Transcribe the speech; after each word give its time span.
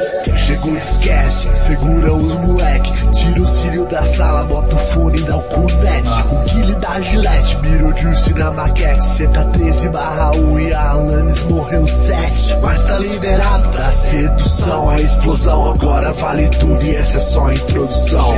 Chegou, 0.00 0.76
esquece, 0.76 1.56
segura 1.56 2.12
os 2.12 2.34
moleque. 2.34 2.92
Tira 3.12 3.40
o 3.40 3.46
cílio 3.46 3.86
da 3.86 4.04
sala, 4.04 4.44
bota 4.44 4.74
o 4.74 4.78
fone 4.78 5.18
e 5.18 5.22
dá 5.22 5.36
o 5.36 5.42
cunete. 5.42 6.10
O 6.32 6.44
Guile 6.44 6.74
da 6.74 7.00
Gillette, 7.00 7.58
mirou 7.62 7.96
juice 7.96 8.34
na 8.34 8.50
maquete. 8.52 9.04
Cê 9.04 9.26
tá 9.28 9.44
13 9.44 9.88
barra 9.88 10.36
1 10.36 10.60
e 10.60 10.74
a 10.74 10.90
Alanis 10.90 11.44
morreu 11.44 11.86
7. 11.86 12.60
Mas 12.60 12.82
tá 12.84 12.98
liberado 12.98 13.70
da 13.70 13.84
sedução, 13.84 14.90
a 14.90 15.00
explosão. 15.00 15.72
Agora 15.72 16.12
vale 16.12 16.48
tudo 16.50 16.82
e 16.82 16.94
essa 16.94 17.16
é 17.16 17.20
só 17.20 17.46
a 17.46 17.54
introdução. 17.54 18.34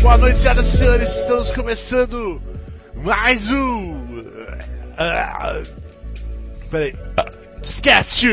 Boa 0.00 0.18
noite, 0.18 0.38
senhoras 0.38 0.66
e 0.66 0.76
senhores. 0.76 1.16
Estamos 1.16 1.50
começando 1.50 2.40
mais 2.94 3.50
um. 3.50 3.95
Uh, 4.96 6.70
peraí. 6.70 6.94
Sketch! 7.62 8.24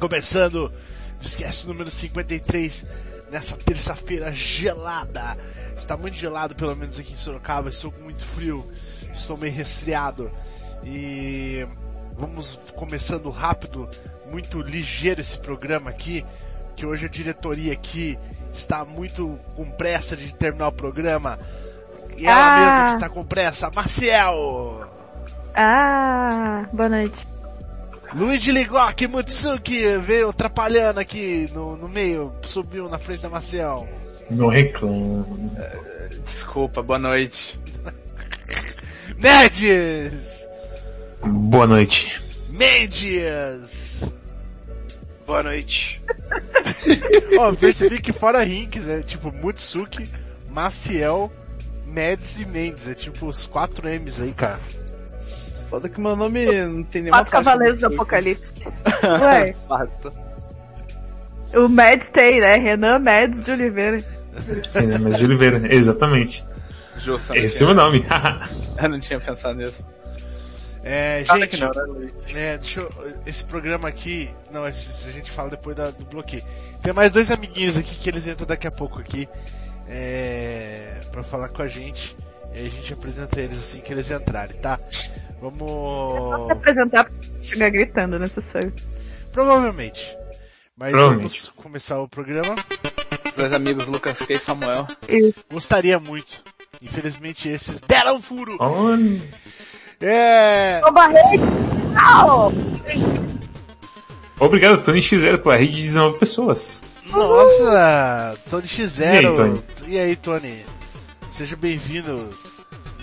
Começando 0.00 0.72
Sketch 1.20 1.64
número 1.64 1.90
53 1.90 2.86
nessa 3.30 3.56
terça-feira 3.56 4.32
gelada. 4.32 5.36
Está 5.76 5.96
muito 5.96 6.16
gelado, 6.16 6.54
pelo 6.54 6.74
menos 6.74 6.98
aqui 6.98 7.12
em 7.12 7.16
Sorocaba. 7.16 7.68
Estou 7.68 7.92
com 7.92 8.02
muito 8.02 8.24
frio. 8.24 8.60
Estou 9.14 9.36
meio 9.36 9.52
resfriado. 9.52 10.30
E 10.84 11.66
vamos 12.18 12.58
começando 12.74 13.28
rápido, 13.28 13.88
muito 14.30 14.60
ligeiro 14.60 15.20
esse 15.20 15.38
programa 15.38 15.90
aqui. 15.90 16.24
Que 16.74 16.84
hoje 16.84 17.06
a 17.06 17.08
diretoria 17.08 17.72
aqui 17.72 18.18
está 18.52 18.84
muito 18.84 19.38
com 19.54 19.70
pressa 19.70 20.16
de 20.16 20.34
terminar 20.34 20.68
o 20.68 20.72
programa. 20.72 21.38
E 22.18 22.26
ela 22.26 22.36
Ah. 22.46 22.60
mesma 22.60 22.86
que 22.88 22.94
está 22.94 23.08
com 23.08 23.24
pressa, 23.24 23.70
Marcial! 23.74 24.86
Ah, 25.54 26.66
boa 26.72 26.88
noite. 26.88 27.26
Luigi 28.14 28.52
Ligoki 28.52 29.06
Mutsuki 29.06 29.96
veio 29.98 30.28
atrapalhando 30.30 31.00
aqui 31.00 31.50
no, 31.52 31.76
no 31.76 31.88
meio, 31.88 32.34
subiu 32.42 32.88
na 32.88 32.98
frente 32.98 33.22
da 33.22 33.28
Marcial. 33.28 33.86
Não 34.30 34.48
reclamo. 34.48 35.50
Desculpa, 36.24 36.82
boa 36.82 36.98
noite. 36.98 37.58
Nerds! 39.18 40.46
Boa 41.24 41.66
noite. 41.66 42.20
Mendes! 42.50 44.04
Boa 45.26 45.42
noite. 45.42 46.00
Ó, 47.38 47.52
percebi 47.54 48.00
que 48.00 48.12
fora 48.12 48.40
Rinks 48.44 48.86
é 48.88 49.02
tipo 49.02 49.32
Mutsuki, 49.32 50.08
Maciel, 50.50 51.32
Meds 51.86 52.40
e 52.40 52.46
Mendes. 52.46 52.86
É 52.88 52.94
tipo 52.94 53.26
os 53.26 53.46
quatro 53.46 53.88
M's 53.88 54.20
aí, 54.20 54.32
cara. 54.32 54.58
Foda 55.70 55.88
que 55.88 56.00
meu 56.00 56.14
nome 56.14 56.46
não 56.66 56.82
tem 56.84 57.02
nenhuma 57.02 57.18
Quatro 57.18 57.32
Cavaleiros 57.32 57.80
do 57.80 57.86
Apocalipse. 57.88 58.62
Ué, 59.22 59.52
Fato. 59.68 60.12
o 61.54 61.68
Mads 61.68 62.10
tem, 62.10 62.40
né? 62.40 62.56
Renan 62.56 62.98
Mads 63.00 63.42
de 63.44 63.50
Oliveira. 63.50 64.04
Renan 64.74 64.98
Mas 64.98 65.18
de 65.18 65.24
Oliveira, 65.24 65.74
exatamente. 65.74 66.44
Justo. 66.98 67.34
Esse 67.34 67.62
é 67.62 67.66
o 67.66 67.68
meu 67.68 67.76
nome. 67.76 68.06
Eu 68.80 68.88
não 68.88 68.98
tinha 69.00 69.18
pensado 69.18 69.54
nisso. 69.58 69.84
É, 70.88 71.24
gente, 71.24 71.60
não, 71.60 71.70
né? 71.72 72.08
É, 72.32 72.58
deixa 72.58 72.80
eu, 72.80 72.88
esse 73.26 73.44
programa 73.44 73.88
aqui, 73.88 74.30
não, 74.52 74.64
esse, 74.68 74.88
esse 74.88 75.08
a 75.08 75.12
gente 75.12 75.32
fala 75.32 75.50
depois 75.50 75.74
da- 75.74 75.90
do 75.90 76.04
bloqueio. 76.04 76.44
Tem 76.80 76.92
mais 76.92 77.10
dois 77.10 77.28
amiguinhos 77.28 77.76
aqui 77.76 77.96
que 77.98 78.08
eles 78.08 78.24
entram 78.24 78.46
daqui 78.46 78.68
a 78.68 78.70
pouco 78.70 79.00
aqui, 79.00 79.28
é, 79.88 81.00
pra 81.12 81.22
falar 81.22 81.48
com 81.48 81.62
a 81.62 81.66
gente. 81.66 82.16
E 82.54 82.58
aí 82.60 82.66
a 82.66 82.70
gente 82.70 82.92
apresenta 82.92 83.40
eles 83.40 83.58
assim 83.58 83.80
que 83.80 83.92
eles 83.92 84.10
entrarem, 84.10 84.56
tá? 84.58 84.74
É 84.74 84.76
só 84.76 84.90
se 84.90 85.10
Vamos... 85.40 86.50
apresentar 86.50 87.04
pra 87.04 87.12
chegar 87.42 87.70
gritando, 87.70 88.18
necessário. 88.18 88.72
Provavelmente. 89.32 90.16
Mas 90.76 90.92
Provavelmente. 90.92 91.40
vamos 91.40 91.48
começar 91.50 92.00
o 92.00 92.08
programa. 92.08 92.56
Os 93.30 93.36
dois 93.36 93.52
amigos 93.52 93.86
Lucas 93.86 94.18
K 94.18 94.34
e 94.34 94.38
Samuel. 94.38 94.86
E 95.08 95.34
Gostaria 95.50 95.98
muito. 95.98 96.42
Infelizmente 96.82 97.48
esses 97.48 97.80
deram 97.80 98.20
furo. 98.20 98.56
Olha. 98.58 99.22
É... 100.00 100.80
Ô! 100.84 102.52
Obrigado, 104.38 104.82
Tony 104.82 105.00
X0, 105.00 105.38
pela 105.38 105.56
rede 105.56 105.76
de 105.76 105.82
19 105.84 106.18
pessoas. 106.18 106.82
Nossa, 107.10 108.36
Tony 108.50 108.66
X0. 108.66 109.02
E 109.02 109.16
aí, 109.18 109.36
Tony? 109.36 109.62
E 109.86 109.98
aí, 109.98 110.16
Tony? 110.16 110.66
Seja 111.30 111.56
bem-vindo, 111.56 112.28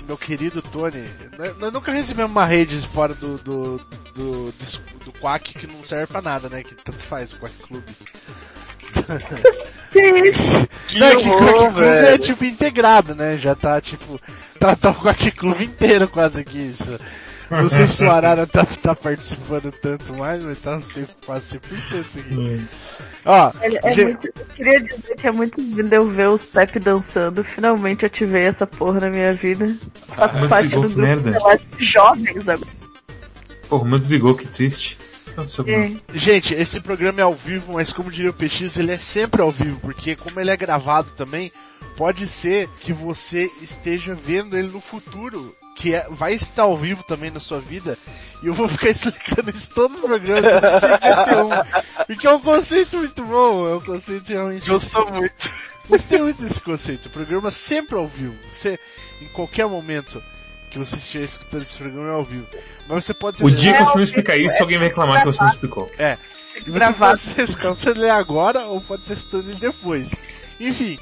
meu 0.08 0.18
querido 0.18 0.62
Tony. 0.62 1.04
Nós- 1.38 1.58
Nós 1.58 1.72
nunca 1.74 1.92
recebemos 1.92 2.32
uma 2.32 2.46
rede 2.46 2.78
fora 2.88 3.14
do, 3.14 3.38
do, 3.38 3.78
do, 4.14 4.52
do, 4.52 4.54
do 5.06 5.12
Quack 5.20 5.54
que 5.54 5.68
não 5.68 5.84
serve 5.86 6.08
pra 6.08 6.22
nada, 6.22 6.50
né? 6.50 6.64
Que 6.64 6.76
tanto 6.76 7.00
faz 7.00 7.34
o 7.34 7.38
Quack 7.38 7.54
Club. 7.68 7.84
Que 9.92 11.00
não, 11.00 11.08
é 11.08 11.16
que 11.16 11.28
o 11.30 11.34
horror, 11.34 11.54
Quack 11.54 11.74
Club 11.74 11.84
é 11.84 12.18
tipo 12.18 12.46
integrado, 12.46 13.14
né? 13.16 13.38
Já 13.38 13.56
tá 13.56 13.80
tipo, 13.80 14.20
tá, 14.60 14.76
tá 14.76 14.90
o 14.92 14.96
Quack 14.96 15.32
Club 15.32 15.62
inteiro 15.62 16.08
quase 16.08 16.40
aqui. 16.40 16.58
Isso. 16.60 17.00
Não 17.52 17.70
sei 17.70 17.88
se 17.88 18.04
o 18.06 18.10
Arara 18.12 18.48
tá, 18.48 18.66
tá 18.66 18.96
participando 18.96 19.72
tanto 19.72 20.14
mais, 20.16 20.42
mas 20.42 20.60
tá 20.60 20.80
sempre, 20.82 21.14
quase 21.26 21.60
100% 21.60 22.02
isso 22.02 22.20
aqui. 22.20 22.66
Ó, 23.26 23.52
É, 23.62 23.90
é 23.90 23.94
Ge- 23.94 24.04
muito, 24.06 24.28
eu 24.28 24.46
queria 24.56 24.82
dizer 24.82 25.16
que 25.16 25.28
é 25.28 25.32
muito 25.32 25.62
lindo 25.62 25.94
eu 25.94 26.08
ver 26.08 26.30
os 26.30 26.42
Pepe 26.42 26.80
dançando. 26.80 27.44
Finalmente 27.44 28.06
ativei 28.06 28.44
essa 28.44 28.66
porra 28.66 29.02
na 29.02 29.10
minha 29.10 29.34
vida. 29.34 29.68
Faço 30.08 30.40
mas 30.40 30.50
parte 30.50 30.70
do 30.70 30.82
grupo 30.82 31.00
merda. 31.00 31.38
jovens 31.78 32.48
agora. 32.50 32.72
Porra, 33.70 33.86
meu 33.86 33.98
desligou, 34.00 34.36
que 34.36 34.48
triste. 34.48 34.98
Nossa, 35.36 35.64
É. 35.68 35.92
Gente, 36.14 36.54
esse 36.54 36.80
programa 36.80 37.20
é 37.20 37.24
ao 37.24 37.34
vivo, 37.34 37.74
mas 37.74 37.92
como 37.92 38.12
diria 38.12 38.30
o 38.30 38.34
PX, 38.34 38.78
ele 38.78 38.92
é 38.92 38.98
sempre 39.00 39.42
ao 39.42 39.52
vivo, 39.52 39.80
porque 39.80 40.16
como 40.16 40.40
ele 40.40 40.52
é 40.52 40.58
gravado 40.58 41.10
também, 41.12 41.52
pode 41.98 42.28
ser 42.28 42.70
que 42.80 42.94
você 42.94 43.50
esteja 43.62 44.14
vendo 44.16 44.56
ele 44.58 44.68
no 44.70 44.80
futuro, 44.80 45.56
que 45.76 45.96
é- 45.96 46.08
vai 46.10 46.34
estar 46.34 46.64
ao 46.64 46.78
vivo 46.78 47.04
também 47.04 47.32
na 47.32 47.40
sua 47.40 47.60
vida, 47.60 47.98
e 48.42 48.48
eu 48.48 48.54
vou 48.54 48.68
ficar 48.68 48.90
explicando 48.92 49.50
isso 49.50 49.70
todo 49.72 49.96
o 49.98 50.02
programa, 50.02 50.42
todo 50.62 50.80
51, 50.80 52.06
porque 52.06 52.28
é 52.28 52.32
um 52.32 52.40
conceito 52.40 52.98
muito 52.98 53.24
bom, 53.26 53.68
é 53.68 53.76
um 53.76 53.82
conceito 53.82 54.30
realmente... 54.30 54.70
Eu 54.70 54.80
sou 54.80 55.10
muito. 55.12 55.50
Gostei 55.90 56.22
muito 56.22 56.42
desse 56.42 56.62
conceito, 56.62 57.08
o 57.08 57.10
programa 57.10 57.52
sempre 57.52 57.96
ao 57.98 58.08
vivo, 58.08 58.36
você, 58.50 58.80
em 59.22 59.28
qualquer 59.28 59.68
momento 59.68 60.24
que 60.70 60.80
você 60.80 60.96
estiver 60.96 61.26
escutando 61.26 61.62
esse 61.62 61.78
programa 61.78 62.10
é 62.10 62.14
ao 62.14 62.24
vivo, 62.24 62.48
mas 62.88 63.06
você 63.06 63.14
pode... 63.14 63.44
O 63.44 63.50
dia 63.50 63.74
que 63.74 63.84
você 63.86 63.98
não 63.98 64.04
explicar 64.04 64.38
isso, 64.38 64.62
alguém 64.62 64.78
vai 64.78 64.88
reclamar 64.88 65.20
que 65.20 65.26
você 65.26 65.44
não 65.44 65.50
explicou. 65.50 65.90
É. 65.98 66.18
E 66.66 66.70
você 66.70 66.94
pode 66.94 67.20
ser 67.20 67.44
escutando 67.44 67.98
ele 68.04 68.10
agora 68.10 68.66
ou 68.66 68.80
pode 68.80 69.06
ser 69.06 69.14
escutando 69.14 69.50
ele 69.50 69.60
depois. 69.60 70.14
Enfim, 70.60 71.00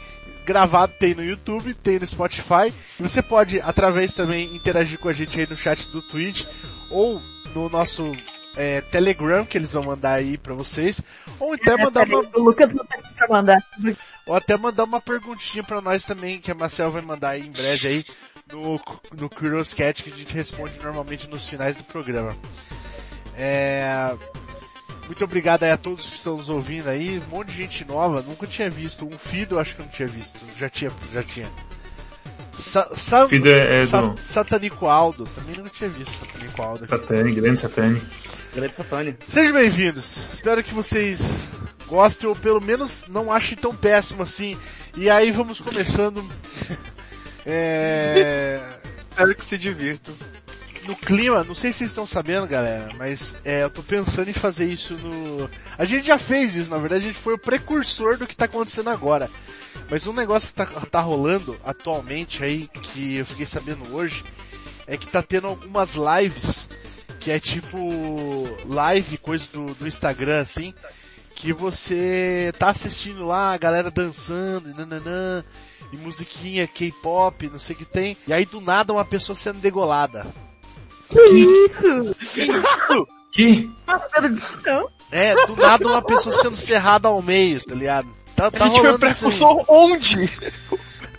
gravado 0.52 0.94
tem 1.00 1.16
no 1.16 1.24
YouTube, 1.24 1.74
tem 1.74 1.98
no 1.98 2.06
Spotify. 2.06 2.74
E 3.00 3.04
você 3.04 3.22
pode, 3.22 3.60
através 3.62 4.14
também, 4.14 4.54
interagir 4.54 5.00
com 5.00 5.08
a 5.08 5.14
gente 5.14 5.40
aí 5.40 5.48
no 5.50 5.56
chat 5.56 5.88
do 5.88 6.02
Twitch 6.02 6.46
ou 6.90 7.22
no 7.56 7.70
nosso 7.70 8.12
é, 8.58 8.82
Telegram, 8.82 9.46
que 9.46 9.58
eles 9.58 9.72
vão 9.72 9.84
mandar 9.84 10.14
aí 10.14 10.38
pra 10.38 10.54
vocês. 10.54 11.02
Ou 11.40 11.54
até 11.54 11.78
mandar 11.78 12.06
uma, 12.06 12.20
O 12.36 12.42
Lucas 12.42 12.74
não 12.74 12.86
tem 12.86 13.02
pra 13.16 13.28
mandar. 13.30 13.66
ou 14.28 14.36
até 14.36 14.58
mandar 14.58 14.84
uma 14.84 15.00
perguntinha 15.00 15.64
pra 15.64 15.80
nós 15.82 16.04
também, 16.04 16.40
que 16.40 16.52
a 16.52 16.56
Marcel 16.56 16.92
vai 16.92 17.02
mandar 17.02 17.30
aí 17.30 17.42
em 17.42 17.52
breve 17.52 17.88
aí 17.88 18.06
no, 18.52 18.80
no 19.14 19.30
Curious 19.30 19.74
Cat, 19.74 20.04
que 20.04 20.12
a 20.12 20.16
gente 20.16 20.34
responde 20.34 20.78
normalmente 20.80 21.30
nos 21.30 21.48
finais 21.48 21.78
do 21.78 21.84
programa. 21.84 22.36
É... 23.38 24.14
Muito 25.12 25.26
obrigado 25.26 25.64
aí 25.64 25.72
a 25.72 25.76
todos 25.78 26.06
que 26.06 26.16
estão 26.16 26.38
nos 26.38 26.48
ouvindo 26.48 26.88
aí, 26.88 27.20
um 27.28 27.36
monte 27.36 27.50
de 27.50 27.58
gente 27.58 27.84
nova, 27.84 28.22
nunca 28.22 28.48
tinha 28.48 28.70
visto, 28.70 29.06
um 29.06 29.18
Fido 29.18 29.56
eu 29.56 29.60
acho 29.60 29.76
que 29.76 29.82
eu 29.82 29.86
não 29.86 29.92
tinha 29.92 30.08
visto, 30.08 30.40
já 30.58 30.70
tinha, 30.70 30.90
já 31.12 31.22
tinha. 31.22 31.50
Sa 32.54 32.90
Sa 32.96 33.28
Fido 33.28 33.50
é- 33.50 33.82
é 33.82 33.86
Sa 33.86 34.00
do- 34.04 34.18
Satanico 34.18 34.88
Aldo, 34.88 35.26
também 35.26 35.58
nunca 35.58 35.70
tinha 35.70 35.90
visto 35.90 36.12
Satanico 36.14 36.62
Aldo. 36.62 36.86
Satane, 36.86 37.34
grande 37.34 37.60
Satane. 37.60 38.02
Grande 38.56 38.74
Satani. 38.74 39.18
Sejam 39.28 39.52
bem-vindos. 39.52 40.36
Espero 40.36 40.64
que 40.64 40.74
vocês 40.74 41.50
gostem 41.88 42.30
ou 42.30 42.36
pelo 42.36 42.62
menos 42.62 43.04
não 43.10 43.34
achem 43.34 43.58
tão 43.58 43.76
péssimo 43.76 44.24
assim. 44.24 44.58
E 44.96 45.10
aí 45.10 45.30
vamos 45.30 45.60
começando. 45.60 46.24
é... 47.46 48.62
Espero 49.10 49.36
que 49.36 49.44
se 49.44 49.58
divirtam. 49.58 50.14
No 50.86 50.96
clima, 50.96 51.44
não 51.44 51.54
sei 51.54 51.72
se 51.72 51.80
vocês 51.80 51.92
estão 51.92 52.06
sabendo, 52.06 52.48
galera, 52.48 52.92
mas 52.98 53.36
é, 53.46 53.64
eu 53.64 53.70
tô 53.70 53.84
pensando 53.84 54.30
em 54.30 54.34
fazer 54.34 54.66
isso 54.66 54.96
no. 54.96 55.50
A 55.78 55.86
gente 55.86 56.08
já 56.08 56.18
fez 56.18 56.56
isso, 56.56 56.72
na 56.72 56.78
verdade, 56.78 57.06
a 57.06 57.08
gente 57.08 57.20
foi 57.20 57.36
o 57.36 57.40
precursor 57.40 58.18
do 58.18 58.26
que 58.26 58.36
tá 58.36 58.46
acontecendo 58.46 58.90
agora. 58.90 59.30
Mas 59.90 60.08
um 60.08 60.14
negócio 60.14 60.50
que 60.50 60.56
tá, 60.56 60.66
tá 60.66 61.00
rolando 61.00 61.56
atualmente 61.64 62.44
aí, 62.44 62.68
que 62.68 63.18
eu 63.18 63.26
fiquei 63.26 63.46
sabendo 63.46 63.94
hoje, 63.94 64.24
é 64.88 64.98
que 64.98 65.08
tá 65.08 65.22
tendo 65.22 65.48
algumas 65.48 65.94
lives, 65.94 66.68
que 67.20 67.30
é 67.30 67.40
tipo 67.40 67.78
live, 68.66 69.18
coisa 69.20 69.48
do, 69.54 69.66
do 69.76 69.88
Instagram, 69.88 70.42
assim, 70.42 70.74
que 71.36 71.54
você 71.54 72.52
tá 72.58 72.70
assistindo 72.70 73.26
lá, 73.26 73.54
a 73.54 73.58
galera 73.58 73.92
dançando, 73.92 74.70
e 74.70 74.74
nananã, 74.74 75.44
e 75.94 75.98
musiquinha 75.98 76.68
K-pop, 76.68 77.50
não 77.50 77.60
sei 77.60 77.76
o 77.76 77.80
que 77.80 77.86
tem, 77.86 78.18
e 78.28 78.34
aí 78.34 78.46
do 78.46 78.60
nada 78.60 78.94
uma 78.94 79.06
pessoa 79.06 79.36
sendo 79.36 79.60
degolada. 79.60 80.26
Que 81.12 81.66
isso? 81.66 82.16
Que? 83.32 83.70
Passando 83.86 84.30
de 84.30 84.42
chão. 84.62 84.88
É, 85.12 85.46
do 85.46 85.56
nada 85.56 85.88
uma 85.88 86.02
pessoa 86.02 86.34
sendo 86.36 86.56
serrada 86.56 87.08
ao 87.08 87.22
meio, 87.22 87.64
tá 87.64 87.76
ligado? 87.76 88.08
Tá, 88.36 88.50
tá 88.50 88.66
a 88.66 88.70
gente 88.70 88.80
foi 88.80 88.90
isso 88.90 89.00
precursor 89.00 89.66
onde? 89.68 90.30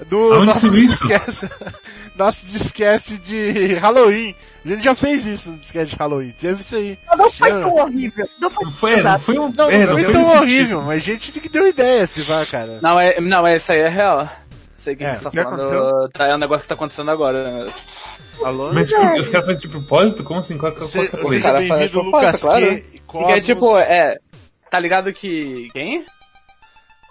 Do 0.08 0.32
Aonde 0.32 0.46
nosso 0.46 0.76
isso? 0.78 1.06
disquece, 1.06 1.48
nosso 2.16 2.46
disquece 2.46 3.18
de 3.18 3.74
Halloween. 3.74 4.34
A 4.64 4.68
gente 4.68 4.82
já 4.84 4.94
fez 4.94 5.26
isso 5.26 5.50
no 5.50 5.58
disquete 5.58 5.90
de 5.90 5.96
Halloween. 5.96 6.32
Teve 6.32 6.60
isso 6.60 6.76
aí. 6.76 6.98
Mas 7.06 7.18
não 7.18 7.30
foi 7.30 7.50
tão 7.50 7.74
horrível. 7.74 8.28
Não 8.40 8.50
foi, 8.50 8.64
Não 8.64 8.72
foi, 8.72 9.02
não 9.02 9.18
foi 9.18 9.38
um. 9.38 9.52
Não, 9.56 9.70
é, 9.70 9.86
não 9.86 9.98
foi 9.98 10.12
tão 10.12 10.38
horrível, 10.38 10.82
mas 10.82 11.02
gente 11.02 11.32
que 11.32 11.48
deu 11.48 11.66
ideia, 11.66 12.06
se 12.06 12.22
vá, 12.22 12.44
cara. 12.46 12.78
Não, 12.82 12.98
é, 12.98 13.20
não, 13.20 13.46
é, 13.46 13.56
isso 13.56 13.72
aí 13.72 13.80
é 13.80 13.88
real. 13.88 14.28
Sei 14.76 14.96
que 14.96 15.04
É, 15.04 15.10
a 15.10 15.14
gente 15.14 15.22
tá 15.22 15.28
o 15.28 15.32
que 15.32 15.42
falando. 15.42 16.08
Tá, 16.10 16.26
é 16.26 16.34
um 16.34 16.38
negócio 16.38 16.62
que 16.62 16.68
tá 16.68 16.74
acontecendo 16.74 17.10
agora. 17.10 17.64
né? 17.64 17.72
Alô? 18.44 18.72
Mas 18.72 18.88
tipo, 18.88 19.04
os 19.20 19.28
caras 19.28 19.46
fazem 19.46 19.62
de 19.62 19.68
propósito? 19.68 20.24
Como 20.24 20.40
assim? 20.40 20.56
Qual, 20.58 20.72
qual, 20.72 20.86
Se- 20.86 21.08
qual, 21.08 21.22
qual, 21.22 21.40
cara 21.40 21.62
faz 21.66 21.68
bem-vindo, 21.68 22.00
proposta, 22.10 22.26
Lucas 22.26 22.40
claro. 22.40 22.66
Q. 22.66 23.00
Porque 23.06 23.32
é 23.32 23.40
tipo, 23.40 23.78
é. 23.78 24.18
Tá 24.70 24.78
ligado 24.78 25.12
que. 25.12 25.68
Quem? 25.72 26.04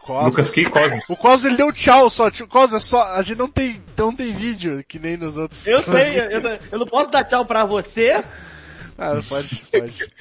Cosmos. 0.02 0.32
Lucas 0.32 0.50
Key 0.50 0.66
Cosmos. 0.66 1.06
O 1.10 1.16
Cosmos 1.16 1.46
ele 1.46 1.58
deu 1.58 1.72
tchau 1.72 2.10
só, 2.10 2.30
tio, 2.32 2.48
Cosmos, 2.48 2.74
é 2.84 2.86
só, 2.86 3.04
a 3.14 3.22
gente 3.22 3.38
não 3.38 3.48
tem, 3.48 3.82
não 3.96 4.14
tem 4.16 4.34
vídeo, 4.34 4.84
que 4.88 4.98
nem 4.98 5.16
nos 5.16 5.38
outros. 5.38 5.66
Eu 5.68 5.84
sei, 5.84 6.18
eu, 6.20 6.42
eu- 6.72 6.80
não 6.80 6.88
posso 6.88 7.12
dar 7.12 7.24
tchau 7.24 7.46
pra 7.46 7.66
você. 7.66 8.24
Ah, 8.98 9.20
pode, 9.30 9.64
pode. 9.72 10.12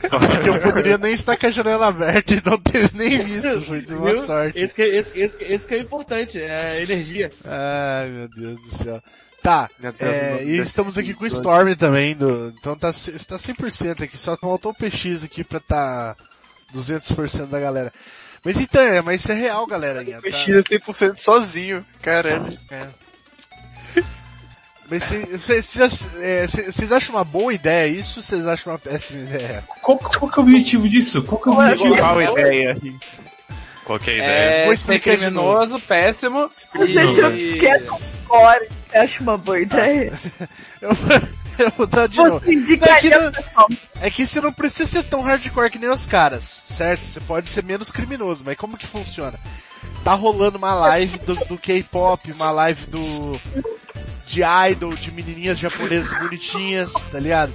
Porque 0.00 0.48
eu 0.48 0.60
poderia 0.60 0.96
nem 0.98 1.12
estar 1.12 1.36
com 1.36 1.46
a 1.46 1.50
janela 1.50 1.88
aberta 1.88 2.32
e 2.34 2.42
não 2.44 2.56
ter 2.58 2.88
nem 2.94 3.18
visto, 3.18 3.60
foi 3.62 3.80
de 3.82 3.94
uma 3.94 4.12
viu? 4.12 4.24
sorte. 4.24 4.58
Esse 4.64 4.72
que, 4.74 4.82
esse, 4.82 5.18
esse, 5.20 5.36
esse 5.44 5.66
que 5.66 5.74
é 5.74 5.78
importante, 5.78 6.40
é 6.40 6.52
a 6.70 6.80
energia. 6.80 7.28
Ai, 7.44 8.08
meu 8.08 8.28
Deus 8.28 8.60
do 8.62 8.74
céu. 8.74 9.02
Tá, 9.48 9.70
é, 10.00 10.44
e 10.44 10.58
estamos 10.58 10.98
aqui 10.98 11.14
com 11.14 11.24
o 11.24 11.26
Storm 11.26 11.74
também, 11.74 12.14
do, 12.14 12.52
então 12.58 12.76
tá, 12.76 12.90
está 12.90 13.36
100% 13.36 14.02
aqui, 14.02 14.18
só 14.18 14.36
faltou 14.36 14.72
o 14.72 14.74
PX 14.74 15.24
aqui 15.24 15.42
pra 15.42 15.58
tá 15.58 16.14
200% 16.76 17.46
da 17.46 17.58
galera. 17.58 17.90
Mas 18.44 18.60
então, 18.60 18.82
é, 18.82 19.00
mas 19.00 19.22
isso 19.22 19.32
é 19.32 19.34
real, 19.34 19.66
galera. 19.66 20.04
Tá? 20.04 20.20
Mexida 20.22 20.62
100% 20.62 21.18
sozinho, 21.18 21.82
caralho. 22.02 22.58
É. 22.70 22.88
Mas 24.90 25.04
vocês 25.40 26.92
acham 26.92 27.14
uma 27.14 27.24
boa 27.24 27.54
ideia 27.54 27.88
isso 27.88 28.18
ou 28.18 28.22
vocês 28.22 28.46
acham 28.46 28.74
uma 28.74 28.78
péssima 28.78 29.20
ideia? 29.20 29.64
Qual, 29.80 29.96
qual 29.96 30.30
que 30.30 30.38
é 30.38 30.42
o 30.42 30.44
objetivo 30.44 30.86
disso? 30.86 31.22
Qual 31.22 31.40
que 31.40 31.48
é 31.48 31.52
o 31.52 31.54
objetivo? 31.58 31.96
Qual 31.96 32.18
a 32.18 32.24
ideia? 32.24 32.76
Qual 33.82 33.98
que 33.98 34.10
é 34.10 34.12
a 34.12 34.16
ideia? 34.16 34.30
É, 34.30 34.64
Vou 34.64 34.74
explicar 34.74 35.16
criminoso, 35.16 35.78
péssimo. 35.80 36.50
Gente, 36.86 37.18
eu 37.18 37.34
E- 37.34 37.54
esqueço 37.54 37.96
agora. 38.26 38.77
Você 38.90 38.98
acha 38.98 39.22
uma 39.22 39.36
boa 39.38 39.60
ideia? 39.60 40.12
Eu, 40.80 40.90
eu 41.66 41.72
vou 41.76 41.86
dar 41.88 42.06
de 42.08 42.18
novo. 42.18 42.38
Você 42.38 42.52
indicaria 42.54 43.18
Não, 43.18 43.26
é 43.26 43.32
que. 43.66 43.78
É 44.02 44.10
que 44.10 44.24
você 44.24 44.40
não 44.40 44.52
precisa 44.52 44.88
ser 44.88 45.02
tão 45.02 45.20
hardcore 45.22 45.70
que 45.70 45.78
nem 45.78 45.90
os 45.90 46.06
caras, 46.06 46.44
certo? 46.70 47.04
Você 47.04 47.18
pode 47.18 47.50
ser 47.50 47.64
menos 47.64 47.90
criminoso, 47.90 48.44
mas 48.46 48.56
como 48.56 48.76
que 48.78 48.86
funciona? 48.86 49.36
Tá 50.04 50.14
rolando 50.14 50.56
uma 50.56 50.72
live 50.74 51.18
do, 51.18 51.34
do 51.46 51.58
K-pop, 51.58 52.30
uma 52.30 52.52
live 52.52 52.86
do 52.86 53.40
de 54.24 54.42
idol, 54.70 54.94
de 54.94 55.10
menininhas 55.10 55.58
japonesas 55.58 56.16
bonitinhas, 56.16 56.92
tá 57.10 57.18
ligado? 57.18 57.52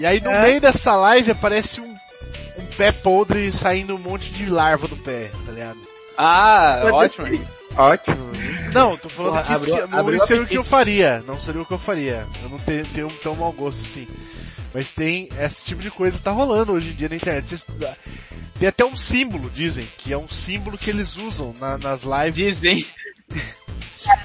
E 0.00 0.06
aí 0.06 0.18
no 0.20 0.30
É. 0.30 0.40
meio 0.40 0.60
dessa 0.62 0.96
live 0.96 1.32
aparece 1.32 1.82
um, 1.82 1.90
um 2.58 2.66
pé 2.78 2.92
podre 2.92 3.52
saindo 3.52 3.94
um 3.94 3.98
monte 3.98 4.32
de 4.32 4.46
larva 4.46 4.88
do 4.88 4.96
pé, 4.96 5.30
tá 5.44 5.52
ligado? 5.52 5.78
Ah, 6.16 6.80
ótimo. 6.92 7.26
ser. 7.26 7.40
Ótimo. 7.76 8.32
Não, 8.72 8.96
tô 8.96 9.08
falando 9.08 9.32
Porra, 9.32 9.42
que 9.44 9.52
isso 9.52 9.74
abriu- 9.74 9.88
não 9.88 9.98
abriu 9.98 10.20
seria 10.20 10.42
o 10.42 10.46
que 10.46 10.56
eu 10.58 10.64
faria. 10.64 11.22
Não 11.26 11.40
seria 11.40 11.62
o 11.62 11.66
que 11.66 11.72
eu 11.72 11.78
faria. 11.78 12.26
Eu 12.42 12.48
não 12.50 12.58
tenho, 12.58 12.86
tenho 12.86 13.08
tão 13.22 13.34
mau 13.36 13.52
gosto 13.52 13.84
assim. 13.84 14.06
Mas 14.74 14.92
tem 14.92 15.28
esse 15.40 15.64
tipo 15.66 15.80
de 15.80 15.90
coisa 15.90 16.18
que 16.18 16.24
tá 16.24 16.30
rolando 16.32 16.72
hoje 16.72 16.90
em 16.90 16.92
dia 16.94 17.08
na 17.08 17.16
internet. 17.16 17.48
Vocês- 17.48 17.64
tem 18.58 18.68
até 18.68 18.84
um 18.84 18.96
símbolo, 18.96 19.48
dizem, 19.50 19.86
que 19.98 20.12
é 20.12 20.18
um 20.18 20.28
símbolo 20.28 20.76
que 20.76 20.90
eles 20.90 21.16
usam 21.16 21.54
na- 21.58 21.78
nas 21.78 22.02
lives. 22.02 22.60
Dizem. 22.60 22.86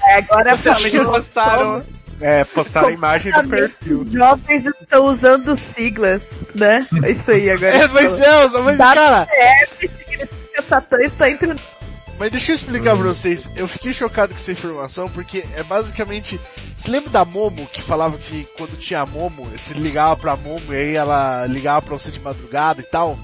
É, 0.06 0.14
agora 0.16 0.54
Oficialmente 0.54 0.96
falou. 0.96 1.12
postaram. 1.14 1.84
É, 2.20 2.44
postaram 2.44 2.88
a 2.88 2.92
imagem 2.92 3.32
do 3.32 3.48
perfil. 3.48 4.02
Os 4.02 4.12
jovens 4.12 4.64
estão 4.66 5.04
usando 5.06 5.56
siglas, 5.56 6.22
né? 6.54 6.86
É 7.02 7.10
isso 7.10 7.30
aí 7.32 7.50
agora. 7.50 7.72
É, 7.82 7.88
mas 7.88 8.20
é, 8.20 8.48
mas 8.60 8.78
Dá 8.78 8.94
cara, 8.94 9.28
significa 9.78 10.28
Satã 10.68 10.98
está 11.00 11.28
entre 11.30 11.52
mas 12.18 12.30
deixa 12.30 12.52
eu 12.52 12.56
explicar 12.56 12.94
pra 12.96 13.04
vocês. 13.08 13.48
Eu 13.56 13.66
fiquei 13.66 13.92
chocado 13.92 14.32
com 14.32 14.38
essa 14.40 14.52
informação 14.52 15.08
porque 15.08 15.44
é 15.56 15.62
basicamente. 15.62 16.40
Você 16.76 16.90
lembra 16.90 17.10
da 17.10 17.24
Momo 17.24 17.66
que 17.72 17.80
falava 17.82 18.16
que 18.18 18.46
quando 18.56 18.76
tinha 18.76 19.04
Momo, 19.06 19.44
você 19.46 19.74
ligava 19.74 20.16
pra 20.16 20.36
Momo 20.36 20.72
e 20.72 20.76
aí 20.76 20.94
ela 20.94 21.46
ligava 21.46 21.82
pra 21.82 21.94
você 21.98 22.10
de 22.10 22.20
madrugada 22.20 22.80
e 22.80 22.84
tal? 22.84 23.18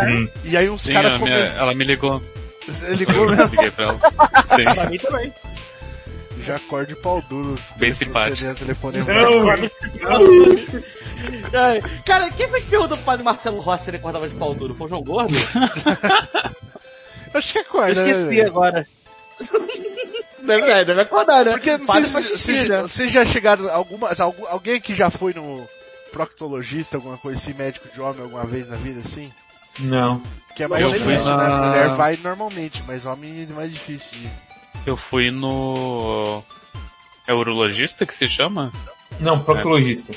Sim. 0.00 0.28
E 0.44 0.56
aí 0.56 0.68
uns 0.68 0.86
caras 0.86 1.18
começaram. 1.18 1.62
ela 1.62 1.74
me 1.74 1.84
ligou. 1.84 2.22
Ligou 2.96 3.14
Eu 3.24 3.30
mesmo. 3.30 3.44
liguei 3.50 3.70
pra 3.70 3.84
ela. 3.86 4.00
Sim. 4.56 4.64
Pra 4.74 4.90
mim 4.90 4.98
também. 4.98 5.32
Já 6.42 6.56
acorda 6.56 6.86
de 6.94 6.96
pau 7.00 7.22
duro. 7.28 7.58
Bem 7.76 7.92
Telefone- 7.92 8.36
simpático. 8.36 8.54
Telefone 8.54 8.98
Ai, 11.52 11.82
Cara, 12.04 12.30
quem 12.30 12.46
foi 12.48 12.60
que 12.60 12.68
perguntou 12.68 12.96
pro 12.96 13.06
padre 13.06 13.24
Marcelo 13.24 13.60
Rossi 13.60 13.84
se 13.84 13.90
ele 13.90 13.96
acordava 13.96 14.28
de 14.28 14.34
pau 14.34 14.54
duro? 14.54 14.74
Foi 14.74 14.86
o 14.86 14.88
João 14.90 15.02
Gordo? 15.02 15.34
Acho 17.38 17.52
que 17.52 17.58
Eu 17.58 17.62
acorda, 17.62 18.04
né, 18.04 18.10
esqueci 18.10 18.28
velho? 18.36 18.46
agora. 18.48 18.86
Deve, 20.42 20.70
é, 20.70 20.84
deve 20.84 21.00
acordar, 21.00 21.44
né? 21.44 21.52
Porque 21.52 21.76
não 21.76 21.86
vocês 21.86 22.68
né? 22.68 23.08
já 23.08 23.24
chegaram, 23.24 23.68
alguma, 23.68 24.10
algum, 24.16 24.46
alguém 24.46 24.80
que 24.80 24.94
já 24.94 25.10
foi 25.10 25.34
no 25.34 25.66
proctologista, 26.12 26.96
alguma 26.96 27.18
coisa 27.18 27.36
assim, 27.40 27.52
médico 27.54 27.88
de 27.92 28.00
homem 28.00 28.22
alguma 28.22 28.44
vez 28.44 28.68
na 28.68 28.76
vida 28.76 29.00
assim? 29.00 29.32
Não. 29.80 30.22
Que 30.54 30.62
é 30.62 30.68
mais 30.68 30.82
Eu 30.84 30.90
difícil, 30.92 31.32
fui 31.32 31.36
né? 31.36 31.48
na- 31.48 31.66
Mulher 31.66 31.88
vai 31.96 32.16
normalmente, 32.22 32.80
mas 32.86 33.04
homem 33.06 33.46
é 33.50 33.52
mais 33.52 33.72
difícil. 33.72 34.16
de- 34.18 34.30
Eu 34.86 34.96
fui 34.96 35.32
no... 35.32 36.42
É 37.26 37.34
urologista 37.34 38.06
que 38.06 38.14
se 38.14 38.28
chama? 38.28 38.72
Não, 39.18 39.40
proctologista. 39.42 40.12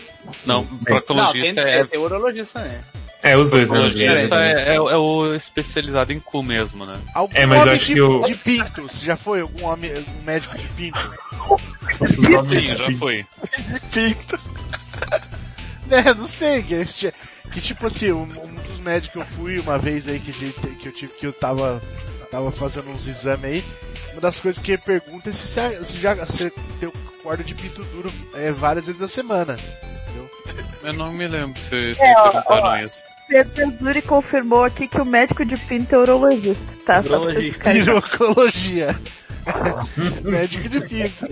Não, 0.45 0.57
Não, 0.63 0.77
proctologista 0.77 1.63
tem, 1.63 1.73
é... 1.73 1.83
tem 1.85 1.99
urologista, 1.99 2.59
né? 2.59 2.81
É, 3.21 3.35
os 3.37 3.49
dois, 3.49 3.63
né? 3.63 3.67
Proctologista 3.79 4.35
é, 4.35 4.69
é, 4.69 4.75
é 4.75 4.79
o 4.95 5.33
especializado 5.35 6.13
em 6.13 6.19
cu 6.19 6.41
mesmo, 6.41 6.85
né? 6.85 6.97
Algum 7.13 7.35
É, 7.35 7.45
mas 7.45 7.65
eu 7.65 7.73
acho 7.73 7.85
de, 7.85 7.93
que 7.93 8.01
o- 8.01 8.21
de 8.21 8.35
pinto, 8.35 8.83
você 8.83 9.05
já 9.05 9.17
foi 9.17 9.41
algum 9.41 9.65
homem, 9.65 9.91
um 10.19 10.23
médico 10.23 10.57
de 10.57 10.67
pinto? 10.69 11.13
Sim, 12.47 12.75
já 12.75 12.89
fui. 12.97 13.25
né, 15.87 16.01
não 16.15 16.27
sei, 16.27 16.63
que, 16.63 16.85
que 17.51 17.61
tipo 17.61 17.87
assim, 17.87 18.11
um, 18.11 18.21
um 18.23 18.55
dos 18.67 18.79
médicos 18.79 19.11
que 19.11 19.17
eu 19.31 19.37
fui 19.37 19.59
uma 19.59 19.77
vez 19.77 20.07
aí 20.07 20.19
que, 20.19 20.31
que 20.31 20.87
eu 20.87 20.91
tive 20.91 21.13
que 21.13 21.27
eu 21.27 21.33
tava, 21.33 21.81
tava 22.31 22.51
fazendo 22.51 22.89
uns 22.89 23.07
exames 23.07 23.43
aí, 23.45 23.65
uma 24.13 24.21
das 24.21 24.39
coisas 24.39 24.61
que 24.63 24.71
ele 24.71 24.81
pergunta 24.81 25.29
é 25.29 25.33
se 25.33 25.45
você 25.47 25.83
se 25.83 25.97
já 25.99 26.13
você 26.13 26.51
tem 26.79 26.91
corda 27.23 27.43
de 27.43 27.53
pinto 27.53 27.83
duro 27.85 28.11
é, 28.35 28.51
várias 28.51 28.85
vezes 28.85 29.01
na 29.01 29.07
semana. 29.07 29.57
Eu 30.81 30.93
não 30.93 31.11
me 31.11 31.27
lembro 31.27 31.59
se, 31.61 31.93
se 31.93 32.01
É, 32.01 32.15
perguntaram 32.15 32.63
ó. 32.69 32.77
isso. 32.77 33.03
Pedro 33.29 33.71
Zuri 33.77 34.01
confirmou 34.01 34.63
aqui 34.65 34.87
que 34.87 34.99
o 34.99 35.05
médico 35.05 35.45
de 35.45 35.55
pinto 35.55 35.93
é 35.95 35.97
urologista, 35.99 36.63
tá? 36.85 37.01
Só 37.03 37.09
pra 37.09 37.17
vocês 37.19 37.55
Urologista. 37.57 37.71
Pirocologia. 37.71 38.99
médico 40.23 40.67
de 40.69 40.81
pinto. 40.81 41.27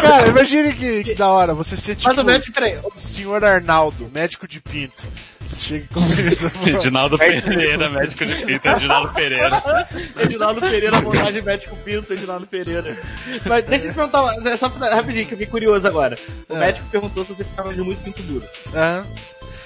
Cara, 0.00 0.28
imagine 0.28 0.72
que, 0.72 1.04
que 1.04 1.14
da 1.14 1.28
hora, 1.28 1.52
você 1.52 1.76
ser 1.76 1.94
tipo 1.96 2.08
Mas 2.08 2.18
o 2.18 2.24
médico, 2.24 2.52
peraí, 2.54 2.76
o 2.78 2.92
senhor 2.98 3.44
Arnaldo, 3.44 4.08
médico 4.14 4.46
de 4.46 4.60
pinto. 4.60 5.02
Você 5.46 5.56
chega 5.58 5.84
com 5.92 6.00
Edinaldo 6.68 7.18
Pereira, 7.18 7.90
médico 7.90 8.24
de 8.24 8.34
pinto, 8.46 8.68
Edinaldo 8.68 9.12
Pereira. 9.12 9.62
Edinaldo 10.20 10.60
Pereira, 10.60 11.00
montagem 11.00 11.42
médico 11.42 11.76
pinto, 11.84 12.12
Edinaldo 12.12 12.46
Pereira. 12.46 12.96
Mas 13.44 13.64
deixa 13.64 13.86
eu 13.86 13.90
te 13.90 13.94
perguntar, 13.96 14.22
uma- 14.22 14.48
é 14.48 14.56
só 14.56 14.68
pra- 14.68 14.94
rapidinho, 14.94 15.26
que 15.26 15.32
eu 15.34 15.38
fiquei 15.38 15.50
curioso 15.50 15.86
agora. 15.88 16.16
O 16.48 16.56
É. 16.56 16.60
médico 16.60 16.86
perguntou 16.90 17.24
se 17.24 17.34
você 17.34 17.44
ficava 17.44 17.74
de 17.74 17.80
muito 17.82 18.00
pinto 18.02 18.22
duro. 18.22 18.44
Aham. 18.74 19.06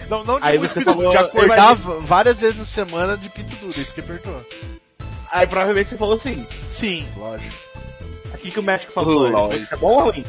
Não, 0.09 0.25
não 0.25 0.41
de, 0.41 0.49
Aí 0.49 0.59
você 0.59 0.81
pinto, 0.81 0.85
falou- 0.93 1.11
de 1.11 1.17
eu 1.17 1.21
acordar 1.23 1.75
várias 1.75 2.39
vezes 2.41 2.57
na 2.57 2.65
semana 2.65 3.17
de 3.17 3.29
pinto 3.29 3.55
duro, 3.57 3.71
isso 3.81 3.95
que 3.95 4.01
apertou. 4.01 4.41
Aí 5.31 5.47
provavelmente 5.47 5.91
você 5.91 5.97
falou 5.99 6.15
assim, 6.15 6.47
Sim, 6.69 7.07
lógico. 7.17 7.55
aqui 8.33 8.51
que 8.51 8.61
o 8.61 8.63
médico 8.63 8.93
falou, 8.93 9.25
ele 9.25 9.33
falou, 9.33 9.55
isso 9.55 9.75
é 9.75 9.77
bom 9.77 9.93
ou 10.05 10.11
ruim? 10.11 10.25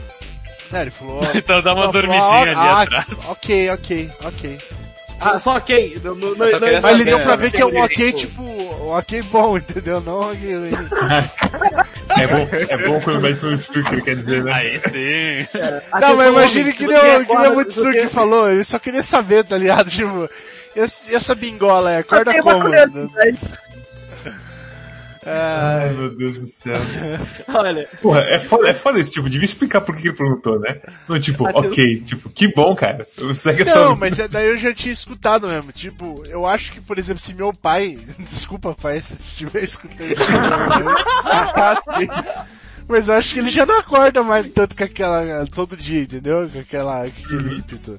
É, 0.73 0.81
ele 0.81 0.91
falou... 0.91 1.21
Então 1.35 1.61
dá 1.61 1.73
uma 1.73 1.85
Não, 1.85 1.91
falou, 1.93 2.01
dormidinha 2.07 2.23
ah, 2.25 2.41
ali 2.41 2.69
ah, 2.69 2.81
atrás. 2.81 3.05
Ok, 3.27 3.69
ok, 3.69 4.11
ok. 4.23 4.59
Ah, 5.19 5.39
só 5.39 5.55
ok. 5.55 6.01
Não, 6.03 6.13
não, 6.15 6.29
não, 6.35 6.37
Mas 6.81 6.93
ele 6.99 7.05
deu 7.05 7.19
pra 7.21 7.35
ver 7.35 7.51
que 7.51 7.61
é 7.61 7.65
um 7.65 7.81
ok, 7.83 8.11
tipo- 8.11 8.41
um 8.41 8.89
ok 8.89 9.21
bom, 9.23 9.55
entendeu? 9.57 10.01
Não 10.01 10.31
ok 10.31 10.55
ruim. 10.55 10.71
É 12.17 12.27
bom, 12.27 12.47
é 12.51 12.77
bom 12.87 13.01
quando 13.01 13.17
o 13.17 13.21
médico 13.21 13.45
não 13.47 13.53
explica 13.53 13.89
que 13.95 14.01
quer 14.01 14.15
dizer, 14.15 14.43
né? 14.43 14.53
Aí 14.53 14.79
sim. 14.79 15.59
Não, 15.99 16.15
mas 16.15 16.27
imagine 16.29 16.73
que 16.73 16.87
nem 16.87 16.97
o, 16.97 17.25
que 17.25 17.35
nem 17.35 17.47
o 17.51 17.55
Mutsuki 17.55 18.07
falou, 18.07 18.49
ele 18.49 18.63
só 18.63 18.79
queria 18.79 19.03
saber, 19.03 19.43
tá 19.43 19.57
ligado? 19.57 19.89
Tipo, 19.95 20.29
essa 20.75 21.33
bingola 21.35 21.91
é, 21.91 21.99
acorda 21.99 22.41
como? 22.41 22.69
Ai, 25.25 25.89
meu 25.93 26.15
Deus 26.15 26.33
do 26.35 26.47
céu. 26.47 26.79
Olha, 27.53 27.87
Porra, 28.01 28.21
é 28.21 28.39
foda, 28.39 28.69
é 28.69 28.73
foda 28.73 28.99
esse 28.99 29.11
tipo, 29.11 29.29
devia 29.29 29.45
explicar 29.45 29.81
por 29.81 29.95
que 29.95 30.01
que 30.03 30.07
ele 30.09 30.17
perguntou, 30.17 30.59
né? 30.59 30.79
Não, 31.07 31.19
tipo, 31.19 31.45
ok, 31.45 32.01
tipo, 32.01 32.29
que 32.29 32.47
bom, 32.53 32.75
cara. 32.75 33.05
Segue 33.33 33.63
Não, 33.65 33.95
mas 33.95 34.19
é- 34.19 34.27
daí 34.27 34.47
eu 34.47 34.57
já 34.57 34.73
tinha 34.73 34.93
escutado 34.93 35.47
mesmo. 35.47 35.71
Tipo, 35.71 36.21
eu 36.27 36.45
acho 36.45 36.71
que, 36.71 36.81
por 36.81 36.97
exemplo, 36.99 37.19
se 37.21 37.33
meu 37.33 37.51
pai. 37.53 37.97
Desculpa, 38.29 38.73
pai, 38.73 38.99
se 39.01 39.13
estiver 39.15 39.63
escutando 39.63 40.11
isso. 40.11 40.23
mas 42.87 43.07
eu 43.07 43.15
acho 43.15 43.33
que 43.33 43.39
ele 43.39 43.49
já 43.49 43.65
não 43.65 43.79
acorda 43.79 44.23
mais 44.23 44.51
tanto 44.53 44.75
com 44.75 44.83
aquela. 44.83 45.45
todo 45.47 45.75
dia, 45.75 46.01
entendeu? 46.01 46.49
Com 46.49 46.59
aquela. 46.59 47.09
com 47.09 47.25
aquele 47.25 47.55
ímpeto. 47.57 47.97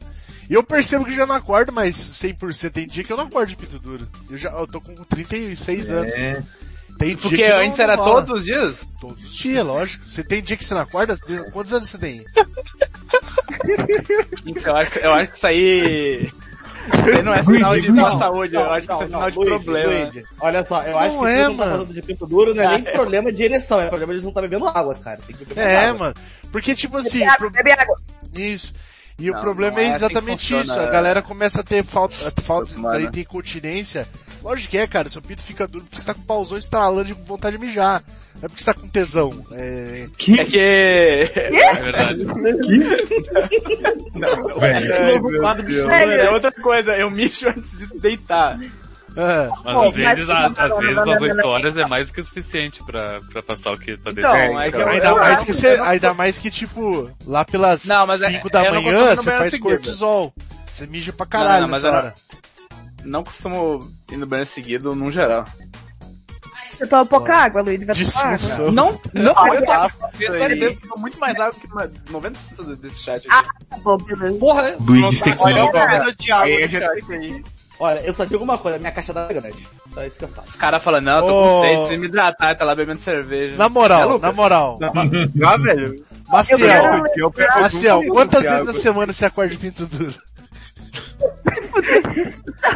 E 0.49 0.55
eu 0.55 0.63
percebo 0.63 1.05
que 1.05 1.15
já 1.15 1.27
não 1.27 1.35
acordo 1.35 1.73
mais 1.73 1.97
100%. 1.97 2.71
Tem 2.71 2.87
dia 2.87 3.03
que 3.03 3.13
eu 3.13 3.17
não 3.17 3.25
acordo 3.25 3.49
de 3.49 3.57
pinto 3.57 3.81
duro. 3.81 4.07
Eu 4.31 4.37
já 4.37 4.51
eu 4.51 4.67
tô 4.67 4.81
com 4.81 4.95
36 4.95 5.91
anos. 5.91 6.15
É. 6.97 6.99
Tem 6.99 7.09
dia 7.09 7.17
Porque 7.19 7.37
que 7.37 7.49
não- 7.49 7.59
antes 7.59 7.79
não 7.79 7.85
era 7.85 7.95
rola. 7.95 8.23
todos 8.23 8.41
os 8.41 8.45
dias? 8.45 8.87
Todos 9.01 9.25
os 9.25 9.35
dias, 9.37 9.65
lógico. 9.67 10.09
Você 10.09 10.25
tem 10.25 10.43
dia 10.43 10.57
que 10.57 10.65
você 10.65 10.75
não 10.75 10.81
acorda? 10.83 11.17
Quantos 11.53 11.73
anos 11.73 11.89
você 11.89 11.99
tem? 11.99 12.25
Então, 14.47 14.73
eu 14.73 14.77
acho, 14.77 14.91
que- 14.91 14.99
eu 14.99 15.13
acho 15.13 15.31
que 15.33 15.37
isso 15.37 15.47
aí... 15.47 16.31
Isso 16.87 17.17
aí 17.17 17.23
não 17.23 17.35
é 17.35 17.43
sinal 17.43 17.75
de 17.75 17.89
Luigi, 17.89 18.01
Luigi. 18.01 18.19
saúde, 18.19 18.55
eu 18.55 18.73
acho 18.73 18.87
que 18.87 18.93
isso 18.95 19.03
é 19.03 19.07
não, 19.07 19.07
sinal 19.07 19.21
não, 19.23 19.31
de 19.31 19.37
Luigi, 19.39 19.51
problema. 19.65 19.93
Luigi, 19.93 20.25
Olha 20.41 20.65
só, 20.65 20.83
eu 20.83 20.99
acho 20.99 21.17
Não 21.17 21.23
que 21.25 21.29
é, 21.29 21.37
você 21.43 21.49
não 21.49 21.57
tá 21.57 21.65
falando 21.65 21.93
de 21.95 22.03
pinto 22.03 22.27
duro, 22.27 22.55
não 22.55 22.63
é 22.63 22.69
nem 22.69 22.83
problema 22.85 23.33
de 23.33 23.43
ereção, 23.43 23.81
é 23.81 23.89
problema 23.89 24.13
de 24.13 24.15
eles 24.15 24.23
não 24.23 24.31
estar 24.31 24.41
bebendo 24.43 24.69
água, 24.69 24.95
cara. 24.95 25.19
Tem 25.27 25.35
que 25.37 25.45
beber 25.45 25.57
mais 25.65 25.69
É, 25.77 25.87
água. 25.87 25.99
mano. 25.99 26.15
Porque, 26.53 26.75
tipo 26.77 26.97
assim, 26.97 27.19
Bebe 27.19 27.27
o 27.29 27.33
água, 27.33 27.39
pro- 27.39 27.51
bebe 27.51 27.73
água. 27.73 27.97
Isso. 28.35 28.75
E 29.19 29.31
o 29.31 29.35
Não, 29.35 29.41
problema 29.41 29.73
não 29.73 29.79
é 29.81 29.85
é 29.85 29.87
assim 29.87 29.97
exatamente 29.97 30.41
funciona, 30.43 30.63
isso. 30.63 30.79
A 30.79 30.83
é. 30.85 30.91
galera 30.93 31.23
começa 31.23 31.61
a 31.61 31.65
ter 31.65 31.83
falta, 31.85 32.15
falta 32.43 32.71
daí 32.83 33.11
tem 33.11 33.23
incontinência. 33.23 34.07
Lógico 34.47 34.71
que 34.71 34.79
é, 34.79 34.87
cara. 34.87 35.09
Seu 35.09 35.21
pinto 35.21 35.43
fica 35.43 35.67
duro 35.67 35.85
porque 35.85 35.99
você 35.99 36.07
tá 36.07 36.15
com 36.15 36.21
o 36.21 36.25
pauzão 36.25 36.57
estralando 36.57 37.05
de 37.05 37.13
vontade 37.15 37.57
de 37.59 37.65
mijar. 37.65 38.03
Não 38.37 38.45
é 38.45 38.49
porque 38.49 38.63
você 38.63 38.73
tá 38.73 38.75
com 38.75 38.87
tesão. 38.89 39.45
É... 39.51 40.07
Que? 40.17 40.41
É 40.41 40.45
que... 40.45 40.59
É 40.61 41.75
verdade. 41.83 42.25
Velho. 44.59 44.93
É, 44.95 45.13
novo 45.19 45.39
quadro 45.39 45.67
de 45.67 45.75
Sério? 45.83 46.13
É 46.13 46.31
outra 46.31 46.53
coisa, 46.53 46.97
eu 46.97 47.11
mijo 47.11 47.49
antes 47.49 47.79
de 47.79 47.87
deitar. 47.99 48.57
é. 49.17 49.49
Mas 49.65 49.77
às 49.89 49.95
vezes, 49.95 50.27
mas- 50.27 50.31
a- 50.31 50.47
às 50.65 50.71
não, 50.71 50.79
vezes 50.79 50.95
não, 50.97 51.05
não, 51.05 51.13
as 51.13 51.21
não, 51.21 51.27
8 51.29 51.37
não. 51.37 51.49
horas 51.49 51.77
é 51.77 51.87
mais 51.87 52.07
do 52.09 52.15
que 52.15 52.21
o 52.21 52.25
suficiente 52.25 52.83
pra, 52.85 53.21
pra 53.33 53.43
passar 53.43 53.73
o 53.73 53.79
que 53.79 53.97
tá 53.97 54.11
dentro. 54.13 54.21
Então, 54.31 54.61
é 54.61 54.71
que 54.71 54.77
eu, 54.77 54.89
Ainda 54.89 55.07
eu 55.09 55.17
mais 55.17 55.45
que 55.45 55.53
você, 55.55 55.69
ainda 55.81 56.15
mais 56.15 56.39
que 56.39 56.51
tipo, 56.51 57.11
lá 57.27 57.45
pelas 57.45 57.85
Não, 57.85 58.07
mas 58.07 58.23
é- 58.23 58.31
5 58.31 58.49
da 58.51 58.71
não 58.71 58.83
manhã, 58.83 59.17
você 59.17 59.31
faz 59.33 59.51
seguido. 59.53 59.71
cortisol. 59.71 60.33
Você 60.71 60.87
mija 60.87 61.13
pra 61.13 61.25
caralho 61.27 61.63
Não, 61.63 61.69
não, 61.69 61.69
mas 61.69 61.83
nessa 61.83 61.91
não- 61.93 61.99
hora. 62.05 62.15
Não 63.07 63.25
costumo 63.25 63.89
ir 64.11 64.17
no 64.17 64.27
banheiro 64.27 64.51
seguido, 64.51 64.95
num 64.95 65.11
geral. 65.11 65.47
Você 66.73 66.87
toma 66.87 67.07
pouca 67.07 67.35
água, 67.35 67.63
Luiz. 67.63 67.83
Vai 67.87 67.95
tomar 67.97 68.35
água. 68.35 68.71
Não, 68.71 69.01
não, 69.15 69.33
Olha, 69.35 70.55
eu 70.55 70.77
tomo 70.81 71.01
muito 71.01 71.19
mais 71.19 71.39
água 71.41 71.55
que 71.59 71.67
uma- 71.69 71.91
90% 72.11 72.77
desse 72.77 73.01
chat 73.01 73.27
Ah, 73.31 73.39
aqui. 73.39 73.49
tá 73.71 73.79
bom, 73.79 73.97
beleza. 73.97 74.39
Porra, 74.39 74.63
né? 74.63 74.77
Luigi, 74.81 75.23
tem 75.25 75.35
que 75.37 75.45
de 76.19 76.33
água. 76.33 76.49
Olha, 77.79 78.01
eu 78.01 78.13
só 78.13 78.25
digo 78.25 78.43
uma 78.43 78.57
coisa, 78.57 78.79
minha 78.79 78.91
caixa 78.93 79.13
d'água 79.13 79.37
é 79.37 79.41
grande. 79.41 79.69
Só 79.93 80.03
isso 80.05 80.19
que 80.19 80.25
eu 80.25 80.29
faço. 80.29 80.51
Os 80.51 80.57
caras 80.57 80.83
falam, 80.83 81.01
não, 81.03 81.19
eu 81.19 81.27
tô 81.27 81.33
Ô. 81.33 81.43
com 81.43 81.61
sede, 81.61 81.77
preciso 81.79 82.01
me 82.01 82.07
hidratar, 82.07 82.55
tá 82.57 82.65
lá 82.65 82.75
bebendo 82.75 83.01
cerveja. 83.01 83.57
Na 83.57 83.69
moral, 83.69 84.17
É, 84.17 84.19
na 84.19 84.33
moral. 84.33 84.79
Ah, 84.83 85.57
velho. 85.59 85.95
Eu 85.95 86.05
Maciel, 86.33 86.59
quero 86.59 87.05
Eu 87.17 87.31
pego 87.31 87.61
Maciel, 87.61 88.03
quantas 88.09 88.43
vezes 88.45 88.67
na 88.67 88.73
semana 88.73 89.13
você 89.13 89.27
acorda 89.27 89.51
de 89.51 89.59
pinto 89.59 89.87
duro? 89.87 90.15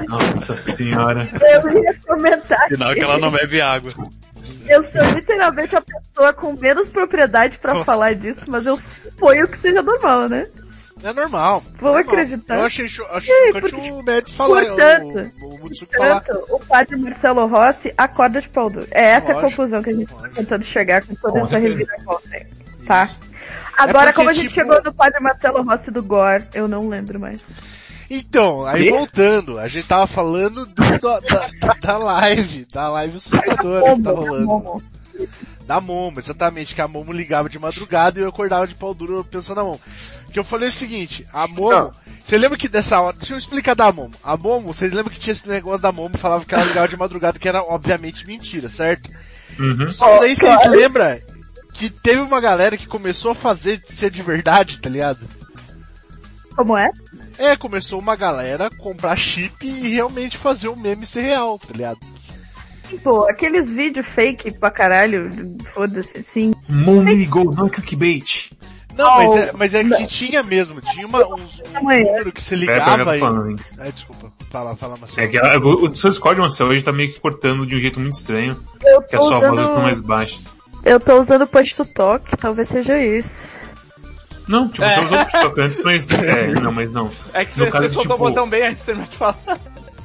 Nossa 0.09 0.55
senhora. 0.57 1.29
Eu 1.41 1.83
ia 1.83 1.95
comentar 2.07 2.69
Sinal 2.69 2.95
que 2.95 3.05
ela 3.05 3.19
não 3.19 3.31
bebe 3.31 3.61
água. 3.61 3.91
Eu 4.69 4.83
sou 4.83 5.03
literalmente 5.15 5.75
a 5.77 5.81
pessoa 5.83 6.33
com 6.33 6.53
menos 6.53 6.89
propriedade 6.89 7.59
pra 7.59 7.73
Nossa. 7.75 7.85
falar 7.85 8.15
disso, 8.15 8.45
mas 8.49 8.67
eu 8.67 8.77
suponho 8.77 9.47
que 9.49 9.59
seja 9.59 9.83
normal, 9.83 10.29
né? 10.29 10.45
É 11.03 11.13
normal. 11.15 11.63
Vou 11.79 11.93
normal. 11.95 12.13
acreditar. 12.15 12.59
Eu 12.59 12.67
achei, 12.67 12.85
E 12.85 12.89
chocante 12.89 13.31
porque- 13.53 13.91
o 13.91 14.03
Médici 14.03 14.37
falar, 14.37 14.65
portanto- 14.67 15.33
o, 15.41 15.47
o 15.55 15.59
Mutsuki 15.61 15.97
falar. 15.97 16.21
Portanto, 16.21 16.47
o 16.51 16.59
padre 16.67 16.97
Marcelo 16.97 17.47
Rossi 17.47 17.95
acorda 17.97 18.41
de 18.41 18.49
pau 18.51 18.69
duro. 18.69 18.87
É 18.91 19.03
essa 19.05 19.33
a 19.33 19.35
Lógico, 19.37 19.51
conclusão 19.51 19.83
que 19.83 19.91
a 19.91 19.93
gente 19.95 20.09
tá 20.09 20.15
lógico. 20.17 20.35
tentando 20.37 20.65
chegar 20.65 21.05
com 21.05 21.15
toda 21.15 21.33
Com 21.33 21.39
essa 21.47 21.59
reviravolta 21.59 22.29
tá? 22.87 23.09
Agora, 23.79 24.07
porque, 24.07 24.13
como 24.17 24.29
a 24.29 24.33
gente 24.35 24.49
tipo- 24.49 24.61
chegou 24.61 24.83
no 24.83 24.93
padre 24.93 25.21
Marcelo 25.21 25.63
Rossi 25.63 25.91
do 25.91 26.03
Gore, 26.03 26.45
eu 26.53 26.69
não 26.69 26.87
lembro 26.89 27.19
mais. 27.19 27.43
Então, 28.13 28.67
aí 28.67 28.91
voltando, 28.91 29.59
a 29.59 29.69
gente 29.69 29.87
tava 29.87 30.07
falando 30.07 30.67
do- 30.67 30.99
da, 30.99 31.21
da, 31.21 31.75
da 31.81 31.99
live, 31.99 32.67
da 32.73 32.89
live 32.91 33.17
assustadora 33.19 33.95
que 33.95 34.03
tá 34.03 34.11
rolando. 34.11 34.45
Momo. 34.47 34.83
Da 35.67 35.81
Momo, 35.81 36.19
exatamente, 36.19 36.75
que 36.75 36.81
a 36.81 36.89
Momo 36.89 37.13
ligava 37.13 37.49
de 37.49 37.59
madrugada 37.59 38.19
e 38.19 38.23
eu 38.23 38.29
acordava 38.29 38.67
de 38.67 38.75
pau 38.75 38.93
duro 38.95 39.23
pensando 39.23 39.59
na 39.59 39.65
Momo. 39.65 39.81
Que 40.33 40.39
eu 40.41 40.45
falei 40.45 40.69
o 40.69 40.73
seguinte, 40.73 41.25
a 41.33 41.47
Momo, 41.47 41.93
você 42.25 42.37
lembra 42.37 42.59
que 42.59 42.69
dessa 42.69 42.99
hora, 43.01 43.17
deixa 43.17 43.35
eu 43.35 43.39
explicar 43.39 43.75
da 43.77 43.93
Momo. 43.93 44.15
A 44.25 44.37
Momo, 44.37 44.73
vocês 44.73 44.91
lembram 44.93 45.13
que 45.15 45.21
tinha 45.21 45.33
esse 45.33 45.47
negócio 45.49 45.83
da 45.83 45.93
Momo, 45.93 46.19
falava 46.19 46.45
que 46.45 46.53
ela 46.55 46.65
ligava 46.65 46.89
de 46.89 46.97
madrugada, 46.97 47.39
que 47.39 47.49
era 47.49 47.63
obviamente 47.63 48.27
mentira, 48.27 48.69
certo? 48.69 49.09
Uhum. 49.59 49.89
Só 49.91 50.15
que 50.15 50.21
daí 50.21 50.37
vocês 50.37 50.71
lembram 50.71 51.17
que 51.75 51.91
teve 51.91 52.21
uma 52.23 52.41
galera 52.41 52.77
que 52.77 52.87
começou 52.89 53.31
a 53.31 53.35
fazer 53.37 53.81
ser 53.87 54.11
de 54.11 54.23
verdade, 54.23 54.79
tá 54.79 54.89
ligado? 54.89 55.21
Como 56.57 56.77
é? 56.77 56.91
É, 57.41 57.57
começou 57.57 57.99
uma 57.99 58.15
galera 58.15 58.67
a 58.67 58.71
comprar 58.71 59.17
chip 59.17 59.67
e 59.67 59.95
realmente 59.95 60.37
fazer 60.37 60.69
o 60.69 60.77
meme 60.77 61.07
ser 61.07 61.23
real, 61.23 61.59
tá 61.59 61.73
ligado? 61.73 61.99
Pô, 63.03 63.27
aqueles 63.31 63.71
vídeos 63.71 64.07
fake 64.07 64.51
pra 64.59 64.71
caralho, 64.71 65.31
foda-se, 65.73 66.23
sim. 66.23 66.53
Mommy 66.69 67.25
é 67.25 67.69
clickbait. 67.71 68.51
Não, 68.95 69.17
mas 69.17 69.33
é, 69.41 69.53
mas 69.57 69.75
é 69.75 69.85
que 69.85 70.07
tinha 70.07 70.43
mesmo, 70.43 70.83
tinha 70.83 71.07
uma, 71.07 71.25
uns, 71.35 71.63
um 71.67 71.73
número 71.81 72.31
que 72.31 72.43
você 72.43 72.55
ligava 72.55 73.05
tô 73.05 73.13
e... 73.15 73.19
falando 73.19 73.59
isso. 73.59 73.73
Ai, 73.79 73.91
desculpa, 73.91 74.31
fala, 74.51 74.77
fala, 74.77 74.97
Marcelo. 74.99 75.27
É 75.27 75.31
que 75.31 75.39
a- 75.39 75.59
o, 75.59 75.87
o 75.89 75.97
seu 75.97 76.11
Discord, 76.11 76.39
Marcel, 76.41 76.67
hoje 76.67 76.83
tá 76.83 76.93
meio 76.93 77.11
que 77.11 77.21
cortando 77.21 77.65
de 77.65 77.75
um 77.75 77.81
jeito 77.81 77.99
muito 77.99 78.15
estranho, 78.19 78.55
Eu 78.85 79.01
que 79.01 79.17
a 79.17 79.19
tô 79.19 79.29
sua 79.29 79.39
voz 79.39 79.51
ficou 79.53 79.65
usando, 79.65 79.83
mais 79.83 80.01
baixa. 80.03 80.41
eu 80.85 81.01
tô 81.01 81.19
usando 81.19 81.47
push 81.47 81.73
to 81.73 81.87
talk, 81.87 82.37
talvez 82.37 82.69
seja 82.69 83.03
isso. 83.03 83.49
Não, 84.51 84.69
tipo, 84.69 84.85
você 84.85 85.01
usou 85.01 85.19
o 85.21 85.25
TikTok 85.25 85.61
antes, 85.61 85.79
mas, 85.85 86.11
é, 86.25 86.47
não, 86.49 86.73
mas 86.73 86.91
não. 86.91 87.09
É 87.33 87.45
que 87.45 87.53
você, 87.55 87.71
soltou 87.71 88.03
tipo- 88.03 88.15
o 88.15 88.19
botão 88.19 88.49
bem 88.49 88.67
antes 88.67 88.79
de 88.85 88.93
você 88.93 88.95
me 88.95 89.07
falar. 89.07 89.37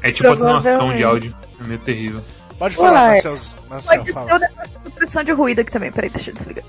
É 0.04 0.12
tipo 0.12 0.30
atenuação 0.30 0.62
Provavelmente. 0.62 0.98
de 0.98 1.04
áudio. 1.04 1.36
É 1.60 1.64
meio 1.64 1.80
terrível. 1.80 2.22
Pode 2.60 2.76
falar. 2.76 3.08
Marcelo, 3.14 3.40
Marcelo, 3.70 4.00
Pode 4.02 4.14
fala. 4.14 4.36
o 4.36 4.40
negócio 4.40 4.68
de 4.78 4.84
supressão 4.84 5.24
de 5.24 5.32
ruído 5.32 5.60
aqui 5.62 5.72
também, 5.72 5.92
peraí, 5.92 6.10
deixa 6.12 6.30
eu 6.30 6.36
desligar. 6.36 6.64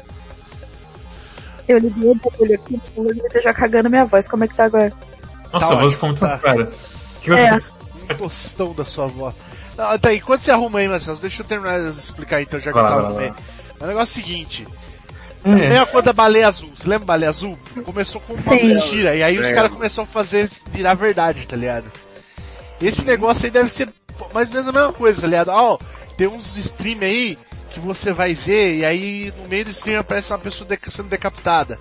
Eu 1.68 1.78
liguei 1.78 2.09
o 2.11 2.14
bagulho 2.14 2.54
aqui, 2.54 2.80
o 2.97 3.02
bagulho 3.02 3.23
tá 3.33 3.40
já 3.40 3.52
cagando 3.52 3.90
minha 3.90 4.04
voz, 4.04 4.28
como 4.28 4.45
é 4.45 4.49
que 4.49 4.54
tá 4.54 4.64
agora? 4.64 4.92
Nossa, 5.52 5.68
Tá 5.68 5.75
a 5.75 5.80
voz 5.80 5.95
ficou 5.95 6.09
muito 6.09 6.21
tá. 6.21 6.26
mais 6.28 6.40
clara. 6.40 6.73
Que 7.21 7.33
É. 7.33 7.52
você- 7.52 7.73
Um 8.09 8.14
tostão 8.16 8.73
da 8.73 8.85
sua 8.85 9.06
voz. 9.09 9.35
Não, 9.76 9.99
tá, 9.99 10.14
enquanto 10.14 10.40
você 10.40 10.52
arruma 10.52 10.78
aí, 10.78 10.88
Marcelo, 10.88 11.18
deixa 11.18 11.42
eu 11.42 11.47
terminar 11.47 11.80
de 11.80 11.99
explicar 11.99 12.40
então, 12.40 12.59
já 12.61 12.73
que 12.73 12.78
eu 12.78 12.83
tava 12.83 13.09
no 13.11 13.16
meio. 13.16 13.35
O 13.80 13.85
negócio 13.87 14.21
é 14.21 14.23
o 14.23 14.25
seguinte, 14.26 14.66
É. 15.47 15.69
Mesma 15.69 15.87
coisa 15.87 16.07
da 16.07 16.12
baleia 16.12 16.49
azul. 16.49 16.71
Você 16.75 16.88
lembra 16.88 17.07
da 17.07 17.12
baleia 17.12 17.31
azul? 17.31 17.59
Começou 17.85 18.21
com 18.21 18.33
uma 18.33 18.43
Sim. 18.43 18.65
mentira. 18.75 19.15
E 19.15 19.23
aí 19.23 19.38
os 19.38 19.50
caras 19.53 19.71
começaram 19.71 20.05
a 20.05 20.12
fazer 20.12 20.50
virar 20.73 20.95
verdade, 20.95 21.47
tá 21.47 21.57
ligado? 21.57 21.91
Esse 22.81 23.05
negócio 23.05 23.45
aí 23.47 23.50
deve 23.50 23.69
ser 23.71 23.88
mais 24.35 24.49
ou 24.49 24.55
menos 24.57 24.69
a 24.69 24.73
mesma 24.73 24.93
coisa, 24.93 25.21
tá 25.21 25.26
ligado? 25.26 25.49
Ó, 25.49 25.79
tem 26.17 26.26
uns 26.26 26.57
stream 26.57 26.99
aí 27.03 27.38
que 27.71 27.79
você 27.81 28.12
vai 28.12 28.35
ver 28.35 28.76
e 28.76 28.85
aí 28.85 29.33
no 29.41 29.49
meio 29.49 29.65
do 29.67 29.71
stream 29.71 30.00
aparece 30.00 30.33
uma 30.33 30.38
pessoa 30.38 30.67
deca- 30.69 30.91
sendo 30.91 31.09
decapitada. 31.09 31.79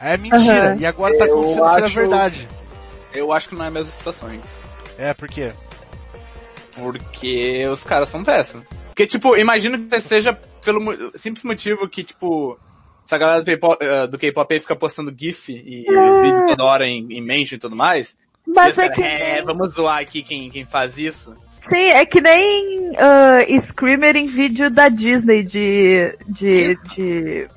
Aí 0.00 0.12
é 0.14 0.16
mentira. 0.16 0.70
Aham. 0.72 0.76
E 0.80 0.86
agora 0.86 1.18
tá 1.18 1.24
acontecendo 1.24 1.68
ser 1.68 1.84
a 1.84 1.88
verdade. 1.88 2.48
Eu 3.12 3.32
acho 3.32 3.48
que 3.48 3.54
não 3.54 3.64
é 3.64 3.68
as 3.68 3.72
mesmas 3.74 3.94
situações. 3.94 4.40
É, 4.98 5.12
por 5.14 5.28
quê? 5.28 5.52
Porque 6.76 7.66
os 7.68 7.82
caras 7.84 8.08
são 8.08 8.24
peça. 8.24 8.62
Porque, 8.88 9.06
tipo, 9.06 9.36
imagino 9.36 9.78
que 9.88 10.00
seja 10.00 10.32
pelo 10.64 10.80
simples 11.16 11.44
motivo 11.44 11.88
que, 11.88 12.02
tipo, 12.04 12.58
essa 13.04 13.18
galera 13.18 13.40
do 13.40 13.46
K-pop, 13.46 13.84
eh, 13.84 14.06
do 14.06 14.18
K-pop 14.18 14.52
aí 14.52 14.60
fica 14.60 14.74
postando 14.74 15.14
GIF 15.16 15.52
e, 15.52 15.84
e 15.86 15.90
os 15.90 16.20
vídeos 16.22 16.50
toda 16.50 16.64
hora 16.64 16.86
em, 16.86 17.06
em 17.10 17.20
mention 17.20 17.56
e 17.56 17.58
tudo 17.58 17.76
mais. 17.76 18.16
Mas 18.46 18.78
é 18.78 18.88
que 18.88 19.02
é, 19.02 19.42
vamos 19.42 19.74
zoar 19.74 20.00
aqui 20.00 20.22
quem, 20.22 20.50
quem 20.50 20.64
faz 20.64 20.98
isso. 20.98 21.34
Sim, 21.60 21.88
é 21.88 22.04
que 22.04 22.20
nem 22.20 22.92
ah, 22.98 23.38
Screamer 23.58 24.16
em 24.16 24.26
vídeo 24.26 24.70
da 24.70 24.88
Disney 24.88 25.42
de. 25.42 26.14
de. 26.28 26.76
de. 26.94 27.48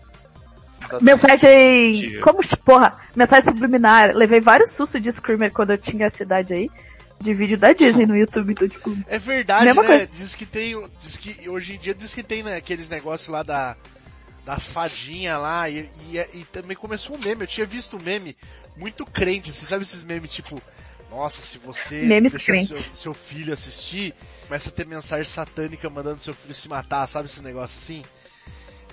Mensagem. 1.01 1.95
Tio. 1.95 2.21
Como. 2.21 2.39
Porra, 2.63 2.97
mensagem 3.13 3.51
subliminar. 3.51 4.15
Levei 4.15 4.39
vários 4.39 4.71
sustos 4.71 5.01
de 5.01 5.11
Screamer 5.11 5.51
quando 5.51 5.71
eu 5.71 5.77
tinha 5.77 6.05
essa 6.05 6.23
idade 6.23 6.53
aí. 6.53 6.69
De 7.19 7.33
vídeo 7.33 7.57
da 7.57 7.73
Disney 7.73 8.05
no 8.05 8.15
YouTube, 8.15 8.51
então, 8.53 8.69
tipo. 8.69 8.95
É 9.07 9.17
verdade, 9.17 9.65
né? 9.65 9.73
coisa. 9.73 10.07
Diz 10.07 10.35
que 10.35 10.45
tem, 10.45 10.81
diz 11.01 11.17
que 11.17 11.49
hoje 11.49 11.73
em 11.73 11.77
dia 11.77 11.93
diz 11.93 12.13
que 12.13 12.23
tem 12.23 12.43
né, 12.43 12.55
aqueles 12.55 12.87
negócios 12.87 13.27
lá 13.27 13.43
da 13.43 13.75
das 14.47 14.71
fadinhas 14.71 15.39
lá 15.41 15.69
e, 15.69 15.89
e, 16.09 16.17
e 16.33 16.45
também 16.45 16.75
começou 16.77 17.17
um 17.17 17.19
meme. 17.19 17.43
Eu 17.43 17.47
tinha 17.47 17.65
visto 17.67 17.97
um 17.97 17.99
meme 17.99 18.35
muito 18.77 19.05
crente, 19.05 19.49
assim, 19.49 19.65
sabe 19.65 19.83
esses 19.83 20.05
memes 20.05 20.31
tipo 20.31 20.61
Nossa, 21.11 21.41
se 21.41 21.57
você 21.57 22.03
Memes 22.05 22.31
deixar 22.31 22.53
seu, 22.65 22.81
seu 22.95 23.13
filho 23.13 23.53
assistir, 23.53 24.15
começa 24.47 24.69
a 24.69 24.71
ter 24.71 24.85
mensagem 24.87 25.25
satânica 25.25 25.89
mandando 25.89 26.23
seu 26.23 26.33
filho 26.33 26.55
se 26.55 26.69
matar, 26.69 27.05
sabe 27.07 27.25
esse 27.25 27.41
negócio 27.41 27.77
assim? 27.77 28.05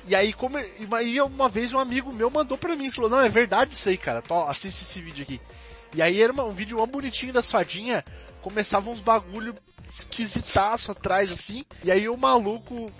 E 0.08 0.14
aí, 0.14 0.32
como 0.32 0.58
e 0.58 1.20
uma 1.22 1.48
vez 1.48 1.72
um 1.72 1.78
amigo 1.78 2.12
meu 2.12 2.28
mandou 2.30 2.58
pra 2.58 2.74
mim, 2.76 2.90
falou, 2.90 3.08
não, 3.08 3.20
é 3.20 3.28
verdade 3.28 3.74
isso 3.74 3.88
aí, 3.88 3.96
cara, 3.96 4.20
Tó, 4.20 4.48
assiste 4.48 4.82
esse 4.82 5.00
vídeo 5.00 5.22
aqui. 5.22 5.40
E 5.94 6.02
aí 6.02 6.20
era 6.20 6.32
uma- 6.32 6.44
um 6.44 6.52
vídeo 6.52 6.78
mó 6.78 6.84
bonitinho 6.86 7.32
das 7.32 7.48
fadinhas, 7.50 8.02
começava 8.42 8.90
uns 8.90 9.00
bagulho 9.00 9.54
esquisitaço 9.96 10.90
atrás, 10.90 11.30
assim, 11.30 11.64
e 11.84 11.90
aí 11.92 12.08
o 12.08 12.16
maluco 12.16 12.90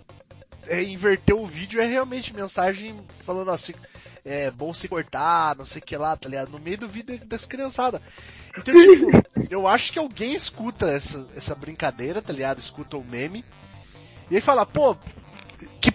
é, 0.69 0.83
inverteu 0.83 1.41
o 1.41 1.47
vídeo 1.47 1.81
é 1.81 1.87
realmente 1.87 2.35
mensagem 2.35 2.95
falando 3.25 3.51
assim, 3.51 3.75
é 4.25 4.51
bom 4.51 4.73
se 4.73 4.89
cortar, 4.89 5.57
não 5.57 5.65
sei 5.65 5.83
o 5.83 5.85
que 5.85 5.97
lá, 5.97 6.17
tá 6.17 6.29
ligado? 6.29 6.51
No 6.51 6.59
meio 6.59 6.79
do 6.79 6.89
vídeo 6.89 7.21
das 7.27 7.45
criançadas. 7.45 8.01
Então, 8.57 8.75
tipo, 8.75 9.11
eu 9.51 9.69
acho 9.69 9.93
que 9.93 9.99
alguém 9.99 10.35
escuta 10.35 10.91
essa, 10.91 11.29
essa 11.37 11.55
brincadeira, 11.55 12.23
tá 12.23 12.33
ligado? 12.33 12.59
Escuta 12.59 12.97
o 12.97 13.05
meme. 13.05 13.45
E 14.31 14.37
aí 14.37 14.41
fala, 14.41 14.65
pô, 14.65 14.97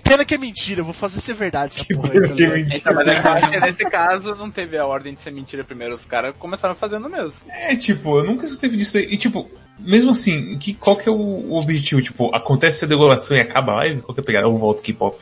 pena 0.10 0.26
que 0.26 0.36
é 0.36 0.38
mentira, 0.38 0.82
eu 0.82 0.86
vou 0.86 0.94
fazer 0.94 1.20
ser 1.20 1.34
verdade 1.34 1.80
essa 1.80 1.94
porra 1.94 2.10
aí, 2.14 2.20
tá 2.22 2.28
Que 2.28 2.34
ligado? 2.44 2.56
mentira. 2.56 2.78
Então, 2.78 2.94
mas 2.96 3.08
é 3.08 3.42
que 3.42 3.50
que 3.52 3.60
nesse 3.60 3.86
caso 3.86 4.36
não 4.36 4.50
teve 4.52 4.78
a 4.78 4.86
ordem 4.86 5.14
de 5.14 5.22
ser 5.22 5.32
mentira 5.32 5.64
primeiro. 5.64 5.96
Os 5.96 6.06
caras 6.06 6.34
começaram 6.40 6.76
fazendo 6.76 7.10
mesmo. 7.10 7.42
É, 7.50 7.76
tipo, 7.76 8.18
eu 8.20 8.24
nunca 8.24 8.46
escutei 8.46 8.70
disso 8.72 8.98
aí. 8.98 9.06
E 9.12 9.18
tipo, 9.18 9.50
mesmo 9.80 10.12
assim, 10.12 10.58
que, 10.58 10.74
qual 10.74 10.96
que 10.96 11.08
é 11.08 11.12
o, 11.12 11.16
o 11.16 11.58
objetivo? 11.58 12.02
Tipo, 12.02 12.34
acontece 12.36 12.86
a 12.86 12.88
degoração 12.88 13.38
e 13.38 13.40
acaba 13.40 13.74
a 13.74 13.76
live? 13.78 14.02
Qual 14.02 14.14
que 14.14 14.20
é 14.20 14.24
a 14.24 14.26
pegada? 14.26 14.46
Eu 14.48 14.58
volto 14.58 14.82
K-pop. 14.84 15.18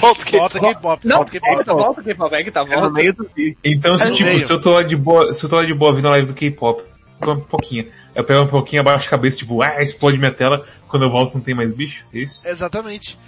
Volta 0.00 0.24
que 0.24 0.36
Volta 0.36 0.60
K-pop, 0.60 1.06
Não, 1.06 1.16
volta 1.16 1.32
K-pop. 1.32 1.64
volta, 1.66 2.02
K-pop. 2.02 2.34
É 2.34 2.44
que 2.44 2.50
tá, 2.50 2.60
É 2.60 2.64
no 2.64 2.70
volta. 2.80 2.90
meio 2.90 3.12
do 3.12 3.28
vídeo. 3.34 3.56
Então, 3.64 3.98
se, 3.98 4.04
É 4.04 4.10
tipo, 4.12 4.38
se 4.46 4.52
eu 4.52 4.60
tô 4.60 4.70
lá 4.72 4.82
de 4.84 4.96
boa, 4.96 5.32
se 5.34 5.44
eu 5.44 5.50
tô 5.50 5.56
lá 5.56 5.64
de 5.64 5.74
boa 5.74 5.92
vindo 5.92 6.06
a 6.06 6.10
live 6.12 6.28
do 6.28 6.34
K-pop, 6.34 6.82
uma 7.22 7.40
pouquinho. 7.40 7.86
Eu 8.14 8.22
pego 8.24 8.42
um 8.42 8.46
pouquinho 8.46 8.82
abaixo 8.82 9.08
a 9.08 9.10
cabeça, 9.10 9.38
tipo, 9.38 9.60
ah, 9.62 9.82
explode 9.82 10.16
minha 10.18 10.30
tela, 10.30 10.64
quando 10.88 11.02
eu 11.04 11.10
volto 11.10 11.34
não 11.34 11.40
tem 11.40 11.54
mais 11.54 11.72
bicho, 11.72 12.04
é 12.14 12.18
isso? 12.18 12.46
Exatamente. 12.46 13.18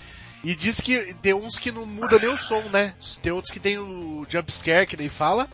E 0.45 0.55
diz 0.55 0.81
que 0.81 1.15
tem 1.15 1.35
uns 1.35 1.59
que 1.59 1.73
não 1.73 1.85
muda 1.85 2.19
nem 2.19 2.29
o 2.29 2.37
som, 2.39 2.61
né? 2.73 2.95
Tem 3.23 3.33
outros 3.33 3.53
que 3.53 3.59
tem 3.61 3.79
o 3.79 4.25
jump 4.29 4.53
scare, 4.53 4.87
que 4.87 4.97
nem 4.97 5.09
fala, 5.09 5.49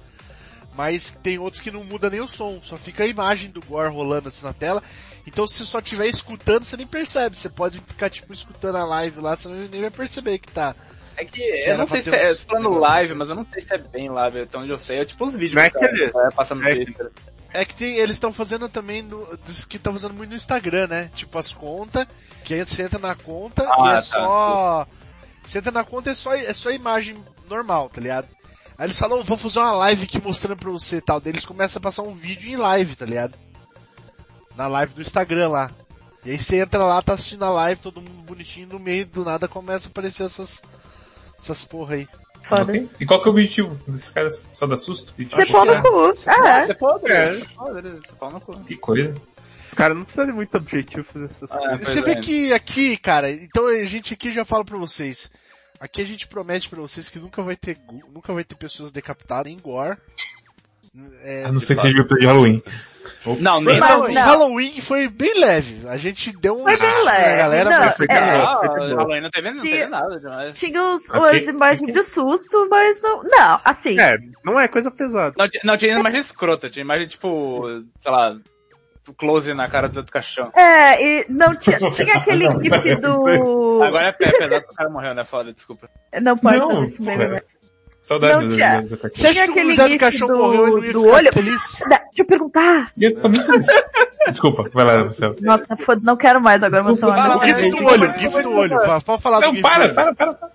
mas 0.75 1.11
tem 1.23 1.39
outros 1.39 1.63
que 1.63 1.71
não 1.71 1.83
muda 1.85 2.11
nem 2.11 2.21
o 2.21 2.29
som, 2.29 2.61
só 2.61 2.77
fica 2.77 3.05
a 3.05 3.07
imagem 3.07 3.51
do 3.51 3.63
Gore 3.63 3.93
rolando 3.93 4.29
assim 4.29 4.45
na 4.45 4.53
tela. 4.53 4.83
Então 5.27 5.47
se 5.47 5.55
você 5.59 5.65
só 5.65 5.79
estiver 5.79 6.07
escutando, 6.07 6.65
você 6.65 6.77
nem 6.77 6.87
percebe. 6.87 7.37
Você 7.39 7.49
pode 7.49 7.79
ficar 7.79 8.11
tipo 8.11 8.33
escutando 8.33 8.77
a 8.77 8.85
live 8.85 9.21
lá, 9.21 9.35
você 9.37 9.49
nem 9.49 9.81
vai 9.81 9.91
perceber 9.91 10.39
que 10.39 10.49
tá. 10.51 10.75
É 11.17 11.25
que 11.25 11.43
era 11.43 11.75
eu 11.75 11.79
não 11.79 11.87
sei 11.87 12.03
se 12.03 12.15
é 12.15 12.35
falando 12.35 12.71
live, 12.71 13.15
mas 13.15 13.29
eu 13.29 13.35
não 13.37 13.45
sei 13.47 13.61
se 13.63 13.73
é 13.73 13.79
bem 13.79 14.09
live, 14.09 14.41
até 14.41 14.59
onde 14.59 14.71
eu 14.71 14.79
sei. 14.79 15.01
É 15.01 15.05
tipo 15.05 15.25
os 15.27 15.35
vídeos 15.35 15.55
Não 15.55 15.63
é 15.63 15.71
que 15.71 15.77
o 15.77 15.81
cara 15.81 15.93
que- 15.93 16.07
vai 16.09 16.31
passando 16.33 16.63
no 16.63 16.69
é 16.69 16.75
que-. 16.85 16.97
É 17.55 17.65
que 17.65 17.75
tem, 17.75 17.97
eles 17.97 18.17
estão 18.17 18.33
fazendo 18.33 18.69
também 18.69 19.03
no, 19.03 19.25
dos 19.39 19.65
que 19.65 19.77
estão 19.77 19.93
fazendo 19.93 20.15
muito 20.15 20.31
no 20.31 20.37
Instagram, 20.37 20.87
né? 20.87 21.11
Tipo 21.15 21.39
as 21.39 21.53
contas, 21.53 22.07
que 22.45 22.55
aí 22.55 22.65
você 22.65 22.83
entra 22.85 22.99
na 22.99 23.15
conta 23.15 23.69
Ah, 23.71 23.87
e 23.87 23.89
é 23.91 23.95
tá. 23.97 24.01
só. 24.01 24.87
Você 25.45 25.59
entra 25.59 25.71
na 25.71 25.85
conta 25.85 26.11
é 26.11 26.15
só, 26.15 26.33
é 26.35 26.53
só 26.55 26.71
imagem 26.71 27.23
normal, 27.49 27.91
tá 27.91 28.01
ligado? 28.01 28.27
Aí 28.79 28.87
eles 28.87 28.99
falam, 28.99 29.21
"Oh, 29.21 29.23
vou 29.23 29.37
fazer 29.37 29.59
uma 29.59 29.73
live 29.73 30.05
aqui 30.05 30.21
mostrando 30.23 30.59
pra 30.59 30.71
você 30.71 30.97
e 30.97 31.01
tal. 31.03 31.21
Daí 31.21 31.33
eles 31.33 31.45
começam 31.45 31.79
a 31.79 31.83
passar 31.83 32.03
um 32.03 32.15
vídeo 32.15 32.51
em 32.51 32.57
live, 32.57 32.97
tá 32.97 33.05
ligado? 33.05 33.35
Na 34.57 34.67
live 34.67 34.95
do 34.95 35.03
Instagram 35.03 35.49
lá. 35.51 35.71
E 36.25 36.31
aí 36.31 36.39
você 36.39 36.61
entra 36.61 36.85
lá, 36.85 37.03
tá 37.03 37.13
assistindo 37.15 37.45
a 37.45 37.51
live, 37.51 37.81
todo 37.83 38.01
mundo 38.01 38.23
bonitinho, 38.23 38.69
no 38.69 38.79
meio 38.79 39.05
do 39.07 39.25
nada 39.25 39.47
começa 39.49 39.89
a 39.89 39.91
aparecer 39.91 40.25
essas. 40.25 40.63
essas 41.39 41.65
porra 41.65 41.97
aí. 41.97 42.09
Foda. 42.43 42.63
Ok? 42.65 42.89
E 43.01 43.07
qual 43.07 43.23
que 43.23 43.29
é 43.29 43.31
o 43.31 43.33
objetivo 43.35 43.75
desses 43.87 44.11
caras? 44.11 44.47
Só 44.53 44.67
dar 44.67 44.77
susto? 44.77 45.15
Você 45.17 45.47
pau 45.47 45.65
no 45.65 45.83
cu. 45.83 46.11
É. 46.29 46.67
Você 46.67 46.75
pode, 46.75 47.07
É. 47.13 47.31
você 47.35 47.47
pode, 47.55 47.89
você 47.89 48.13
pau 48.19 48.31
no 48.31 48.41
cu. 48.41 48.61
Que 48.65 48.77
coisa. 48.77 49.15
Os 49.65 49.75
caras 49.75 49.97
não 49.97 50.05
precisam 50.05 50.27
de 50.27 50.33
muito 50.33 50.55
objetivo 50.57 51.05
fazer 51.05 51.27
essas 51.27 51.51
Ah, 51.51 51.59
coisas. 51.59 51.89
Você 51.89 52.03
vê 52.03 52.11
é. 52.13 52.17
que 52.21 52.53
aqui, 52.53 52.97
cara, 52.97 53.31
então 53.31 53.67
a 53.69 53.85
gente 53.85 54.13
aqui 54.13 54.31
já 54.31 54.45
fala 54.45 54.65
pra 54.65 54.77
vocês. 54.77 55.31
Aqui 55.81 56.01
a 56.03 56.05
gente 56.05 56.29
promete 56.29 56.69
pra 56.69 56.81
vocês 56.81 57.09
que 57.09 57.19
nunca 57.19 57.43
vai 57.43 57.57
ter, 57.57 57.77
nunca 58.13 58.33
vai 58.33 58.45
ter 58.45 58.55
pessoas 58.55 58.93
decapitadas 58.93 59.51
em 59.53 59.59
gore. 59.59 59.97
É, 61.25 61.45
A 61.47 61.53
não 61.53 61.59
ser 61.59 61.75
que 61.75 61.81
seja 61.81 62.05
de 62.05 62.27
Halloween. 62.27 62.63
Não, 63.41 63.63
Foi- 63.63 63.73
nem 63.73 63.81
Mas 63.81 63.91
não, 63.91 63.99
não. 64.09 64.13
não. 64.15 64.23
Halloween 64.23 64.81
foi 64.81 65.09
bem 65.09 65.39
leve. 65.41 65.89
A 65.89 65.97
gente 65.97 66.37
deu 66.37 66.55
um 66.59 66.63
Foi 66.65 66.77
bem 66.77 67.05
leve, 67.05 67.37
galera, 67.37 67.71
não, 67.71 67.79
mas 67.81 67.97
foi 67.97 68.07
bem 68.07 68.17
é. 68.17 68.21
leve. 68.21 68.95
Halloween 68.95 69.21
não 69.23 69.31
teve, 69.31 69.51
não 69.53 69.63
teve 69.63 69.87
nada 69.87 70.21
demais. 70.21 70.59
Tinha 70.59 70.83
os, 70.83 71.09
Ok, 71.11 71.31
as 71.39 71.43
imagens 71.49 71.83
ok. 71.83 71.95
de 71.95 72.03
susto, 72.03 72.69
mas 72.69 73.01
não. 73.01 73.23
Não, 73.23 73.61
assim. 73.65 73.99
É, 73.99 74.13
não 74.45 74.59
é 74.61 74.69
coisa 74.69 74.91
pesada. 74.91 75.35
Não, 75.39 75.49
tinha- 75.49 75.63
não, 75.65 75.77
tinha 75.77 75.99
imagem 75.99 76.21
escrota, 76.21 76.69
tinha 76.69 76.85
imagem 76.85 77.07
tipo, 77.07 77.65
sei 78.01 78.11
lá, 78.13 78.37
close 79.17 79.55
na 79.55 79.69
cara 79.69 79.89
do 79.89 79.97
outro 79.99 80.13
caixão. 80.13 80.51
É, 80.55 81.21
e 81.21 81.27
não 81.29 81.57
tinha, 81.57 81.79
tinha 81.91 82.15
aquele 82.17 82.49
gif 82.51 82.97
do. 82.97 83.83
Agora 83.83 84.09
é 84.09 84.13
pé, 84.13 84.31
pesado 84.33 84.67
que 84.67 84.73
o 84.73 84.77
cara 84.77 84.91
morreu, 84.91 85.15
né? 85.15 85.25
Foda, 85.25 85.53
desculpa. 85.53 85.89
Não 86.21 86.37
pode 86.37 86.59
Não, 86.59 86.69
fazer 86.71 86.85
isso 86.87 87.03
mesmo, 87.05 87.29
né? 87.29 87.41
Saudades 88.03 88.43
Não 88.43 88.49
do- 88.49 88.55
tinha. 88.55 88.83
dessa 88.83 88.97
cartinha. 88.97 89.23
Você 89.23 89.27
acha 89.29 89.45
Tinha 89.45 89.47
que 89.47 89.59
o 89.61 89.63
aquele 89.63 89.77
Zé 89.77 90.19
do 90.27 90.27
do- 90.27 90.37
morreu 90.37 90.67
e 90.67 90.71
não 90.71 90.85
ia 90.85 90.93
do 90.93 91.01
ficar 91.03 91.15
olho? 91.17 91.33
feliz? 91.33 91.79
Da- 91.89 91.99
Deixa 91.99 92.23
eu 92.23 92.27
perguntar. 92.27 92.93
Eu. 93.01 93.13
Desculpa, 94.29 94.69
vai 94.73 94.85
lá, 94.85 94.99
Marcelo. 95.05 95.37
Nossa, 95.41 95.77
foda, 95.77 96.01
não 96.05 96.17
quero 96.17 96.41
mais 96.41 96.63
agora, 96.63 96.85
tô 96.85 96.97
Fala, 96.97 97.37
O 97.37 97.39
Não, 97.39 97.45
GIF 97.47 97.71
do 97.71 97.85
olho, 97.87 98.19
GIF 98.19 98.43
do 98.43 98.53
olho. 98.53 98.77
Pode 99.05 99.23
falar 99.23 99.39
do 99.41 99.47
Não, 99.47 99.55
GIF 99.55 99.63
do 99.63 99.69
para, 99.69 99.95
para, 99.95 100.15
para. 100.15 100.51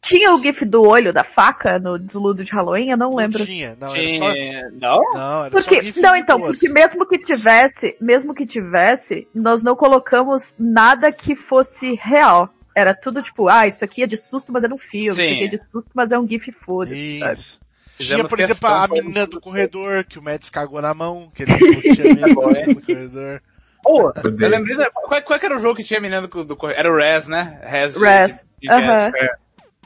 Tinha 0.00 0.32
o 0.32 0.40
gif 0.40 0.64
do 0.64 0.82
olho 0.82 1.12
da 1.12 1.24
faca 1.24 1.78
no 1.80 1.98
desludo 1.98 2.44
de 2.44 2.52
Halloween? 2.52 2.90
Eu 2.90 2.96
não 2.96 3.14
lembro. 3.14 3.40
Não 3.40 3.46
tinha, 3.46 3.76
não, 3.80 3.88
era 3.88 4.10
só... 4.10 4.32
Tinha... 4.32 4.68
Não? 4.80 5.00
Não, 5.12 5.44
era 5.46 5.50
só 5.50 5.56
Porque, 5.58 5.82
GIF 5.82 6.00
não, 6.00 6.14
então, 6.16 6.40
porque 6.40 6.68
mesmo 6.68 7.04
que 7.06 7.18
tivesse, 7.18 7.96
mesmo 8.00 8.32
que 8.32 8.46
tivesse, 8.46 9.26
nós 9.34 9.62
não 9.64 9.74
colocamos 9.74 10.54
nada 10.58 11.10
que 11.10 11.34
fosse 11.34 11.94
real. 12.00 12.48
Era 12.74 12.94
tudo 12.94 13.22
tipo, 13.22 13.48
ah, 13.48 13.66
isso 13.66 13.84
aqui 13.84 14.02
é 14.02 14.06
de 14.06 14.16
susto, 14.16 14.52
mas 14.52 14.64
é 14.64 14.68
um 14.68 14.78
filme, 14.78 15.08
isso 15.08 15.20
Sim. 15.20 15.34
aqui 15.34 15.44
é 15.44 15.48
de 15.48 15.58
susto, 15.58 15.88
mas 15.94 16.12
é 16.12 16.18
um 16.18 16.26
gif 16.28 16.52
foda-se, 16.52 17.18
sabe? 17.18 17.32
Isso. 17.34 17.60
Tinha, 17.96 18.08
Fizemos 18.08 18.30
por 18.30 18.38
exemplo, 18.38 18.68
a 18.68 18.86
menina 18.86 19.26
do 19.26 19.40
corredor, 19.40 20.04
que 20.04 20.18
o 20.18 20.22
Mads 20.22 20.50
cagou 20.50 20.80
na 20.80 20.94
mão, 20.94 21.32
que 21.34 21.42
ele 21.42 21.52
não 21.58 21.82
tinha 21.82 22.28
no 22.28 22.80
corredor. 22.82 23.42
Pô, 23.82 24.12
Deus. 24.12 24.40
eu 24.40 24.48
lembrei 24.48 24.76
da... 24.76 24.90
Qual, 24.90 25.22
qual 25.22 25.40
era 25.42 25.56
o 25.56 25.60
jogo 25.60 25.76
que 25.76 25.84
tinha 25.84 25.98
a 25.98 26.02
menina 26.02 26.26
do, 26.26 26.44
do 26.44 26.56
corredor? 26.56 26.78
Era 26.78 26.92
o 26.92 26.96
Res, 26.96 27.26
né? 27.26 27.60
Res. 27.64 27.94
de- 27.94 28.00
Res, 28.00 28.46
de 28.60 28.68
aham. 28.70 29.10
Res, 29.10 29.30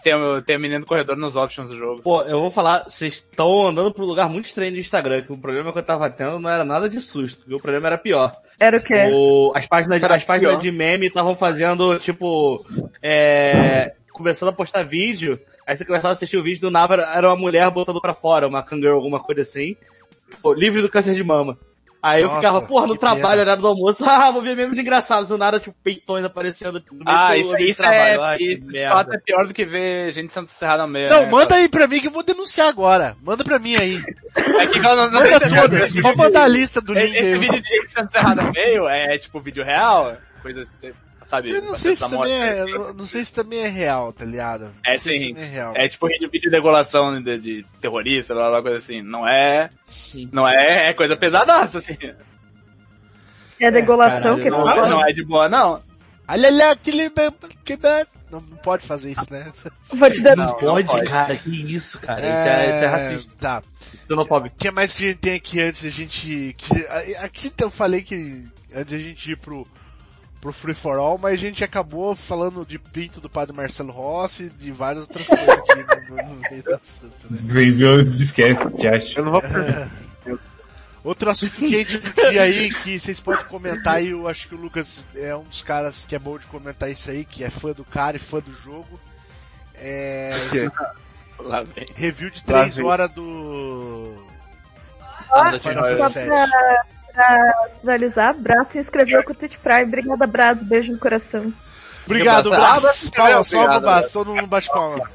Tem, 0.02 0.14
o- 0.14 0.42
tem 0.42 0.56
a 0.56 0.58
menina 0.58 0.80
do 0.80 0.86
corredor 0.86 1.16
nos 1.16 1.36
options 1.36 1.70
do 1.70 1.76
jogo. 1.76 2.02
Pô, 2.02 2.22
eu 2.22 2.40
vou 2.40 2.50
falar, 2.50 2.84
vocês 2.88 3.14
estão 3.14 3.66
andando 3.68 3.92
pra 3.92 4.02
um 4.04 4.06
lugar 4.08 4.28
muito 4.28 4.46
estranho 4.46 4.72
no 4.72 4.78
Instagram, 4.78 5.22
que 5.22 5.32
o 5.32 5.38
problema 5.38 5.72
que 5.72 5.78
eu 5.78 5.82
tava 5.82 6.10
tendo 6.10 6.38
não 6.40 6.50
era 6.50 6.64
nada 6.64 6.88
de 6.88 7.00
susto, 7.00 7.44
viu? 7.46 7.58
o 7.58 7.60
problema 7.60 7.86
era 7.86 7.98
pior. 7.98 8.32
Era 8.58 8.76
o 8.78 8.82
quê? 8.82 9.04
O, 9.12 9.52
as 9.54 9.66
páginas, 9.66 10.02
Era 10.02 10.14
as 10.16 10.24
páginas 10.24 10.52
pior. 10.54 10.60
de 10.60 10.70
meme 10.72 11.06
estavam 11.06 11.34
fazendo, 11.36 11.98
tipo, 11.98 12.64
é, 13.00 13.94
começando 14.12 14.48
a 14.50 14.52
postar 14.52 14.82
vídeo, 14.84 15.38
aí 15.66 15.76
você 15.76 15.84
começava 15.84 16.08
a 16.08 16.12
assistir 16.12 16.36
o 16.36 16.42
vídeo, 16.42 16.70
do 16.70 16.76
era- 16.76 17.14
era 17.16 17.28
uma 17.28 17.36
mulher 17.36 17.70
botando 17.70 18.00
pra 18.00 18.14
fora, 18.14 18.46
uma 18.48 18.62
kangaroo, 18.62 18.96
alguma 18.96 19.20
coisa 19.20 19.42
assim, 19.42 19.76
pô, 20.42 20.52
livre 20.52 20.82
do 20.82 20.88
câncer 20.88 21.14
de 21.14 21.24
mama. 21.24 21.58
Aí 22.02 22.20
eu 22.20 22.26
Nossa, 22.26 22.40
ficava, 22.40 22.62
porra, 22.62 22.86
no 22.88 22.96
trabalho, 22.96 23.22
pena. 23.22 23.42
horário 23.42 23.62
do 23.62 23.68
almoço, 23.68 24.02
ah, 24.10 24.30
vou 24.32 24.42
ver 24.42 24.56
memes 24.56 24.76
engraçados, 24.76 25.28
do 25.28 25.38
nada, 25.38 25.60
tipo, 25.60 25.76
peitões 25.84 26.24
aparecendo 26.24 26.82
no 26.90 27.04
meio 27.04 27.04
Ah, 27.06 27.36
isso, 27.36 27.56
isso 27.58 27.84
é, 27.84 28.16
Ai, 28.18 28.38
que 28.38 28.52
isso 28.52 28.62
de 28.66 28.72
merda. 28.72 28.96
fato 28.96 29.14
é 29.14 29.18
pior 29.18 29.46
do 29.46 29.54
que 29.54 29.64
ver 29.64 30.10
gente 30.12 30.32
sendo 30.32 30.48
cerrada 30.48 30.84
meio. 30.84 31.08
Não, 31.08 31.20
né, 31.22 31.30
manda 31.30 31.50
cara? 31.50 31.60
aí 31.60 31.68
pra 31.68 31.86
mim 31.86 32.00
que 32.00 32.08
eu 32.08 32.10
vou 32.10 32.24
denunciar 32.24 32.66
agora. 32.66 33.16
Manda 33.22 33.44
pra 33.44 33.58
mim 33.60 33.76
aí. 33.76 34.00
É 34.34 34.66
que 34.66 34.78
eu 34.78 34.82
não, 34.82 34.96
não 34.96 35.20
Manda 35.20 35.38
se 35.38 35.54
todas. 35.54 36.00
Pode 36.00 36.16
mandar 36.16 36.44
a 36.44 36.48
lista 36.48 36.80
do 36.80 36.94
link 36.94 37.14
Esse 37.14 37.38
vídeo 37.38 37.62
de 37.62 37.68
gente 37.68 37.92
sendo 37.92 38.10
cerrada 38.10 38.50
meio 38.50 38.88
é 38.88 39.18
tipo 39.18 39.40
vídeo 39.40 39.62
real? 39.62 40.16
Coisa 40.40 40.62
assim, 40.62 40.92
sabe? 41.26 41.50
Eu 41.50 41.62
não 41.62 41.76
sei 41.76 41.96
se 41.96 42.08
também 42.08 42.32
é, 42.32 42.62
eu 42.62 42.94
não- 42.94 43.06
sei 43.06 43.24
se 43.24 43.32
também 43.32 43.60
é 43.60 43.68
real, 43.68 44.12
tá 44.12 44.24
ligado? 44.24 44.70
É 44.84 44.96
se 44.98 45.12
sim, 45.12 45.34
é 45.36 45.44
real. 45.44 45.72
é 45.76 45.88
tipo 45.88 46.06
vídeo 46.08 46.30
de 46.30 46.50
degolação 46.50 47.20
de, 47.22 47.38
de 47.38 47.66
terrorista, 47.80 48.34
blá, 48.34 48.62
coisa 48.62 48.78
assim. 48.78 49.02
Não 49.02 49.26
é, 49.26 49.70
não 50.32 50.48
é, 50.48 50.88
é 50.90 50.92
coisa 50.92 51.16
pesadaça, 51.16 51.78
assim. 51.78 51.96
É 53.60 53.70
degolação 53.70 54.36
caralho, 54.36 54.42
que 54.42 54.50
não? 54.50 54.64
Não, 54.64 54.90
não 54.90 55.06
é 55.06 55.12
de 55.12 55.24
boa, 55.24 55.48
não. 55.48 55.80
Olha 56.28 56.50
lá, 56.50 56.70
aquele... 56.70 57.10
que 57.64 57.76
dá- 57.76 58.06
Não, 58.30 58.40
pode 58.40 58.86
fazer 58.86 59.10
isso, 59.10 59.26
né? 59.30 59.52
Vou 59.92 60.10
te 60.10 60.22
dar. 60.22 60.36
Não, 60.36 60.46
não 60.46 60.56
Pode, 60.58 60.86
pode. 60.86 61.10
cara, 61.10 61.36
que 61.36 61.50
isso, 61.74 61.98
cara, 61.98 62.20
isso, 62.20 62.28
é, 62.28 62.64
isso 62.70 62.84
é 62.84 62.86
racista, 62.86 63.34
Tá. 63.38 63.62
O 64.08 64.50
que 64.50 64.70
mais 64.70 64.94
que 64.94 65.04
a 65.04 65.08
gente 65.08 65.18
tem 65.18 65.34
aqui 65.34 65.60
antes 65.60 65.82
da 65.84 65.90
gente... 65.90 66.54
Que, 66.56 66.86
aqui 67.20 67.52
eu 67.60 67.70
falei 67.70 68.02
que 68.02 68.44
antes 68.74 68.92
da 68.92 68.98
gente 68.98 69.32
ir 69.32 69.36
pro, 69.36 69.66
pro 70.42 70.52
Free 70.52 70.74
For 70.74 70.98
All, 70.98 71.18
mas 71.18 71.34
a 71.34 71.36
gente 71.36 71.62
acabou 71.62 72.16
falando 72.16 72.66
de 72.66 72.76
pinto 72.76 73.20
do 73.20 73.30
padre 73.30 73.54
Marcelo 73.56 73.92
Rossi 73.92 74.46
e 74.46 74.50
de 74.50 74.72
várias 74.72 75.04
outras 75.04 75.28
coisas 75.28 75.48
aqui 75.48 76.10
no, 76.10 76.16
no 76.16 76.50
meio 76.50 76.62
do 76.64 76.74
assunto, 76.74 77.26
né? 77.30 77.38
Esquece, 78.12 78.68
te 78.72 78.88
acha. 78.88 79.20
Eu 79.20 79.24
não 79.24 79.32
vou 79.32 79.42
Outro 81.04 81.30
assunto 81.30 81.54
que 81.54 81.64
a 81.64 81.78
gente 81.78 81.98
podia 81.98 82.42
aí, 82.42 82.72
que 82.74 82.98
vocês 82.98 83.20
podem 83.20 83.44
comentar 83.46 84.02
e 84.02 84.10
eu 84.10 84.26
acho 84.26 84.48
que 84.48 84.54
o 84.54 84.58
Lucas 84.58 85.06
é 85.16 85.34
um 85.34 85.44
dos 85.44 85.62
caras 85.62 86.04
que 86.06 86.14
é 86.14 86.18
bom 86.18 86.36
de 86.36 86.46
comentar 86.46 86.90
isso 86.90 87.10
aí, 87.10 87.24
que 87.24 87.42
é 87.42 87.50
fã 87.50 87.72
do 87.72 87.84
cara 87.84 88.16
e 88.16 88.20
fã 88.20 88.40
do 88.40 88.52
jogo. 88.52 89.00
É. 89.76 90.30
Lá 91.38 91.62
vem. 91.62 91.86
Review 91.94 92.30
de 92.30 92.42
Lá 92.48 92.62
3 92.62 92.76
vem. 92.76 92.84
horas 92.84 93.10
do. 93.10 94.12
Tim 95.52 95.58
Final. 95.58 95.84
Fantasy 95.84 96.20
pra, 97.12 97.52
finalizar, 97.80 98.34
Brato 98.36 98.72
se 98.72 98.78
inscreveu 98.78 99.22
com 99.24 99.32
o 99.32 99.34
Twitch 99.34 99.56
Prime. 99.58 99.84
Obrigada, 99.84 100.26
Brato. 100.26 100.64
Beijo 100.64 100.92
no 100.92 100.98
coração. 100.98 101.52
Obrigado. 102.04 102.50
Braz. 102.50 103.06
Obrigado, 103.06 103.44
palmas, 103.50 103.80
Braz. 103.82 104.12
Todo 104.12 104.34
mundo 104.34 104.46
bate 104.48 104.68
palma. 104.68 105.08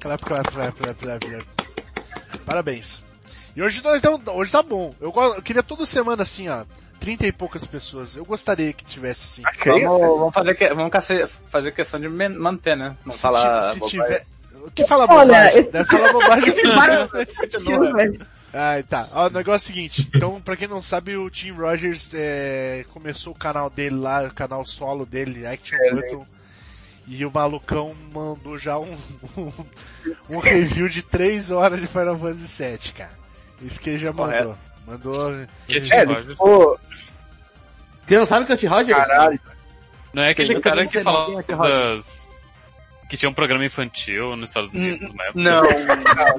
Clap, 0.00 0.22
clap, 0.24 0.48
clap, 0.52 0.72
clap, 0.76 0.94
clap, 0.94 1.20
clap. 1.26 1.44
Parabéns. 2.46 3.02
E 3.56 3.62
hoje 3.62 3.82
nós 3.82 4.00
deu, 4.00 4.20
hoje 4.34 4.52
tá 4.52 4.62
bom. 4.62 4.94
Eu, 5.00 5.12
eu 5.14 5.42
queria 5.42 5.62
toda 5.62 5.84
semana 5.84 6.22
assim, 6.22 6.48
ó. 6.48 6.64
Trinta 6.98 7.26
e 7.26 7.32
poucas 7.32 7.66
pessoas. 7.66 8.16
Eu 8.16 8.24
gostaria 8.24 8.72
que 8.72 8.84
tivesse 8.84 9.42
assim. 9.42 9.58
Vamos, 9.64 10.00
vamos 10.18 10.34
fazer, 10.34 10.54
que, 10.54 10.68
vamos 10.74 10.90
fazer 11.48 11.72
questão 11.72 11.98
de 11.98 12.08
manter, 12.08 12.76
né? 12.76 12.94
Não 13.04 13.12
Se, 13.12 13.20
falar. 13.20 13.60
ti- 13.60 13.72
se 13.74 13.78
bobagem. 13.80 14.00
tiver. 14.02 14.24
O 14.62 14.70
que 14.70 14.86
fala 14.86 15.06
Olha, 15.08 15.24
bobagem? 15.26 15.58
esse- 15.58 15.72
Deve 15.72 15.84
falar 15.90 16.12
bobagem. 16.12 16.48
Esse 16.50 16.62
velho. 17.92 18.26
Ah, 18.52 18.82
tá. 18.88 19.08
Ó, 19.12 19.26
o 19.26 19.30
negócio 19.30 19.52
é 19.52 19.56
o 19.56 19.74
seguinte. 19.74 20.10
Então, 20.14 20.40
pra 20.40 20.56
quem 20.56 20.66
não 20.66 20.82
sabe, 20.82 21.16
o 21.16 21.30
Tim 21.30 21.52
Rogers 21.52 22.10
é, 22.14 22.84
começou 22.92 23.32
o 23.32 23.38
canal 23.38 23.70
dele 23.70 23.96
lá, 23.96 24.24
o 24.24 24.34
canal 24.34 24.64
solo 24.64 25.06
dele, 25.06 25.46
Action 25.46 25.78
Button. 25.92 26.26
E 27.06 27.24
o 27.24 27.30
malucão 27.30 27.94
mandou 28.12 28.56
já 28.58 28.78
um, 28.78 28.92
um, 29.36 29.52
um 30.28 30.38
review 30.38 30.88
de 30.88 31.02
3 31.02 31.50
horas 31.50 31.80
de 31.80 31.86
Final 31.86 32.18
Fantasy 32.18 32.62
VII, 32.62 32.92
cara. 32.92 33.18
Isso 33.62 33.80
que 33.80 33.90
ele 33.90 33.98
já 33.98 34.12
mandou. 34.12 34.26
Correto. 34.26 34.58
Mandou. 34.86 35.46
Que 35.66 35.76
é 35.76 35.80
Tim 35.80 35.92
É, 35.92 36.04
Rogers. 36.04 36.36
Pô, 36.36 36.78
você 38.06 38.18
não 38.18 38.26
sabe 38.26 38.46
que 38.46 38.52
é 38.52 38.54
o 38.54 38.58
T. 38.58 38.66
Rogers? 38.66 38.98
Caralho. 38.98 39.40
Não 40.12 40.22
é 40.24 40.30
aquele 40.30 40.60
cara 40.60 40.84
que 40.84 40.92
quem 40.92 41.00
é 41.00 41.04
Tim 41.04 41.54
Rogers. 41.54 41.58
das... 41.58 42.29
Que 43.10 43.16
tinha 43.16 43.28
um 43.28 43.34
programa 43.34 43.64
infantil 43.64 44.36
nos 44.36 44.50
Estados 44.50 44.72
Unidos 44.72 45.12
na 45.12 45.24
época. 45.24 45.40
Não, 45.40 45.62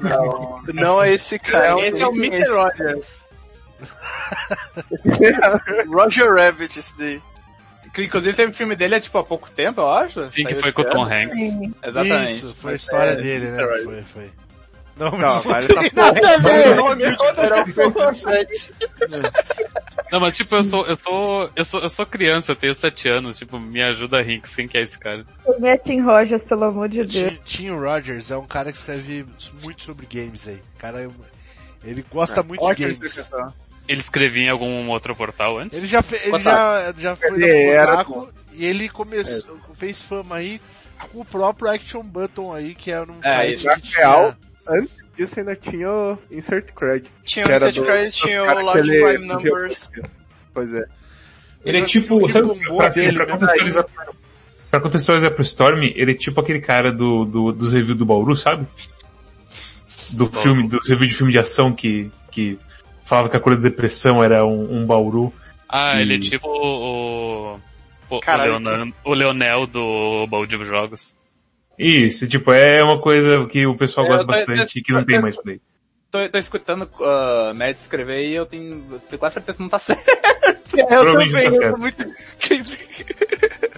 não. 0.00 0.62
Não 0.72 1.02
é 1.02 1.12
esse 1.12 1.38
cara. 1.38 1.78
Esse 1.86 2.02
é 2.02 2.06
o 2.06 2.14
Mr. 2.14 2.48
Rogers. 2.48 3.24
Roger 5.86 6.32
Rabbit, 6.32 6.78
esse 6.78 6.98
daí. 6.98 7.20
Que 7.92 8.04
inclusive 8.04 8.34
teve 8.34 8.52
filme 8.52 8.74
dele 8.74 8.94
há 8.94 9.00
tipo 9.00 9.18
há 9.18 9.24
pouco 9.24 9.50
tempo, 9.50 9.82
eu 9.82 9.92
acho. 9.92 10.30
Sim, 10.30 10.46
que 10.46 10.54
foi 10.54 10.72
com 10.72 10.80
o 10.80 10.84
Tom. 10.84 11.04
Hanks. 11.04 11.38
Exatamente. 11.84 12.30
Isso, 12.30 12.54
foi 12.54 12.72
a 12.72 12.76
história 12.76 13.10
é, 13.10 13.16
dele, 13.16 13.50
né? 13.50 13.62
Foi, 13.62 14.02
foi. 14.02 14.30
Não, 14.96 15.10
Não, 15.10 15.18
não 15.18 15.42
mas 15.44 15.64
essa 15.68 15.74
nada 15.94 16.34
a 16.34 16.38
ver. 16.38 17.14
Era 17.36 17.62
o 17.62 17.66
Fantasy 17.66 18.24
VII. 18.24 19.22
Não, 20.10 20.20
mas 20.20 20.36
tipo, 20.36 20.54
eu 20.54 20.64
sou, 20.64 20.86
eu 20.86 20.96
sou, 20.96 21.50
eu 21.56 21.64
sou, 21.64 21.80
eu 21.80 21.88
sou 21.88 22.06
criança, 22.06 22.52
eu 22.52 22.56
tenho 22.56 22.74
7 22.74 23.08
anos, 23.08 23.38
tipo, 23.38 23.58
me 23.58 23.82
ajuda 23.82 24.18
a 24.18 24.22
rir, 24.22 24.40
quem 24.54 24.68
que 24.68 24.76
é 24.78 24.82
esse 24.82 24.98
cara? 24.98 25.24
Também 25.44 25.70
é 25.70 25.76
Tim 25.76 26.00
Rogers, 26.00 26.42
pelo 26.44 26.64
amor 26.64 26.88
de 26.88 27.04
Deus. 27.04 27.32
Tim- 27.32 27.40
Tim 27.44 27.70
Rogers 27.70 28.30
é 28.30 28.36
um 28.36 28.46
cara 28.46 28.70
que 28.72 28.78
escreve 28.78 29.24
muito 29.62 29.82
sobre 29.82 30.06
games 30.06 30.46
aí. 30.48 30.60
Cara, 30.78 31.08
ele 31.84 32.04
gosta 32.10 32.42
muito 32.42 32.60
de 32.74 32.82
games. 32.82 33.30
Ele 33.88 34.00
escrevia 34.00 34.44
em 34.44 34.48
algum 34.48 34.88
outro 34.90 35.14
portal 35.16 35.58
antes? 35.58 35.78
Ele 35.78 35.88
já, 35.88 36.02
fe, 36.02 36.16
ele 36.24 36.38
já, 36.38 36.92
já 36.96 37.16
foi 37.16 37.42
Ele 37.42 37.72
no 37.76 37.86
Kotaku 37.86 38.28
e 38.52 38.64
ele 38.64 38.88
começou, 38.88 39.58
fez 39.74 40.00
fama 40.00 40.36
aí 40.36 40.60
com 41.10 41.20
o 41.20 41.24
próprio 41.24 41.68
Action 41.68 42.02
Button 42.04 42.54
aí, 42.54 42.74
que 42.76 42.92
era 42.92 43.10
um 43.10 43.18
É, 43.22 43.56
site 43.56 43.62
que 43.62 43.68
é 43.68 43.76
tinha... 43.80 44.36
real. 44.66 44.84
Isso 45.18 45.38
ainda 45.38 45.54
tinha 45.54 45.90
o 45.90 46.18
Insert 46.30 46.72
Credit. 46.72 47.10
Tinha 47.24 47.44
o 47.44 47.48
Que 47.48 47.54
era 47.54 47.68
Insert 47.68 47.74
do- 47.76 47.84
Credit, 47.84 48.20
do 48.20 48.26
tinha 48.26 48.42
o 48.42 48.72
que 48.72 48.78
ele 48.78 49.02
Prime 49.02 49.26
Numbers. 49.26 49.90
Pois 50.54 50.74
é. 50.74 50.84
Ele 51.64 51.78
é 51.78 51.82
tipo, 51.84 52.16
o 52.16 52.26
que 52.26 52.32
sabe, 52.32 52.46
bombou 52.48 52.76
pra, 52.78 52.88
dele, 52.88 53.16
pra 53.16 53.26
né? 53.26 53.32
contextualizar, 53.32 53.86
pra 54.70 54.80
contextualizar 54.80 55.30
pro 55.32 55.42
Storm, 55.42 55.82
ele 55.94 56.10
é 56.12 56.14
tipo 56.14 56.40
aquele 56.40 56.60
cara 56.60 56.90
do, 56.92 57.24
do, 57.24 57.52
dos 57.52 57.72
reviews 57.72 57.96
do 57.96 58.04
Bauru, 58.04 58.34
sabe? 58.36 58.66
Do 60.10 60.26
filme, 60.26 60.66
dos 60.68 60.88
reviews 60.88 61.10
de 61.12 61.16
filme 61.16 61.32
de 61.32 61.38
ação 61.38 61.72
que, 61.72 62.10
que 62.30 62.58
falava 63.04 63.28
que 63.28 63.36
a 63.36 63.40
cura 63.40 63.56
da 63.56 63.62
depressão 63.62 64.22
era 64.24 64.44
um, 64.44 64.78
um 64.78 64.86
Bauru. 64.86 65.32
Ah, 65.68 66.00
ele 66.00 66.14
é 66.14 66.16
E- 66.16 66.20
tipo 66.20 66.48
o... 66.48 67.56
O, 68.10 68.16
o, 68.16 68.20
Caralho, 68.20 68.58
Leonan- 68.58 68.92
o 69.04 69.14
Leonel 69.14 69.66
do 69.66 70.26
baú 70.26 70.46
de 70.46 70.62
jogos. 70.64 71.14
Isso, 71.82 72.28
tipo, 72.28 72.52
é 72.52 72.82
uma 72.82 73.00
coisa 73.00 73.46
que 73.46 73.66
o 73.66 73.76
pessoal 73.76 74.06
É, 74.06 74.10
gosta 74.10 74.22
eu 74.22 74.26
tô- 74.26 74.32
bastante 74.32 74.78
e 74.78 74.82
que 74.82 74.92
não 74.92 75.04
tem 75.04 75.20
mais 75.20 75.36
play. 75.36 75.60
Tô, 76.10 76.28
tô 76.28 76.38
escutando 76.38 76.82
uh, 77.00 77.54
Matt 77.54 77.78
escrever 77.80 78.24
e 78.28 78.34
eu 78.34 78.44
tenho, 78.46 78.84
eu 78.92 78.98
tenho 79.00 79.18
quase 79.18 79.34
certeza 79.34 79.56
que 79.56 79.62
não 79.62 79.70
tá 79.70 79.78
certo. 79.78 80.02
Eu 80.74 80.86
Provavelmente 80.88 81.32
também, 81.32 81.44
tá 81.44 81.50
eu 81.50 81.52
certo. 81.52 81.74
tô 81.74 81.78
muito... 81.80 82.02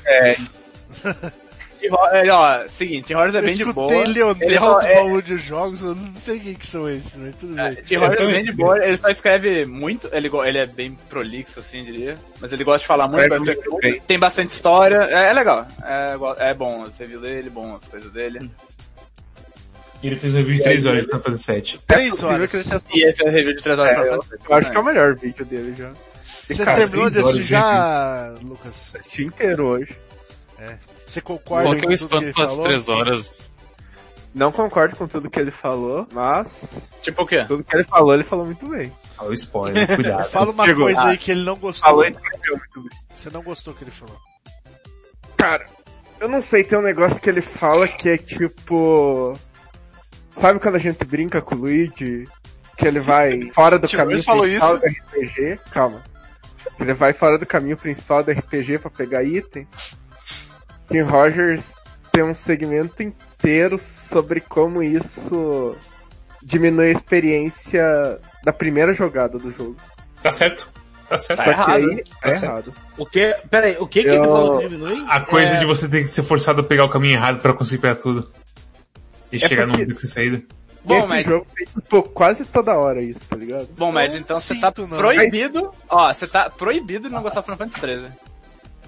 E, 0.07 0.37
É, 2.13 2.31
ó, 2.31 2.69
seguinte, 2.69 3.07
Tim 3.09 3.15
Rogers 3.15 3.35
é 3.35 3.39
Eu 3.39 3.43
bem 3.43 3.57
de 3.57 3.65
boa. 3.73 3.93
escutei 3.93 4.13
Leonel 4.15 4.37
Ele 4.49 4.59
só 4.59 4.79
do 4.81 4.87
é- 4.87 4.95
baú 4.95 5.23
de 5.23 5.37
jogos, 5.39 5.83
eu 5.83 5.95
não 5.95 6.05
sei 6.15 6.41
quem 6.41 6.55
que 6.55 6.67
são 6.67 6.89
esses, 6.89 7.17
mas 7.17 7.35
tudo 7.35 7.55
bem. 7.55 7.75
Tim 7.85 7.97
Rogers 7.97 8.21
é 8.21 8.27
bem 8.27 8.45
de 8.45 8.53
boa, 8.53 8.85
ele 8.85 8.97
só 8.97 9.09
escreve 9.09 9.65
muito, 9.67 10.09
ele, 10.13 10.31
ele 10.47 10.59
é 10.59 10.67
bem 10.67 10.97
prolixo, 11.09 11.61
assim, 11.61 11.85
diria. 11.85 12.17
Mas 12.41 12.53
ele 12.53 12.65
gosta 12.65 12.81
de 12.81 12.87
falar 12.87 13.09
muito, 13.09 13.29
muito 13.39 14.01
tem 14.07 14.19
bastante 14.19 14.51
história, 14.51 14.97
é, 15.11 15.31
é 15.31 15.33
legal. 15.33 15.67
É, 15.83 16.51
é 16.51 16.55
bom 16.55 16.83
os 16.83 16.97
reviews 16.97 17.23
dele, 17.23 17.51
bom 17.51 17.75
as 17.77 17.89
coisas 17.89 18.11
dele. 18.11 18.51
E 20.03 20.07
ele 20.07 20.17
fez 20.17 20.35
um 20.35 20.37
review 20.37 20.55
de 20.57 20.63
3 20.63 20.85
horas 20.87 21.01
de 21.01 21.07
Final 21.07 21.23
Fantasy 21.23 21.53
VII. 21.53 21.81
Três 21.87 22.11
possível 22.11 22.29
horas. 22.35 22.51
que 22.51 22.57
ele 22.57 22.65
tenha- 22.65 22.83
E 22.95 23.05
é 23.05 23.29
o 23.29 23.33
review 23.33 23.55
de 23.57 23.63
3 23.63 23.79
horas 23.79 23.93
É, 23.93 23.95
pra 23.95 24.05
eu, 24.07 24.13
eu 24.51 24.55
acho 24.57 24.71
que 24.71 24.77
é 24.77 24.81
o 24.81 24.85
melhor 24.85 25.15
vídeo 25.17 25.45
dele 25.47 25.75
já. 25.79 25.91
Você 26.47 26.63
Cara, 26.63 26.77
terminou 26.77 27.09
de 27.09 27.21
assistir 27.21 27.43
já, 27.45 28.35
Lucas? 28.43 28.95
Assisti 28.97 29.25
inteiro 29.25 29.65
hoje. 29.67 29.97
Você 31.07 31.21
concorda 31.21 31.69
Qual 31.69 31.77
que 31.77 31.87
o 31.87 31.89
com 31.91 31.97
tudo 31.97 32.09
que 32.19 32.25
ele 32.25 32.33
com 32.33 32.47
falou? 32.49 32.65
3 32.65 32.89
horas? 32.89 33.51
Não 34.35 34.51
concordo 34.51 34.97
com 34.97 35.07
tudo 35.07 35.31
que 35.31 35.39
ele 35.39 35.53
falou, 35.53 36.09
mas 36.13 36.91
Tipo 37.03 37.23
o 37.23 37.27
quê? 37.27 37.45
tudo 37.47 37.63
que 37.63 37.77
ele 37.77 37.85
falou, 37.85 38.15
ele 38.15 38.25
falou 38.25 38.45
muito 38.45 38.67
bem. 38.67 38.91
Olha 39.19 39.31
o 39.31 39.35
spoiler, 39.35 39.87
cuidado. 39.95 40.29
Fala 40.29 40.51
uma 40.51 40.65
Chegou. 40.65 40.85
coisa 40.87 41.01
Ah. 41.01 41.09
aí 41.11 41.17
que 41.19 41.31
ele 41.31 41.45
não 41.45 41.57
gostou. 41.57 41.89
Falou 41.89 42.05
e 42.05 42.09
escreveu 42.11 42.57
muito 42.57 42.81
bem. 42.83 42.99
Você 43.15 43.31
não 43.31 43.43
gostou 43.43 43.75
que 43.75 43.85
ele 43.85 43.91
falou. 43.93 44.17
Cara, 45.37 45.65
eu 46.21 46.29
não 46.29 46.43
sei, 46.43 46.65
tem 46.65 46.77
um 46.79 46.83
negócio 46.83 47.21
que 47.21 47.31
ele 47.31 47.41
fala 47.43 47.87
que 47.87 48.09
é 48.09 48.17
tipo. 48.17 49.39
Sabe 50.31 50.59
quando 50.59 50.75
a 50.77 50.81
gente 50.81 51.05
brinca 51.05 51.41
com 51.41 51.55
o 51.55 51.59
Luigi? 51.59 52.25
Que 52.77 52.89
ele 52.89 52.99
vai 52.99 53.41
fora 53.55 53.79
do 53.79 53.87
Tio 53.87 53.99
caminho 53.99 54.17
principal 54.17 54.45
isso? 54.47 54.79
do 54.79 54.85
RPG? 54.87 55.61
Calma. 55.71 56.03
Ele 56.81 56.93
vai 56.93 57.13
fora 57.13 57.39
do 57.39 57.47
caminho 57.47 57.77
principal 57.77 58.25
do 58.25 58.33
RPG 58.33 58.79
pra 58.79 58.91
pegar 58.91 59.23
item. 59.23 59.69
Tim 60.89 61.01
Rogers 61.03 61.75
tem 62.13 62.23
um 62.23 62.35
segmento 62.35 63.03
inteiro 63.03 63.79
sobre 63.79 64.41
como 64.41 64.83
isso 64.83 65.77
diminui 66.43 66.89
a 66.89 66.93
experiência 66.93 68.21
da 68.45 68.53
primeira 68.53 68.93
jogada 68.93 69.39
do 69.39 69.51
jogo. 69.51 69.77
Tá 70.23 70.31
certo, 70.31 70.69
tá 71.09 71.17
certo. 71.19 71.39
Tá 71.39 71.45
Só 71.45 71.51
errado, 71.51 71.65
que 71.67 71.73
aí 71.73 71.87
né? 71.87 72.03
é 72.23 72.31
certo. 72.31 72.45
errado. 72.45 72.75
O 72.99 73.07
que? 73.07 73.35
Pera 73.51 73.67
aí, 73.67 73.77
o 73.79 73.87
que 73.87 74.03
que 74.03 74.09
Eu- 74.09 74.15
ele 74.15 74.27
falou 74.27 74.59
que 74.61 74.69
diminui? 74.69 75.05
A 75.09 75.21
coisa 75.21 75.55
É. 75.55 75.59
de 75.59 75.65
você 75.67 75.89
ter 75.89 76.03
que 76.03 76.09
ser 76.09 76.23
forçado 76.23 76.61
a 76.61 76.65
pegar 76.65 76.85
o 76.85 76.89
caminho 76.89 77.15
errado 77.15 77.41
pra 77.41 77.53
conseguir 77.53 77.81
pegar 77.83 77.97
tudo. 77.97 78.31
E 79.33 79.37
É 79.37 79.39
chegar 79.49 79.67
num 79.67 79.73
porque- 79.73 79.87
beco 79.87 80.01
sem 80.01 80.11
saída. 80.11 80.43
Bom, 80.85 80.99
Esse 80.99 81.09
mas, 81.09 81.25
jogo 81.25 81.47
tem 81.57 81.67
tipo, 81.67 82.03
quase 82.03 82.45
toda 82.45 82.75
hora 82.77 83.01
isso, 83.03 83.21
tá 83.27 83.35
ligado? 83.37 83.67
bom, 83.77 83.91
mas 83.91 84.15
então 84.15 84.39
você 84.39 84.55
tá 84.55 84.71
não. 84.77 84.87
proibido, 84.87 85.73
ó, 85.89 86.13
você 86.13 86.27
tá 86.27 86.51
proibido 86.51 87.09
de 87.09 87.15
não 87.15 87.23
gostar 87.23 87.41
do 87.41 87.45
Final 87.45 87.57
Fantasy 87.57 87.81
13. 87.81 88.09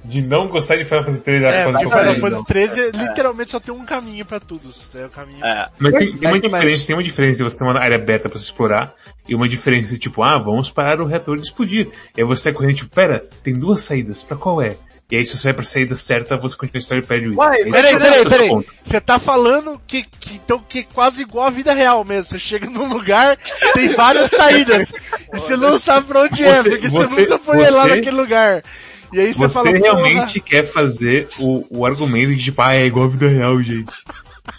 De 0.06 0.22
não 0.22 0.46
gostar 0.46 0.76
de 0.76 0.84
Final 0.84 1.04
Fantasy 1.04 1.24
3 1.24 1.42
era 1.42 1.56
É, 1.56 1.64
mas 1.66 1.76
que 1.76 1.84
eu 1.84 1.90
Final. 1.90 2.14
Fantasy. 2.16 2.44
13 2.46 2.90
literalmente 2.92 3.50
só 3.50 3.60
tem 3.60 3.74
um 3.74 3.84
caminho 3.84 4.24
pra 4.24 4.38
tudo. 4.38 4.72
É 4.94 5.04
o 5.06 5.10
caminho. 5.10 5.44
É. 5.44 5.68
Mas 5.78 5.92
tem, 5.94 6.16
tem 6.16 6.28
uma 6.28 6.40
diferença, 6.40 6.86
tem 6.86 6.96
uma 6.96 7.02
diferença 7.02 7.38
de 7.38 7.44
você 7.44 7.58
ter 7.58 7.64
uma 7.64 7.78
área 7.80 7.96
aberta 7.96 8.28
pra 8.28 8.38
se 8.38 8.44
explorar 8.44 8.92
e 9.28 9.34
uma 9.34 9.48
diferença 9.48 9.90
de 9.92 9.98
tipo, 9.98 10.22
ah, 10.22 10.38
vamos 10.38 10.70
parar 10.70 11.00
o 11.00 11.06
reator 11.06 11.36
de 11.36 11.42
explodir. 11.42 11.88
E 12.16 12.20
aí 12.20 12.26
você 12.26 12.44
sai 12.44 12.52
correndo 12.52 12.76
tipo, 12.76 12.94
pera, 12.94 13.22
tem 13.42 13.54
duas 13.58 13.80
saídas, 13.82 14.22
pra 14.22 14.36
qual 14.36 14.62
é? 14.62 14.76
E 15.08 15.16
aí 15.16 15.24
se 15.24 15.36
você 15.36 15.42
sai 15.44 15.52
pra 15.52 15.64
saída 15.64 15.94
certa, 15.94 16.36
você 16.36 16.56
continua 16.56 16.78
a 16.78 16.80
história 16.80 17.00
e 17.00 17.06
perde 17.06 17.28
o 17.28 17.32
item. 17.32 17.44
Uai, 17.44 17.64
Peraí, 17.70 17.94
é 17.94 17.98
peraí, 17.98 18.24
peraí. 18.28 18.50
Você 18.82 19.00
tá 19.00 19.20
falando 19.20 19.80
que, 19.86 20.02
que, 20.02 20.34
então, 20.34 20.58
que 20.68 20.80
é 20.80 20.82
quase 20.92 21.22
igual 21.22 21.46
a 21.46 21.50
vida 21.50 21.72
real 21.72 22.04
mesmo. 22.04 22.24
Você 22.24 22.38
chega 22.40 22.68
num 22.68 22.88
lugar, 22.92 23.36
tem 23.72 23.90
várias 23.94 24.30
saídas. 24.30 24.92
e 25.32 25.38
você 25.38 25.56
não 25.56 25.78
sabe 25.78 26.08
pra 26.08 26.22
onde 26.22 26.44
é, 26.44 26.60
Você- 26.60 26.70
porque 26.70 26.88
você, 26.88 27.06
você- 27.06 27.20
nunca 27.20 27.38
foi 27.38 27.70
lá 27.70 27.82
você- 27.82 27.94
naquele 27.94 28.16
lugar. 28.16 28.64
E 29.12 29.20
aí 29.20 29.32
você, 29.32 29.40
Você 29.40 29.54
fala, 29.54 29.70
realmente 29.70 30.40
quer 30.40 30.64
fazer 30.64 31.28
o, 31.38 31.64
o 31.80 31.86
argumento 31.86 32.34
de 32.34 32.44
tipo, 32.44 32.60
ah, 32.60 32.74
é 32.74 32.86
igual 32.86 33.06
a 33.06 33.08
vida 33.08 33.28
real, 33.28 33.60
gente. 33.62 33.94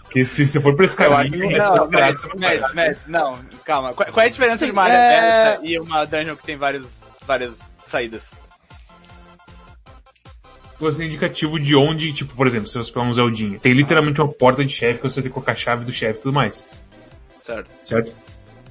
Porque 0.04 0.24
se 0.24 0.46
você 0.46 0.60
for 0.62 0.76
pra 0.76 0.86
esse 0.86 0.96
caminho, 0.96 1.52
é 1.52 1.58
Não, 1.58 1.88
graça. 1.90 2.28
mas, 2.38 2.62
mas, 2.62 2.74
mas, 2.74 3.08
não, 3.08 3.38
calma. 3.66 3.94
Qual, 3.94 4.10
qual 4.12 4.24
é 4.24 4.28
a 4.28 4.32
diferença 4.32 4.66
de 4.66 4.72
uma 4.72 4.84
área 4.84 4.94
é- 4.94 5.42
aberta 5.50 5.66
e 5.66 5.80
uma 5.80 6.06
dungeon 6.06 6.36
que 6.36 6.44
tem 6.44 6.58
várias, 6.58 7.04
várias 7.26 7.60
saídas? 7.86 8.30
Você 10.80 11.00
tem 11.00 11.08
indicativo 11.08 11.60
de 11.60 11.76
onde, 11.76 12.14
tipo, 12.14 12.36
por 12.36 12.46
exemplo, 12.46 12.68
se 12.68 12.78
você 12.78 12.92
pegar 12.92 13.06
um 13.06 13.14
Zeldinha, 13.14 13.60
tem 13.60 13.74
literalmente 13.74 14.22
uma 14.22 14.32
porta 14.32 14.64
de 14.64 14.74
chefe 14.74 15.00
que 15.02 15.10
você 15.10 15.22
tem 15.22 15.30
que 15.30 15.34
colocar 15.34 15.54
a 15.54 15.56
chave 15.56 15.84
do 15.84 15.92
chefe 15.92 16.20
e 16.20 16.22
tudo 16.22 16.34
mais. 16.34 16.68
Certo. 17.42 17.70
certo? 17.84 18.16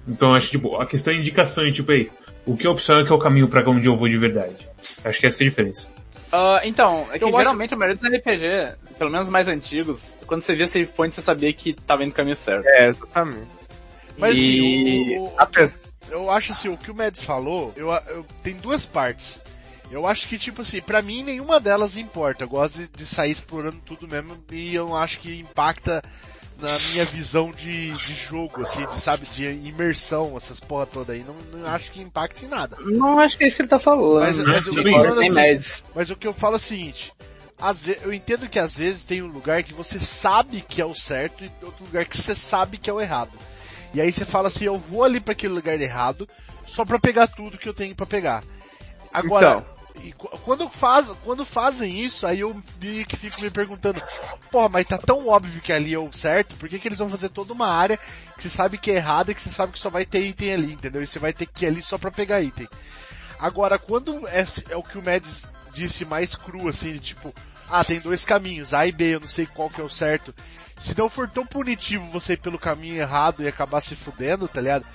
Então 0.07 0.33
acho 0.35 0.51
tipo, 0.51 0.81
a 0.81 0.87
questão 0.87 1.13
é 1.13 1.17
indicação, 1.17 1.65
é 1.65 1.73
tipo, 1.73 1.91
aí, 1.91 2.09
o 2.47 2.57
que 2.57 2.67
é 2.67 2.71
opcional 2.71 3.05
que 3.05 3.13
é 3.13 3.15
o 3.15 3.19
caminho 3.19 3.49
pra 3.49 3.69
onde 3.69 3.87
eu 3.89 3.97
vou 3.97 4.09
de 4.09 4.17
verdade. 4.17 4.57
Acho 5.05 5.21
que 5.21 5.27
essa 5.27 5.37
que 5.37 5.45
é 5.45 5.47
a 5.47 5.51
diferença. 5.51 5.89
Ah, 6.33 6.61
então, 6.65 7.07
é 7.13 7.19
que 7.19 7.25
Eu 7.25 7.29
acho- 7.29 7.39
geralmente 7.39 7.75
a 7.75 7.77
maioria 7.77 7.97
dos 8.01 8.11
RPG, 8.13 8.75
pelo 8.99 9.11
menos 9.11 9.29
mais 9.29 9.49
antigos, 9.49 10.15
quando 10.27 10.43
você 10.43 10.55
via 10.55 10.67
save 10.67 10.91
point, 10.93 11.15
você 11.15 11.23
sabia 11.23 11.53
que 11.53 11.73
tava 11.73 12.03
indo 12.03 12.09
no 12.11 12.15
caminho 12.15 12.37
certo. 12.37 12.67
É, 12.67 12.89
exatamente. 12.89 13.47
Mas 14.19 14.35
E- 14.35 14.39
assim, 14.41 15.19
o, 15.19 15.25
o- 15.25 15.33
eu 16.11 16.31
acho 16.31 16.53
assim, 16.53 16.69
o 16.69 16.77
que 16.77 16.91
o 16.91 16.95
Mads 16.95 17.23
falou, 17.23 17.73
eu, 17.77 17.91
eu 18.09 18.25
tem 18.43 18.55
duas 18.55 18.87
partes. 18.87 19.41
Eu 19.91 20.05
acho 20.07 20.27
que, 20.29 20.37
tipo 20.37 20.63
assim, 20.63 20.81
pra 20.81 21.01
mim 21.01 21.23
nenhuma 21.23 21.61
delas 21.61 21.97
importa. 21.97 22.43
Eu 22.45 22.49
gosto 22.49 22.79
de, 22.79 22.89
de 22.89 23.07
sair 23.07 23.31
explorando 23.31 23.81
tudo 23.87 24.09
mesmo 24.09 24.37
e 24.51 24.75
eu 24.75 24.87
não 24.89 24.97
acho 24.97 25.21
que 25.21 25.39
impacta 25.39 26.03
na 26.61 26.79
minha 26.91 27.05
visão 27.05 27.53
de, 27.53 27.93
de 27.93 28.13
jogo, 28.15 28.63
assim, 28.63 28.87
de, 28.87 29.01
sabe, 29.01 29.27
de 29.27 29.45
imersão, 29.45 30.35
essas 30.37 30.59
porra 30.61 30.87
toda 30.87 31.13
aí. 31.13 31.25
Não, 31.25 31.35
não 31.61 31.69
acho 31.69 31.91
que 31.91 32.01
impacte 32.01 32.45
em 32.47 32.49
nada. 32.49 32.77
Não 32.81 33.19
acho 33.19 33.37
que 33.37 33.45
é 33.45 33.47
isso 33.47 33.57
que 33.57 33.63
ele 33.63 33.69
tá 33.69 33.79
falando. 33.79 34.21
Mas, 34.25 34.39
mas 34.39 34.67
eu 34.67 34.73
bem. 34.83 34.93
falando 34.95 35.19
Tem 35.21 35.29
assim, 35.29 35.35
mas 35.95 36.11
o 36.11 36.17
que 36.17 36.27
eu 36.27 36.33
falo 36.33 36.55
é 36.55 36.57
o 36.57 36.61
seguinte. 36.61 37.13
Às 37.59 37.83
ve- 37.83 37.99
eu 38.03 38.13
entendo 38.13 38.49
que 38.49 38.59
às 38.59 38.77
vezes 38.79 39.03
tem 39.03 39.23
um 39.23 39.29
lugar 39.29 39.63
que 39.63 39.73
você 39.73 39.99
sabe 39.99 40.61
que 40.61 40.81
é 40.81 40.85
o 40.85 40.95
certo 40.95 41.45
e 41.45 41.51
outro 41.63 41.85
lugar 41.85 42.05
que 42.05 42.17
você 42.17 42.35
sabe 42.35 42.77
que 42.79 42.89
é 42.91 42.93
o 42.93 43.01
errado. 43.01 43.33
E 43.95 44.01
aí 44.01 44.13
você 44.13 44.25
fala 44.27 44.49
assim, 44.49 44.65
eu 44.67 44.77
vou 44.77 45.05
ali 45.05 45.21
para 45.21 45.33
aquele 45.33 45.55
lugar 45.55 45.81
errado 45.81 46.29
só 46.67 46.85
pra 46.85 46.99
pegar 46.99 47.27
tudo 47.29 47.57
que 47.57 47.69
eu 47.69 47.73
tenho 47.75 47.95
pra 47.95 48.05
pegar. 48.05 48.43
Agora, 49.13 49.65
e 50.03 50.13
qu- 50.13 50.29
quando, 50.39 50.69
faz, 50.69 51.07
quando 51.25 51.45
fazem 51.45 52.01
isso, 52.01 52.27
aí 52.27 52.41
eu 52.41 52.55
que 53.09 53.17
fico 53.17 53.41
me 53.41 53.51
perguntando, 53.51 54.01
porra, 54.51 54.69
mas 54.69 54.87
tá 54.87 54.99
tão 54.99 55.29
óbvio 55.29 55.61
que 55.61 55.73
ali 55.73 55.95
é 55.95 55.99
o 55.99 56.13
certo, 56.13 56.55
por 56.57 56.69
que, 56.69 56.79
que 56.79 56.89
eles 56.89 56.99
vão 56.99 57.09
fazer 57.11 57.29
toda 57.29 57.53
uma 57.53 57.69
área 57.69 57.99
que 58.37 58.43
você 58.43 58.51
sabe 58.51 58.79
que 58.79 58.91
é 58.91 58.95
errada 58.95 59.31
e 59.31 59.35
que 59.35 59.41
você 59.43 59.51
sabe 59.51 59.73
que 59.73 59.79
só 59.79 59.91
vai 59.91 60.05
ter 60.05 60.21
item 60.25 60.53
ali, 60.53 60.73
entendeu? 60.73 61.03
E 61.03 61.07
você 61.07 61.19
vai 61.19 61.33
ter 61.33 61.47
que 61.47 61.65
ir 61.65 61.69
ali 61.69 61.83
só 61.83 61.99
pra 61.99 62.11
pegar 62.11 62.41
item. 62.41 62.69
Agora, 63.39 63.79
quando 63.79 64.27
é, 64.29 64.45
é 64.71 64.77
o 64.77 64.83
que 64.83 64.99
o 64.99 65.03
Mads 65.03 65.43
disse 65.73 66.05
mais 66.05 66.35
cru, 66.35 66.69
assim, 66.69 66.93
de 66.93 67.01
tipo, 67.01 67.35
ah, 67.69 67.85
tem 67.85 68.01
dois 68.01 68.25
caminhos, 68.25 68.73
A 68.73 68.87
e 68.87 68.93
B, 68.93 69.17
eu 69.17 69.21
não 69.21 69.29
sei 69.29 69.47
qual 69.47 69.69
que 69.69 69.81
é 69.81 69.85
o 69.85 69.91
certo. 69.91 70.35
Se 70.77 70.97
não 70.97 71.09
for 71.09 71.29
tão 71.29 71.47
punitivo 71.47 72.07
você 72.11 72.35
ir 72.35 72.39
pelo 72.39 72.59
caminho 72.59 72.97
errado 72.97 73.43
e 73.43 73.49
acabar 73.49 73.81
se 73.81 73.97
fudendo, 73.97 74.47
tá 74.49 74.61
ligado? 74.61 74.87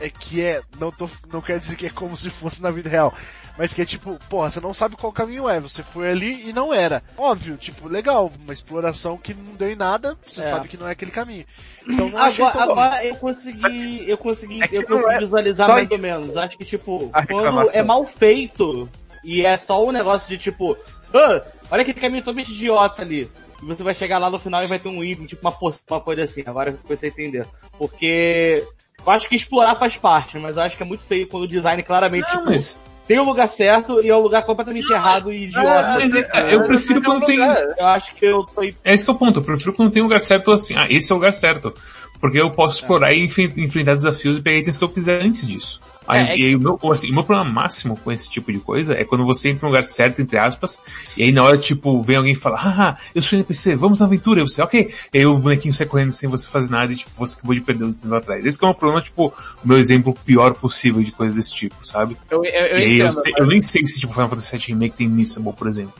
É 0.00 0.08
que 0.08 0.42
é, 0.42 0.62
não 0.78 0.90
tô, 0.90 1.08
não 1.30 1.40
quero 1.40 1.60
dizer 1.60 1.76
que 1.76 1.86
é 1.86 1.90
como 1.90 2.16
se 2.16 2.30
fosse 2.30 2.62
na 2.62 2.70
vida 2.70 2.88
real, 2.88 3.12
mas 3.58 3.74
que 3.74 3.82
é 3.82 3.84
tipo, 3.84 4.18
porra, 4.30 4.48
você 4.48 4.58
não 4.58 4.72
sabe 4.72 4.96
qual 4.96 5.12
caminho 5.12 5.48
é, 5.48 5.60
você 5.60 5.82
foi 5.82 6.10
ali 6.10 6.48
e 6.48 6.52
não 6.54 6.72
era. 6.72 7.02
Óbvio, 7.18 7.56
tipo, 7.58 7.86
legal, 7.86 8.32
uma 8.42 8.52
exploração 8.52 9.18
que 9.18 9.34
não 9.34 9.54
deu 9.54 9.70
em 9.70 9.76
nada, 9.76 10.16
você 10.26 10.40
É. 10.40 10.44
sabe 10.44 10.68
que 10.68 10.78
não 10.78 10.88
é 10.88 10.92
aquele 10.92 11.10
caminho. 11.10 11.44
Então 11.86 12.08
não 12.08 12.18
Agora, 12.18 12.52
tão 12.52 12.62
agora 12.62 13.04
eu 13.04 13.14
consegui, 13.16 14.08
eu 14.08 14.16
consegui, 14.16 14.62
É 14.62 14.68
eu 14.72 14.86
consegui 14.86 15.14
é 15.14 15.18
visualizar 15.18 15.66
só 15.66 15.72
mais 15.74 15.90
ou 15.90 15.98
menos. 15.98 16.36
Acho 16.36 16.56
que 16.56 16.64
tipo, 16.64 17.10
quando 17.28 17.70
é 17.70 17.82
mal 17.82 18.06
feito 18.06 18.88
e 19.22 19.44
é 19.44 19.56
só 19.58 19.84
um 19.84 19.92
negócio 19.92 20.28
de 20.28 20.38
tipo, 20.38 20.76
ah, 21.12 21.42
olha 21.70 21.82
aquele 21.82 22.00
caminho 22.00 22.22
totalmente 22.22 22.52
idiota 22.52 23.02
ali. 23.02 23.30
E 23.62 23.66
você 23.66 23.82
vai 23.82 23.92
chegar 23.92 24.16
lá 24.16 24.30
no 24.30 24.38
final 24.38 24.62
e 24.62 24.66
vai 24.66 24.78
ter 24.78 24.88
um 24.88 25.04
item, 25.04 25.26
tipo 25.26 25.46
uma, 25.46 25.52
poção, 25.52 25.82
uma 25.90 26.00
coisa 26.00 26.22
assim. 26.22 26.42
Agora 26.46 26.70
eu 26.70 26.78
comecei 26.78 27.10
a 27.10 27.12
entender. 27.12 27.46
Porque 27.76 28.66
eu 29.06 29.12
acho 29.12 29.28
que 29.28 29.34
explorar 29.34 29.74
faz 29.76 29.96
parte, 29.96 30.38
mas 30.38 30.56
eu 30.56 30.62
acho 30.62 30.76
que 30.76 30.82
é 30.82 30.86
muito 30.86 31.02
feio 31.02 31.26
quando 31.26 31.44
o 31.44 31.48
design 31.48 31.82
claramente 31.82 32.28
Não, 32.28 32.38
tipo, 32.40 32.50
mas, 32.50 32.78
tem 33.06 33.18
o 33.18 33.24
lugar 33.24 33.48
certo 33.48 34.00
e 34.04 34.08
é 34.08 34.16
um 34.16 34.20
lugar 34.20 34.42
completamente 34.44 34.90
errado 34.92 35.32
e 35.32 35.44
idiota. 35.44 35.94
mas 35.94 36.14
é- 36.14 36.54
eu 36.54 36.62
prefiro 36.64 37.02
quando 37.02 37.26
tem, 37.26 37.38
Eu 37.38 37.86
acho 37.86 38.14
que 38.14 38.24
eu 38.24 38.44
tô 38.44 38.62
É 38.62 38.72
esse 38.94 39.04
que 39.04 39.10
é 39.10 39.14
o 39.14 39.16
ponto. 39.16 39.40
Eu 39.40 39.44
prefiro 39.44 39.72
quando 39.72 39.90
tem 39.90 40.00
um 40.02 40.06
lugar 40.06 40.22
certo 40.22 40.52
assim. 40.52 40.74
Ah, 40.76 40.86
esse 40.88 41.10
é 41.10 41.14
o 41.14 41.18
lugar 41.18 41.34
certo. 41.34 41.74
Porque 42.20 42.40
eu 42.40 42.50
posso 42.52 42.76
explorar 42.80 43.12
e 43.14 43.24
enfren- 43.24 43.52
enfrentar 43.56 43.94
desafios 43.94 44.36
e 44.36 44.42
pegar 44.42 44.58
itens 44.58 44.76
que 44.78 44.84
eu 44.84 44.88
quiser 44.90 45.22
antes 45.22 45.46
disso. 45.46 45.80
Aí, 46.10 46.20
É, 46.26 46.32
é 46.32 46.38
e 46.38 46.44
aí 46.46 46.56
o 46.56 46.60
meu, 46.60 46.78
assim, 46.92 47.10
o 47.10 47.14
meu 47.14 47.24
problema 47.24 47.50
máximo 47.50 47.96
com 47.96 48.10
esse 48.12 48.28
tipo 48.28 48.52
de 48.52 48.58
coisa 48.58 48.94
é 48.94 49.04
quando 49.04 49.24
você 49.24 49.48
entra 49.48 49.62
no 49.62 49.68
lugar 49.68 49.84
certo, 49.84 50.20
entre 50.20 50.38
aspas, 50.38 50.80
e 51.16 51.22
aí 51.22 51.32
na 51.32 51.42
hora, 51.44 51.56
tipo, 51.58 52.02
vem 52.02 52.16
alguém 52.16 52.32
e 52.32 52.36
fala, 52.36 52.56
ah, 52.58 52.96
eu 53.14 53.22
sou 53.22 53.38
NPC, 53.38 53.76
vamos 53.76 54.00
na 54.00 54.06
aventura, 54.06 54.40
e 54.40 54.42
você, 54.42 54.62
ok. 54.62 54.92
E 55.12 55.18
aí 55.18 55.26
o 55.26 55.38
bonequinho 55.38 55.72
sai 55.72 55.86
correndo 55.86 56.12
sem 56.12 56.28
você 56.28 56.48
fazer 56.48 56.70
nada 56.70 56.92
e, 56.92 56.96
tipo, 56.96 57.10
você 57.16 57.34
acabou 57.36 57.54
de 57.54 57.60
perder 57.60 57.84
os 57.84 57.96
itens 57.96 58.10
lá 58.10 58.18
atrás. 58.18 58.44
Esse 58.44 58.58
que 58.58 58.64
é 58.64 58.68
o 58.68 58.70
meu 58.70 58.78
problema, 58.78 59.02
tipo, 59.02 59.32
o 59.64 59.68
meu 59.68 59.78
exemplo 59.78 60.14
pior 60.24 60.54
possível 60.54 61.02
de 61.02 61.12
coisas 61.12 61.34
desse 61.36 61.52
tipo, 61.54 61.76
sabe? 61.86 62.16
Eu, 62.30 62.44
eu, 62.44 62.50
eu 62.50 62.78
eu, 62.78 62.88
entendo. 62.94 63.22
sei- 63.22 63.32
eu 63.36 63.46
nem 63.46 63.62
sei 63.62 63.84
se, 63.86 64.00
tipo, 64.00 64.12
Final 64.12 64.28
Fantasy 64.28 64.56
VII 64.56 64.66
Remake 64.68 64.96
tem 64.96 65.08
Missable, 65.08 65.52
por 65.52 65.66
exemplo. 65.68 65.94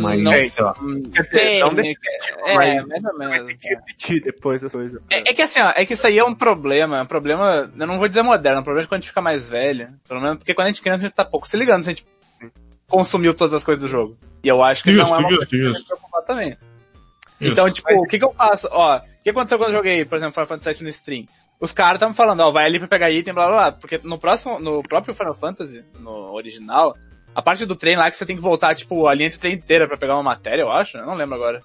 Mas, 0.00 0.22
não, 0.22 0.32
sei 0.32 0.64
lá. 0.64 0.74
Quer 1.14 1.22
dizer, 1.22 1.30
tem, 1.32 1.60
não 1.60 1.72
né, 1.72 1.92
é, 2.46 2.54
mas- 2.54 2.86
mais 2.86 3.04
ou 3.04 3.18
menos. 3.18 3.46
Tem 3.48 3.56
que 3.56 3.68
repetir 3.68 4.22
depois 4.22 4.62
as 4.62 4.70
coisas. 4.72 5.00
É, 5.10 5.30
é 5.30 5.34
que 5.34 5.42
assim, 5.42 5.60
ó, 5.60 5.72
é 5.74 5.84
que 5.84 5.94
isso 5.94 6.06
aí 6.06 6.18
é 6.18 6.24
um 6.24 6.34
problema, 6.34 6.98
é 6.98 7.02
um 7.02 7.06
problema, 7.06 7.70
eu 7.76 7.86
não 7.86 7.98
vou 7.98 8.06
dizer 8.08 8.22
moderno, 8.22 8.58
é 8.58 8.60
um 8.60 8.64
problema 8.64 8.82
de 8.82 8.88
quando 8.88 8.98
a 8.98 9.00
gente 9.00 9.08
fica 9.08 9.20
mais 9.20 9.48
velho. 9.48 9.88
Pelo 10.08 10.20
menos 10.20 10.38
porque 10.38 10.54
quando 10.54 10.66
a 10.66 10.70
gente 10.70 10.80
é 10.80 10.82
criança 10.82 11.04
a 11.04 11.08
gente 11.08 11.14
tá 11.16 11.24
pouco 11.24 11.48
se 11.48 11.56
ligando 11.56 11.82
se 11.84 11.90
a 11.90 11.92
gente 11.92 12.06
consumiu 12.88 13.34
todas 13.34 13.54
as 13.54 13.64
coisas 13.64 13.82
do 13.82 13.88
jogo. 13.88 14.16
E 14.42 14.48
eu 14.48 14.62
acho 14.62 14.82
que 14.84 14.90
Justo, 14.90 15.08
não 15.10 15.16
é 15.16 15.18
uma 15.20 15.28
justo, 15.28 15.36
coisa 15.38 15.50
que 15.50 15.58
justo. 15.58 15.86
preocupar 15.86 16.22
também. 16.22 16.50
Justo. 17.40 17.52
Então, 17.52 17.70
tipo, 17.70 17.92
o 17.94 18.06
que 18.06 18.18
que 18.18 18.24
eu 18.24 18.32
faço? 18.32 18.68
Ó, 18.70 18.96
o 18.98 19.00
que 19.22 19.30
aconteceu 19.30 19.58
quando 19.58 19.70
eu 19.70 19.76
joguei, 19.76 20.04
por 20.04 20.16
exemplo, 20.16 20.34
Final 20.34 20.46
Fantasy 20.46 20.74
VII 20.78 20.82
no 20.84 20.88
stream? 20.90 21.24
Os 21.60 21.72
caras 21.72 21.94
estavam 21.94 22.14
falando, 22.14 22.40
ó, 22.40 22.50
vai 22.50 22.64
ali 22.66 22.78
pra 22.78 22.86
pegar 22.88 23.10
item, 23.10 23.32
blá 23.32 23.46
blá 23.48 23.56
blá. 23.56 23.72
Porque 23.72 23.98
no 24.04 24.18
próximo, 24.18 24.58
no 24.60 24.82
próprio 24.82 25.14
Final 25.14 25.34
Fantasy, 25.34 25.82
no 25.98 26.32
original, 26.32 26.94
a 27.34 27.42
parte 27.42 27.66
do 27.66 27.74
trem 27.76 27.96
lá 27.96 28.06
é 28.06 28.10
que 28.10 28.16
você 28.16 28.26
tem 28.26 28.36
que 28.36 28.42
voltar, 28.42 28.74
tipo, 28.74 29.06
a 29.08 29.14
linha 29.14 29.30
de 29.30 29.38
trem 29.38 29.54
inteira 29.54 29.86
pra 29.88 29.96
pegar 29.96 30.14
uma 30.14 30.22
matéria, 30.22 30.62
eu 30.62 30.70
acho. 30.72 30.96
Eu 30.98 31.06
não 31.06 31.14
lembro 31.14 31.34
agora. 31.34 31.60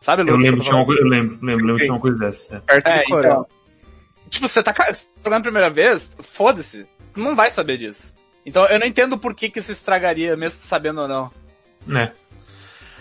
Sabe, 0.00 0.22
Eu 0.22 0.26
Lucas, 0.26 0.42
lembro, 0.44 0.60
que 0.60 0.66
tinha 0.68 0.78
eu 0.80 0.84
uma 0.84 0.94
eu 0.94 1.04
lembro, 1.08 1.38
lembro, 1.42 1.66
lembro, 1.66 1.76
tinha 1.82 1.92
uma 1.92 2.00
coisa 2.00 2.18
dessa. 2.18 2.56
é. 2.56 2.60
Perto 2.60 2.86
É, 2.86 2.98
do 2.98 3.04
Coreia. 3.04 3.30
então. 3.32 3.46
Tipo, 4.30 4.48
você 4.48 4.62
tá 4.62 4.74
jogando 5.24 5.40
a 5.40 5.42
primeira 5.42 5.70
vez, 5.70 6.10
foda-se. 6.20 6.86
Tu 7.14 7.20
não 7.20 7.34
vai 7.34 7.50
saber 7.50 7.78
disso. 7.78 8.14
Então 8.46 8.64
eu 8.66 8.78
não 8.78 8.86
entendo 8.86 9.18
por 9.18 9.34
que 9.34 9.50
que 9.50 9.60
se 9.60 9.72
estragaria, 9.72 10.36
mesmo 10.36 10.60
sabendo 10.66 11.00
ou 11.02 11.08
não. 11.08 11.30
Né? 11.86 12.12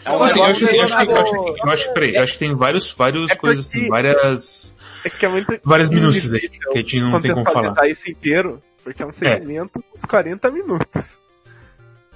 É 0.06 0.12
um 0.12 0.24
Assim, 0.24 0.40
eu 0.40 0.46
acho 0.46 0.66
que, 0.66 0.76
eu 0.76 0.82
acho 0.84 0.98
que, 0.98 1.12
eu 1.12 1.18
acho 1.18 1.34
assim, 1.34 1.56
eu 1.66 1.70
acho 1.70 1.94
peraí, 1.94 2.16
eu 2.16 2.24
acho 2.24 2.34
que 2.34 2.40
tem 2.40 2.56
vários, 2.56 2.92
vários 2.94 3.30
É 3.32 3.36
coisas, 3.36 3.66
porque- 3.66 3.80
tem 3.80 3.90
várias, 3.90 4.76
É 5.04 5.10
que 5.10 5.26
é 5.26 5.30
muito 5.30 5.60
várias 5.64 5.90
minúcias 5.90 6.34
aí, 6.34 6.48
que 6.50 6.60
a 6.74 6.78
gente 6.78 7.00
não 7.02 7.20
tem 7.20 7.34
como 7.34 7.50
falar. 7.52 7.76
isso 7.90 8.10
inteiro, 8.10 8.62
porque 8.84 9.04
é 9.04 9.06
um 9.06 9.14
segmento 9.14 9.84
dos 9.94 10.06
40 10.06 10.50
minutos. 10.50 11.18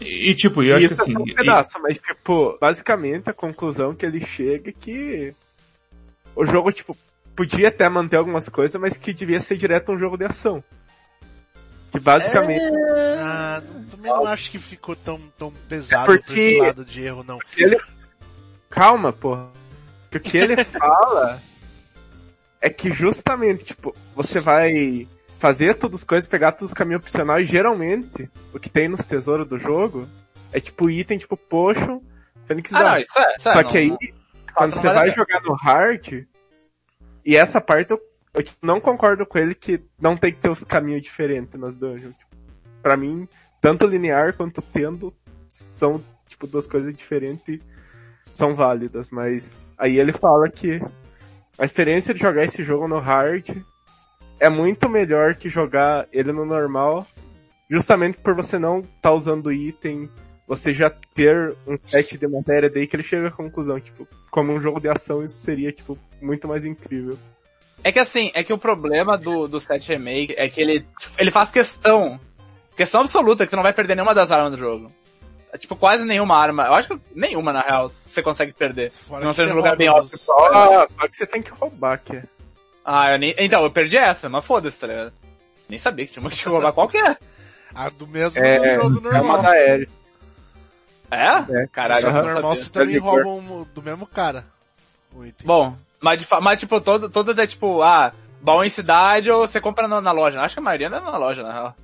E, 0.02 0.34
tipo, 0.34 0.64
eu 0.64 0.76
acho 0.76 0.88
que 0.88 0.94
isso 0.94 1.04
assim, 1.04 1.16
é 1.16 1.20
um 1.20 1.28
e- 1.28 1.36
pedaço, 1.36 1.80
mas 1.82 1.98
tipo, 1.98 2.58
basicamente 2.60 3.30
a 3.30 3.34
conclusão 3.34 3.94
que 3.94 4.06
ele 4.06 4.20
chega 4.26 4.70
é 4.72 4.74
que 4.74 5.34
o 6.36 6.44
jogo, 6.46 6.72
tipo, 6.72 6.98
podia 7.36 7.68
até 7.68 7.88
manter 7.88 8.18
algumas 8.18 8.50
coisas, 8.50 8.80
mas 8.82 8.98
que 8.98 9.14
devia 9.14 9.40
ser 9.40 9.56
direto 9.58 9.92
um 9.92 9.98
jogo 10.00 10.18
de 10.18 10.26
ação. 10.26 10.64
Que 11.92 12.00
basicamente 12.00 12.62
Ah, 13.20 13.62
não- 13.66 13.84
também 13.86 14.12
não 14.12 14.26
acho 14.26 14.50
que 14.50 14.58
ficou 14.58 14.96
tão, 14.96 15.20
tão 15.38 15.52
pesado 15.70 16.04
É 16.12 16.18
porque- 16.18 16.26
por 16.34 16.38
esse 16.38 16.58
lado 16.58 16.86
de 16.86 17.04
erro, 17.04 17.24
não. 17.24 17.38
ele... 17.58 17.78
Calma, 18.70 19.12
porra. 19.14 19.50
Porque 20.10 20.30
o 20.30 20.32
que 20.32 20.38
ele 20.38 20.56
fala 20.66 21.40
é 22.62 22.70
que 22.70 22.90
justamente, 22.92 23.66
tipo, 23.66 23.94
você 24.16 24.40
vai 24.40 25.08
fazer 25.42 25.74
todas 25.74 26.02
as 26.02 26.04
coisas, 26.04 26.30
pegar 26.30 26.52
todos 26.52 26.70
os 26.70 26.74
caminhos 26.78 27.02
opcionais, 27.02 27.48
geralmente, 27.48 28.30
o 28.54 28.60
que 28.60 28.70
tem 28.70 28.88
nos 28.88 29.08
tesouros 29.08 29.48
do 29.48 29.58
jogo 29.58 30.08
é 30.54 30.60
tipo 30.60 30.88
item 30.88 31.18
tipo 31.18 31.36
potion, 31.36 32.00
Phoenix 32.46 32.72
Ah, 32.72 32.84
não, 32.84 32.98
isso 33.00 33.18
é, 33.20 33.36
isso 33.38 33.50
é, 33.50 33.52
Só 33.52 33.64
não- 33.64 33.70
que 33.72 33.78
aí, 33.80 33.88
não- 33.88 33.98
quando 34.54 34.76
você 34.76 34.88
vai 34.88 35.10
jogar 35.10 35.42
no 35.42 35.54
hard, 35.56 36.26
e 37.26 37.36
essa 37.36 37.60
parte 37.60 37.90
eu, 37.90 38.00
eu 38.36 38.44
tipo, 38.44 38.58
não 38.64 38.80
concordo 38.80 39.26
com 39.26 39.40
ele 39.40 39.56
que 39.56 39.82
não 40.00 40.16
tem 40.16 40.32
que 40.32 40.40
ter 40.40 40.50
os 40.52 40.64
caminhos 40.64 41.02
diferentes 41.02 41.60
nas 41.60 41.76
dungeons. 41.76 42.16
Tipo, 42.16 42.30
pra 42.84 42.96
mim, 42.96 43.28
tanto 43.60 43.88
linear 43.88 44.36
quanto 44.36 44.62
tendo 44.62 45.12
são, 45.50 46.00
tipo, 46.28 46.46
duas 46.46 46.68
coisas 46.68 46.94
diferentes 46.96 47.48
e 47.48 47.62
são 48.32 48.54
válidas, 48.54 49.10
mas 49.10 49.74
aí 49.76 49.98
ele 50.00 50.14
fala 50.14 50.48
que 50.50 50.80
a 51.58 51.66
experiência 51.66 52.14
de 52.14 52.20
jogar 52.20 52.44
esse 52.44 52.62
jogo 52.64 52.88
no 52.88 53.00
hard 53.00 53.50
é 54.42 54.50
muito 54.50 54.90
melhor 54.90 55.36
que 55.36 55.48
jogar 55.48 56.08
ele 56.12 56.32
no 56.32 56.44
normal, 56.44 57.06
justamente 57.70 58.18
por 58.18 58.34
você 58.34 58.58
não 58.58 58.80
estar 58.80 58.90
tá 59.02 59.14
usando 59.14 59.54
item, 59.54 60.10
você 60.48 60.74
já 60.74 60.90
ter 60.90 61.56
um 61.68 61.78
set 61.86 62.18
de 62.18 62.28
matéria, 62.28 62.68
daí 62.68 62.88
que 62.88 62.96
ele 62.96 63.04
chega 63.04 63.28
à 63.28 63.32
conclusão, 63.32 63.80
tipo, 63.80 64.08
como 64.32 64.52
um 64.52 64.60
jogo 64.60 64.80
de 64.80 64.90
ação 64.90 65.24
isso 65.24 65.38
seria, 65.38 65.72
tipo, 65.72 65.96
muito 66.20 66.48
mais 66.48 66.66
incrível. 66.66 67.16
É 67.84 67.92
que 67.92 68.00
assim, 68.00 68.32
é 68.34 68.44
que 68.44 68.52
o 68.52 68.58
problema 68.58 69.16
do, 69.16 69.48
do 69.48 69.60
7 69.60 69.94
Remake 69.94 70.34
é 70.36 70.50
que 70.50 70.60
ele, 70.60 70.88
ele 71.20 71.30
faz 71.30 71.52
questão, 71.52 72.20
questão 72.76 73.02
absoluta, 73.02 73.46
que 73.46 73.52
você 73.52 73.56
não 73.56 73.64
vai 73.64 73.74
perder 73.74 73.94
nenhuma 73.94 74.16
das 74.16 74.32
armas 74.32 74.52
do 74.52 74.58
jogo. 74.58 74.88
É, 75.54 75.58
tipo, 75.58 75.76
quase 75.76 76.04
nenhuma 76.04 76.36
arma. 76.36 76.66
Eu 76.66 76.74
acho 76.74 76.88
que 76.90 77.00
nenhuma, 77.14 77.54
na 77.54 77.62
real, 77.62 77.92
você 78.04 78.24
consegue 78.24 78.54
perder. 78.54 78.92
Fora 78.92 79.24
não 79.24 79.34
seja 79.34 79.54
um 79.54 79.58
lugar 79.58 79.76
bem 79.76 79.90
óbvio. 79.90 80.18
Só, 80.18 80.88
só 80.88 81.08
que 81.08 81.18
você 81.18 81.28
tem 81.28 81.42
que 81.42 81.52
roubar, 81.52 82.02
que 82.04 82.16
é. 82.16 82.24
Ah, 82.84 83.12
eu 83.12 83.20
nem... 83.20 83.36
Então, 83.38 83.64
eu 83.64 83.72
perdi 83.72 83.98
essa, 83.98 84.28
mas 84.30 84.44
foda-se, 84.46 84.80
tá 84.80 84.88
ligado? 84.88 85.14
Nem 85.70 85.78
sabia 85.78 86.06
que 86.06 86.14
tinha 86.14 86.24
uma 86.24 86.30
que 86.30 86.48
roubar 86.48 86.74
qual 86.74 86.88
que 86.90 86.98
é. 86.98 87.16
A 87.74 87.90
do 87.90 88.08
mesmo 88.08 88.44
É, 88.44 88.60
do 88.60 88.84
jogo 88.84 89.08
é 89.08 89.12
uma 89.12 89.20
normal. 89.20 89.42
da 89.44 89.50
Aérea. 89.52 89.88
É? 91.10 91.68
Caralho, 91.72 92.02
no 92.04 92.10
eu 92.10 92.14
jogo 92.14 92.28
não 92.28 92.34
normal 92.34 92.56
sabia. 92.56 92.64
você 92.64 92.72
também 92.72 92.98
rouba 92.98 93.30
um, 93.30 93.66
do 93.74 93.82
mesmo 93.82 94.06
cara. 94.06 94.46
O 95.14 95.26
item. 95.26 95.46
Bom, 95.46 95.76
mas, 96.02 96.26
mas 96.42 96.60
tipo, 96.60 96.80
todo, 96.82 97.10
todo 97.10 97.40
é 97.40 97.48
tipo, 97.48 97.82
ah, 97.82 98.14
baú 98.42 98.64
em 98.64 98.70
cidade 98.70 99.30
ou 99.30 99.46
você 99.46 99.62
compra 99.62 99.88
na, 99.88 100.02
na 100.02 100.12
loja. 100.12 100.42
Acho 100.42 100.56
que 100.56 100.60
a 100.60 100.64
maioria 100.64 100.90
não 100.90 100.98
é 100.98 101.02
na 101.02 101.18
loja, 101.18 101.44
na 101.44 101.52
real. 101.54 101.76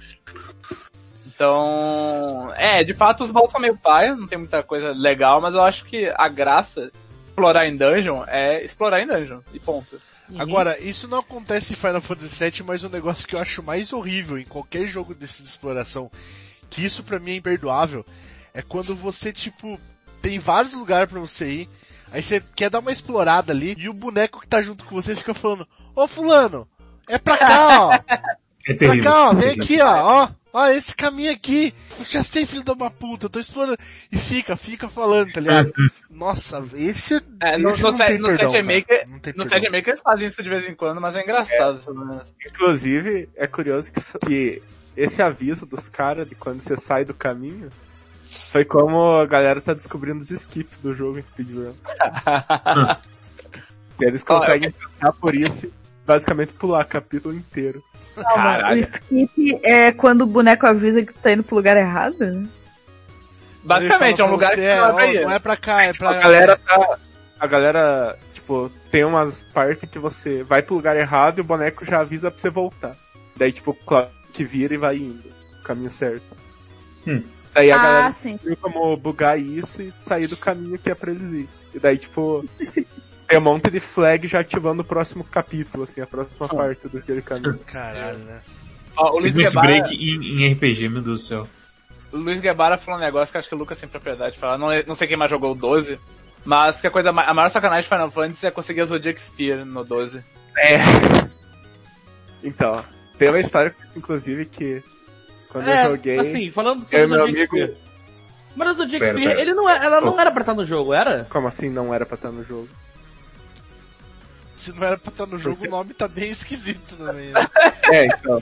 Então, 1.26 2.52
é, 2.56 2.84
de 2.84 2.94
fato 2.94 3.24
os 3.24 3.32
baús 3.32 3.52
são 3.52 3.62
meio 3.62 3.78
paia, 3.78 4.16
não 4.16 4.28
tem 4.28 4.40
muita 4.40 4.64
coisa 4.64 4.92
legal, 4.92 5.40
mas 5.40 5.54
eu 5.54 5.62
acho 5.62 5.86
que 5.86 6.12
a 6.18 6.28
graça 6.28 6.82
de 6.88 6.92
explorar 7.30 7.68
em 7.68 7.78
dungeon 7.78 8.24
é 8.28 8.64
explorar 8.64 9.02
em 9.02 9.08
dungeon, 9.08 9.42
e 9.54 9.60
ponto. 9.60 10.02
Agora, 10.38 10.80
isso 10.80 11.08
não 11.08 11.20
acontece 11.20 11.74
em 11.74 11.76
Final 11.76 12.02
Fantasy 12.02 12.44
VII, 12.44 12.63
mas 12.66 12.84
o 12.84 12.90
negócio 12.90 13.28
que 13.28 13.36
eu 13.36 13.40
acho 13.40 13.63
mais 13.63 13.94
horrível 13.94 14.38
em 14.38 14.44
qualquer 14.44 14.86
jogo 14.88 15.16
desse 15.16 15.42
de 15.42 15.48
exploração, 15.48 16.12
que 16.70 16.84
isso 16.84 17.04
pra 17.04 17.20
mim 17.20 17.32
é 17.32 17.36
imperdoável, 17.36 18.06
é 18.54 18.62
quando 18.62 18.96
você, 18.96 19.32
tipo, 19.32 19.80
tem 20.22 20.40
vários 20.40 20.74
lugares 20.74 21.10
pra 21.10 21.20
você 21.20 21.50
ir, 21.50 21.70
aí 22.12 22.22
você 22.22 22.42
quer 22.56 22.70
dar 22.70 22.80
uma 22.80 22.92
explorada 22.92 23.54
ali, 23.54 23.76
e 23.78 23.88
o 23.88 23.94
boneco 23.94 24.42
que 24.42 24.48
tá 24.48 24.62
junto 24.62 24.84
com 24.84 24.96
você 24.96 25.16
fica 25.16 25.34
falando, 25.34 25.68
ô 25.96 26.08
fulano, 26.08 26.68
é 27.08 27.18
pra 27.18 27.38
cá, 27.38 27.88
ó, 27.88 28.00
É 28.68 28.74
pra 28.74 28.88
terrível. 28.88 29.04
cá, 29.04 29.30
ó, 29.30 29.34
vem 29.34 29.50
É 29.50 29.54
aqui, 29.54 29.82
ó, 29.82 30.24
ó, 30.24 30.30
ó, 30.52 30.68
esse 30.68 30.94
caminho 30.94 31.32
aqui, 31.32 31.74
eu 31.98 32.04
já 32.04 32.22
sei, 32.22 32.46
filho 32.46 32.64
de 32.64 32.72
uma 32.72 32.92
puta, 32.92 33.26
eu 33.28 33.30
tô 33.30 33.40
explorando, 33.40 33.78
e 34.12 34.18
fica, 34.18 34.58
fica 34.58 34.90
falando, 34.90 35.32
tá 35.32 35.40
ligado? 35.40 35.72
Nossa, 36.12 36.64
esse, 36.76 37.16
É, 37.42 37.58
no, 37.58 37.70
esse 37.70 37.82
no, 37.82 37.92
no 37.92 37.98
Set 37.98 38.20
cara. 38.20 38.64
Maker, 38.64 39.08
no. 39.36 39.48
Set 39.48 39.64
Maker 39.64 39.88
eles 39.88 40.02
fazem 40.02 40.28
isso 40.28 40.44
de 40.44 40.50
vez 40.50 40.68
em 40.68 40.76
quando, 40.76 41.00
mas 41.00 41.16
é 41.16 41.24
engraçado, 41.24 41.80
pelo 41.80 42.06
menos. 42.06 42.34
Inclusive, 42.46 43.30
é 43.36 43.48
curioso 43.48 43.90
que, 43.92 44.02
que 44.26 44.62
esse 44.98 45.22
aviso 45.22 45.66
dos 45.66 45.88
caras 45.88 46.28
de 46.28 46.36
quando 46.36 46.60
você 46.60 46.76
sai 46.76 47.06
do 47.06 47.14
caminho 47.14 47.70
foi 48.52 48.66
como 48.66 49.18
a 49.18 49.26
galera 49.26 49.62
tá 49.62 49.74
descobrindo 49.74 50.20
os 50.20 50.30
skips 50.30 50.80
do 50.82 50.94
jogo 50.94 51.20
em 51.20 51.22
speedrun. 51.22 51.72
e 54.00 54.04
eles 54.06 54.24
conseguem 54.24 54.72
passar 54.72 55.14
por 55.14 55.34
isso 55.34 55.72
basicamente 56.08 56.54
pular 56.54 56.86
capítulo 56.86 57.36
inteiro. 57.36 57.84
Calma, 58.15 58.72
o 58.72 58.78
skip 58.78 59.60
é 59.62 59.91
quando 59.91 60.22
o 60.22 60.26
boneco 60.26 60.65
avisa 60.65 61.04
que 61.06 61.13
tu 61.13 61.20
tá 61.20 61.34
indo 61.34 61.43
pro 61.43 61.58
lugar 61.58 61.76
errado? 61.78 62.17
né? 62.20 62.48
Basicamente, 63.63 64.22
é 64.22 64.26
um 64.26 64.32
lugar 64.32 64.50
que 64.52 64.56
você, 64.56 64.74
você 64.74 64.80
ó, 64.80 64.91
vai 64.93 65.13
não 65.20 65.32
é 65.32 65.39
pra 65.39 65.58
cá, 65.58 65.84
é 65.84 65.93
pra... 65.93 66.10
A 66.12 66.13
galera 66.13 66.58
tá. 66.58 66.98
A 67.39 67.46
galera, 67.46 68.17
tipo, 68.34 68.72
tem 68.89 69.04
umas 69.04 69.43
partes 69.54 69.88
que 69.89 70.00
você 70.00 70.41
vai 70.41 70.63
pro 70.63 70.76
lugar 70.76 70.96
errado 70.96 71.38
e 71.39 71.41
o 71.41 71.43
boneco 71.43 71.86
já 71.86 72.00
avisa 72.00 72.32
pra 72.32 72.39
você 72.39 72.50
voltar. 72.50 72.96
Daí, 73.36 73.52
tipo, 73.52 73.74
claro, 73.86 74.08
que 74.34 74.43
vira 74.43 74.74
e 74.74 74.78
vai 74.78 74.96
indo. 74.98 75.30
Caminho 75.63 75.91
certo. 75.91 76.24
Hum. 77.06 77.22
Daí 77.54 77.70
a 77.72 77.76
Ah, 77.76 77.84
galera 77.84 78.12
sim. 78.13 78.38
tem 78.38 78.56
como 78.56 78.96
bugar 78.98 79.38
isso 79.39 79.82
e 79.84 79.91
sair 79.91 80.28
do 80.28 80.38
caminho 80.38 80.80
que 80.80 80.89
é 80.89 80.96
pra 80.96 81.12
eles 81.12 81.32
ir. 81.32 81.50
E 81.76 81.80
daí, 81.80 81.98
tipo, 81.98 82.43
tem 83.28 83.38
um 83.38 83.42
monte 83.42 83.70
de 83.70 83.80
flag 83.80 84.28
já 84.28 84.40
ativando 84.40 84.82
o 84.82 84.86
próximo 84.86 85.24
capítulo, 85.24 85.84
assim, 85.84 86.02
a 86.02 86.08
próxima 86.08 86.48
parte 86.48 86.88
daquele 86.88 87.22
caminho. 87.22 87.60
Caralho, 87.68 88.18
né? 88.20 88.42
Ó, 88.96 89.10
o 89.16 89.20
Luiz 89.22 89.34
Guevara, 89.34 89.68
break 89.68 89.94
em, 89.96 90.44
em 90.44 90.54
RPG, 90.54 90.90
meu 90.90 91.02
Deus 91.02 91.22
do 91.22 91.28
céu. 91.28 91.48
o 92.12 92.18
Luiz 92.18 92.40
Guevara 92.40 92.78
falou 92.78 93.00
um 93.00 93.04
negócio 93.04 93.32
que 93.32 93.38
acho 93.38 93.48
que 93.50 93.54
o 93.56 93.58
Lucas 93.58 93.78
tem 93.80 93.88
propriedade 93.90 94.34
de 94.34 94.40
falar. 94.40 94.58
Não, 94.58 94.70
não 94.88 94.96
sei 94.96 95.08
quem 95.08 95.18
mais 95.18 95.30
jogou 95.30 95.52
o 95.52 95.56
12, 95.56 96.00
mas 96.46 96.82
que 96.82 96.88
a 96.88 96.92
coisa, 96.92 97.10
a 97.10 97.34
maior 97.34 97.50
sacanagem 97.50 97.84
de 97.84 97.90
Final 97.90 98.10
Fantasy 98.10 98.48
é 98.48 98.52
conseguir 98.52 98.82
a 98.82 98.86
Zodiac 98.86 99.22
Spear 99.22 99.66
no 99.66 99.84
12. 99.84 100.24
É. 100.58 100.78
Então, 102.44 102.84
tem 103.18 103.30
uma 103.30 103.40
história, 103.40 103.76
inclusive, 103.96 104.46
que 104.46 104.82
quando 105.50 105.68
É, 105.68 105.86
eu 105.86 105.92
joguei. 105.92 106.20
assim, 106.20 106.52
falando 106.52 106.82
sobre 106.84 107.02
eu 107.02 107.06
o 107.06 107.10
meu 107.10 107.20
Zodiac 107.28 107.52
amigo. 107.52 107.74
Spear. 107.74 107.88
Mas 108.56 108.70
o 108.70 108.74
Zodiac 108.76 109.00
Pera, 109.06 109.13
Spear, 109.18 109.30
pera. 109.30 109.42
ele 109.42 109.54
não 109.54 109.70
é, 109.70 109.86
ela 109.86 110.02
não 110.02 110.16
Oh. 110.16 110.20
era 110.20 110.32
pra 110.32 110.42
estar 110.42 110.54
no 110.56 110.66
jogo, 110.66 110.94
era? 110.94 111.28
Como 111.30 111.48
assim 111.48 111.70
não 111.70 111.94
era 111.94 112.06
pra 112.06 112.16
estar 112.16 112.32
no 112.32 112.44
jogo? 112.44 112.68
Se 114.58 114.74
não 114.74 114.86
era 114.86 114.98
pra 114.98 115.12
estar 115.12 115.26
no 115.28 115.38
jogo, 115.38 115.65
o 115.65 115.70
nome 115.70 115.93
tá 115.93 116.08
bem 116.08 116.30
esquisito 116.30 116.96
também, 116.98 117.28
né? 117.30 117.48
É, 117.93 118.06
então. 118.08 118.41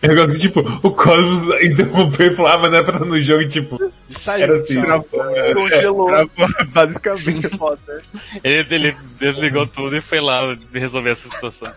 É 0.00 0.06
um 0.06 0.08
negócio 0.08 0.34
que, 0.34 0.40
tipo, 0.40 0.60
o 0.82 0.90
Cosmos 0.90 1.48
interrompeu 1.62 2.26
e 2.28 2.34
falava, 2.34 2.68
não 2.70 2.78
é 2.78 2.82
pra 2.82 2.94
estar 2.94 3.04
no 3.04 3.20
jogo, 3.20 3.42
e, 3.42 3.48
tipo, 3.48 3.92
E 4.08 4.18
saiu. 4.18 4.44
era 4.44 4.56
assim. 4.58 4.82
tchau. 4.82 5.06
Congelou. 5.54 6.10
Basicamente. 6.72 7.48
Foda. 7.56 8.02
Ele, 8.42 8.74
ele 8.74 8.96
desligou 9.20 9.66
tudo 9.66 9.96
e 9.96 10.00
foi 10.00 10.20
lá 10.20 10.42
resolver 10.72 11.10
essa 11.10 11.28
situação. 11.28 11.72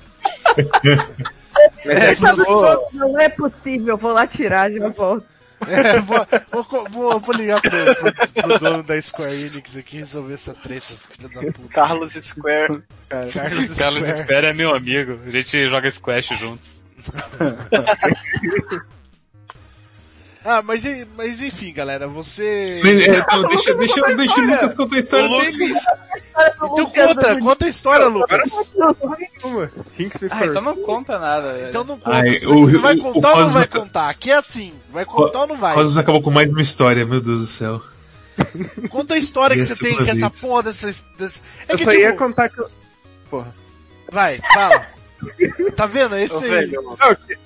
É, 1.85 2.15
jogo, 2.15 2.87
Não 2.93 3.19
é 3.19 3.29
possível, 3.29 3.97
vou 3.97 4.11
lá 4.13 4.25
tirar, 4.25 4.71
já 4.71 4.89
volto. 4.89 5.34
É, 5.67 5.99
vou, 6.01 6.27
vou, 6.51 6.89
vou, 6.89 7.19
vou 7.19 7.35
ligar 7.35 7.61
pro, 7.61 7.95
pro, 7.95 8.13
pro 8.33 8.59
dono 8.59 8.83
da 8.83 9.01
Square 9.01 9.33
Enix 9.33 9.77
aqui 9.77 9.97
e 9.97 9.99
resolver 9.99 10.33
essa 10.33 10.53
treta, 10.53 10.85
filha 11.09 11.29
da 11.29 11.51
puta. 11.51 11.73
Carlos 11.73 12.13
Square. 12.13 12.83
Carlos, 13.09 13.33
Carlos 13.33 13.65
Square. 13.65 14.21
Espera 14.21 14.49
é 14.49 14.53
meu 14.53 14.75
amigo. 14.75 15.19
A 15.25 15.31
gente 15.31 15.67
joga 15.67 15.89
Squash 15.89 16.29
juntos. 16.39 16.85
Ah, 20.47 20.61
mas, 20.61 20.85
e- 20.85 21.07
mas 21.17 21.41
enfim, 21.41 21.73
galera, 21.73 22.07
você... 22.07 22.79
É, 22.85 23.17
então, 23.17 23.47
deixa, 23.47 23.73
deixa, 23.73 24.01
deixa 24.15 24.39
o 24.39 24.45
Lucas 24.45 24.73
contar 24.75 24.95
a 24.95 24.99
história 24.99 25.27
dele. 25.29 25.73
Então 26.55 26.85
conta, 26.91 27.39
conta 27.39 27.65
a 27.65 27.67
história, 27.67 28.05
Lucas. 28.05 28.51
Ah, 30.31 30.45
então 30.45 30.61
não 30.61 30.75
conta 30.77 31.17
nada, 31.17 31.53
velho. 31.53 31.69
Então 31.69 31.83
não 31.83 31.97
conta. 31.99 32.17
Ai, 32.17 32.37
você, 32.37 32.45
o- 32.45 32.59
você 32.65 32.77
vai 32.77 32.95
o- 32.95 33.01
contar 33.01 33.33
o 33.33 33.37
ou 33.37 33.43
não 33.45 33.53
vai 33.53 33.67
contar? 33.67 34.09
Aqui 34.09 34.29
é 34.31 34.35
assim, 34.35 34.73
vai 34.91 35.03
contar 35.05 35.41
ou 35.41 35.47
não 35.47 35.57
vai? 35.57 35.73
Cosmos 35.73 35.97
acabou 35.97 36.21
com 36.21 36.29
mais 36.31 36.47
uma 36.49 36.61
história, 36.61 37.05
meu 37.05 37.21
Deus 37.21 37.41
do 37.41 37.47
céu. 37.47 37.81
Conta 38.89 39.15
a 39.15 39.17
história 39.17 39.55
que 39.57 39.61
Ia 39.63 39.67
você 39.67 39.75
tem, 39.83 39.97
que 39.97 40.09
essa 40.11 40.29
porra 40.29 40.63
dessa... 40.63 40.87
dessa... 41.17 41.41
É 41.67 41.73
Eu 41.73 41.77
que 41.77 41.83
só 41.85 41.91
ia 41.91 42.07
tipo, 42.11 42.17
contar 42.19 42.49
que 42.49 42.59
eu... 42.59 42.69
Porra. 43.29 43.53
vai, 44.11 44.39
fala. 44.53 44.85
Tá 45.75 45.87
vendo? 45.87 46.13
É 46.15 46.25
isso 46.25 46.35
Ô, 46.37 46.39
velho, 46.41 46.83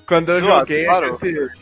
quando 0.06 0.28
eu 0.28 0.40
Zoado, 0.40 0.58
joguei, 0.60 0.84
parou. 0.84 1.18
gente... 1.22 1.59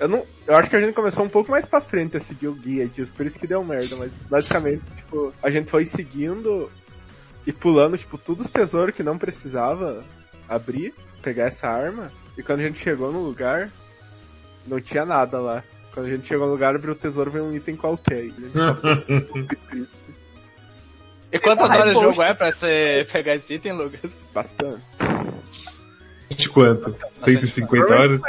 Eu 0.00 0.08
não... 0.08 0.26
Eu 0.46 0.56
acho 0.56 0.68
que 0.68 0.76
a 0.76 0.80
gente 0.80 0.94
começou 0.94 1.24
um 1.24 1.28
pouco 1.28 1.50
mais 1.50 1.64
pra 1.64 1.80
frente 1.80 2.16
a 2.16 2.20
seguir 2.20 2.48
o 2.48 2.54
guia 2.54 2.86
disso, 2.86 3.12
por 3.16 3.24
isso 3.24 3.38
que 3.38 3.46
deu 3.46 3.64
merda, 3.64 3.96
mas 3.96 4.12
basicamente, 4.28 4.82
tipo, 4.96 5.32
a 5.42 5.50
gente 5.50 5.70
foi 5.70 5.84
seguindo 5.84 6.70
e 7.46 7.52
pulando, 7.52 7.96
tipo, 7.96 8.18
todos 8.18 8.46
os 8.46 8.50
tesouros 8.50 8.94
que 8.94 9.02
não 9.02 9.18
precisava 9.18 10.04
abrir, 10.48 10.94
pegar 11.22 11.46
essa 11.46 11.68
arma, 11.68 12.12
e 12.36 12.42
quando 12.42 12.60
a 12.60 12.64
gente 12.64 12.82
chegou 12.82 13.12
no 13.12 13.20
lugar, 13.20 13.70
não 14.66 14.80
tinha 14.80 15.04
nada 15.04 15.40
lá. 15.40 15.62
Quando 15.92 16.06
a 16.06 16.10
gente 16.10 16.26
chegou 16.26 16.46
no 16.46 16.52
lugar, 16.52 16.74
abriu 16.74 16.92
o 16.92 16.96
tesouro, 16.96 17.30
veio 17.30 17.44
um 17.44 17.54
item 17.54 17.76
qualquer. 17.76 18.24
E 18.24 18.32
triste. 19.70 20.14
E 21.30 21.38
quantas 21.38 21.70
Ai, 21.70 21.80
horas 21.80 21.94
de 21.94 22.00
jogo 22.00 22.22
é 22.22 22.34
pra 22.34 22.50
você 22.52 23.06
pegar 23.10 23.34
esse 23.34 23.54
item, 23.54 23.72
Lucas? 23.72 24.16
Bastante. 24.32 24.82
De 26.30 26.48
quanto? 26.48 26.96
150 27.12 27.94
horas? 27.94 28.22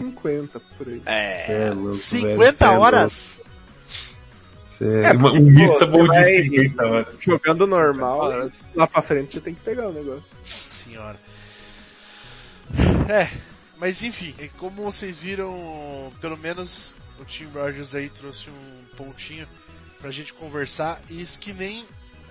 50 0.00 0.60
por 0.78 0.88
aí. 0.88 1.02
É. 1.06 1.52
É 1.66 1.70
louco, 1.70 1.82
velho, 1.92 1.94
50 1.94 2.52
cê 2.52 2.64
é 2.64 2.68
horas? 2.68 3.40
Cê 4.70 4.84
é- 5.04 5.12
uma- 5.12 5.32
Um 5.32 5.40
missa 5.40 5.86
bom 5.86 6.02
de 6.04 6.08
vai- 6.18 6.24
50 6.42 6.86
horas. 6.86 7.20
Jogando 7.20 7.66
normal, 7.66 8.50
lá 8.74 8.86
pra 8.86 9.02
frente 9.02 9.34
você 9.34 9.40
tem 9.40 9.54
que 9.54 9.60
pegar 9.60 9.88
o 9.88 9.92
negócio. 9.92 10.24
senhora. 10.42 11.18
É, 13.08 13.28
mas 13.78 14.02
enfim, 14.02 14.34
como 14.56 14.82
vocês 14.84 15.18
viram, 15.18 16.12
pelo 16.20 16.36
menos 16.38 16.94
o 17.18 17.24
Tim 17.24 17.46
Rogers 17.46 17.94
aí 17.94 18.08
trouxe 18.08 18.48
um 18.50 18.84
pontinho 18.96 19.46
pra 20.00 20.10
gente 20.10 20.32
conversar, 20.32 21.00
e 21.10 21.20
isso 21.20 21.38
que 21.38 21.52
nem 21.52 21.84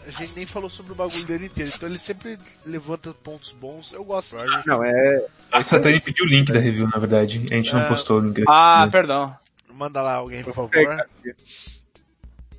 a 0.10 0.12
gente 0.12 0.36
nem 0.36 0.45
falou 0.45 0.69
sobre 0.69 0.91
o 0.91 0.95
bagulho 0.95 1.24
dele 1.26 1.45
inteiro, 1.45 1.72
então 1.74 1.88
ele 1.88 1.98
sempre 1.98 2.38
levanta 2.65 3.13
pontos 3.13 3.52
bons, 3.54 3.93
eu 3.93 4.04
gosto. 4.04 4.36
Não, 4.65 4.84
é. 4.84 5.26
A 5.52 5.62
Satani 5.62 6.00
pediu 6.00 6.26
o 6.26 6.28
link 6.28 6.52
da 6.52 6.60
review, 6.60 6.88
na 6.88 6.98
verdade. 6.98 7.45
A 7.52 7.56
gente 7.56 7.74
não 7.74 7.82
Ah. 7.82 7.88
postou 7.88 8.19
o 8.19 8.22
link. 8.22 8.43
Ah, 8.48 8.86
né? 8.86 8.91
perdão. 8.91 9.36
Manda 9.72 10.02
lá 10.02 10.15
alguém, 10.15 10.43
por 10.43 10.54
favor. 10.54 11.08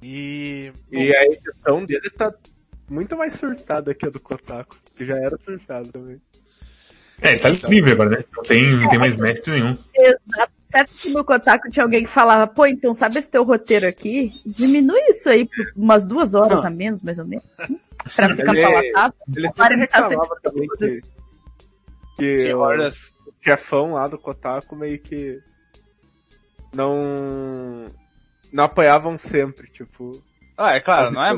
E. 0.02 0.72
E 0.90 1.14
a 1.14 1.24
edição 1.24 1.84
dele 1.84 2.08
tá 2.10 2.32
muito 2.88 3.16
mais 3.16 3.34
surtada 3.34 3.94
que 3.94 4.06
a 4.06 4.10
do 4.10 4.18
Kotaku, 4.20 4.76
que 4.96 5.04
já 5.04 5.14
era 5.14 5.36
surtada 5.44 5.90
também. 5.90 6.20
É, 7.22 7.32
ele 7.32 7.40
tá 7.40 7.50
livre 7.68 7.92
agora, 7.92 8.10
né? 8.10 8.24
Não 8.34 8.42
tem, 8.42 8.70
não 8.76 8.88
tem 8.88 8.98
mais 8.98 9.16
mestre 9.18 9.52
nenhum. 9.52 9.76
Exato. 9.94 10.49
Certo 10.70 10.92
que 10.94 11.10
no 11.10 11.24
Kotaku 11.24 11.68
tinha 11.70 11.84
alguém 11.84 12.04
que 12.04 12.10
falava, 12.10 12.46
pô, 12.46 12.64
então 12.66 12.94
sabe 12.94 13.18
esse 13.18 13.30
teu 13.30 13.42
roteiro 13.42 13.88
aqui? 13.88 14.32
Diminui 14.46 15.00
isso 15.08 15.28
aí 15.28 15.44
por 15.46 15.72
umas 15.76 16.06
duas 16.06 16.34
horas 16.34 16.64
a 16.64 16.70
menos, 16.70 17.02
mais 17.02 17.18
ou 17.18 17.26
menos, 17.26 17.44
assim, 17.58 17.78
pra 18.14 18.34
ficar 18.36 18.54
Ele- 18.54 18.62
palatado. 18.92 19.14
Ele 19.36 19.48
sempre 19.48 19.74
ele 19.74 19.86
tá 19.86 19.96
reclamava 20.06 20.24
sempre 20.24 20.42
também 20.42 20.68
tudo. 20.68 20.78
que, 20.78 21.00
que 22.16 22.42
Tim 22.44 22.52
o 22.54 22.92
chefão 23.42 23.92
lá 23.94 24.06
do 24.06 24.16
Kotaku 24.18 24.76
meio 24.76 24.98
que 25.00 25.38
não 26.74 27.00
não 28.52 28.64
apoiavam 28.64 29.18
sempre, 29.18 29.66
tipo, 29.70 30.12
Ah, 30.56 30.74
é 30.74 30.80
claro, 30.80 31.10
não 31.10 31.24
é. 31.24 31.32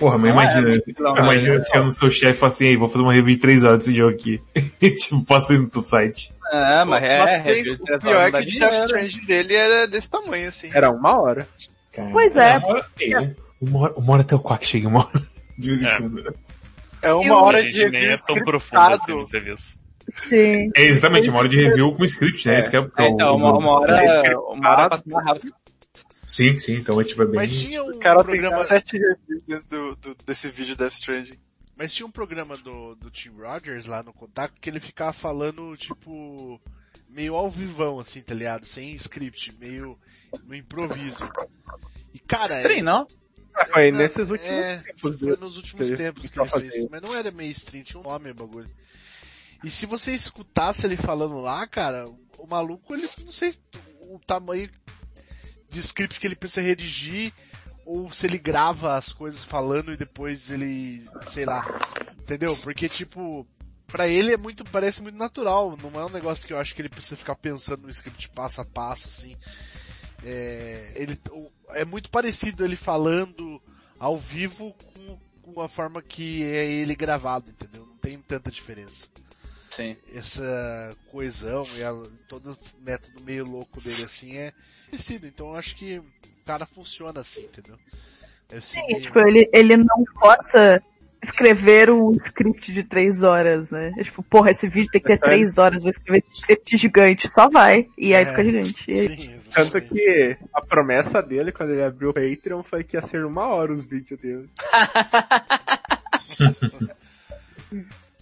Porra, 0.00 0.18
mas 0.18 0.32
Não 0.34 0.40
é 0.40 0.44
imagina, 0.44 0.68
muito 0.70 1.02
não, 1.02 1.16
imagina 1.16 1.62
chegando 1.62 1.84
no 1.86 1.92
seu 1.92 2.10
chefe 2.10 2.32
e 2.32 2.36
fala 2.36 2.50
assim, 2.52 2.64
ei, 2.66 2.76
vou 2.76 2.88
fazer 2.88 3.02
uma 3.04 3.12
review 3.12 3.34
de 3.34 3.40
3 3.40 3.62
horas 3.64 3.78
desse 3.80 3.94
jogo 3.96 4.10
aqui. 4.10 4.40
E 4.80 4.90
tipo, 4.92 5.22
posta 5.24 5.52
no 5.52 5.68
teu 5.68 5.84
site. 5.84 6.32
É, 6.52 6.84
mas 6.84 7.02
é, 7.04 7.18
Mas 7.18 7.42
tem- 7.44 7.54
review 7.54 7.74
o 7.74 7.98
pior 7.98 8.16
é 8.28 8.30
que 8.30 8.36
o 8.36 8.40
Death 8.40 8.46
dinheiro. 8.48 8.84
Stranding 8.86 9.26
dele 9.26 9.54
é 9.54 9.86
desse 9.86 10.10
tamanho, 10.10 10.48
assim. 10.48 10.70
era 10.74 10.90
uma 10.90 11.20
hora. 11.20 11.46
Cara, 11.92 12.08
Pois 12.10 12.34
é. 12.34 12.56
Uma 12.58 12.66
hora, 12.68 12.86
ei, 12.98 13.14
uma 13.60 13.78
hora, 13.80 13.94
uma 13.96 14.12
hora 14.14 14.22
até 14.22 14.34
o 14.34 14.40
Quack 14.40 14.66
chega, 14.66 14.88
uma 14.88 15.00
hora. 15.00 15.22
De 15.58 15.66
vez 15.68 15.82
em 15.82 15.86
É. 15.86 15.96
quando. 15.98 16.34
É 17.02 17.12
uma 17.14 17.24
Eu- 17.26 17.34
hora 17.34 17.62
de 17.62 17.70
gente 17.72 17.90
nem 17.90 18.00
review 18.00 18.14
é 18.16 18.18
tão 18.26 18.44
profundo 18.44 18.80
assim 18.80 19.12
no 19.14 19.26
serviço. 19.26 19.78
Sim. 20.16 20.70
É 20.74 20.82
exatamente, 20.84 21.28
uma 21.30 21.38
hora 21.38 21.48
de 21.48 21.56
review 21.62 21.94
com 21.94 22.04
script, 22.04 22.48
né? 22.48 22.58
Isso 22.58 22.68
que 22.70 22.76
é, 22.76 22.80
é 22.80 22.82
É, 22.82 23.08
então, 23.10 23.34
uma, 23.36 23.58
uma 23.58 23.70
hora, 23.80 24.40
uma 24.54 24.70
hora 24.70 24.88
passa 24.88 25.04
mais 25.06 25.24
rápido. 25.26 25.52
Sim, 26.30 26.56
sim, 26.58 26.74
então 26.76 27.00
é 27.00 27.04
tipo 27.04 27.22
é 27.22 27.26
bem. 27.26 27.34
Mas 27.36 27.60
tinha 27.60 27.82
um 27.82 27.90
O 27.90 27.98
cara 27.98 28.22
programa. 28.22 28.64
sete 28.64 28.98
do, 29.68 29.96
do- 29.96 30.14
desse 30.24 30.48
vídeo 30.48 30.76
Death 30.76 30.92
Stranding. 30.92 31.38
Mas 31.76 31.92
tinha 31.94 32.06
um 32.06 32.10
programa 32.10 32.56
do, 32.58 32.94
do 32.94 33.10
Tim 33.10 33.30
Rogers 33.30 33.86
lá 33.86 34.02
no 34.02 34.12
Contato 34.12 34.54
que 34.60 34.68
ele 34.70 34.78
ficava 34.80 35.12
falando, 35.12 35.74
tipo, 35.76 36.60
meio 37.08 37.34
ao 37.34 37.50
vivão, 37.50 37.98
assim, 37.98 38.20
tá 38.22 38.34
ligado? 38.34 38.64
Sem 38.66 38.92
script, 38.94 39.56
meio 39.58 39.98
no 40.44 40.54
improviso. 40.54 41.24
E 42.14 42.18
cara, 42.18 42.58
Stream, 42.58 42.84
não? 42.84 43.06
Ah, 43.54 43.66
Foi 43.66 43.90
Não, 43.90 43.98
nesses 43.98 44.30
últimos 44.30 44.50
é, 44.52 44.76
tempos. 44.78 45.18
foi 45.18 45.36
nos 45.36 45.56
últimos 45.56 45.90
tempos 45.90 46.30
que 46.30 46.38
ele 46.40 46.48
fez. 46.48 46.88
Mas 46.90 47.02
não 47.02 47.14
era 47.16 47.30
mainstream, 47.32 47.82
tinha 47.82 47.98
um 48.00 48.04
nome 48.04 48.30
o 48.30 48.34
bagulho. 48.34 48.68
E 49.64 49.70
se 49.70 49.86
você 49.86 50.12
escutasse 50.14 50.86
ele 50.86 50.96
falando 50.96 51.40
lá, 51.40 51.66
cara, 51.66 52.04
o 52.38 52.46
maluco, 52.46 52.94
ele 52.94 53.08
não 53.18 53.26
sei 53.32 53.52
o 54.02 54.18
tamanho 54.20 54.70
de 55.70 55.78
script 55.78 56.18
que 56.18 56.26
ele 56.26 56.36
precisa 56.36 56.60
redigir, 56.60 57.32
ou 57.84 58.12
se 58.12 58.26
ele 58.26 58.38
grava 58.38 58.96
as 58.96 59.12
coisas 59.12 59.44
falando 59.44 59.92
e 59.92 59.96
depois 59.96 60.50
ele, 60.50 61.04
sei 61.28 61.44
lá, 61.44 61.64
entendeu? 62.20 62.56
Porque 62.58 62.88
tipo, 62.88 63.46
pra 63.86 64.06
ele 64.06 64.32
é 64.32 64.36
muito, 64.36 64.64
parece 64.64 65.02
muito 65.02 65.16
natural, 65.16 65.76
não 65.76 66.00
é 66.00 66.04
um 66.04 66.10
negócio 66.10 66.46
que 66.46 66.52
eu 66.52 66.58
acho 66.58 66.74
que 66.74 66.82
ele 66.82 66.88
precisa 66.88 67.16
ficar 67.16 67.36
pensando 67.36 67.82
no 67.82 67.90
script 67.90 68.28
passo 68.30 68.60
a 68.60 68.64
passo, 68.64 69.08
assim. 69.08 69.36
É, 70.24 70.92
ele, 70.96 71.18
é 71.70 71.84
muito 71.84 72.10
parecido 72.10 72.64
ele 72.64 72.76
falando 72.76 73.62
ao 73.98 74.18
vivo 74.18 74.74
com, 74.74 75.18
com 75.42 75.60
a 75.60 75.68
forma 75.68 76.02
que 76.02 76.42
é 76.42 76.70
ele 76.70 76.94
gravado, 76.94 77.50
entendeu? 77.50 77.86
Não 77.86 77.96
tem 77.96 78.18
tanta 78.18 78.50
diferença. 78.50 79.08
Sim. 79.70 79.96
Essa 80.14 80.96
coesão 81.10 81.62
e 81.78 81.82
a- 81.84 81.94
todo 82.28 82.52
o 82.52 82.56
método 82.84 83.22
meio 83.22 83.44
louco 83.44 83.80
dele 83.80 84.04
assim 84.04 84.36
é 84.36 84.52
parecido, 84.90 85.26
então 85.26 85.48
eu 85.48 85.56
acho 85.56 85.76
que 85.76 85.98
o 85.98 86.04
cara 86.44 86.66
funciona 86.66 87.20
assim, 87.20 87.42
entendeu? 87.42 87.76
Sim, 88.60 88.82
meio- 88.88 89.00
tipo, 89.00 89.18
ele, 89.20 89.48
ele 89.52 89.76
não 89.76 90.04
força 90.18 90.82
escrever 91.22 91.90
um 91.90 92.10
script 92.12 92.72
de 92.72 92.82
três 92.82 93.22
horas, 93.22 93.70
né? 93.70 93.90
É 93.96 94.02
tipo, 94.02 94.22
porra, 94.22 94.50
esse 94.50 94.66
vídeo 94.66 94.90
tem 94.90 95.00
que 95.00 95.06
ter 95.06 95.18
três 95.18 95.58
horas, 95.58 95.82
vou 95.82 95.90
escrever 95.90 96.24
esse 96.26 96.40
script 96.40 96.76
gigante, 96.76 97.28
só 97.28 97.48
vai. 97.48 97.86
E 97.96 98.14
aí 98.14 98.24
É, 98.24 98.26
fica 98.26 98.42
gigante. 98.42 98.90
Aí, 98.90 99.16
Sim, 99.16 99.40
Tanto 99.54 99.80
que 99.80 100.36
a 100.54 100.60
promessa 100.62 101.22
dele, 101.22 101.52
quando 101.52 101.70
ele 101.72 101.82
abriu 101.82 102.10
o 102.10 102.14
Patreon, 102.14 102.62
foi 102.62 102.82
que 102.82 102.96
ia 102.96 103.02
ser 103.02 103.24
uma 103.24 103.46
hora 103.48 103.72
os 103.72 103.84
vídeos 103.84 104.18
dele. 104.20 104.48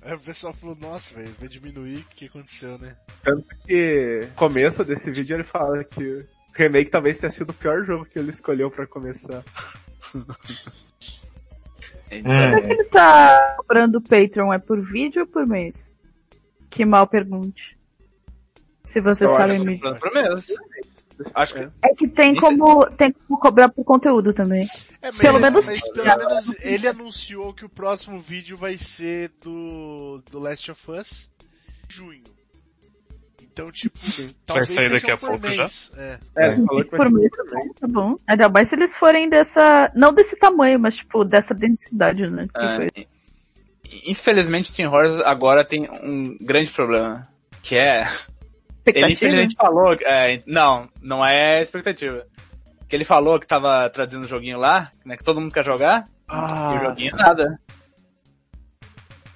Aí 0.08 0.14
o 0.14 0.18
pessoal 0.18 0.54
falou, 0.54 0.74
nossa, 0.80 1.14
velho, 1.14 1.34
vai 1.38 1.46
diminuir, 1.46 1.98
o 1.98 2.04
que 2.14 2.24
aconteceu, 2.24 2.78
né? 2.78 2.96
Tanto 3.22 3.44
que 3.66 4.20
no 4.22 4.34
começo 4.36 4.82
desse 4.82 5.10
vídeo 5.10 5.36
ele 5.36 5.44
fala 5.44 5.84
que 5.84 6.02
o 6.02 6.18
remake 6.54 6.90
talvez 6.90 7.18
tenha 7.18 7.28
sido 7.28 7.50
o 7.50 7.54
pior 7.54 7.84
jogo 7.84 8.06
que 8.06 8.18
ele 8.18 8.30
escolheu 8.30 8.70
pra 8.70 8.86
começar. 8.86 9.44
É, 12.10 12.70
ele 12.70 12.84
tá 12.84 13.54
cobrando 13.58 13.98
o 13.98 14.00
Patreon 14.00 14.50
é 14.50 14.58
por 14.58 14.80
vídeo 14.80 15.20
ou 15.20 15.28
por 15.28 15.46
mês? 15.46 15.92
Que 16.70 16.82
mal 16.82 17.06
pergunte. 17.06 17.78
Se 18.82 18.98
você 18.98 19.26
Eu 19.26 19.36
sabe 19.36 19.58
me 19.58 19.78
pro 19.78 20.14
mesmo. 20.14 20.56
Acho 21.34 21.54
que. 21.54 21.68
É 21.82 21.88
que 21.96 22.08
tem 22.08 22.32
Isso- 22.32 22.40
como, 22.40 22.86
tem 22.90 23.12
como 23.12 23.38
cobrar 23.40 23.68
por 23.68 23.84
conteúdo 23.84 24.32
também. 24.32 24.66
É, 25.02 25.08
mas, 25.08 25.16
Pelo 25.18 25.40
menos- 25.40 25.66
mas 25.66 25.88
pelo 25.92 26.04
menos 26.16 26.60
ele 26.64 26.86
anunciou 26.88 27.52
que 27.52 27.64
o 27.64 27.68
próximo 27.68 28.20
vídeo 28.20 28.56
vai 28.56 28.76
ser 28.78 29.30
do, 29.42 30.22
do 30.30 30.38
Last 30.38 30.70
of 30.70 30.90
Us 30.90 31.30
em 31.88 31.92
junho. 31.92 32.22
Então, 33.42 33.72
tipo, 33.72 33.98
talvez 34.46 34.68
sair 34.68 34.82
seja 34.82 34.94
daqui 34.94 35.10
a 35.10 35.16
pouco 35.16 35.40
mês. 35.40 35.90
É. 35.96 36.18
É, 36.36 36.46
ele 36.52 36.64
falou 36.64 36.84
que 36.84 36.90
vai 36.90 36.98
Por 37.00 37.10
mês 37.10 37.30
tá 37.32 37.44
bom, 37.44 37.72
tá 37.80 37.86
bom. 37.88 38.16
Ainda 38.28 38.48
mais 38.48 38.68
se 38.68 38.76
eles 38.76 38.94
forem 38.96 39.28
dessa, 39.28 39.90
não 39.96 40.12
desse 40.12 40.38
tamanho, 40.38 40.78
mas 40.78 40.94
tipo, 40.96 41.24
dessa 41.24 41.52
densidade, 41.54 42.28
né? 42.32 42.46
Que 42.54 42.60
É, 42.64 42.76
foi. 42.76 42.88
Infelizmente, 44.06 44.72
Team 44.72 44.92
Horrors 44.92 45.18
agora 45.26 45.64
tem 45.64 45.88
um 46.02 46.36
grande 46.40 46.70
problema. 46.70 47.22
Que 47.62 47.76
é. 47.76 48.06
Ele 48.94 49.12
infelizmente 49.12 49.54
falou. 49.56 49.92
é, 50.04 50.38
não, 50.46 50.88
não 51.02 51.24
é 51.24 51.62
expectativa. 51.62 52.26
Que 52.88 52.96
ele 52.96 53.04
falou 53.04 53.38
que 53.38 53.46
tava 53.46 53.88
traduzindo 53.90 54.24
o 54.24 54.28
joguinho 54.28 54.58
lá, 54.58 54.90
né? 55.04 55.16
Que 55.16 55.22
todo 55.24 55.40
mundo 55.40 55.52
quer 55.52 55.64
jogar. 55.64 56.04
E 56.28 56.32
o 56.32 56.34
Ah, 56.34 56.80
joguinho 56.84 57.14
nada. 57.16 57.58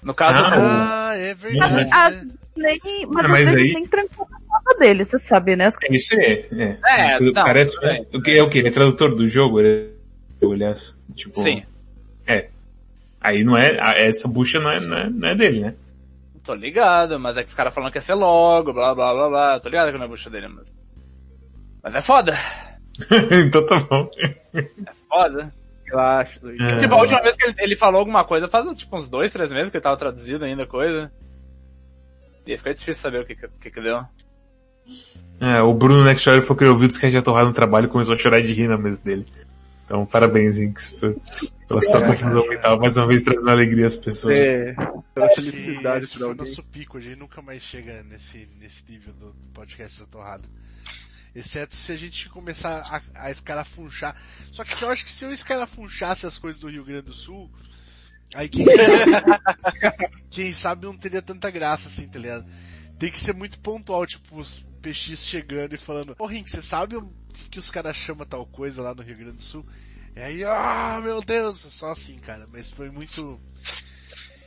No 0.03 0.15
caso, 0.15 0.39
Ah, 0.45 1.11
Ah, 1.11 1.17
é 1.17 1.35
verdade. 1.35 1.89
Ah, 1.93 2.11
né? 2.11 2.27
nem, 2.57 2.81
mas, 3.07 3.25
Ah, 3.25 3.29
mas 3.29 3.49
vezes 3.51 3.65
aí- 3.67 3.73
nem 3.75 3.87
trancou 3.87 4.27
nada 4.49 4.79
dele, 4.79 5.05
você 5.05 5.19
sabe, 5.19 5.55
né? 5.55 5.67
As 5.67 5.75
é 5.83 5.95
isso 5.95 6.15
aí. 6.15 6.47
É, 6.53 6.79
É, 7.17 7.21
não, 7.21 7.33
Parece, 7.33 7.79
bem. 7.81 8.07
o 8.13 8.21
que 8.21 8.31
é 8.33 8.43
o 8.43 8.49
que? 8.49 8.59
Ele 8.59 8.69
é 8.69 8.73
tradutor 8.73 9.15
do 9.15 9.29
jogo, 9.29 9.61
ele, 9.61 9.95
aliás. 10.43 10.99
Tipo, 11.15 11.41
sim. 11.43 11.63
É. 12.27 12.49
Aí 13.21 13.45
não 13.45 13.57
é, 13.57 13.79
a- 13.81 13.95
essa 13.99 14.27
bucha 14.27 14.59
não 14.59 14.71
é, 14.71 14.81
não 14.81 14.99
é, 14.99 15.11
não 15.11 15.29
é 15.29 15.35
dele, 15.37 15.61
né? 15.61 15.75
Tô 16.45 16.55
ligado, 16.55 17.21
mas 17.21 17.37
é 17.37 17.43
que 17.43 17.49
os 17.49 17.55
caras 17.55 17.73
falando 17.73 17.93
que 17.93 17.99
ia 17.99 18.03
ser 18.03 18.15
logo, 18.15 18.73
blá 18.73 18.95
blá 18.95 19.13
blá 19.13 19.29
blá. 19.29 19.61
Tô 19.61 19.69
ligado 19.69 19.93
que 19.93 19.99
não 19.99 20.07
é 20.07 20.09
bucha 20.09 20.29
dele, 20.29 20.49
mas. 20.49 20.73
Mas 21.83 21.95
é 21.95 22.03
foda. 22.03 22.37
então 23.47 23.65
tá 23.65 23.79
bom. 23.81 24.11
É 24.55 24.93
foda. 25.09 25.53
relaxa, 25.87 26.41
Luiz. 26.43 26.61
É. 26.61 26.81
Tipo, 26.81 26.95
a 26.95 26.99
última 26.99 27.23
vez 27.23 27.37
que 27.37 27.47
ele, 27.47 27.55
ele 27.59 27.77
falou 27.77 28.01
alguma 28.01 28.25
coisa 28.25 28.49
faz 28.49 28.67
tipo 28.77 28.97
uns 28.97 29.09
dois, 29.09 29.33
três 29.33 29.53
meses 29.53 29.71
que 29.71 29.77
ele 29.77 29.83
tava 29.83 29.97
traduzido 29.97 30.45
ainda 30.45 30.67
coisa. 30.67 31.13
E 32.47 32.57
fica 32.57 32.75
difícil 32.75 33.01
saber 33.03 33.21
o 33.21 33.25
que 33.25 33.37
que, 33.37 33.49
que, 33.61 33.71
que 33.71 33.81
deu. 33.81 34.01
É, 35.41 35.61
o 35.61 35.73
Bruno 35.73 36.05
Next 36.05 36.21
Story 36.21 36.43
falou 36.43 36.57
que 36.57 36.65
ele 36.65 36.71
ouviu 36.71 36.89
dos 36.89 36.99
que 36.99 37.11
já 37.11 37.23
torrado 37.23 37.49
no 37.49 37.55
trabalho 37.55 37.87
e 37.87 37.91
começou 37.91 38.15
a 38.15 38.19
chorar 38.19 38.41
de 38.41 38.53
rir 38.53 38.69
na 38.69 38.77
mesa 38.77 39.01
dele. 39.03 39.27
Então, 39.93 40.07
parabéns, 40.07 40.57
Inks, 40.57 40.93
pela 41.69 41.83
sua 41.83 42.01
contribuição 42.01 42.49
mental, 42.49 42.81
mais 42.81 42.97
uma 42.97 43.07
vez 43.07 43.23
trazendo 43.23 43.51
alegria 43.51 43.87
às 43.87 43.95
pessoas. 43.95 44.39
É, 44.39 44.75
pela 45.15 45.29
felicidade 45.29 46.05
esse 46.05 46.13
pra 46.15 46.21
foi 46.21 46.29
alguém. 46.31 46.47
nosso 46.47 46.63
pico, 46.63 46.97
a 46.97 47.01
gente 47.03 47.19
nunca 47.19 47.43
mais 47.43 47.63
chega 47.63 48.03
nesse, 48.05 48.49
nesse 48.59 48.91
nível 48.91 49.13
do, 49.13 49.35
podcast 49.53 50.01
da 50.01 50.07
torrada. 50.07 50.49
Exceto 51.35 51.75
se 51.75 51.93
a 51.93 51.97
gente 51.97 52.31
começar 52.31 53.03
a, 53.15 53.27
a 53.27 53.31
escarafunchar. 53.31 54.17
Só 54.51 54.65
que 54.65 54.83
eu 54.83 54.89
acho 54.89 55.05
que 55.05 55.13
se 55.13 55.27
eu 55.27 55.31
escarafunchasse 55.31 56.25
as 56.25 56.39
coisas 56.39 56.63
do 56.63 56.71
Rio 56.71 56.87
Grande 56.87 57.03
do 57.03 57.13
Sul, 57.13 57.51
aí 58.35 58.49
quem, 58.49 58.65
quem 60.31 60.55
sabe 60.55 60.87
não 60.87 60.97
teria 60.97 61.21
tanta 61.21 61.51
graça 61.51 61.89
assim, 61.89 62.09
tá 62.09 62.19
ligado? 62.19 62.47
Tem 62.99 63.11
que 63.11 63.21
ser 63.21 63.35
muito 63.35 63.61
pontual, 63.61 64.07
tipo, 64.07 64.39
os 64.39 64.65
PX 64.81 65.19
chegando 65.19 65.75
e 65.75 65.79
falando, 65.79 66.17
ô 66.19 66.25
Rink, 66.25 66.51
você 66.51 66.63
sabe 66.63 66.97
o 66.97 67.13
que, 67.33 67.49
que 67.49 67.59
os 67.59 67.71
caras 67.71 67.97
chamam 67.97 68.27
tal 68.27 68.45
coisa 68.47 68.83
lá 68.83 68.95
no 68.95 69.03
Rio 69.03 69.17
Grande 69.17 69.37
do 69.39 69.43
Sul? 69.43 69.65
E 70.15 70.21
aí, 70.21 70.45
ah, 70.45 71.01
meu 71.03 71.21
Deus, 71.23 71.59
só 71.59 71.91
assim, 71.93 72.19
cara, 72.19 72.47
mas 72.53 72.71
foi 72.71 72.91
muito... 72.91 73.39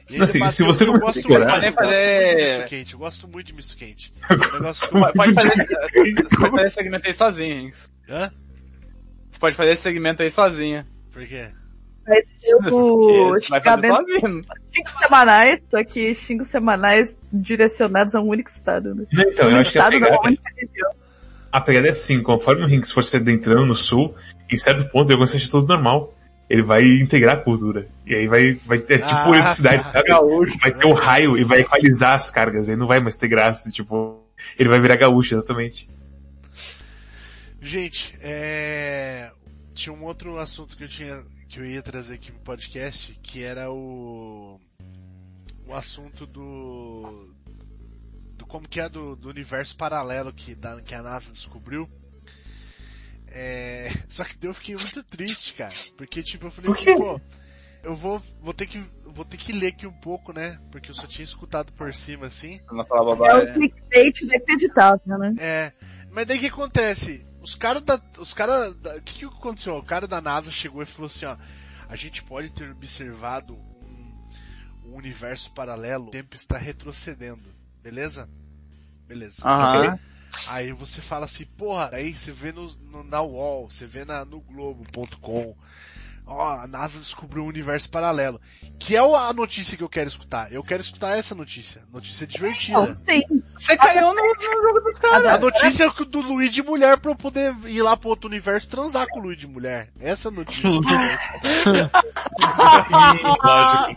E 0.08 0.22
Assim, 0.22 0.48
se 0.50 0.62
você 0.62 0.84
eu 0.84 1.00
gosto, 1.00 1.28
a 1.34 1.34
eu 1.34 1.40
muito 1.40 1.62
de 1.62 1.72
fazer- 1.72 2.36
misto 2.36 2.70
quente, 2.70 2.94
eu 2.94 3.00
gosto 3.00 3.28
muito 3.28 3.48
de 3.48 3.54
misto 3.54 3.76
quente. 3.76 4.14
O 4.30 4.54
negócio 4.54 4.90
que 4.90 4.96
eu- 4.96 5.14
Pode 5.14 5.34
fazer, 5.34 5.50
você 5.58 6.38
pode 6.38 6.52
fazer 6.52 6.66
esse 6.68 6.76
segmento 6.76 7.08
aí 7.08 7.14
sozinho, 7.14 7.60
Hinks. 7.62 7.90
Hã? 8.08 8.32
Você 9.32 9.40
pode 9.40 9.56
fazer 9.56 9.72
esse 9.72 9.82
segmento 9.82 10.22
aí 10.22 10.30
sozinho. 10.30 10.86
Por 11.12 11.26
quê? 11.26 11.50
Vai 12.06 12.22
ser 12.22 12.54
o 12.54 13.40
xingamento 13.42 14.06
xingos 14.72 14.92
semanais, 15.00 15.60
só 15.72 15.84
que 15.84 16.14
xingos 16.14 16.48
semanais 16.50 17.18
direcionados 17.34 18.14
a 18.14 18.22
um 18.22 18.28
único 18.28 18.48
estado, 18.48 18.94
né? 18.94 19.08
Então, 19.12 19.50
eu 19.50 19.56
um 19.56 19.60
acho 19.60 19.72
que 19.72 19.80
a 19.80 19.90
estado 19.90 19.94
pegada, 19.94 20.18
a 21.56 21.62
pegada 21.62 21.88
é 21.88 21.92
assim, 21.92 22.22
conforme 22.22 22.66
o 22.66 22.70
Hinks 22.70 22.92
for 22.92 23.02
se 23.02 23.16
adentrando 23.16 23.66
no 23.66 23.76
sul, 23.76 24.14
em 24.52 24.58
certo 24.58 24.92
ponto 24.92 25.10
ele 25.10 25.18
vai 25.18 25.26
achar 25.26 25.50
tudo 25.50 25.66
normal. 25.66 26.14
Ele 26.50 26.62
vai 26.62 26.84
integrar 26.84 27.38
a 27.38 27.40
cultura. 27.42 27.88
E 28.06 28.14
aí 28.14 28.28
vai, 28.28 28.56
vai 28.66 28.78
ter 28.78 28.98
tipo 28.98 29.14
Ah, 29.14 29.30
eletricidade, 29.30 29.84
tá. 29.84 29.92
sabe? 29.92 30.10
Vai 30.62 30.74
ter 30.74 30.86
um 30.86 30.92
raio 30.92 31.38
e 31.38 31.46
vai 31.46 31.62
equalizar 31.62 32.12
as 32.12 32.30
cargas. 32.30 32.68
Aí 32.68 32.76
não 32.76 32.88
vai 32.88 33.00
mais 33.00 33.16
ter 33.16 33.30
graça, 33.30 33.72
tipo, 33.72 34.22
ele 34.60 34.68
vai 34.68 34.82
virar 34.82 34.98
gaúcho, 34.98 35.34
exatamente. 35.34 35.90
Gente, 37.62 38.14
é... 38.22 39.32
tinha 39.74 39.94
um 39.94 40.04
outro 40.04 40.38
assunto 40.38 40.76
que 40.76 40.84
eu 40.84 40.90
tinha 40.90 41.24
que 41.48 41.58
eu 41.58 41.66
ia 41.66 41.82
trazer 41.82 42.16
aqui 42.16 42.34
pro 42.34 42.42
podcast, 42.42 43.18
que 43.24 43.42
era 43.42 43.72
o 43.72 44.60
o 45.66 45.74
assunto 45.74 46.26
do 46.26 47.34
como 48.56 48.70
que 48.70 48.80
é 48.80 48.88
do, 48.88 49.18
do 49.18 49.28
universo 49.28 49.76
paralelo 49.76 50.32
que, 50.32 50.56
da, 50.56 50.82
que 50.82 50.96
a 50.96 51.04
NASA 51.04 51.30
descobriu. 51.30 51.90
É... 53.28 53.90
Só 54.08 54.24
que 54.24 54.38
daí 54.38 54.50
eu 54.50 54.54
fiquei 54.54 54.76
muito 54.76 55.04
triste, 55.04 55.54
cara, 55.56 55.74
porque 55.98 56.24
tipo 56.24 56.46
eu 56.48 56.52
falei 56.52 56.72
assim, 56.72 56.96
pô, 56.96 57.20
eu 57.84 57.94
vou 57.94 58.18
vou 58.40 58.54
ter 58.54 58.66
que 58.66 58.82
vou 59.04 59.26
ter 59.26 59.36
que 59.36 59.52
ler 59.52 59.68
aqui 59.68 59.86
um 59.86 60.00
pouco, 60.00 60.32
né? 60.32 60.58
Porque 60.72 60.90
eu 60.90 60.96
só 60.96 61.06
tinha 61.06 61.26
escutado 61.26 61.74
por 61.74 61.94
cima 61.94 62.28
assim. 62.28 62.62
Não 62.72 62.86
falar 62.86 63.02
É 63.02 63.04
o 63.04 63.06
bobagem. 63.18 63.54
clickbait 63.56 64.22
inacreditável, 64.22 65.18
né? 65.18 65.34
É, 65.38 65.74
mas 66.12 66.26
daí 66.26 66.38
o 66.38 66.40
que 66.40 66.48
acontece? 66.48 67.26
Os 67.42 67.56
caras 67.56 67.84
da, 67.84 68.02
os 68.18 68.34
caras, 68.34 68.72
o 68.72 69.02
que 69.02 69.20
que 69.20 69.26
aconteceu? 69.26 69.76
O 69.76 69.84
cara 69.84 70.08
da 70.08 70.22
NASA 70.22 70.50
chegou 70.50 70.82
e 70.82 70.86
falou 70.86 71.08
assim, 71.08 71.26
ó, 71.26 71.36
a 71.90 71.96
gente 71.98 72.24
pode 72.24 72.54
ter 72.54 72.72
observado 72.72 73.54
um, 73.54 74.26
um 74.86 74.96
universo 74.96 75.52
paralelo, 75.52 76.08
o 76.08 76.12
tempo 76.12 76.38
está 76.38 76.58
retrocedendo, 76.58 77.44
beleza? 77.84 78.30
Beleza. 79.08 79.42
Aham. 79.48 80.00
Aí 80.48 80.72
você 80.74 81.02
fala 81.02 81.26
assim, 81.26 81.46
porra, 81.58 81.92
aí 81.94 82.14
você 82.14 82.32
vê 82.32 82.52
no, 82.52 82.70
no- 82.92 83.04
na 83.06 83.22
UOL, 83.22 83.70
você 83.72 83.86
vê 83.86 84.04
na, 84.04 84.26
no 84.26 84.42
Globo.com, 84.42 85.56
Ó, 86.28 86.58
a 86.58 86.66
NASA 86.66 86.98
descobriu 86.98 87.44
um 87.44 87.48
universo 87.48 87.88
paralelo. 87.92 88.42
Que 88.80 88.96
é 88.96 89.00
a 89.00 89.32
notícia 89.32 89.78
que 89.78 89.84
eu 89.84 89.88
quero 89.88 90.08
escutar. 90.10 90.52
Eu 90.52 90.64
quero 90.64 90.82
escutar 90.82 91.16
essa 91.16 91.36
notícia. 91.36 91.84
Notícia 91.94 92.26
divertida. 92.26 92.80
Não, 92.80 92.98
sim. 93.06 93.22
Você 93.56 93.78
caiu 93.78 94.08
no, 94.08 94.16
no 94.16 94.42
jogo 94.42 94.80
dos 94.90 95.00
caras. 95.00 95.28
A 95.28 95.38
notícia 95.38 95.84
é 95.86 96.06
do 96.06 96.22
Luiz 96.22 96.52
de 96.52 96.64
mulher 96.64 96.98
pra 96.98 97.12
eu 97.12 97.16
poder 97.16 97.56
ir 97.68 97.84
lá 97.84 97.96
pro 97.96 98.10
outro 98.10 98.28
universo 98.28 98.66
e 98.66 98.72
transar 98.72 99.06
com 99.08 99.20
o 99.20 99.22
Luiz 99.22 99.38
de 99.38 99.46
mulher. 99.46 99.92
Essa 100.00 100.30
é 100.30 100.32
notícia 100.32 100.64
que 100.68 100.76
eu 100.78 100.82
quero 100.82 101.14
escutar. 101.14 102.02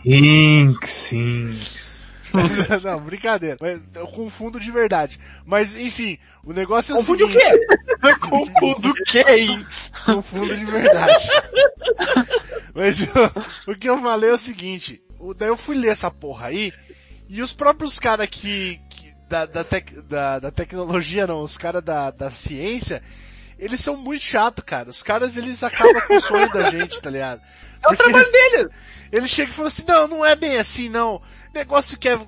Hinks, 0.05 1.11
Hinks. 1.13 1.98
Não, 2.83 2.99
brincadeira. 3.01 3.57
Mas 3.59 3.81
eu 3.95 4.07
confundo 4.07 4.59
de 4.59 4.71
verdade. 4.71 5.19
Mas, 5.45 5.75
enfim, 5.75 6.17
o 6.45 6.53
negócio 6.53 6.93
é 6.93 6.95
o 6.95 6.97
Confunde 6.99 7.23
o 7.23 7.31
seguinte. 7.31 7.45
quê? 7.45 8.13
Confundo 8.19 8.89
o 8.89 9.29
isso? 9.35 9.91
Confundo 10.05 10.55
de 10.57 10.65
verdade. 10.65 11.27
Mas 12.73 13.01
o, 13.01 13.71
o 13.71 13.75
que 13.75 13.89
eu 13.89 13.99
falei 14.01 14.29
é 14.29 14.33
o 14.33 14.37
seguinte. 14.37 15.01
O, 15.19 15.33
daí 15.33 15.49
eu 15.49 15.57
fui 15.57 15.75
ler 15.75 15.89
essa 15.89 16.09
porra 16.09 16.47
aí, 16.47 16.71
e 17.27 17.41
os 17.41 17.51
próprios 17.53 17.99
caras 17.99 18.27
que, 18.29 18.79
que- 18.89 19.13
da, 19.29 19.45
da, 19.45 19.63
tec- 19.63 20.01
da- 20.03 20.39
da 20.39 20.51
tecnologia 20.51 21.27
não, 21.27 21.43
os 21.43 21.57
caras 21.57 21.83
da, 21.83 22.09
da 22.09 22.29
ciência, 22.31 23.03
eles 23.57 23.79
são 23.81 23.97
muito 23.97 24.23
chatos, 24.23 24.63
cara. 24.63 24.89
Os 24.89 25.03
caras, 25.03 25.35
eles 25.35 25.61
acabam 25.63 26.01
com 26.07 26.15
o 26.15 26.21
sonho 26.21 26.49
da 26.51 26.69
gente, 26.69 27.01
tá 27.01 27.09
ligado? 27.09 27.41
É 27.83 27.91
o 27.91 27.95
trabalho 27.95 28.31
dele. 28.31 28.69
Ele 29.11 29.27
chega 29.27 29.49
e 29.51 29.53
fala 29.53 29.67
assim, 29.67 29.83
não, 29.87 30.07
não 30.07 30.25
é 30.25 30.35
bem 30.35 30.57
assim, 30.57 30.87
não. 30.89 31.21
Negócio 31.53 31.97
que 31.97 32.07
é, 32.09 32.19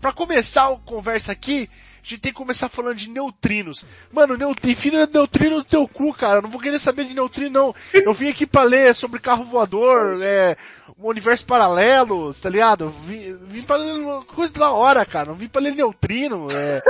pra 0.00 0.12
começar 0.12 0.68
a 0.68 0.76
conversa 0.76 1.32
aqui, 1.32 1.68
a 1.72 2.08
gente 2.08 2.20
tem 2.20 2.32
que 2.32 2.38
começar 2.38 2.68
falando 2.68 2.94
de 2.96 3.08
neutrinos. 3.10 3.84
Mano, 4.12 4.36
neutrino, 4.36 4.72
enfia 4.72 5.06
neutrino 5.06 5.56
no 5.58 5.64
teu 5.64 5.86
cu, 5.88 6.14
cara. 6.14 6.38
Eu 6.38 6.42
não 6.42 6.50
vou 6.50 6.60
querer 6.60 6.78
saber 6.78 7.04
de 7.04 7.14
neutrino, 7.14 7.50
não. 7.50 7.74
Eu 7.92 8.14
vim 8.14 8.28
aqui 8.28 8.46
pra 8.46 8.62
ler 8.62 8.94
sobre 8.94 9.20
carro 9.20 9.44
voador, 9.44 10.18
é, 10.22 10.56
um 10.98 11.08
universo 11.08 11.44
paralelo, 11.44 12.32
tá 12.34 12.48
ligado? 12.48 12.84
Eu 12.84 12.90
Vim, 12.90 13.36
vim 13.48 13.62
pra 13.62 13.76
ler 13.76 13.92
uma 13.92 14.24
coisa 14.24 14.52
da 14.52 14.70
hora, 14.70 15.04
cara. 15.04 15.26
Não 15.26 15.34
vim 15.34 15.48
pra 15.48 15.60
ler 15.60 15.74
neutrino, 15.74 16.48
é... 16.52 16.82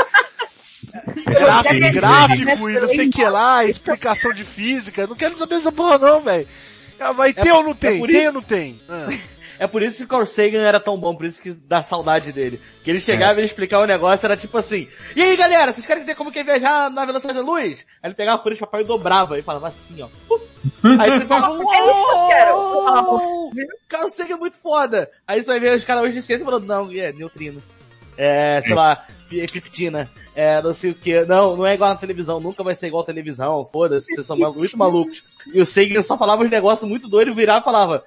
Gráfico, 1.27 1.93
gráfico 1.93 2.71
e 2.71 2.81
não 2.81 2.89
sei 2.89 3.09
o 3.09 3.11
que 3.11 3.25
lá, 3.25 3.65
explicação 3.65 4.33
de 4.33 4.45
física. 4.45 5.03
Eu 5.03 5.09
não 5.09 5.17
quero 5.17 5.35
saber 5.35 5.57
essa 5.57 5.73
porra 5.73 5.99
não, 5.99 6.23
velho. 6.23 6.47
Ah, 7.01 7.13
Vai 7.13 7.33
ter 7.33 7.53
ou 7.53 7.63
não 7.65 7.75
tem? 7.75 7.99
por 7.99 8.09
Tem 8.09 8.19
isso- 8.19 8.27
ou 8.29 8.33
não 8.35 8.43
tem? 8.43 8.81
Ah. 8.89 9.09
É 9.59 9.67
por 9.67 9.83
isso 9.83 9.99
que 9.99 10.05
o 10.05 10.09
Carl 10.09 10.25
Sagan 10.25 10.61
era 10.61 10.79
tão 10.79 10.99
bom, 10.99 11.15
por 11.15 11.27
isso 11.27 11.43
que 11.43 11.51
dá 11.53 11.83
saudade 11.83 12.33
dele. 12.33 12.61
Que 12.85 12.91
ele 12.91 13.01
chegava 13.01 13.35
e 13.35 13.41
ele 13.41 13.47
explicava 13.47 13.85
o 13.85 13.87
negócio, 13.87 14.25
era 14.25 14.37
tipo 14.37 14.57
assim, 14.57 14.89
e 15.17 15.23
aí 15.23 15.37
galera, 15.37 15.73
vocês 15.73 15.87
querem 15.87 16.05
ter 16.05 16.15
como 16.15 16.31
que 16.31 16.39
é 16.39 16.45
viajar 16.45 16.91
na 16.91 17.05
velocidade 17.05 17.39
da 17.39 17.45
luz? 17.45 17.85
Aí 18.03 18.09
ele 18.09 18.15
pegava 18.15 18.39
a 18.39 18.43
folha 18.43 18.55
de 18.55 18.61
papel 18.61 18.81
e 18.81 18.85
dobrava, 18.85 19.39
e 19.39 19.43
falava 19.43 19.69
assim, 19.69 20.01
ó. 20.03 20.09
Aí 21.01 21.11
ele 21.11 21.27
falava, 21.27 21.55
uou! 22.55 23.53
Carl 23.89 24.09
Sagan 24.09 24.35
é 24.35 24.39
muito 24.39 24.57
foda! 24.57 25.11
Aí 25.27 25.43
você 25.43 25.49
vai 25.49 25.61
ver 25.61 25.77
os 25.77 25.85
caras 25.85 26.05
hoje 26.05 26.15
de 26.15 26.23
ciência 26.23 26.45
falando, 26.45 26.67
não, 26.67 26.91
é 26.93 27.13
neutrino. 27.13 27.63
É, 28.17 28.61
sei 28.63 28.75
lá, 28.75 29.07
piftina. 29.29 30.09
É, 30.35 30.63
não 30.63 30.73
sei 30.73 30.91
o 30.91 30.95
que. 30.95 31.25
Não, 31.25 31.57
não 31.57 31.67
é 31.67 31.75
igual 31.75 31.91
na 31.91 31.97
televisão, 31.97 32.41
nunca 32.41 32.63
vai 32.63 32.75
ser 32.75 32.87
igual 32.89 33.03
à 33.03 33.07
televisão, 33.07 33.69
foda-se, 33.73 34.15
vocês 34.15 34.27
são 34.27 34.37
muito 34.37 34.79
malucos. 34.79 35.23
E 35.53 35.61
o 35.61 35.67
Sagan 35.67 36.03
só 36.03 36.17
falava 36.17 36.43
uns 36.43 36.51
negócios 36.51 36.89
muito 36.89 37.09
doidos, 37.09 37.35
virava 37.35 37.61
e 37.61 37.65
falava, 37.65 38.05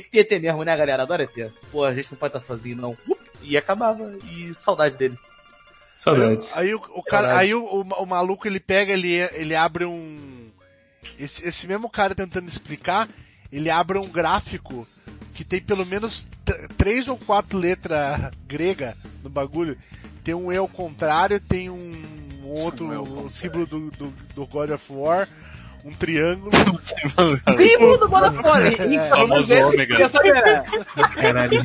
tem 0.00 0.10
que 0.10 0.24
ter 0.24 0.34
ET 0.36 0.42
mesmo, 0.42 0.62
né, 0.64 0.76
galera? 0.76 1.02
Adora 1.02 1.22
ET. 1.24 1.52
Pô, 1.70 1.84
a 1.84 1.94
gente 1.94 2.10
não 2.12 2.18
pode 2.18 2.36
estar 2.36 2.46
sozinho, 2.46 2.76
não. 2.76 2.96
Up, 3.08 3.20
E 3.42 3.56
acabava. 3.56 4.10
E 4.30 4.54
saudade 4.54 4.96
dele. 4.96 5.18
Saudades. 5.94 6.56
Aí 6.56 6.74
o, 6.74 6.78
o 6.94 7.02
cara, 7.02 7.36
aí 7.36 7.54
o, 7.54 7.62
o, 7.62 7.80
o 7.82 8.06
maluco 8.06 8.46
ele 8.46 8.58
pega, 8.60 8.92
ele, 8.92 9.12
ele 9.34 9.54
abre 9.54 9.84
um, 9.84 10.50
esse, 11.18 11.46
esse 11.46 11.66
mesmo 11.66 11.90
cara 11.90 12.14
tentando 12.14 12.48
explicar, 12.48 13.08
ele 13.52 13.68
abre 13.68 13.98
um 13.98 14.08
gráfico 14.08 14.86
que 15.34 15.44
tem 15.44 15.60
pelo 15.60 15.84
menos 15.84 16.26
tr- 16.44 16.68
três 16.78 17.06
ou 17.08 17.18
quatro 17.18 17.58
letras 17.58 18.30
grega 18.46 18.96
no 19.22 19.28
bagulho. 19.28 19.76
Tem 20.24 20.34
um 20.34 20.50
E 20.52 20.56
ao 20.56 20.68
contrário, 20.68 21.38
tem 21.40 21.68
um, 21.70 22.02
um 22.44 22.46
outro 22.48 23.28
símbolo 23.30 23.66
do, 23.66 23.90
do, 23.90 24.08
do 24.34 24.46
God 24.46 24.70
of 24.70 24.92
War, 24.92 25.28
um 25.84 25.92
triângulo. 25.92 26.50
Símbolo 26.82 27.98
do. 27.98 28.06
É, 28.06 29.08
famoso 29.08 29.54
ômega. 29.54 29.96
Quer 29.96 30.10
saber? 30.10 30.62
Caralho. 31.14 31.62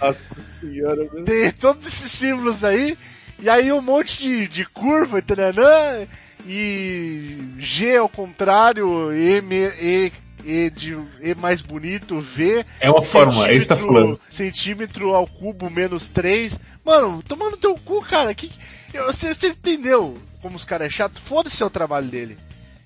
Nossa 0.00 0.36
senhora, 0.60 1.08
meu. 1.12 1.24
tem 1.24 1.50
todos 1.52 1.86
esses 1.86 2.10
símbolos 2.12 2.62
aí, 2.64 2.96
e 3.40 3.48
aí 3.50 3.72
um 3.72 3.80
monte 3.82 4.18
de, 4.20 4.48
de 4.48 4.64
curva, 4.64 5.20
taranã, 5.20 6.06
e 6.46 7.38
G 7.58 7.96
ao 7.96 8.08
contrário, 8.08 9.12
E, 9.12 9.38
e, 9.80 10.12
e, 10.44 10.70
de, 10.70 10.96
e 11.20 11.34
mais 11.34 11.60
bonito, 11.60 12.20
V. 12.20 12.64
É 12.80 12.88
uma 12.90 13.02
fórmula, 13.02 13.48
é 13.48 13.54
isso 13.54 13.68
tá 13.68 13.76
falando. 13.76 14.20
Centímetro 14.28 15.14
ao 15.14 15.26
cubo 15.26 15.68
menos 15.68 16.06
3. 16.08 16.58
Mano, 16.84 17.22
tomando 17.26 17.56
teu 17.56 17.74
cu, 17.76 18.00
cara. 18.02 18.32
Que, 18.34 18.50
eu- 18.94 19.06
você, 19.06 19.34
você 19.34 19.48
entendeu 19.48 20.16
como 20.42 20.56
os 20.56 20.64
caras 20.64 20.86
é 20.86 20.90
chato? 20.90 21.20
Foda-se 21.20 21.62
o 21.64 21.70
trabalho 21.70 22.06
dele. 22.06 22.38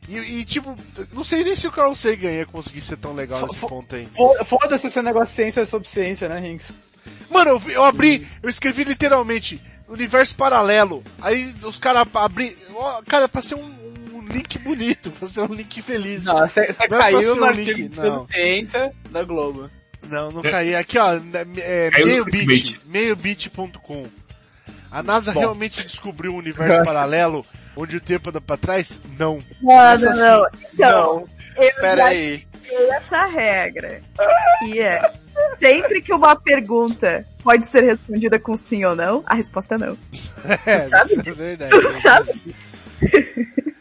E, 0.08 0.16
e, 0.18 0.44
tipo, 0.44 0.76
não 1.12 1.22
sei 1.22 1.44
nem 1.44 1.54
se 1.54 1.66
o 1.68 1.72
Carl 1.72 1.94
Sagan 1.94 2.30
ia 2.32 2.46
conseguir 2.46 2.80
ser 2.80 2.96
tão 2.96 3.12
legal 3.14 3.40
nesse 3.42 3.60
ponto 3.60 3.94
aí. 3.94 4.08
Fo- 4.14 4.44
Foda-se 4.44 4.88
esse 4.88 5.00
negócio 5.00 5.28
de 5.28 5.34
ciência 5.34 5.64
sobre 5.64 5.88
ciência, 5.88 6.28
né, 6.28 6.44
Hinks? 6.46 6.72
Mano, 7.30 7.50
eu, 7.50 7.58
vi- 7.58 7.72
eu 7.72 7.84
abri, 7.84 8.26
eu 8.42 8.50
escrevi 8.50 8.84
literalmente 8.84 9.60
universo 9.88 10.34
paralelo. 10.36 11.02
Aí 11.20 11.54
os 11.62 11.78
caras 11.78 12.06
abri, 12.14 12.56
ó, 12.74 13.00
cara, 13.06 13.28
pra 13.28 13.40
ser 13.42 13.54
um, 13.54 14.16
um 14.16 14.26
link 14.26 14.58
bonito, 14.58 15.10
pra 15.12 15.28
ser 15.28 15.42
um 15.42 15.54
link 15.54 15.80
feliz. 15.80 16.24
Não, 16.24 16.38
você 16.48 16.60
é 16.60 16.88
caiu 16.88 17.36
no 17.36 17.42
um 17.42 17.44
artigo 17.44 17.70
link, 17.70 17.88
de 17.88 18.00
não. 18.00 18.26
ciência 18.28 18.92
da 19.10 19.22
Globo. 19.22 19.70
Não, 20.08 20.32
não 20.32 20.42
caí. 20.42 20.74
Aqui, 20.74 20.98
ó, 20.98 21.14
é, 21.14 21.90
Caiu 21.92 22.06
no 22.06 22.12
meio 22.12 22.24
bit, 22.24 22.44
clickbait. 22.44 22.80
meiobit.com. 22.86 24.06
A 24.92 25.02
NASA 25.02 25.32
realmente 25.32 25.82
descobriu 25.82 26.34
um 26.34 26.36
universo 26.36 26.82
paralelo 26.84 27.46
onde 27.74 27.96
o 27.96 28.00
tempo 28.00 28.28
anda 28.28 28.42
pra 28.42 28.58
trás? 28.58 29.00
Não. 29.18 29.42
Não, 29.62 29.98
não, 29.98 30.16
não. 30.16 30.44
assim. 30.44 30.56
Então, 30.74 31.28
eu 31.56 31.74
Pera 31.76 31.96
já 31.96 32.06
aí. 32.08 32.46
essa 32.90 33.24
regra, 33.24 34.02
que 34.58 34.80
é 34.82 35.10
sempre 35.58 36.02
que 36.02 36.12
uma 36.12 36.36
pergunta 36.36 37.26
pode 37.42 37.66
ser 37.66 37.80
respondida 37.84 38.38
com 38.38 38.54
sim 38.54 38.84
ou 38.84 38.94
não, 38.94 39.22
a 39.24 39.34
resposta 39.34 39.76
é 39.76 39.78
não. 39.78 39.96
É, 40.66 40.78
sabe? 40.88 41.14
é 41.24 41.32
verdade. 41.32 41.70
Tu 41.70 42.00
sabe? 42.02 42.54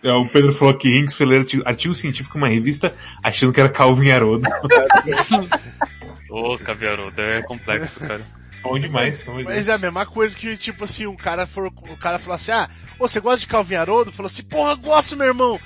É, 0.03 0.11
o 0.13 0.27
Pedro 0.29 0.53
falou 0.53 0.73
que 0.73 0.97
Hinks 0.97 1.13
foi 1.13 1.25
ler 1.25 1.39
artigo, 1.39 1.63
artigo 1.65 1.93
científico 1.93 2.37
em 2.37 2.41
uma 2.41 2.47
revista 2.47 2.93
achando 3.21 3.51
que 3.51 3.59
era 3.59 3.69
Calvin 3.69 4.11
Haroldo. 4.11 4.47
Ô, 6.29 6.57
Caviarudo, 6.57 7.21
é 7.21 7.41
complexo, 7.41 7.99
cara. 7.99 8.21
Bom 8.61 8.77
demais, 8.77 9.23
bom 9.23 9.41
Mas 9.43 9.67
é 9.67 9.73
a 9.73 9.77
mesma 9.77 10.05
coisa 10.05 10.37
que, 10.37 10.55
tipo 10.55 10.83
assim, 10.83 11.07
um 11.07 11.15
cara 11.15 11.47
for, 11.47 11.67
o 11.67 11.97
cara 11.97 12.19
falou 12.19 12.35
assim, 12.35 12.51
ah, 12.51 12.69
ô, 12.99 13.07
você 13.07 13.19
gosta 13.19 13.39
de 13.39 13.47
Calvin 13.47 13.75
Haroldo? 13.75 14.11
Falou 14.11 14.27
assim, 14.27 14.43
porra, 14.43 14.75
gosto, 14.75 15.17
meu 15.17 15.27
irmão. 15.27 15.59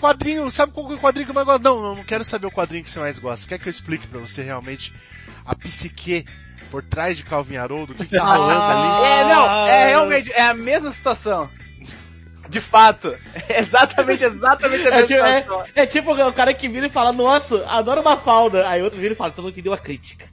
Quadrinho, 0.00 0.48
sabe 0.50 0.72
qual 0.72 0.86
que 0.86 0.92
é 0.92 0.96
o 0.96 1.00
quadrinho 1.00 1.26
que 1.26 1.30
eu 1.30 1.34
mais 1.34 1.46
gosto? 1.46 1.62
Não, 1.64 1.82
não, 1.82 1.96
não 1.96 2.04
quero 2.04 2.24
saber 2.24 2.46
o 2.46 2.52
quadrinho 2.52 2.84
que 2.84 2.90
você 2.90 3.00
mais 3.00 3.18
gosta. 3.18 3.48
Quer 3.48 3.58
que 3.58 3.68
eu 3.68 3.70
explique 3.70 4.06
pra 4.06 4.20
você 4.20 4.42
realmente 4.42 4.94
a 5.44 5.56
psique 5.56 6.24
por 6.70 6.84
trás 6.84 7.16
de 7.16 7.24
Calvin 7.24 7.56
Haroldo? 7.56 7.92
O 7.92 7.96
que, 7.96 8.06
que 8.06 8.16
tá 8.16 8.22
rolando 8.22 8.62
ali? 8.62 9.06
É, 9.06 9.24
não, 9.24 9.66
é 9.66 9.86
realmente, 9.88 10.32
é 10.32 10.42
a 10.42 10.54
mesma 10.54 10.92
situação. 10.92 11.50
De 12.48 12.60
fato. 12.60 13.14
É 13.48 13.58
exatamente, 13.60 14.22
exatamente 14.24 14.86
a 14.86 14.90
É 14.90 14.90
mesma 14.90 15.06
tipo, 15.06 15.20
é, 15.20 15.40
situação. 15.40 15.66
é 15.74 15.86
tipo 15.86 16.12
o 16.12 16.32
cara 16.32 16.54
que 16.54 16.68
vira 16.68 16.86
e 16.86 16.90
fala, 16.90 17.12
nossa, 17.12 17.64
adoro 17.66 18.00
uma 18.00 18.16
falda. 18.16 18.68
Aí 18.68 18.80
outro 18.82 19.00
vira 19.00 19.14
e 19.14 19.16
fala, 19.16 19.32
tu 19.32 19.42
não 19.42 19.48
entendeu 19.48 19.72
a 19.72 19.78
crítica. 19.78 20.26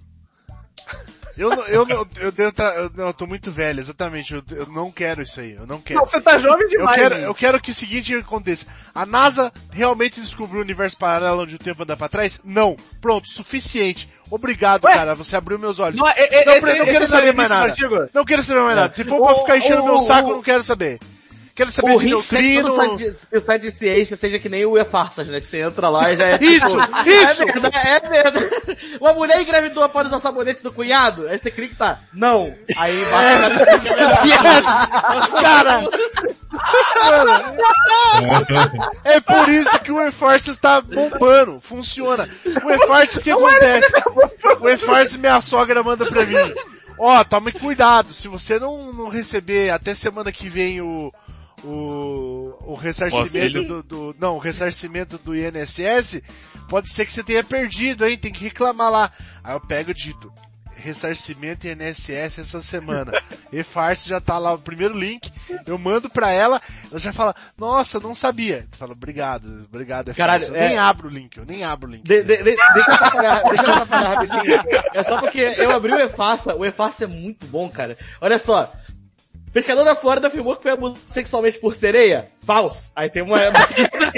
Eu, 1.37 1.49
não- 1.49 1.63
eu, 1.67 1.85
não- 1.85 2.07
eu, 2.19 2.31
devo 2.31 2.51
tá- 2.51 2.73
eu, 2.75 2.89
não, 2.95 3.07
eu 3.07 3.13
tô 3.13 3.27
muito 3.27 3.51
velho, 3.51 3.79
exatamente. 3.79 4.33
Eu, 4.33 4.43
eu 4.51 4.65
não 4.67 4.89
quero 4.91 5.21
isso 5.21 5.39
aí, 5.39 5.53
eu 5.53 5.67
não 5.67 5.81
quero. 5.81 5.99
Não, 5.99 6.05
você 6.07 6.21
tá 6.21 6.37
jovem 6.37 6.63
Eu 6.63 6.69
demais. 6.69 6.99
quero, 7.01 7.15
né? 7.15 7.25
eu 7.25 7.35
quero 7.35 7.59
que 7.59 7.71
o 7.71 7.73
seguinte 7.75 8.15
aconteça. 8.15 8.65
A 8.93 9.05
NASA 9.05 9.51
realmente 9.71 10.21
descobriu 10.21 10.59
o 10.59 10.63
universo 10.63 10.97
paralelo 10.97 11.41
onde 11.43 11.55
o 11.55 11.59
tempo 11.59 11.83
anda 11.83 11.97
pra 11.97 12.07
trás? 12.07 12.39
Não. 12.43 12.77
Pronto, 13.01 13.27
suficiente. 13.27 14.09
Obrigado, 14.31 14.85
Ué? 14.85 14.93
cara. 14.93 15.13
Você 15.15 15.35
abriu 15.35 15.59
meus 15.59 15.79
olhos. 15.79 15.99
Não, 15.99 16.07
é- 16.07 16.13
é- 16.17 16.45
Não, 16.45 16.53
esse- 16.55 16.79
não 16.79 16.85
quero 16.85 17.07
saber 17.07 17.27
é 17.27 17.33
mais 17.33 17.49
nada. 17.49 17.65
artigo? 17.65 18.07
Não 18.13 18.23
quero 18.25 18.41
saber 18.43 18.61
mais 18.61 18.75
nada. 18.75 18.93
Se 18.93 19.03
for 19.03 19.19
O- 19.21 19.25
pra 19.25 19.35
ficar 19.35 19.57
enchendo 19.57 19.81
o- 19.83 19.85
meu 19.85 19.99
saco, 19.99 20.27
o- 20.29 20.31
eu 20.31 20.35
não 20.37 20.43
quero 20.43 20.63
saber. 20.63 20.99
Quero 21.55 21.71
saber 21.71 21.93
O 21.93 21.97
de 21.99 22.03
que 22.03 22.09
neutrino. 22.09 22.69
o 22.73 23.39
site 23.39 23.61
de 23.61 23.71
ciência 23.71 24.17
seja 24.17 24.37
que 24.37 24.49
nem 24.49 24.65
o 24.65 24.77
E-Farsas, 24.77 25.27
né? 25.27 25.39
Que 25.39 25.47
você 25.47 25.61
entra 25.61 25.87
lá 25.87 26.11
e 26.11 26.17
já 26.17 26.25
é 26.27 26.37
tipo, 26.37 26.51
Isso, 26.51 26.77
isso! 27.05 27.43
É 27.43 27.45
verdade, 27.45 27.77
é 27.77 27.99
verdade. 28.01 28.77
Uma 28.99 29.13
mulher 29.13 29.41
engravidou 29.41 29.81
após 29.81 30.07
usar 30.07 30.19
sabonete 30.19 30.61
do 30.61 30.71
cunhado, 30.73 31.27
aí 31.29 31.37
você 31.37 31.49
clica 31.49 31.73
e 31.73 31.77
tá, 31.77 31.99
não. 32.13 32.53
Aí 32.75 33.01
embaixo 33.01 33.55
Yes! 34.27 35.41
Cara! 35.41 35.81
Mano, 38.21 38.91
é 39.03 39.19
por 39.19 39.49
isso 39.49 39.79
que 39.79 39.91
o 39.91 40.01
E-Forces 40.07 40.57
tá 40.57 40.81
bombando. 40.81 41.59
Funciona. 41.59 42.29
O 42.45 42.71
E-Forces, 42.71 43.21
o 43.21 43.23
que 43.23 43.31
acontece? 43.31 43.93
O 44.59 44.69
E-Forces, 44.69 45.17
minha 45.17 45.41
sogra 45.41 45.83
manda 45.83 46.05
pra 46.05 46.25
mim. 46.25 46.35
Ó, 46.97 47.23
tome 47.23 47.51
cuidado. 47.51 48.11
Se 48.13 48.27
você 48.27 48.57
não, 48.59 48.93
não 48.93 49.09
receber 49.09 49.69
até 49.69 49.93
semana 49.93 50.31
que 50.31 50.47
vem 50.49 50.81
o, 50.81 51.13
o, 51.63 52.53
o 52.61 52.73
ressarcimento 52.75 53.63
do, 53.63 53.83
do- 53.83 54.15
Não, 54.19 54.35
o 54.35 54.39
ressarcimento 54.39 55.17
do 55.17 55.35
INSS, 55.35 56.21
pode 56.69 56.89
ser 56.89 57.05
que 57.05 57.13
você 57.13 57.23
tenha 57.23 57.43
perdido, 57.43 58.05
hein? 58.05 58.17
Tem 58.17 58.31
que 58.31 58.43
reclamar 58.43 58.91
lá. 58.91 59.11
Aí 59.43 59.53
eu 59.55 59.59
pego 59.61 59.91
e 59.91 59.93
dito. 59.93 60.31
Ressarcimento 60.77 61.65
INSS 61.67 62.39
essa 62.39 62.61
semana. 62.61 63.11
E 63.53 63.63
farce 63.63 64.09
já 64.09 64.19
tá 64.19 64.37
lá 64.37 64.53
o 64.53 64.57
primeiro 64.59 64.97
link. 64.99 65.31
Eu 65.65 65.77
mando 65.77 66.09
pra 66.09 66.29
ela, 66.29 66.61
ela 66.91 66.99
já 66.99 67.13
fala, 67.13 67.33
nossa, 67.57 68.01
não 68.01 68.13
sabia. 68.13 68.65
Tu 68.69 68.77
fala, 68.77 68.91
obrigado, 68.91 69.65
obrigado, 69.71 70.13
Caralho. 70.13 70.43
Eu 70.47 70.55
é- 70.55 70.67
nem 70.69 70.77
abro 70.77 71.07
o 71.07 71.11
link, 71.11 71.37
eu 71.37 71.45
nem 71.45 71.63
abro 71.63 71.87
o 71.87 71.91
link. 71.93 72.03
De- 72.03 72.21
de- 72.23 72.37
de- 72.37 72.43
deixa 72.43 72.59
eu 72.61 72.93
atrapalhar, 72.95 73.43
deixa 73.43 73.63
eu 73.63 73.69
atrapalhar 73.73 74.09
rapidinho. 74.19 74.63
É 74.93 75.03
só 75.03 75.19
porque 75.21 75.39
eu 75.39 75.71
abri 75.71 75.93
o 75.93 75.99
EFASA, 75.99 76.53
o 76.53 76.65
EFASA 76.65 77.05
é 77.05 77.07
muito 77.07 77.45
bom, 77.47 77.69
cara. 77.69 77.97
Olha 78.19 78.37
só. 78.37 78.73
Pescador 79.55 79.85
da 79.85 79.95
Flórida 79.95 80.27
afirmou 80.27 80.53
que 80.53 80.63
foi 80.63 80.73
abusado 80.73 80.99
sexualmente 81.07 81.59
por 81.59 81.75
sereia? 81.75 82.27
Falso. 82.41 82.91
Aí 82.93 83.09
tem 83.09 83.23
uma... 83.23 83.39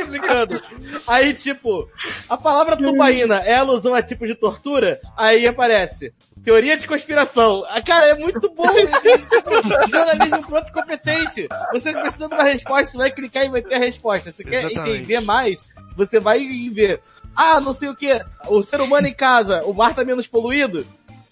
explicando. 0.00 0.60
Aí, 1.06 1.32
tipo, 1.34 1.88
a 2.28 2.36
palavra 2.36 2.76
tubaína 2.76 3.36
é 3.36 3.54
alusão 3.54 3.94
a 3.94 4.02
tipo 4.02 4.26
de 4.26 4.34
tortura? 4.34 4.98
Aí 5.16 5.46
aparece. 5.46 6.12
Teoria 6.42 6.76
de 6.76 6.88
conspiração. 6.88 7.62
Ah, 7.70 7.80
cara, 7.80 8.06
é 8.06 8.14
muito 8.16 8.52
bom. 8.52 8.66
Jornalismo 9.88 10.48
pronto 10.48 10.68
e 10.68 10.72
competente. 10.72 11.48
Você 11.72 11.92
precisa 11.92 12.26
de 12.26 12.34
uma 12.34 12.42
resposta, 12.42 12.90
você 12.90 12.98
vai 12.98 13.12
clicar 13.12 13.44
e 13.46 13.50
vai 13.50 13.62
ter 13.62 13.76
a 13.76 13.78
resposta. 13.78 14.32
Você 14.32 14.42
quer 14.42 14.64
Exatamente. 14.64 14.96
entender 14.96 15.20
mais? 15.20 15.60
Você 15.96 16.18
vai 16.18 16.40
ver. 16.70 17.00
Ah, 17.36 17.60
não 17.60 17.72
sei 17.72 17.88
o 17.88 17.94
que. 17.94 18.20
O 18.48 18.60
ser 18.64 18.80
humano 18.80 19.06
em 19.06 19.14
casa, 19.14 19.62
o 19.64 19.72
mar 19.72 19.94
tá 19.94 20.04
menos 20.04 20.26
poluído? 20.26 20.84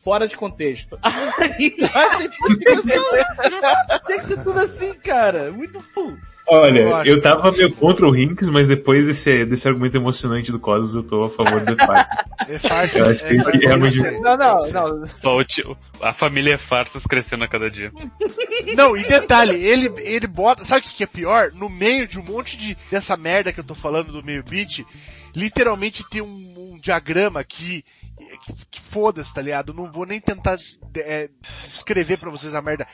Fora 0.03 0.27
de 0.27 0.37
contexto. 0.37 0.99
Aí, 1.05 1.77
explicação. 2.27 3.05
Tem 4.07 4.21
que 4.21 4.27
ser 4.27 4.43
tudo 4.43 4.59
assim, 4.59 4.95
cara. 4.95 5.51
Muito 5.53 5.83
bom. 5.95 6.17
Olha, 6.53 6.81
Eu 6.81 6.97
acho. 6.97 7.11
eu 7.11 7.23
tava 7.23 7.53
meio 7.53 7.71
contra 7.73 8.05
o 8.07 8.11
Rinks, 8.11 8.49
mas 8.49 8.67
depois 8.67 9.07
desse, 9.07 9.45
desse 9.45 9.69
argumento 9.69 9.97
emocionante 9.97 10.51
do 10.51 10.59
Cosmos, 10.59 10.97
eu 10.97 11.03
tô 11.05 11.23
a 11.25 11.31
favor 11.31 11.65
do 11.65 11.77
Farce. 11.77 12.15
E-Farce 12.49 12.99
Eu 12.99 13.07
acho 13.07 13.25
que 13.25 13.35
isso 13.35 13.51
é, 13.51 13.55
é 13.55 13.59
realmente- 13.59 14.01
Não, 14.21 14.37
não, 14.37 14.59
não. 14.73 15.07
Só 15.07 15.37
o 15.37 15.45
tio, 15.45 15.77
a 16.03 16.13
família 16.13 16.55
é 16.55 16.59
farsas 16.59 17.05
crescendo 17.07 17.45
a 17.45 17.49
cada 17.49 17.71
dia. 17.71 17.93
Não, 18.75 18.97
e 18.97 19.05
detalhe, 19.07 19.63
ele, 19.65 19.93
ele 19.99 20.27
bota, 20.27 20.65
sabe 20.65 20.81
o 20.81 20.89
que 20.89 20.97
que 20.97 21.05
é 21.05 21.07
pior? 21.07 21.53
No 21.55 21.69
meio 21.69 22.09
de 22.09 22.19
um 22.19 22.25
monte 22.25 22.57
de, 22.57 22.77
dessa 22.91 23.17
merda 23.17 23.53
que 23.53 23.61
eu 23.61 23.65
tô 23.65 23.77
falando 23.77 24.11
do 24.11 24.25
meio 24.25 24.43
beat, 24.43 24.85
literalmente 25.37 26.03
tem 26.11 26.21
um, 26.21 26.73
um 26.75 26.79
diagrama 26.81 27.39
aqui, 27.39 27.85
que, 28.21 28.67
que 28.71 28.81
foda-se, 28.81 29.33
tá 29.33 29.41
ligado? 29.43 29.73
Não 29.73 29.91
vou 29.91 30.07
nem 30.07 30.21
tentar 30.21 30.57
é, 30.97 31.31
descrever 31.63 32.19
pra 32.19 32.31
vocês 32.31 32.55
a 32.55 32.61
merda. 32.63 32.87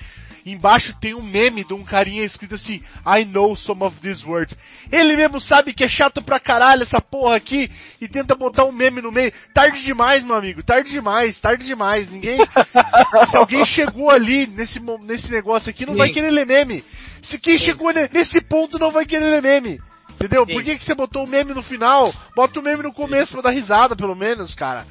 Embaixo 0.45 0.97
tem 1.01 1.15
um 1.15 1.23
meme 1.23 1.65
de 1.65 1.75
um 1.75 1.83
carinha 1.83 2.23
escrito 2.25 2.55
assim, 2.55 2.81
I 3.05 3.25
know 3.25 3.57
some 3.57 3.83
of 3.83 3.97
these 4.01 4.25
words. 4.25 4.57
Ele 4.93 5.17
mesmo 5.17 5.41
sabe 5.41 5.73
que 5.73 5.83
é 5.85 5.89
chato 5.89 6.23
pra 6.23 6.39
caralho 6.39 6.83
essa 6.83 7.01
porra 7.01 7.37
aqui, 7.37 7.71
e 8.01 8.07
tenta 8.07 8.35
botar 8.35 8.65
um 8.65 8.73
meme 8.73 9.03
no 9.03 9.11
meio. 9.11 9.33
Tarde 9.53 9.83
demais, 9.83 10.23
meu 10.23 10.37
amigo, 10.37 10.63
tarde 10.63 10.91
demais, 10.91 11.41
tarde 11.41 11.65
demais. 11.65 12.09
Ninguém, 12.09 12.39
se 13.27 13.37
alguém 13.37 13.65
chegou 13.65 14.11
ali 14.11 14.47
nesse, 14.47 14.81
nesse 15.03 15.33
negócio 15.33 15.71
aqui, 15.71 15.85
não 15.85 15.97
vai 15.97 16.09
Sim. 16.09 16.15
querer 16.15 16.31
ler 16.31 16.47
meme. 16.47 16.85
Se 17.21 17.39
quem 17.41 17.59
chegou 17.59 17.93
ne- 17.93 18.09
nesse 18.13 18.41
ponto 18.41 18.79
não 18.79 18.93
vai 18.93 19.05
querer 19.05 19.27
ler 19.27 19.43
meme. 19.43 19.81
Entendeu? 20.17 20.47
Por 20.47 20.55
Sim. 20.55 20.63
que, 20.63 20.77
que 20.79 20.85
você 20.85 20.95
botou 20.95 21.25
o 21.25 21.29
meme 21.29 21.53
no 21.55 21.63
final? 21.63 22.13
Bota 22.35 22.59
o 22.59 22.63
meme 22.63 22.83
no 22.83 22.93
começo 22.93 23.35
pra 23.35 23.43
dar 23.43 23.51
risada, 23.51 23.95
pelo 23.95 24.15
menos, 24.15 24.55
cara. 24.55 24.85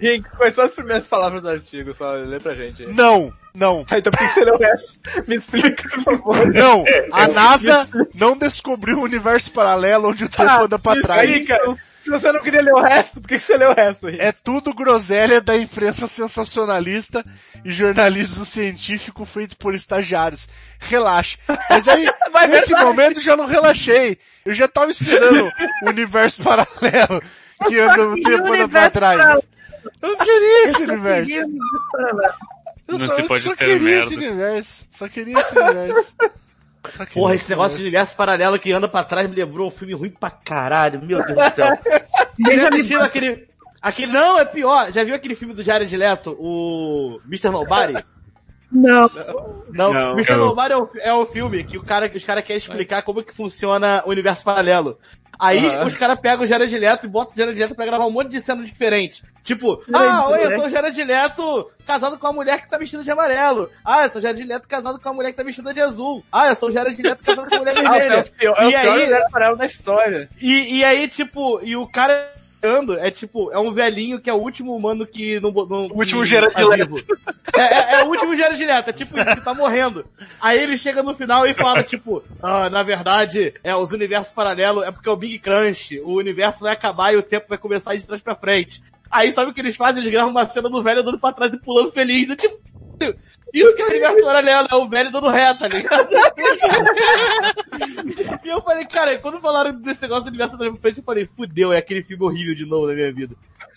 E 0.00 0.20
quais 0.36 0.54
são 0.54 0.64
as 0.64 0.72
primeiras 0.72 1.06
palavras 1.06 1.40
do 1.40 1.48
artigo? 1.48 1.94
Só 1.94 2.12
lê 2.12 2.40
pra 2.40 2.54
gente. 2.54 2.84
aí. 2.84 2.92
Não, 2.92 3.32
não, 3.54 3.84
Ah, 3.90 3.98
então 3.98 4.10
por 4.10 4.18
que 4.18 4.28
você 4.28 4.44
leu 4.44 4.54
o 4.54 4.58
resto? 4.58 4.88
Me 5.26 5.36
explica, 5.36 5.88
por 5.88 6.02
favor. 6.18 6.52
não. 6.52 6.84
A 7.12 7.28
NASA 7.28 7.88
não 8.14 8.36
descobriu 8.36 8.98
o 8.98 9.02
universo 9.04 9.52
paralelo 9.52 10.08
onde 10.10 10.24
o 10.24 10.28
tempo 10.28 10.50
anda 10.64 10.78
pra 10.78 10.94
me 10.96 11.02
trás. 11.02 11.30
explica. 11.30 11.76
Se 12.08 12.12
você 12.12 12.32
não 12.32 12.40
queria 12.42 12.62
ler 12.62 12.72
o 12.72 12.80
resto, 12.80 13.20
por 13.20 13.28
que 13.28 13.38
você 13.38 13.54
leu 13.58 13.70
o 13.70 13.74
resto 13.74 14.06
aí? 14.06 14.16
É 14.18 14.32
tudo 14.32 14.72
groselha 14.72 15.42
da 15.42 15.54
imprensa 15.58 16.08
sensacionalista 16.08 17.22
e 17.62 17.70
jornalismo 17.70 18.46
científico 18.46 19.26
feito 19.26 19.58
por 19.58 19.74
estagiários. 19.74 20.48
Relaxa. 20.78 21.36
Mas 21.68 21.86
aí, 21.86 22.06
nesse 22.48 22.72
momento, 22.74 23.20
já 23.20 23.36
não 23.36 23.44
relaxei. 23.44 24.16
Eu 24.42 24.54
já 24.54 24.66
tava 24.66 24.90
esperando 24.90 25.52
o 25.84 25.88
universo 25.90 26.42
paralelo 26.42 27.22
que 27.68 27.78
anda, 27.78 28.08
o 28.08 28.14
Que 28.14 28.22
tempo 28.22 28.52
anda 28.54 28.68
pra 28.68 28.90
trás. 28.90 29.18
paralelo? 29.18 29.42
Eu 30.00 30.08
não 30.08 30.16
queria 30.16 30.64
esse 30.64 30.82
Eu 30.84 30.88
universo. 30.88 31.26
queria 31.30 31.46
um. 31.46 31.58
Eu 32.88 32.92
Não 32.92 32.98
só, 32.98 33.14
se 33.16 33.20
eu 33.20 33.26
pode 33.26 33.42
só 33.42 33.54
ter 33.54 33.64
queria 33.66 34.00
esse 34.00 34.16
universo. 34.16 34.86
Só 34.90 35.08
queria 35.08 35.38
esse 35.38 35.58
universo. 35.58 36.14
Porra, 37.12 37.34
esse 37.34 37.48
negócio 37.50 37.76
de 37.76 37.84
universo 37.84 38.16
paralelo 38.16 38.58
que 38.58 38.72
anda 38.72 38.88
pra 38.88 39.04
trás 39.04 39.28
me 39.28 39.36
lembrou 39.36 39.68
um 39.68 39.70
filme 39.70 39.94
ruim 39.94 40.10
pra 40.10 40.30
caralho, 40.30 41.00
meu 41.04 41.24
Deus 41.24 41.38
do 41.38 41.54
céu. 41.54 41.78
Vocês 42.40 42.62
já 42.62 42.68
assistiram 42.68 43.02
aquele... 43.02 43.48
Aquele, 43.80 44.12
não, 44.12 44.38
é 44.38 44.44
pior. 44.44 44.92
Já 44.92 45.04
viu 45.04 45.14
aquele 45.14 45.36
filme 45.36 45.54
do 45.54 45.62
Jared 45.62 45.96
Leto, 45.96 46.36
o 46.38 47.20
Mr. 47.26 47.50
Nobody? 47.50 47.94
Não. 48.70 49.10
Não, 49.70 49.92
Não. 49.92 50.12
Mr. 50.12 50.34
Nobody 50.36 50.72
é 50.72 50.76
o, 50.76 50.90
é 50.96 51.14
o 51.14 51.26
filme 51.26 51.64
que 51.64 51.78
o 51.78 51.82
cara, 51.82 52.08
que 52.08 52.16
os 52.16 52.24
caras 52.24 52.44
querem 52.44 52.58
explicar 52.58 53.02
como 53.02 53.22
que 53.22 53.32
funciona 53.32 54.02
o 54.04 54.10
universo 54.10 54.44
paralelo. 54.44 54.98
Aí 55.38 55.64
Aham. 55.64 55.86
os 55.86 55.94
caras 55.96 56.18
pegam 56.20 56.42
o 56.42 56.46
Jared 56.46 56.76
Leto 56.78 57.06
e 57.06 57.08
botam 57.08 57.32
o 57.34 57.36
Jared 57.38 57.58
Leto 57.58 57.74
pra 57.74 57.86
gravar 57.86 58.06
um 58.06 58.10
monte 58.10 58.28
de 58.30 58.40
cena 58.40 58.64
diferente. 58.64 59.22
Tipo, 59.44 59.82
ah, 59.94 60.28
oi, 60.30 60.44
eu 60.44 60.50
sou 60.50 60.64
o 60.66 60.68
Jared 60.68 61.04
Leto 61.04 61.70
casado 61.86 62.18
com 62.18 62.26
uma 62.26 62.32
mulher 62.32 62.60
que 62.60 62.68
tá 62.68 62.76
vestida 62.76 63.02
de 63.04 63.10
amarelo. 63.10 63.70
Ah, 63.84 64.02
eu 64.04 64.08
sou 64.10 64.18
o 64.18 64.22
Jared 64.22 64.42
Leto 64.44 64.66
casado 64.68 64.98
com 65.00 65.08
uma 65.08 65.14
mulher 65.14 65.30
que 65.30 65.36
tá 65.36 65.42
vestida 65.44 65.72
de 65.72 65.80
azul. 65.80 66.24
Ah, 66.32 66.48
eu 66.48 66.54
sou 66.56 66.68
o 66.68 66.72
Jared 66.72 67.00
Leto 67.00 67.22
casado 67.22 67.48
com 67.48 67.54
uma 67.54 67.60
mulher 67.60 67.76
Ah, 67.78 67.96
é 67.96 68.00
vermelha. 68.00 68.20
o 68.22 68.30
pior, 68.32 68.56
é 68.58 68.64
o 68.66 68.68
E 68.68 68.72
pior 68.80 68.98
aí- 68.98 69.30
paralelo 69.30 69.56
da 69.58 69.66
história. 69.66 70.28
E, 70.40 70.78
e 70.78 70.84
aí, 70.84 71.06
tipo, 71.08 71.60
e 71.62 71.76
o 71.76 71.86
cara 71.86 72.32
ando 72.62 72.98
é 72.98 73.10
tipo, 73.10 73.50
é 73.52 73.58
um 73.58 73.72
velhinho 73.72 74.20
que 74.20 74.28
é 74.28 74.32
o 74.32 74.38
último 74.38 74.74
humano 74.74 75.06
que 75.06 75.40
não... 75.40 75.50
não 75.50 75.86
O 75.86 75.98
último 75.98 76.24
Gerard 76.24 76.54
tá 76.54 76.66
Leto. 76.66 76.94
vivo. 76.94 77.06
É, 77.54 77.60
é, 77.60 78.00
é 78.00 78.04
o 78.04 78.08
último 78.08 78.34
Gerard 78.34 78.64
Leto, 78.64 78.90
é 78.90 78.92
tipo 78.92 79.16
isso, 79.16 79.34
que 79.34 79.44
tá 79.44 79.54
morrendo. 79.54 80.04
Aí 80.40 80.58
ele 80.58 80.76
chega 80.76 81.02
no 81.02 81.14
final 81.14 81.46
e 81.46 81.54
fala, 81.54 81.82
tipo, 81.82 82.22
ah, 82.42 82.68
na 82.68 82.82
verdade, 82.82 83.54
é, 83.62 83.74
os 83.74 83.92
universos 83.92 84.32
paralelos 84.32 84.84
é 84.84 84.90
porque 84.90 85.08
é 85.08 85.12
o 85.12 85.16
Big 85.16 85.38
Crunch, 85.38 86.00
o 86.00 86.14
universo 86.16 86.60
vai 86.60 86.72
acabar 86.72 87.12
e 87.12 87.16
o 87.16 87.22
tempo 87.22 87.46
vai 87.48 87.58
começar 87.58 87.94
de 87.94 88.06
trás 88.06 88.20
pra 88.20 88.34
frente. 88.34 88.82
Aí 89.10 89.32
sabe 89.32 89.50
o 89.50 89.54
que 89.54 89.60
eles 89.60 89.76
fazem? 89.76 90.02
Eles 90.02 90.12
gravam 90.12 90.30
uma 90.30 90.44
cena 90.44 90.68
do 90.68 90.82
velho 90.82 91.00
andando 91.00 91.18
pra 91.18 91.32
trás 91.32 91.52
e 91.54 91.60
pulando 91.60 91.90
feliz. 91.90 92.28
É 92.28 92.36
tipo, 92.36 92.56
isso 93.52 93.76
que 93.76 93.82
é 93.82 93.84
o 93.84 93.88
universo 93.88 94.22
paralelo, 94.22 94.68
é 94.70 94.74
o 94.74 94.88
velho 94.88 95.10
dando 95.10 95.28
ré, 95.28 95.52
tá 95.54 95.68
ligado? 95.68 96.08
e 98.44 98.48
eu 98.48 98.62
falei, 98.62 98.86
cara, 98.86 99.18
quando 99.18 99.40
falaram 99.40 99.72
desse 99.80 100.02
negócio 100.02 100.24
do 100.24 100.28
universo 100.28 100.58
pra 100.58 100.72
frente, 100.74 100.98
eu 100.98 101.04
falei, 101.04 101.24
fudeu, 101.24 101.72
é 101.72 101.78
aquele 101.78 102.02
filme 102.02 102.24
horrível 102.24 102.54
de 102.54 102.66
novo 102.66 102.86
na 102.86 102.94
minha 102.94 103.12
vida. 103.12 103.34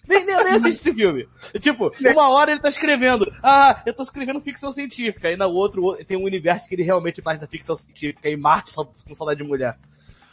Nem, 0.08 0.26
nem, 0.26 0.36
nem 0.36 0.56
assiste 0.56 0.80
esse 0.80 0.94
filme. 0.94 1.28
Tipo, 1.60 1.92
uma 2.12 2.30
hora 2.30 2.52
ele 2.52 2.60
tá 2.60 2.70
escrevendo, 2.70 3.32
ah, 3.42 3.82
eu 3.86 3.94
tô 3.94 4.04
escrevendo 4.04 4.42
ficção 4.42 4.72
científica, 4.72 5.30
aí 5.30 5.38
na 5.38 5.48
outra 5.48 5.82
tem 6.06 6.18
um 6.18 6.26
universo 6.26 6.68
que 6.68 6.76
ele 6.76 6.84
realmente 6.84 7.22
faz 7.22 7.40
da 7.40 7.48
ficção 7.48 7.76
científica, 7.76 8.30
e 8.30 8.36
Marte 8.36 8.74
com 8.74 9.14
saudade 9.14 9.42
de 9.42 9.48
mulher. 9.48 9.78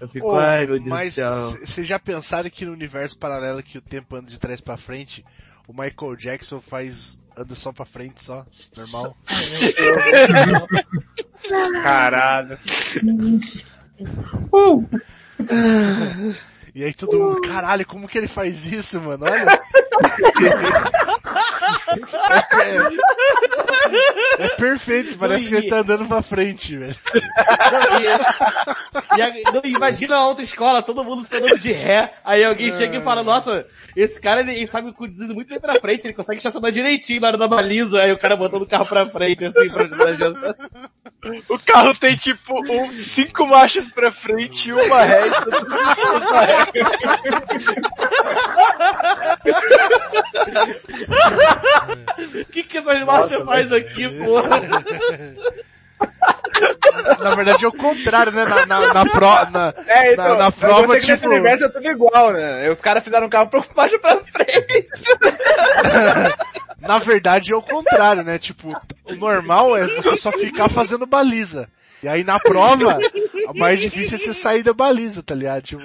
Eu 0.01 0.09
fico, 0.09 0.28
Ô, 0.28 0.39
ai 0.39 0.66
meu 0.66 0.78
Deus 0.78 0.89
mas 0.89 1.11
do 1.11 1.14
céu. 1.14 1.32
vocês 1.32 1.86
já 1.86 1.99
pensaram 1.99 2.49
que 2.49 2.64
no 2.64 2.72
universo 2.72 3.18
paralelo 3.18 3.62
que 3.62 3.78
o 3.78 3.82
tempo 3.82 4.14
anda 4.14 4.28
de 4.28 4.39
trás 4.39 4.61
pra 4.61 4.76
frente, 4.76 5.24
o 5.66 5.72
Michael 5.72 6.16
Jackson 6.16 6.61
faz 6.61 7.18
anda 7.39 7.55
só 7.55 7.72
pra 7.72 7.84
frente 7.84 8.22
só, 8.22 8.45
normal? 8.76 9.16
Caralho. 11.82 12.59
E 16.74 16.84
aí 16.84 16.93
todo 16.93 17.18
mundo, 17.18 17.41
caralho, 17.41 17.86
como 17.86 18.07
que 18.07 18.18
ele 18.18 18.28
faz 18.28 18.66
isso, 18.66 19.01
mano? 19.01 19.24
Olha. 19.24 19.61
É, 24.39 24.45
é 24.45 24.49
perfeito, 24.51 25.16
parece 25.18 25.49
que 25.49 25.55
ele 25.57 25.68
tá 25.68 25.78
andando 25.78 26.07
pra 26.07 26.22
frente, 26.22 26.76
velho. 26.76 26.95
E- 29.16 29.68
e 29.68 29.72
imagina 29.72 30.16
a 30.16 30.26
outra 30.26 30.45
escola, 30.45 30.82
todo 30.82 31.03
mundo 31.05 31.24
se 31.24 31.30
dando 31.30 31.59
de 31.59 31.72
ré, 31.72 32.12
aí 32.24 32.45
alguém 32.45 32.70
chega 32.70 32.99
e 32.99 33.03
fala, 33.03 33.22
nossa, 33.24 33.66
esse 34.01 34.20
cara 34.20 34.40
ele, 34.40 34.53
ele 34.53 34.66
sabe 34.66 34.92
conduzir 34.92 35.34
muito 35.34 35.49
bem 35.49 35.59
pra 35.59 35.80
frente, 35.80 36.07
ele 36.07 36.14
consegue 36.14 36.38
estacionar 36.38 36.70
direitinho 36.70 37.20
na 37.20 37.28
hora 37.28 37.36
da 37.36 37.49
baliza, 37.49 38.01
aí 38.01 38.12
o 38.12 38.18
cara 38.18 38.36
botando 38.36 38.62
o 38.62 38.66
carro 38.66 38.86
pra 38.86 39.09
frente, 39.09 39.44
assim, 39.44 39.68
pra 39.68 39.88
O 41.49 41.59
carro 41.59 41.94
tem 41.94 42.16
tipo 42.16 42.61
um, 42.72 42.90
cinco 42.92 43.46
marchas 43.46 43.90
pra 43.90 44.12
frente 44.12 44.68
e 44.68 44.72
uma 44.72 45.05
ré. 45.05 45.22
O 52.40 52.44
que 52.53 52.62
que 52.62 52.78
essas 52.78 53.05
marchas 53.05 53.44
faz 53.44 53.72
aqui, 53.72 54.09
porra? 54.24 54.61
Na 57.22 57.34
verdade 57.34 57.64
é 57.64 57.68
o 57.68 57.72
contrário, 57.72 58.32
né? 58.32 58.45
Na, 58.45 58.66
na, 58.66 58.95
na, 58.95 59.07
pro, 59.07 59.26
na, 59.51 59.74
É, 59.86 60.12
então, 60.12 60.28
na, 60.28 60.36
na 60.36 60.53
prova, 60.53 60.99
que 60.99 61.07
nesse 61.09 61.22
tipo... 61.22 61.28
universo 61.28 61.64
é 61.64 61.68
tudo 61.68 61.89
igual, 61.89 62.32
né? 62.32 62.70
Os 62.70 62.80
caras 62.80 63.05
fizeram 63.05 63.26
um 63.26 63.30
carro 63.30 63.49
pra 63.49 63.62
baixo 63.74 63.99
pra 63.99 64.18
frente. 64.20 64.86
na 66.80 66.99
verdade 66.99 67.53
é 67.53 67.57
o 67.57 67.62
contrário, 67.62 68.22
né? 68.22 68.39
Tipo, 68.39 68.78
o 69.05 69.14
normal 69.14 69.76
é 69.76 69.86
você 69.86 70.16
só 70.16 70.32
ficar 70.32 70.68
fazendo 70.68 71.07
baliza. 71.07 71.68
E 72.03 72.09
aí 72.09 72.22
na 72.22 72.38
prova, 72.38 72.99
o 73.49 73.59
mais 73.59 73.80
difícil 73.80 74.16
é 74.16 74.18
você 74.18 74.34
sair 74.34 74.62
da 74.62 74.72
baliza, 74.72 75.22
tá 75.22 75.34
ligado? 75.34 75.62
Tipo, 75.62 75.82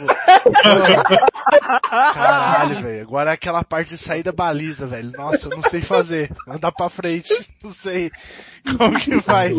caralho, 2.14 2.82
velho. 2.84 3.02
Agora 3.02 3.32
é 3.32 3.34
aquela 3.34 3.64
parte 3.64 3.90
de 3.90 3.98
sair 3.98 4.22
da 4.22 4.32
baliza, 4.32 4.86
velho. 4.86 5.12
Nossa, 5.12 5.48
eu 5.48 5.58
não 5.58 5.64
sei 5.64 5.82
fazer. 5.82 6.32
Andar 6.48 6.72
pra 6.72 6.90
frente, 6.90 7.34
não 7.64 7.72
sei 7.72 8.12
como 8.78 9.00
que 9.00 9.20
faz. 9.22 9.54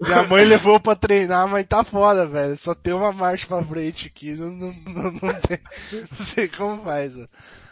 Minha 0.00 0.22
mãe 0.28 0.44
levou 0.44 0.78
pra 0.78 0.94
treinar, 0.94 1.48
mas 1.48 1.66
tá 1.66 1.82
foda, 1.82 2.26
velho. 2.26 2.56
Só 2.56 2.74
tem 2.74 2.92
uma 2.92 3.12
marcha 3.12 3.46
pra 3.46 3.62
frente 3.64 4.06
aqui, 4.06 4.34
não, 4.34 4.50
não, 4.50 4.74
não, 4.86 5.12
não, 5.20 5.34
tem, 5.40 5.58
não 5.92 6.18
sei 6.18 6.48
como 6.48 6.82
faz, 6.82 7.16
ó. 7.16 7.26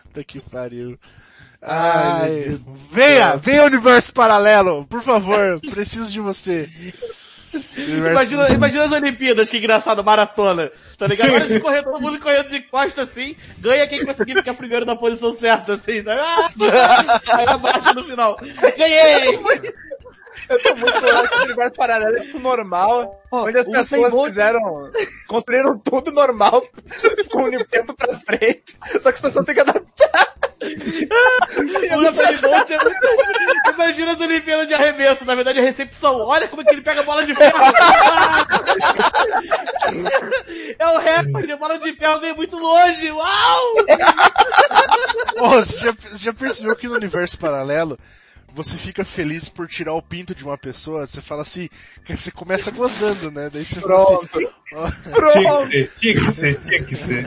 Puta 0.04 0.24
que 0.24 0.40
pariu. 0.40 0.98
Ai, 1.62 2.58
venha, 2.90 3.36
venha 3.36 3.64
universo 3.64 4.12
paralelo, 4.12 4.86
por 4.86 5.02
favor, 5.02 5.60
preciso 5.60 6.10
de 6.10 6.20
você. 6.20 6.68
Imagina, 7.76 8.48
imagina 8.50 8.84
as 8.84 8.92
Olimpíadas, 8.92 9.50
que 9.50 9.58
engraçado, 9.58 10.04
maratona. 10.04 10.70
Tá 10.96 11.06
ligado? 11.06 11.28
Agora 11.28 11.46
de 11.46 11.60
correr, 11.60 11.82
todo 11.82 12.00
mundo 12.00 12.20
correndo 12.20 12.48
de 12.48 12.60
costas 12.60 13.08
assim, 13.08 13.36
ganha 13.58 13.86
quem 13.86 14.04
conseguir 14.04 14.34
ficar 14.34 14.54
primeiro 14.54 14.86
na 14.86 14.94
posição 14.94 15.32
certa, 15.32 15.74
assim, 15.74 16.02
tá? 16.02 16.20
Ah! 16.22 17.20
Aí 17.36 17.46
abaixa 17.46 17.94
no 17.94 18.04
final. 18.04 18.36
Ganhei! 18.76 19.38
Eu 20.48 20.62
tô 20.62 20.76
muito 20.76 21.00
louco 21.00 21.28
que 21.28 21.38
o 21.38 21.44
universo 21.44 21.72
paralelo 21.76 22.16
é 22.16 22.38
normal, 22.38 23.22
onde 23.30 23.58
as 23.58 23.68
pessoas 23.68 24.28
fizeram, 24.28 24.90
construíram 25.26 25.78
tudo 25.78 26.10
normal, 26.12 26.62
com 27.30 27.42
o 27.44 27.64
tempo 27.64 27.94
pra 27.94 28.14
frente, 28.14 28.78
só 29.00 29.10
que 29.10 29.16
as 29.16 29.20
pessoas 29.20 29.46
têm 29.46 29.54
que 29.54 29.60
adaptar. 29.60 30.30
O 30.62 32.12
Felimonte 32.12 32.74
é. 32.74 32.78
Imagina 33.72 34.12
as 34.12 34.20
Olimpíadas 34.20 34.68
de 34.68 34.74
arremesso, 34.74 35.24
na 35.24 35.34
verdade 35.34 35.58
é 35.58 35.62
recepção. 35.62 36.18
Olha 36.18 36.46
como 36.48 36.60
é 36.60 36.64
que 36.66 36.74
ele 36.74 36.82
pega 36.82 37.00
a 37.00 37.04
bola 37.04 37.24
de 37.24 37.34
ferro. 37.34 37.56
é 40.78 40.86
o 40.86 40.98
recorde, 40.98 41.52
a 41.52 41.56
bola 41.56 41.78
de 41.78 41.94
ferro 41.94 42.20
vem 42.20 42.34
muito 42.34 42.58
longe. 42.58 43.10
Uau! 43.10 43.74
Ô, 45.38 45.48
você, 45.48 45.86
já, 45.86 45.92
você 45.92 46.24
já 46.24 46.34
percebeu 46.34 46.76
que 46.76 46.88
no 46.88 46.94
universo 46.94 47.38
paralelo 47.38 47.98
você 48.54 48.76
fica 48.76 49.04
feliz 49.04 49.48
por 49.48 49.66
tirar 49.66 49.94
o 49.94 50.02
pinto 50.02 50.34
de 50.34 50.44
uma 50.44 50.58
pessoa? 50.58 51.06
Você 51.06 51.20
fala 51.20 51.42
assim, 51.42 51.68
que 52.04 52.16
você 52.16 52.30
começa 52.30 52.70
gozando, 52.72 53.30
né? 53.30 53.50
Daí 53.52 53.64
você 53.64 53.80
fala 53.80 54.02
assim, 54.02 54.28
ó, 54.74 55.30
Tinha 55.32 55.64
que 55.64 55.66
ser, 55.66 55.90
tinha 55.98 56.14
que 56.14 56.30
ser, 56.32 56.60
tinha 56.60 56.84
que 56.84 56.96
ser. 56.96 57.26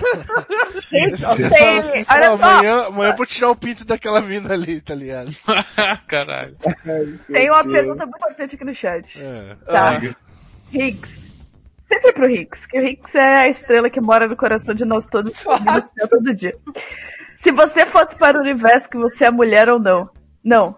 Tinha 0.90 1.10
que 1.12 1.18
ser. 1.18 1.28
você 1.28 1.50
fala 1.50 1.80
assim, 1.80 2.06
olha 2.10 2.30
"Pô, 2.32 2.38
só." 2.38 2.44
amanhã, 2.44 2.86
amanhã 2.86 3.12
eu 3.12 3.18
vou 3.18 3.26
tirar 3.26 3.50
o 3.50 3.56
pinto 3.56 3.86
daquela 3.86 4.22
mina 4.22 4.54
ali, 4.54 4.82
tá 4.82 4.96
ligado? 4.96 5.32
Caralho. 6.08 6.58
Tem 7.32 7.50
uma 7.50 7.64
pergunta 7.64 8.06
muito 8.06 8.18
importante 8.18 8.56
aqui 8.56 8.66
no 8.66 8.74
chat. 8.76 9.20
É. 9.20 9.56
Tá. 9.66 10.02
Higgs. 10.72 11.32
Sempre 11.88 12.14
pro 12.14 12.30
Higgs, 12.30 12.68
que 12.68 12.80
o 12.80 12.84
Higgs 12.84 13.18
é 13.18 13.38
a 13.38 13.48
estrela 13.48 13.90
que 13.90 14.02
mora 14.02 14.28
no 14.28 14.36
coração 14.36 14.74
de 14.74 14.84
nós 14.86 15.08
todos 15.08 15.32
e 15.32 15.46
no 15.46 15.82
céu 15.82 16.08
todo 16.10 16.34
dia. 16.34 16.56
Se 17.36 17.52
você 17.52 17.86
fosse 17.86 18.16
para 18.16 18.38
o 18.38 18.42
universo 18.42 18.90
que 18.90 18.98
você 18.98 19.26
é 19.26 19.32
mulher 19.32 19.70
ou 19.70 19.80
não? 19.80 20.10
Não. 20.44 20.76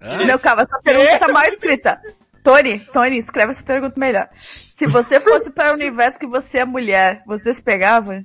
Não, 0.00 0.38
calma, 0.38 0.62
essa 0.62 0.78
pergunta 0.82 1.18
tá 1.18 1.28
mal 1.28 1.44
escrita. 1.44 2.00
Tony, 2.42 2.78
Tony, 2.92 3.18
escreve 3.18 3.50
essa 3.50 3.62
pergunta 3.64 3.98
melhor. 3.98 4.28
Se 4.34 4.86
você 4.86 5.18
fosse 5.18 5.50
para 5.50 5.72
o 5.72 5.74
universo 5.74 6.18
que 6.18 6.26
você 6.26 6.58
é 6.58 6.64
mulher, 6.64 7.22
você 7.26 7.52
se 7.52 7.62
pegava? 7.62 8.24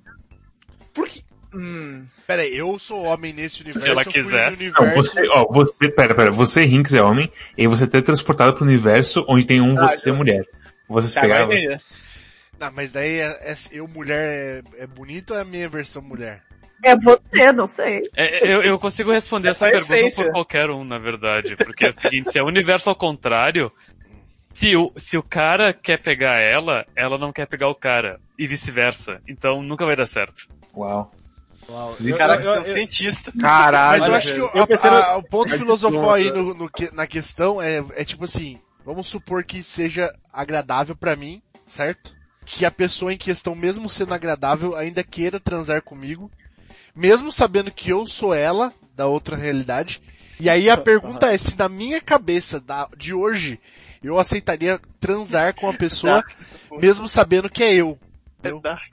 Hum, 1.53 2.05
Pera 2.25 2.43
aí, 2.43 2.55
eu 2.55 2.79
sou 2.79 3.03
homem 3.03 3.33
nesse 3.33 3.61
universo, 3.61 3.87
ela 3.87 4.01
eu 4.01 4.05
fui 4.05 4.13
quiser. 4.13 4.51
Não, 4.71 4.93
você, 4.93 5.27
ó, 5.29 5.45
você, 5.51 5.89
pera, 5.89 6.15
pera, 6.15 6.31
você, 6.31 6.63
Rinks, 6.63 6.93
é 6.93 7.01
homem, 7.01 7.29
e 7.57 7.67
você 7.67 7.83
é 7.83 8.01
transportado 8.01 8.53
pro 8.53 8.63
universo 8.63 9.25
onde 9.27 9.45
tem 9.45 9.59
um 9.59 9.75
você 9.75 10.11
mulher. 10.11 10.45
Você 10.87 11.09
se 11.09 11.15
tá, 11.15 11.21
pegava? 11.21 11.51
Não, 12.59 12.71
mas 12.71 12.91
daí 12.91 13.19
é, 13.19 13.51
é- 13.51 13.55
eu 13.71 13.87
mulher 13.87 14.63
é, 14.77 14.83
é 14.83 14.87
bonito 14.87 15.31
ou 15.31 15.39
é 15.39 15.41
a 15.41 15.45
minha 15.45 15.67
versão 15.67 16.01
mulher? 16.01 16.43
É 16.83 16.95
você, 16.97 17.51
não 17.51 17.67
sei. 17.67 18.01
É, 18.15 18.47
eu, 18.47 18.61
eu 18.63 18.79
consigo 18.79 19.11
responder 19.11 19.49
É 19.49 19.51
essa 19.51 19.65
pergunta 19.69 19.95
essência. 19.95 20.23
por 20.25 20.31
qualquer 20.31 20.69
um, 20.69 20.83
na 20.83 20.97
verdade. 20.97 21.55
Porque 21.55 21.85
é 21.85 21.89
o 21.89 21.93
seguinte, 21.93 22.31
se 22.31 22.39
é 22.39 22.43
o 22.43 22.47
universo 22.47 22.89
ao 22.89 22.95
contrário, 22.95 23.71
se 24.53 24.75
o, 24.75 24.91
se 24.95 25.17
o 25.17 25.23
cara 25.23 25.73
quer 25.73 25.97
pegar 26.01 26.39
ela, 26.39 26.85
ela 26.95 27.17
não 27.17 27.31
quer 27.31 27.45
pegar 27.47 27.67
o 27.69 27.75
cara. 27.75 28.19
E 28.37 28.47
vice-versa. 28.47 29.21
Então 29.27 29.61
nunca 29.61 29.85
vai 29.85 29.95
dar 29.95 30.07
certo. 30.07 30.47
Uau. 30.75 31.11
Cara, 32.17 32.41
eu- 32.41 32.53
é 32.53 32.59
um 32.59 32.63
eu- 32.63 32.65
cientista. 32.65 33.31
Mas 33.35 34.05
eu 34.05 34.13
acho 34.15 34.33
que 34.33 34.39
eu 34.39 34.49
a- 34.83 35.05
a- 35.13 35.17
o 35.17 35.23
ponto 35.23 35.49
filosofal 35.57 36.11
aí 36.13 36.29
no- 36.31 36.53
no 36.53 36.69
na 36.93 37.05
questão 37.07 37.61
é, 37.61 37.83
é 37.95 38.03
tipo 38.03 38.23
assim, 38.25 38.59
vamos 38.83 39.07
supor 39.07 39.43
que 39.43 39.61
seja 39.61 40.11
agradável 40.33 40.95
pra 40.95 41.15
mim, 41.15 41.41
certo? 41.67 42.13
Que 42.45 42.65
a 42.65 42.71
pessoa 42.71 43.13
em 43.13 43.17
questão, 43.17 43.53
mesmo 43.55 43.87
sendo 43.87 44.13
agradável, 44.13 44.75
ainda 44.75 45.03
queira 45.03 45.39
transar 45.39 45.81
comigo, 45.83 46.29
mesmo 46.95 47.31
sabendo 47.31 47.71
que 47.71 47.89
eu 47.89 48.05
sou 48.05 48.33
ela, 48.33 48.73
da 48.95 49.07
outra 49.07 49.35
realidade. 49.35 50.01
E 50.39 50.49
aí 50.49 50.69
a 50.69 50.77
pergunta 50.77 51.31
é 51.31 51.37
se 51.37 51.57
na 51.57 51.69
minha 51.69 52.01
cabeça 52.01 52.59
da, 52.59 52.87
de 52.97 53.13
hoje 53.13 53.59
eu 54.03 54.17
aceitaria 54.17 54.79
transar 54.99 55.53
com 55.53 55.69
a 55.69 55.73
pessoa, 55.73 56.23
mesmo 56.79 57.07
sabendo 57.07 57.49
que 57.49 57.63
é 57.63 57.73
eu. 57.75 57.99
É 58.43 58.51
dark. 58.59 58.91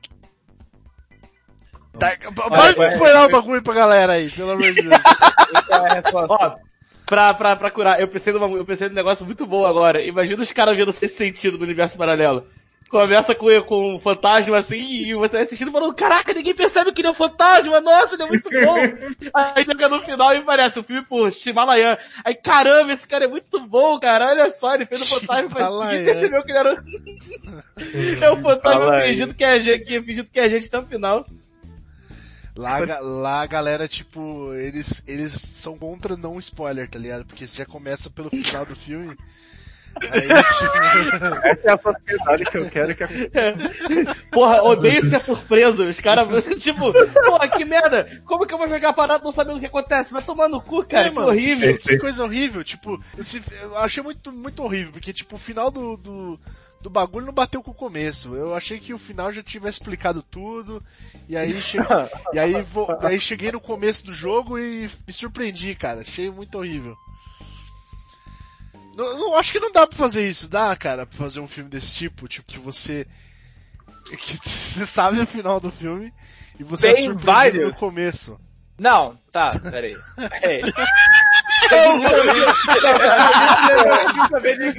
Tá, 1.99 2.17
para 2.33 2.73
de 2.75 2.85
spoiler 2.93 3.25
o 3.25 3.29
bagulho 3.29 3.63
pra 3.63 3.75
galera 3.75 4.13
aí, 4.13 4.31
pelo 4.31 4.53
amor 4.53 4.73
de 4.73 4.83
Deus. 4.83 5.01
Ó, 6.29 6.57
pra, 7.05 7.35
pra, 7.35 7.57
pra 7.57 7.71
curar, 7.71 8.01
eu 8.01 8.07
pensei, 8.07 8.33
numa, 8.33 8.47
eu 8.57 8.65
pensei 8.65 8.89
num 8.89 8.95
negócio 8.95 9.27
muito 9.27 9.45
bom 9.47 9.67
agora. 9.67 10.01
Imagina 10.01 10.43
os 10.43 10.53
caras 10.53 10.77
vendo 10.77 10.91
esse 10.91 11.09
sentido 11.09 11.59
do 11.59 11.65
universo 11.65 11.99
paralelo. 11.99 12.47
Começa 12.89 13.35
com, 13.35 13.47
com 13.63 13.97
um 13.97 13.99
fantasma 13.99 14.57
assim, 14.57 14.81
e 14.81 15.15
você 15.15 15.37
vai 15.37 15.43
assistindo 15.43 15.71
falando, 15.71 15.95
caraca, 15.95 16.33
ninguém 16.33 16.55
percebe 16.55 16.91
que 16.91 17.03
ele 17.03 17.09
é 17.09 17.11
um 17.11 17.15
fantasma, 17.15 17.81
nossa, 17.83 18.15
ele 18.15 18.23
é 18.23 18.27
muito 18.27 18.49
bom. 18.49 18.77
Aí 19.35 19.65
chega 19.65 19.89
no 19.89 20.01
final 20.03 20.35
e 20.35 20.41
parece 20.41 20.79
o 20.79 20.83
filme 20.83 21.05
por 21.05 21.31
Shimalayan. 21.31 21.99
Aí 22.25 22.35
caramba, 22.35 22.93
esse 22.93 23.07
cara 23.07 23.27
é 23.27 23.29
muito 23.29 23.61
bom, 23.61 24.01
cara, 24.01 24.29
olha 24.29 24.51
só, 24.51 24.75
ele 24.75 24.87
fez 24.87 25.03
o 25.03 25.21
fantasma, 25.21 25.51
mas 25.53 25.91
ninguém 25.91 26.05
percebeu 26.07 26.43
que 26.43 26.51
ele 26.51 26.59
era... 26.59 26.85
é 28.27 28.31
o 28.31 28.41
fantasma 28.41 29.03
fingindo 29.03 29.35
que 29.35 29.45
é, 29.45 29.61
gente, 29.61 29.85
que 29.85 30.03
fingindo 30.03 30.29
que 30.29 30.41
é 30.41 30.49
gente 30.49 30.67
até 30.67 30.79
o 30.79 30.87
final. 30.87 31.27
Lá, 32.59 32.79
lá 33.01 33.43
a 33.43 33.47
galera, 33.47 33.87
tipo, 33.87 34.53
eles, 34.55 35.01
eles 35.07 35.31
são 35.33 35.79
contra 35.79 36.17
não 36.17 36.41
spoiler, 36.41 36.89
tá 36.89 36.99
ligado? 36.99 37.25
Porque 37.25 37.47
você 37.47 37.59
já 37.59 37.65
começa 37.65 38.11
pelo 38.11 38.31
final 38.31 38.67
do 38.67 38.75
filme. 38.75 39.17
Aí, 40.13 40.21
tipo, 40.21 41.47
Essa 41.47 41.69
é 41.69 41.73
a 41.73 41.79
sociedade 41.79 42.45
que 42.45 42.59
eu 42.59 42.71
quero 42.71 42.95
que 42.95 43.05
a 43.05 43.09
Porra, 44.31 44.63
odeio 44.63 45.09
ser 45.09 45.19
surpreso. 45.19 45.85
Os 45.85 46.01
caras, 46.01 46.29
tipo, 46.59 46.93
porra, 47.25 47.49
que 47.49 47.65
merda. 47.65 48.23
Como 48.25 48.47
que 48.47 48.55
eu 48.55 48.59
vou 48.59 48.69
jogar 48.69 48.93
parado 48.93 49.25
não 49.25 49.33
sabendo 49.33 49.57
o 49.57 49.61
que 49.61 49.67
acontece? 49.67 50.13
Vai 50.13 50.23
tomar 50.23 50.49
no 50.49 50.61
cu, 50.61 50.85
cara. 50.85 51.07
É, 51.07 51.09
que 51.09 51.15
mano, 51.15 51.29
horrível. 51.29 51.75
Que, 51.75 51.83
que 51.83 51.99
coisa 51.99 52.25
horrível, 52.25 52.63
tipo, 52.63 53.03
esse, 53.17 53.43
eu 53.63 53.77
achei 53.79 54.03
muito, 54.03 54.33
muito 54.33 54.63
horrível, 54.63 54.93
porque 54.93 55.13
tipo, 55.13 55.37
o 55.37 55.39
final 55.39 55.71
do, 55.71 55.97
do, 55.97 56.41
do 56.81 56.91
bagulho 56.91 57.27
não 57.27 57.33
bateu 57.33 57.63
com 57.63 57.71
o 57.71 57.75
começo. 57.75 58.35
Eu 58.35 58.55
achei 58.55 58.79
que 58.79 58.95
o 58.95 58.99
final 58.99 59.33
já 59.33 59.43
tivesse 59.43 59.79
explicado 59.79 60.23
tudo, 60.23 60.83
e 61.29 61.37
aí, 61.37 61.61
che... 61.61 61.79
e 62.33 62.39
aí, 62.39 62.63
vou, 62.63 62.87
aí 63.03 63.21
cheguei 63.21 63.51
no 63.51 63.61
começo 63.61 64.07
do 64.07 64.13
jogo 64.13 64.59
e 64.59 64.89
me 65.07 65.13
surpreendi, 65.13 65.75
cara. 65.75 66.01
Achei 66.01 66.31
muito 66.31 66.57
horrível. 66.57 66.97
Não, 68.99 69.19
não- 69.19 69.37
acho 69.39 69.53
que 69.53 69.61
não 69.61 69.73
dá 69.73 69.87
pra 69.87 69.97
fazer 69.97 70.27
isso, 70.27 70.49
dá, 70.49 70.75
cara, 70.77 71.07
pra 71.07 71.17
fazer 71.17 71.41
um 71.41 71.47
filme 71.49 71.71
desse 71.71 71.95
tipo, 71.95 72.27
tipo, 72.29 72.51
que 72.53 72.59
você. 72.59 73.07
que 74.19 74.37
você 74.47 74.85
sabe 74.85 75.21
o 75.21 75.27
final 75.27 75.61
do 75.61 75.71
filme 75.71 76.13
e 76.59 76.65
você 76.65 76.89
é 76.89 76.93
Bem 76.93 77.05
surpreendido 77.05 77.33
válido. 77.33 77.67
no 77.69 77.75
começo. 77.75 78.41
Não, 78.77 79.17
tá, 79.33 79.51
peraí. 79.59 79.97
Peraí. 80.17 80.63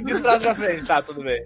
De, 0.04 0.20
trás 0.20 0.42
pra 0.42 0.54
frente, 0.54 0.84
tá, 0.86 1.02
tudo 1.02 1.22
bem. 1.22 1.42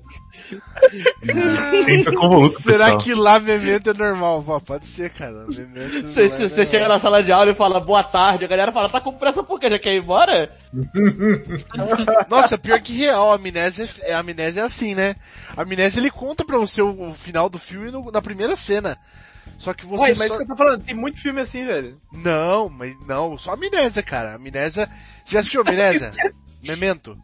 Sempre 1.84 2.14
convoluto, 2.16 2.60
Será 2.60 2.72
pessoal. 2.84 2.98
que 2.98 3.14
lá 3.14 3.38
memento 3.38 3.90
é 3.90 3.94
normal? 3.94 4.42
Pô, 4.42 4.60
pode 4.60 4.86
ser, 4.86 5.10
cara. 5.10 5.44
Você, 5.46 5.62
não 5.62 5.82
é 5.82 6.28
você 6.48 6.66
chega 6.66 6.88
na 6.88 6.98
sala 7.00 7.22
de 7.22 7.32
aula 7.32 7.50
e 7.50 7.54
fala 7.54 7.80
boa 7.80 8.02
tarde, 8.02 8.44
a 8.44 8.48
galera 8.48 8.72
fala, 8.72 8.88
tá 8.88 9.00
com 9.00 9.12
pressa 9.12 9.42
por 9.42 9.58
quê? 9.60 9.70
Já 9.70 9.78
quer 9.78 9.94
ir 9.94 9.98
embora? 10.02 10.50
Nossa, 12.28 12.58
pior 12.58 12.80
que 12.80 12.92
real, 12.96 13.32
a 13.32 13.36
amnésia, 13.36 13.88
é- 14.02 14.12
a 14.14 14.18
amnésia 14.20 14.62
é 14.62 14.64
assim, 14.64 14.94
né? 14.94 15.16
A 15.56 15.62
amnésia 15.62 16.00
ele 16.00 16.10
conta 16.10 16.44
pra 16.44 16.58
você 16.58 16.82
o, 16.82 17.08
o 17.10 17.14
final 17.14 17.48
do 17.48 17.58
filme 17.58 17.90
no- 17.90 18.10
na 18.10 18.20
primeira 18.22 18.56
cena. 18.56 18.98
Só 19.58 19.72
que 19.72 19.86
você 19.86 20.02
Ué, 20.02 20.08
mas 20.10 20.18
só... 20.18 20.24
isso 20.24 20.36
que 20.36 20.42
eu 20.42 20.48
tô 20.48 20.56
falando, 20.56 20.82
tem 20.82 20.94
muito 20.94 21.20
filme 21.20 21.40
assim, 21.40 21.64
velho. 21.64 22.00
Não, 22.12 22.68
mas 22.68 22.98
não, 23.06 23.36
só 23.38 23.54
amnésia, 23.54 24.02
cara. 24.02 24.34
Amnésia... 24.34 24.88
Você 25.24 25.32
já 25.32 25.40
assistiu 25.40 25.62
amnésia? 25.62 26.12
Memento? 26.62 27.18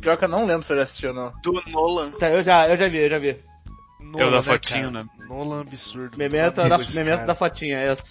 Pior 0.00 0.16
que 0.16 0.24
eu 0.24 0.28
não 0.28 0.44
lembro 0.44 0.62
se 0.62 0.72
eu 0.72 0.76
já 0.76 0.82
assisti 0.82 1.06
ou 1.06 1.14
não. 1.14 1.32
Do 1.42 1.62
Nolan. 1.72 2.10
Tá, 2.12 2.30
eu 2.30 2.42
já, 2.42 2.68
eu 2.68 2.76
já 2.76 2.88
vi, 2.88 2.98
eu 2.98 3.10
já 3.10 3.18
vi. 3.18 3.36
Nolan, 4.00 4.30
da 4.30 4.42
fotinho, 4.42 4.92
cara? 4.92 5.04
né? 5.04 5.10
Nolan 5.28 5.60
absurdo. 5.62 6.16
Memento, 6.16 6.56
da, 6.56 6.78
memento 6.78 7.26
da 7.26 7.34
fotinha, 7.34 7.78
é 7.78 7.90
essa. 7.90 8.04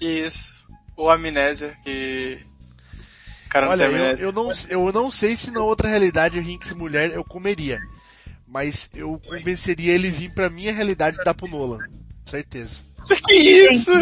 Isso. 0.00 0.64
Ou 0.96 1.10
Amnésia, 1.10 1.76
que... 1.84 2.38
cara 3.50 3.66
não 3.66 3.72
Olha, 3.72 3.88
tem 3.88 3.98
eu, 3.98 4.16
eu, 4.28 4.32
não, 4.32 4.52
eu 4.68 4.92
não 4.92 5.10
sei 5.10 5.34
se 5.34 5.50
na 5.50 5.60
outra 5.60 5.88
realidade 5.88 6.38
o 6.38 6.42
Hinks 6.42 6.72
mulher 6.72 7.10
eu 7.10 7.24
comeria. 7.24 7.80
Mas 8.46 8.88
eu 8.94 9.20
convenceria 9.26 9.92
ele 9.92 10.10
vir 10.10 10.32
pra 10.32 10.48
minha 10.48 10.72
realidade 10.72 11.20
e 11.20 11.24
dar 11.24 11.34
pro 11.34 11.48
Nolan. 11.48 11.78
Certeza. 12.24 12.82
Que 13.26 13.34
isso? 13.34 13.92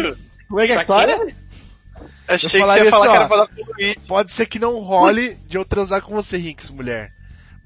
Como 0.47 0.61
é 0.61 0.67
que 0.67 0.73
é 0.73 0.77
a 0.77 0.81
história? 0.81 1.35
Achei 2.27 2.61
Eu 2.61 2.65
que 2.65 2.71
você 2.71 2.83
ia 2.83 2.89
falar 2.91 3.03
assim, 3.03 3.11
que 3.11 3.15
era 3.17 3.27
pra 3.27 3.37
dar 3.37 3.47
pro 3.47 3.65
Luigi. 3.77 3.99
Pode 4.07 4.31
ser 4.31 4.45
que 4.45 4.59
não 4.59 4.79
role 4.79 5.35
de 5.47 5.57
eu 5.57 5.65
transar 5.65 6.01
com 6.01 6.13
você, 6.15 6.37
Hinks, 6.37 6.69
mulher. 6.69 7.11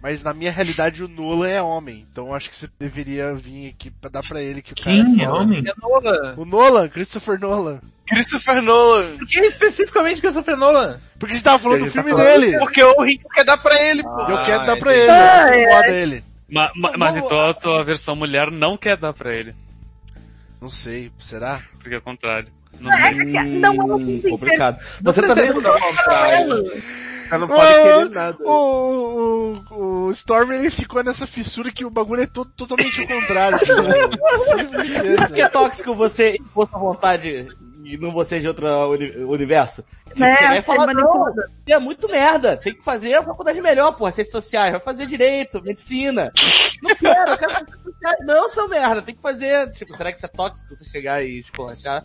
Mas 0.02 0.22
na 0.24 0.34
minha 0.34 0.52
realidade 0.52 1.04
o 1.04 1.08
Nolan 1.08 1.48
é 1.50 1.62
homem. 1.62 2.06
Então 2.12 2.28
eu 2.28 2.34
acho 2.36 2.50
que 2.50 2.56
você 2.56 2.68
deveria 2.80 3.36
vir 3.36 3.70
aqui 3.70 3.92
pra 3.92 4.10
dar 4.10 4.24
pra 4.28 4.42
ele 4.42 4.62
que 4.62 4.74
o 4.74 4.76
cara 4.76 4.96
Quem 4.96 5.22
é 5.22 5.24
é 5.26 5.30
homem? 5.30 5.64
É 5.68 5.74
Nolan. 5.82 6.36
O 6.38 6.46
Nolan, 6.46 6.88
Christopher 6.90 7.40
Nolan. 7.40 7.80
Christopher 8.08 8.62
Nolan. 8.62 9.18
Por 9.18 9.28
que 9.28 9.40
especificamente 9.42 10.22
Christopher 10.22 10.56
Nolan? 10.58 11.00
Porque 11.20 11.36
você 11.36 11.44
tava 11.44 11.60
falando 11.60 11.80
do 11.80 11.86
Ele 11.86 11.92
tá 11.92 12.04
filme 12.04 12.12
falando- 12.18 12.42
dele. 12.42 12.60
Porque 12.60 12.84
o 12.84 13.02
Rick 13.02 13.24
quer 13.34 13.44
dar 13.44 13.58
pra 13.58 13.82
ele, 13.84 14.04
pô. 14.04 14.22
eu 14.22 14.44
quero 14.46 14.66
dar 14.66 14.78
pra 14.78 14.92
entendi. 14.96 15.10
ele. 15.10 15.12
Ai, 15.12 15.66
Eu 15.66 15.70
foda 15.72 15.88
ele. 15.90 16.24
Ma- 16.50 16.72
ma- 16.76 16.94
mas 16.98 17.18
então 17.18 17.40
a 17.50 17.54
tua 17.54 17.84
versão 17.84 18.16
mulher 18.16 18.50
não 18.52 18.78
quer 18.78 18.98
dar 18.98 19.14
pra 19.14 19.34
ele. 19.36 19.54
Não 20.62 20.70
sei, 20.70 21.12
será? 21.20 21.62
Porque 21.80 21.96
é 21.96 21.98
o 21.98 22.02
contrário. 22.02 22.52
Não 22.80 22.92
É 22.92 23.12
não 23.14 23.72
é 23.72 23.86
Hum, 23.86 23.96
assim, 23.96 24.22
complicado. 24.30 24.80
Você 25.02 25.22
também 25.22 25.52
não 25.52 25.60
é 25.60 25.80
contrário. 25.80 26.74
Ela 27.30 27.40
não 27.40 27.48
pode 27.48 27.74
querer 27.74 28.10
nada. 28.10 28.38
O, 28.42 29.58
o, 29.70 30.06
o 30.08 30.12
Storm 30.12 30.52
ele 30.54 30.70
ficou 30.70 31.04
nessa 31.04 31.28
fissura 31.28 31.72
que 31.72 31.84
o 31.86 31.90
bagulho 31.90 32.22
é 32.24 32.28
todo, 32.28 32.50
totalmente 32.56 33.02
o 33.02 33.08
contrário. 33.08 33.60
tá 33.60 35.28
Por 35.28 35.34
que 35.34 35.42
é 35.42 35.50
tóxico 35.50 35.94
você 35.94 36.38
impor 36.40 36.70
sua 36.70 36.80
vontade 36.80 37.48
e 37.94 37.98
não 37.98 38.12
você 38.12 38.40
de 38.40 38.48
outro 38.48 38.68
uni- 38.92 39.16
universo? 39.24 39.84
Tipo, 40.08 40.20
Né, 40.20 40.36
você 40.36 40.44
vai 40.48 40.56
ser 40.58 40.62
falar, 40.64 40.94
não, 40.94 41.04
manipulada. 41.04 41.52
é 41.68 41.80
muito 41.80 42.10
merda. 42.10 42.58
Tem 42.58 42.74
que 42.74 42.84
fazer 42.84 43.14
a 43.16 43.24
faculdade 43.24 43.62
melhor, 43.62 43.92
pô, 43.94 44.12
ciências 44.12 44.32
sociais. 44.32 44.72
Vai 44.72 44.82
fazer 44.82 45.06
direito, 45.06 45.62
medicina. 45.64 46.32
Não 46.84 46.96
quero, 46.96 47.32
eu 47.32 47.38
quero 47.38 47.52
fazer 47.52 47.72
sociais. 47.84 48.18
Não, 48.26 48.50
seu 48.50 48.68
merda, 48.68 49.02
tem 49.02 49.16
que 49.16 49.22
fazer. 49.22 49.70
Tipo, 49.72 49.96
será 49.96 50.12
que 50.12 50.18
isso 50.18 50.26
é 50.26 50.30
tóxico 50.30 50.76
você 50.76 50.86
chegar 50.90 51.24
e 51.24 51.40
esculachar? 51.40 52.04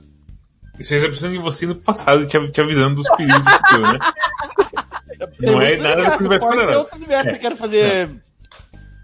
Isso 0.78 0.94
aí 0.94 1.00
tá 1.00 1.06
precisando 1.08 1.32
de 1.32 1.38
você 1.38 1.66
no 1.66 1.76
passado, 1.76 2.26
te, 2.26 2.50
te 2.50 2.60
avisando 2.60 2.94
dos 2.94 3.08
perigos 3.16 3.44
do 3.44 3.50
futuro, 3.50 3.92
né? 3.92 3.98
Não 5.40 5.60
é 5.60 5.76
nada 5.76 6.16
do 6.16 6.18
universo 6.18 6.18
pode 6.18 6.28
ter 6.28 6.40
paralelo. 6.40 6.78
outro 6.80 6.96
universo 6.96 7.28
que 7.30 7.34
eu 7.36 7.40
quero 7.40 7.56
fazer 7.56 8.10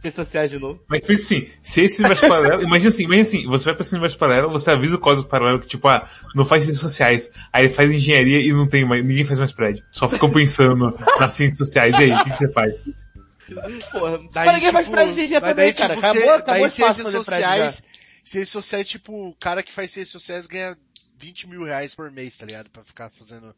ciências 0.01 0.27
sociais 0.27 0.51
de 0.51 0.59
novo. 0.59 0.81
Mas 0.89 1.01
pensa 1.01 1.25
assim, 1.25 1.49
se 1.63 1.83
esse 1.83 1.99
universo 2.01 2.27
paralelo, 2.29 2.63
imagina 2.63 2.89
assim, 2.89 3.05
imagina 3.05 3.23
assim, 3.23 3.47
você 3.47 3.65
vai 3.67 3.75
pra 3.75 3.83
esse 3.83 3.93
universo 3.95 4.19
paralelo, 4.19 4.51
você 4.51 4.71
avisa 4.71 4.97
o 4.97 4.99
código 5.01 5.27
paralelo 5.29 5.61
que 5.61 5.67
tipo, 5.67 5.87
ah, 5.89 6.09
não 6.35 6.45
faz 6.45 6.65
ciências 6.65 6.83
sociais, 6.83 7.31
aí 7.53 7.65
ele 7.67 7.75
faz 7.75 7.93
engenharia 7.93 8.41
e 8.41 8.53
não 8.53 8.67
tem 8.69 8.85
mais, 8.85 9.05
ninguém 9.05 9.25
faz 9.25 9.39
mais 9.39 9.53
prédio. 9.53 9.85
Só 9.91 10.09
ficam 10.09 10.31
pensando 10.31 10.97
nas 11.19 11.33
ciências 11.35 11.59
sociais, 11.59 11.95
e 11.99 12.03
aí, 12.05 12.13
o 12.13 12.25
que, 12.25 12.31
que 12.31 12.39
você 12.39 12.53
faz? 12.53 12.85
Porra, 13.93 14.19
Daí, 14.33 14.47
mas 14.47 14.55
ninguém 14.57 14.73
faz 14.73 14.85
tipo, 14.85 14.95
prédio 14.97 15.15
de 15.15 15.21
engenharia 15.23 15.41
também, 15.41 15.55
daí, 15.55 15.73
cara. 15.75 15.95
tipo, 15.95 16.07
Acabou, 16.07 16.23
cê- 16.23 16.29
acabou 16.31 16.47
daí 16.61 16.71
ciências 16.71 16.97
fazer 17.13 17.25
prédio 17.25 17.25
já. 17.25 17.25
sociais, 17.71 17.83
ciências 18.25 18.49
sociais, 18.51 18.89
tipo, 18.89 19.29
o 19.31 19.35
cara 19.37 19.63
que 19.63 19.73
faz 19.73 19.91
ciências 19.91 20.13
sociais 20.13 20.47
ganha 20.47 20.77
20 21.19 21.49
mil 21.49 21.63
reais 21.65 21.95
por 21.95 22.11
mês, 22.11 22.37
tá 22.37 22.45
ligado? 22.47 22.69
Pra 22.71 22.85
ficar 22.85 23.11
fazendo 23.11 23.55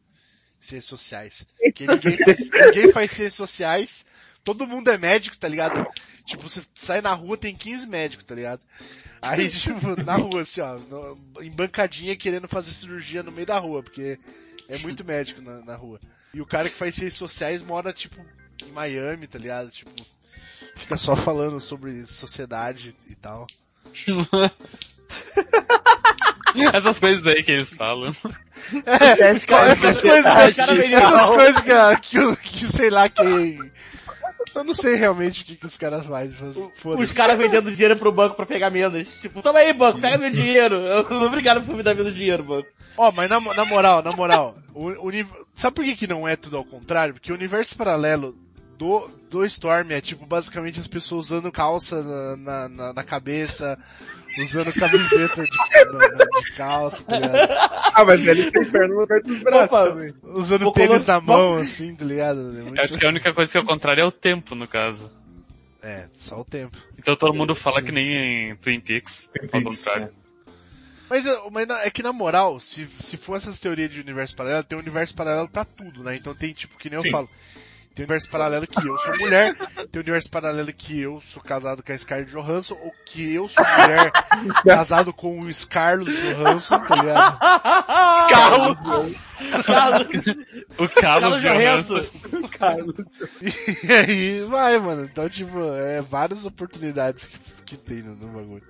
ciências 0.61 0.85
sociais. 0.85 1.45
Porque 1.61 1.87
ninguém 1.87 2.17
faz, 2.19 2.51
ninguém 2.51 2.93
faz 2.93 3.11
ciências 3.11 3.35
sociais, 3.35 4.07
todo 4.45 4.67
mundo 4.67 4.91
é 4.91 4.97
médico, 4.97 5.37
tá 5.37 5.49
ligado? 5.49 5.85
Tipo, 6.31 6.49
você 6.49 6.63
sai 6.75 7.01
na 7.01 7.13
rua, 7.13 7.37
tem 7.37 7.55
15 7.55 7.87
médicos, 7.87 8.25
tá 8.25 8.35
ligado? 8.35 8.61
Aí, 9.23 9.49
tipo, 9.51 10.03
na 10.03 10.17
rua, 10.17 10.43
assim, 10.43 10.61
ó, 10.61 10.75
no- 10.79 11.19
em 11.43 11.51
bancadinha 11.51 12.17
querendo 12.17 12.49
fazer 12.49 12.73
cirurgia 12.73 13.23
no 13.23 13.31
meio 13.33 13.47
da 13.47 13.59
rua, 13.59 13.83
porque 13.83 14.19
é 14.69 14.79
muito 14.79 15.05
médico 15.05 15.43
na, 15.43 15.59
na 15.61 15.77
rua. 15.77 16.01
E 16.33 16.41
o 16.41 16.47
cara 16.47 16.69
que 16.69 16.75
faz 16.77 16.95
ciências 16.95 17.19
sociais 17.19 17.63
mora, 17.63 17.93
tipo, 17.93 18.17
em 18.67 18.71
Miami, 18.73 19.27
tá 19.27 19.39
ligado? 19.39 19.71
Tipo, 19.71 19.91
fica 20.77 20.97
só 20.97 21.15
falando 21.17 21.59
sobre 21.61 22.07
sociedade 22.07 22.95
e 23.09 23.15
tal. 23.15 23.47
Essas 26.75 26.99
coisas 26.99 27.27
aí 27.27 27.43
que 27.43 27.53
eles 27.53 27.73
falam. 27.75 28.15
É, 28.85 29.31
essas 29.31 30.01
coisas, 30.01 30.25
essas 30.99 31.29
coisas 31.31 31.63
que, 32.01 32.37
que 32.43 32.67
sei 32.67 32.91
lá 32.91 33.09
quem. 33.09 33.71
Eu 34.55 34.65
não 34.65 34.75
sei 34.75 34.95
realmente 34.97 35.43
o 35.43 35.47
que, 35.47 35.57
que 35.57 35.67
os 35.67 35.77
caras 35.77 36.05
fazem. 36.07 36.35
Os 36.99 37.13
caras 37.13 37.39
vendendo 37.39 37.71
dinheiro 37.71 37.97
pro 37.97 38.11
banco 38.13 38.35
pra 38.37 38.47
pegar 38.47 38.71
menos. 38.71 39.07
Tipo, 39.21 39.43
toma 39.43 39.59
aí, 39.61 39.73
banco, 39.73 40.01
pega 40.01 40.19
meu 40.19 40.31
dinheiro. 40.31 40.77
Eu- 40.77 41.23
Obrigado 41.27 41.63
por 41.65 41.77
me 41.77 41.83
dar 41.83 41.95
menos 41.95 42.15
dinheiro, 42.15 42.43
banco. 42.43 42.69
Ó, 42.97 43.13
mas 43.13 43.29
na, 43.31 43.39
na 43.41 43.65
moral, 43.65 44.03
na 44.03 44.13
moral, 44.13 44.57
o, 44.75 44.89
uni- 45.07 45.27
sabe 45.55 45.75
por 45.77 45.85
que, 45.85 45.95
que 45.97 46.07
não 46.07 46.27
é 46.27 46.37
tudo 46.37 46.57
ao 46.57 46.65
contrário? 46.65 47.15
Porque 47.15 47.31
o 47.31 47.35
universo 47.35 47.77
paralelo 47.77 48.35
do, 48.77 49.09
do 49.31 49.45
Storm 49.45 49.91
é 49.93 50.01
tipo 50.01 50.27
basicamente 50.27 50.81
as 50.81 50.89
pessoas 50.89 51.27
usando 51.27 51.53
calça 51.53 52.03
na, 52.37 52.69
na- 52.69 52.93
na 52.95 53.05
cabeça, 53.05 53.79
usando 54.39 54.73
camiseta 54.73 55.43
de, 55.43 55.57
na- 55.93 56.41
de 56.41 56.53
calça, 56.53 57.03
tá 57.05 57.19
ligado? 57.19 57.51
Ah, 57.95 58.05
mas 58.05 58.21
ele 58.27 58.51
tem 58.51 58.65
perna 58.71 58.89
no 58.89 59.01
lugar 59.01 59.21
dos 59.23 59.39
braços 59.39 59.73
Opa. 59.73 59.89
também. 59.91 60.15
Usando 60.23 60.63
Vou 60.65 60.73
tênis 60.73 61.05
colo- 61.05 61.07
na 61.07 61.21
mão, 61.21 61.57
assim, 61.57 61.95
tá 61.95 62.05
ligado? 62.05 62.41
É, 62.41 62.63
muito- 62.63 62.77
Eu 62.79 62.85
acho 62.85 62.99
que 62.99 63.05
a 63.07 63.09
única 63.09 63.33
coisa 63.35 63.51
que 63.53 63.59
é 63.59 63.61
o 63.61 63.65
contrário 63.67 64.03
é 64.03 64.07
o 64.07 64.13
tempo, 64.13 64.55
no 64.55 64.67
caso. 64.69 65.11
é, 65.83 66.09
só 66.17 66.41
o 66.41 66.45
tempo. 66.45 66.77
Então 66.99 67.17
todo 67.17 67.35
mundo 67.35 67.55
fala 67.55 67.81
que 67.83 67.91
nem 67.91 68.51
em 68.51 68.57
Twin 68.57 68.81
Peaks, 68.81 69.29
Twin 69.33 69.49
ao 69.53 69.63
Peaks, 69.63 69.79
contrário. 69.85 70.11
Mas, 71.09 71.25
mas 71.51 71.67
na- 71.67 71.83
é 71.83 71.91
que 71.91 72.03
na 72.05 72.13
moral, 72.13 72.61
se, 72.61 72.87
se 72.87 73.17
for 73.17 73.35
essas 73.37 73.59
teorias 73.59 73.91
de 73.91 74.01
universo 74.01 74.37
paralelo, 74.37 74.63
tem 74.63 74.79
um 74.79 74.81
universo 74.81 75.13
paralelo 75.15 75.49
pra 75.49 75.65
tudo, 75.65 76.05
né? 76.05 76.15
Então 76.15 76.33
tem 76.35 76.53
tipo, 76.53 76.79
que 76.79 76.89
nem 76.89 77.01
Sim. 77.01 77.09
eu 77.09 77.11
falo, 77.13 77.29
tem 77.95 78.05
um 78.05 78.07
universo 78.07 78.31
paralelo 78.31 78.67
que 78.67 78.87
eu 78.87 78.97
sou 78.99 79.19
mulher, 79.19 79.55
tem 79.57 80.01
um 80.01 80.01
universo 80.01 80.31
paralelo 80.31 80.73
que 80.73 81.01
eu 81.01 81.21
sou 81.21 81.43
casado 81.43 81.83
com 81.83 81.93
a 81.93 81.99
Scarlett 81.99 82.31
Johansson, 82.31 82.79
ou 82.81 82.93
que 83.05 83.35
eu 83.35 83.49
sou 83.49 83.65
mulher 83.65 84.13
casado 84.65 85.13
com 85.13 85.41
o 85.41 85.53
Scarlett 85.53 86.11
Johansson, 86.13 86.79
tá 86.81 86.97
ligado? 86.97 87.39
Carlos. 88.29 88.77
Carlos, 89.67 90.09
O 90.79 90.89
Carlos 90.89 91.43
Carlos 91.43 91.43
Johansson. 91.43 91.99
Johansson. 91.99 92.49
Carlos. 92.49 92.95
E 93.83 93.93
aí 93.93 94.41
vai, 94.45 94.79
mano. 94.79 95.05
Então, 95.05 95.29
tipo, 95.29 95.59
é 95.75 96.01
várias 96.01 96.47
oportunidades 96.47 97.25
que, 97.25 97.39
que 97.65 97.77
tem 97.77 98.03
no, 98.03 98.15
no 98.15 98.29
bagulho. 98.29 98.63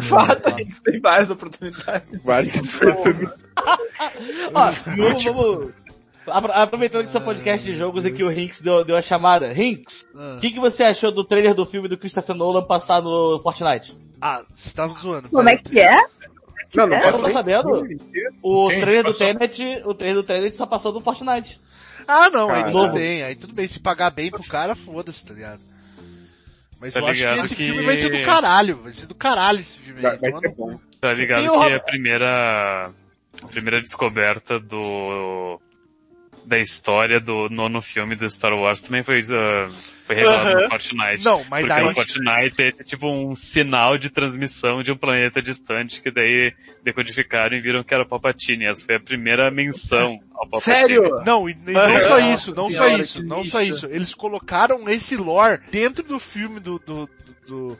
Fato, 0.00 0.54
tem 0.82 1.00
várias 1.00 1.30
oportunidades. 1.30 2.22
Vários. 2.22 2.54
Ó, 4.54 4.70
vamos, 4.96 5.24
vamos... 5.24 5.72
apro- 6.26 6.52
Aproveitando 6.52 7.02
que 7.02 7.08
esse 7.08 7.16
é 7.16 7.20
um 7.20 7.24
podcast 7.24 7.66
de 7.66 7.74
jogos 7.76 8.04
e 8.04 8.10
que 8.10 8.22
o 8.24 8.30
Hinks 8.32 8.60
deu, 8.60 8.84
deu 8.84 8.96
a 8.96 9.02
chamada. 9.02 9.52
Hinks, 9.52 10.06
Ah, 10.14 10.34
o 10.36 10.40
que, 10.40 10.50
que 10.50 10.60
você 10.60 10.82
achou 10.84 11.10
do 11.12 11.24
trailer 11.24 11.54
do 11.54 11.64
filme 11.66 11.88
do 11.88 11.96
Christopher 11.98 12.34
Nolan 12.34 12.64
passar 12.64 13.00
no 13.02 13.38
Fortnite? 13.42 13.96
Ah, 14.20 14.42
você 14.52 14.74
tava 14.74 14.92
zoando. 14.92 15.28
Como 15.30 15.48
é 15.48 15.56
que 15.56 15.80
é? 15.80 16.02
Não, 16.74 16.86
não 16.86 16.96
É, 16.96 17.10
tô 17.10 17.18
nem 17.22 17.32
sabendo. 17.32 17.68
O 18.42 18.68
Quem? 18.68 18.80
trailer 18.80 19.04
do? 19.04 19.14
Tenet, 19.14 19.82
o 19.84 19.94
trailer 19.94 20.22
do 20.22 20.26
Tenet 20.26 20.56
só 20.56 20.66
passou 20.66 20.92
no 20.92 21.00
Fortnite. 21.00 21.60
Ah, 22.06 22.30
não, 22.30 22.48
aí 22.50 22.60
Cara, 22.60 22.66
tudo 22.72 22.82
novo. 22.84 22.94
bem, 22.94 23.22
aí 23.22 23.34
tudo 23.34 23.54
bem. 23.54 23.66
Se 23.66 23.80
pagar 23.80 24.10
bem 24.10 24.30
pro 24.30 24.42
cara, 24.44 24.74
foda-se, 24.74 25.24
tá 25.26 25.34
ligado? 25.34 25.60
Mas 26.80 26.94
Tá 26.94 27.00
eu 27.00 27.06
acho 27.08 27.20
que 27.22 27.40
esse 27.40 27.56
que- 27.56 27.64
filme 27.66 27.82
vai 27.84 27.96
ser 27.96 28.08
do 28.10 28.22
caralho, 28.22 28.76
vai 28.82 28.92
ser 28.92 29.06
do 29.06 29.14
caralho 29.14 29.58
esse 29.58 29.80
filme 29.80 30.06
aí. 30.06 30.16
vai 30.18 30.30
ser 30.40 30.50
cu. 30.50 30.54
bom. 30.56 30.80
Tá 31.00 31.12
ligado 31.12 31.42
que 31.42 31.46
Rob- 31.48 31.74
a 31.74 31.80
primeira, 31.80 32.90
a 33.42 33.46
primeira 33.48 33.80
descoberta 33.80 34.58
do, 34.58 35.60
da 36.50 36.58
história 36.58 37.20
do 37.20 37.48
nono 37.48 37.80
filme 37.80 38.16
do 38.16 38.28
Star 38.28 38.52
Wars 38.52 38.80
também 38.80 39.04
foi, 39.04 39.20
ah, 39.20 39.68
foi 40.04 40.16
revelado 40.16 40.62
no 40.62 40.68
Fortnite. 40.68 41.24
Não, 41.24 41.44
mas 41.48 41.60
Porque 41.60 41.66
daí... 41.68 41.84
no 41.84 41.94
Fortnite 41.94 42.62
é 42.62 42.72
tipo 42.82 43.08
um 43.08 43.36
sinal 43.36 43.96
de 43.96 44.10
transmissão 44.10 44.82
de 44.82 44.90
um 44.90 44.96
planeta 44.96 45.40
distante 45.40 46.02
que 46.02 46.10
daí 46.10 46.52
decodificaram 46.82 47.56
e 47.56 47.60
viram 47.60 47.84
que 47.84 47.94
era 47.94 48.02
o 48.02 48.08
Palpatine. 48.08 48.66
Essa 48.66 48.84
foi 48.84 48.96
a 48.96 49.00
primeira 49.00 49.48
menção 49.48 50.18
ao 50.34 50.48
Palpatine. 50.48 50.74
Sério? 50.74 51.22
Não, 51.24 51.48
e, 51.48 51.52
e 51.52 51.72
não 51.72 52.00
só 52.00 52.18
isso, 52.18 52.52
não 52.52 52.68
só 52.68 52.88
isso, 52.88 53.22
não 53.22 53.44
só 53.44 53.60
isso. 53.60 53.86
Eles 53.86 54.12
colocaram 54.12 54.88
esse 54.88 55.16
lore 55.16 55.60
dentro 55.70 56.02
do 56.02 56.18
filme 56.18 56.58
do, 56.58 56.80
do, 56.80 57.08
do, 57.46 57.78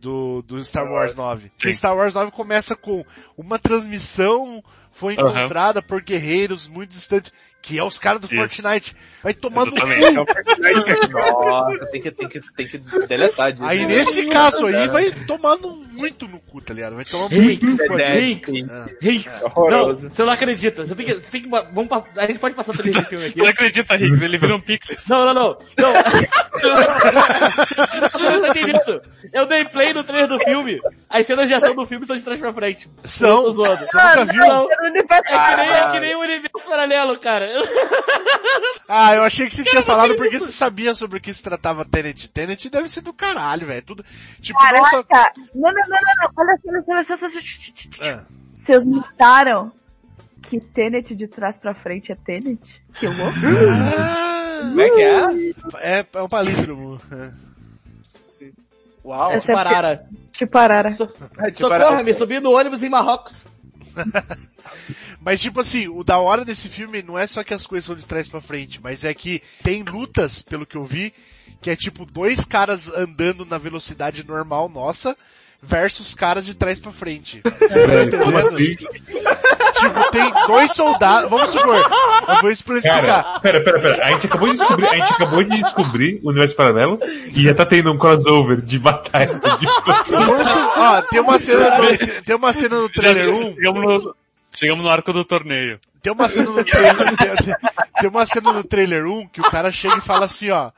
do, 0.00 0.42
do 0.42 0.64
Star 0.64 0.86
Wars 0.86 1.16
9. 1.16 1.50
Porque 1.50 1.74
Star 1.74 1.96
Wars 1.96 2.14
9 2.14 2.30
começa 2.30 2.76
com 2.76 3.04
uma 3.36 3.58
transmissão 3.58 4.62
foi 4.96 5.12
encontrada 5.12 5.82
por 5.82 6.00
guerreiros 6.00 6.66
muito 6.66 6.88
distantes, 6.88 7.30
que 7.66 7.78
é 7.78 7.82
os 7.82 7.98
caras 7.98 8.20
do 8.20 8.26
Isso. 8.26 8.36
Fortnite. 8.36 8.94
Vai 9.24 9.32
Exatamente. 9.32 9.80
cu. 9.80 9.86
É 9.86 10.20
o 10.20 10.26
Fortnite 10.26 10.90
aqui, 10.92 11.14
ó. 11.16 11.44
Nossa, 11.70 11.86
tem 11.90 12.00
que, 12.00 12.10
tem 12.12 12.28
que, 12.28 12.40
tem 12.54 12.66
que 12.68 12.78
deletar 13.08 13.50
disso. 13.50 13.64
Aí 13.64 13.84
nesse 13.84 14.26
caso 14.26 14.66
aí 14.66 14.86
vai 14.86 15.10
tomar 15.26 15.56
no- 15.56 15.84
muito 15.96 16.28
no 16.28 16.38
cu, 16.40 16.60
tá 16.60 16.72
ligado? 16.72 16.94
Vai 16.94 17.04
tomar 17.04 17.28
muito 17.28 17.66
no 17.66 17.76
cu. 17.76 17.98
Hinks, 18.00 18.70
Ah. 18.70 18.86
Hinks. 19.02 19.40
Não, 19.56 19.96
você 19.98 20.22
não 20.22 20.30
acredita. 20.32 20.86
Você 20.86 20.94
tem 20.94 21.06
que, 21.06 21.14
você 21.14 21.30
tem 21.30 21.42
que, 21.42 21.48
vamos, 21.48 21.88
a 22.16 22.26
gente 22.26 22.38
pode 22.38 22.54
passar 22.54 22.72
o 22.72 22.76
trailer 22.76 23.02
do 23.02 23.08
filme 23.08 23.26
aqui. 23.26 23.38
Não 23.38 23.46
acredita, 23.48 23.96
Riggs, 23.96 24.24
ele 24.24 24.38
vira 24.38 24.54
um 24.54 24.60
picles. 24.60 25.02
Não, 25.08 25.24
não, 25.24 25.34
não. 25.34 25.58
Não. 25.78 25.92
Você 28.12 28.30
não 28.30 28.40
tá 28.42 28.48
entendendo. 28.48 29.02
Eu 29.32 29.46
dei 29.46 29.64
play 29.64 29.92
no 29.92 30.04
trailer 30.04 30.28
do 30.28 30.38
filme. 30.40 30.80
As 31.08 31.26
cenas 31.26 31.48
de 31.48 31.54
ação 31.54 31.74
do 31.74 31.86
filme 31.86 32.06
são 32.06 32.16
de 32.16 32.22
trás 32.22 32.40
pra 32.40 32.52
frente. 32.52 32.88
São, 33.04 33.52
você 33.52 33.72
nunca 33.72 34.24
viu? 34.24 34.44
É 34.44 34.70
que 34.82 35.56
nem, 35.56 35.70
é 35.70 35.88
que 35.90 36.00
nem 36.00 36.14
o 36.14 36.20
universo 36.20 36.68
paralelo, 36.68 37.18
cara. 37.18 37.46
Ah, 38.88 39.16
eu 39.16 39.24
achei 39.24 39.48
que 39.48 39.54
você 39.54 39.64
tinha 39.64 39.82
falado 39.82 40.14
porque 40.14 40.38
você 40.38 40.52
sabia 40.52 40.94
sobre 40.94 41.18
o 41.18 41.20
que 41.20 41.34
se 41.34 41.42
tratava 41.42 41.84
Tenet. 41.84 42.28
Tenet 42.30 42.70
deve 42.70 42.88
ser 42.88 43.00
do 43.00 43.12
caralho, 43.12 43.66
velho. 43.66 43.84
Tudo, 43.84 44.04
tipo, 44.40 44.58
não 44.62 44.86
só... 44.86 45.02
Caraca. 45.02 45.40
Não, 45.52 45.72
não, 45.72 45.72
não, 45.72 45.88
não, 45.88 46.14
não. 46.22 46.30
Olha 46.36 46.56
só, 46.62 46.70
olha 46.70 46.82
só, 46.84 46.92
olha 46.92 47.02
só, 47.02 47.26
olha 47.26 47.42
só. 47.42 48.08
Ah. 48.08 48.24
Vocês 48.54 48.86
notaram 48.86 49.72
que 50.40 50.60
Tenet 50.60 51.16
de 51.16 51.26
trás 51.26 51.58
pra 51.58 51.74
frente 51.74 52.12
é 52.12 52.14
Tenet? 52.14 52.84
Que 52.94 53.06
louco. 53.08 53.40
Como 54.60 54.80
é 54.80 54.90
que 54.90 55.02
é? 55.02 55.98
É, 55.98 56.06
é 56.14 56.22
um 56.22 56.28
palíndromo. 56.28 57.00
É. 57.10 57.46
Uau, 59.04 59.30
Essa 59.30 59.52
é 59.52 59.54
parara. 59.54 60.06
Tipo 60.32 60.58
Arara. 60.58 60.92
Socorro, 60.92 62.02
me 62.02 62.12
subi 62.12 62.40
no 62.40 62.52
ônibus 62.52 62.82
em 62.82 62.88
Marrocos. 62.88 63.46
Mas 65.20 65.40
tipo 65.40 65.60
assim, 65.60 65.88
o 65.88 66.04
da 66.04 66.18
hora 66.18 66.44
desse 66.44 66.68
filme 66.68 67.02
não 67.02 67.18
é 67.18 67.26
só 67.26 67.42
que 67.42 67.54
as 67.54 67.66
coisas 67.66 67.86
são 67.86 67.96
de 67.96 68.06
trás 68.06 68.28
pra 68.28 68.40
frente, 68.40 68.80
mas 68.82 69.04
é 69.04 69.12
que 69.14 69.42
tem 69.62 69.82
lutas, 69.82 70.42
pelo 70.42 70.66
que 70.66 70.76
eu 70.76 70.84
vi, 70.84 71.12
que 71.60 71.70
é 71.70 71.76
tipo 71.76 72.04
dois 72.04 72.44
caras 72.44 72.88
andando 72.88 73.44
na 73.44 73.58
velocidade 73.58 74.26
normal 74.26 74.68
nossa, 74.68 75.16
versus 75.62 76.14
caras 76.14 76.46
de 76.46 76.54
trás 76.54 76.78
pra 76.80 76.92
frente. 76.92 77.42
Entendendo? 77.44 78.18
Como 78.18 78.38
assim? 78.38 78.76
Tipo, 78.76 80.10
tem 80.10 80.32
dois 80.46 80.72
soldados, 80.72 81.28
vamos 81.28 81.50
supor, 81.50 81.76
eu 82.28 82.40
vou 82.40 82.50
explicar. 82.50 83.04
Cara, 83.04 83.40
pera, 83.40 83.60
pera, 83.62 83.80
pera. 83.80 84.06
A 84.06 84.10
gente 84.12 84.26
acabou 84.26 84.48
de 84.48 84.56
descobrir, 84.56 84.86
a 84.86 84.94
gente 84.94 85.12
acabou 85.12 85.44
de 85.44 85.56
descobrir 85.58 86.20
o 86.22 86.30
universo 86.30 86.56
paralelo 86.56 86.98
e 87.34 87.42
já 87.42 87.54
tá 87.54 87.66
tendo 87.66 87.92
um 87.92 87.98
crossover 87.98 88.60
de 88.62 88.78
batalha. 88.78 89.38
De... 89.38 89.66
Ó, 90.76 91.02
tem 91.02 91.20
uma 91.20 91.38
cena 91.38 91.78
no, 91.78 92.22
tem 92.22 92.36
uma 92.36 92.52
cena 92.52 92.78
no 92.78 92.88
trailer 92.88 93.28
1, 93.28 93.54
Chegamos 93.54 93.82
no, 93.82 94.16
chegamos 94.54 94.84
no 94.84 94.90
arco 94.90 95.12
do 95.12 95.24
torneio. 95.24 95.78
Tem 96.00 96.12
uma 96.12 96.28
cena 96.28 96.50
no 96.50 96.64
trailer, 96.64 97.16
tem, 97.16 97.54
tem 98.00 98.08
uma 98.08 98.24
cena 98.24 98.52
no 98.52 98.64
trailer 98.64 99.06
1 99.06 99.28
que 99.28 99.40
o 99.40 99.50
cara 99.50 99.70
chega 99.72 99.96
e 99.96 100.00
fala 100.00 100.24
assim, 100.24 100.50
ó, 100.50 100.70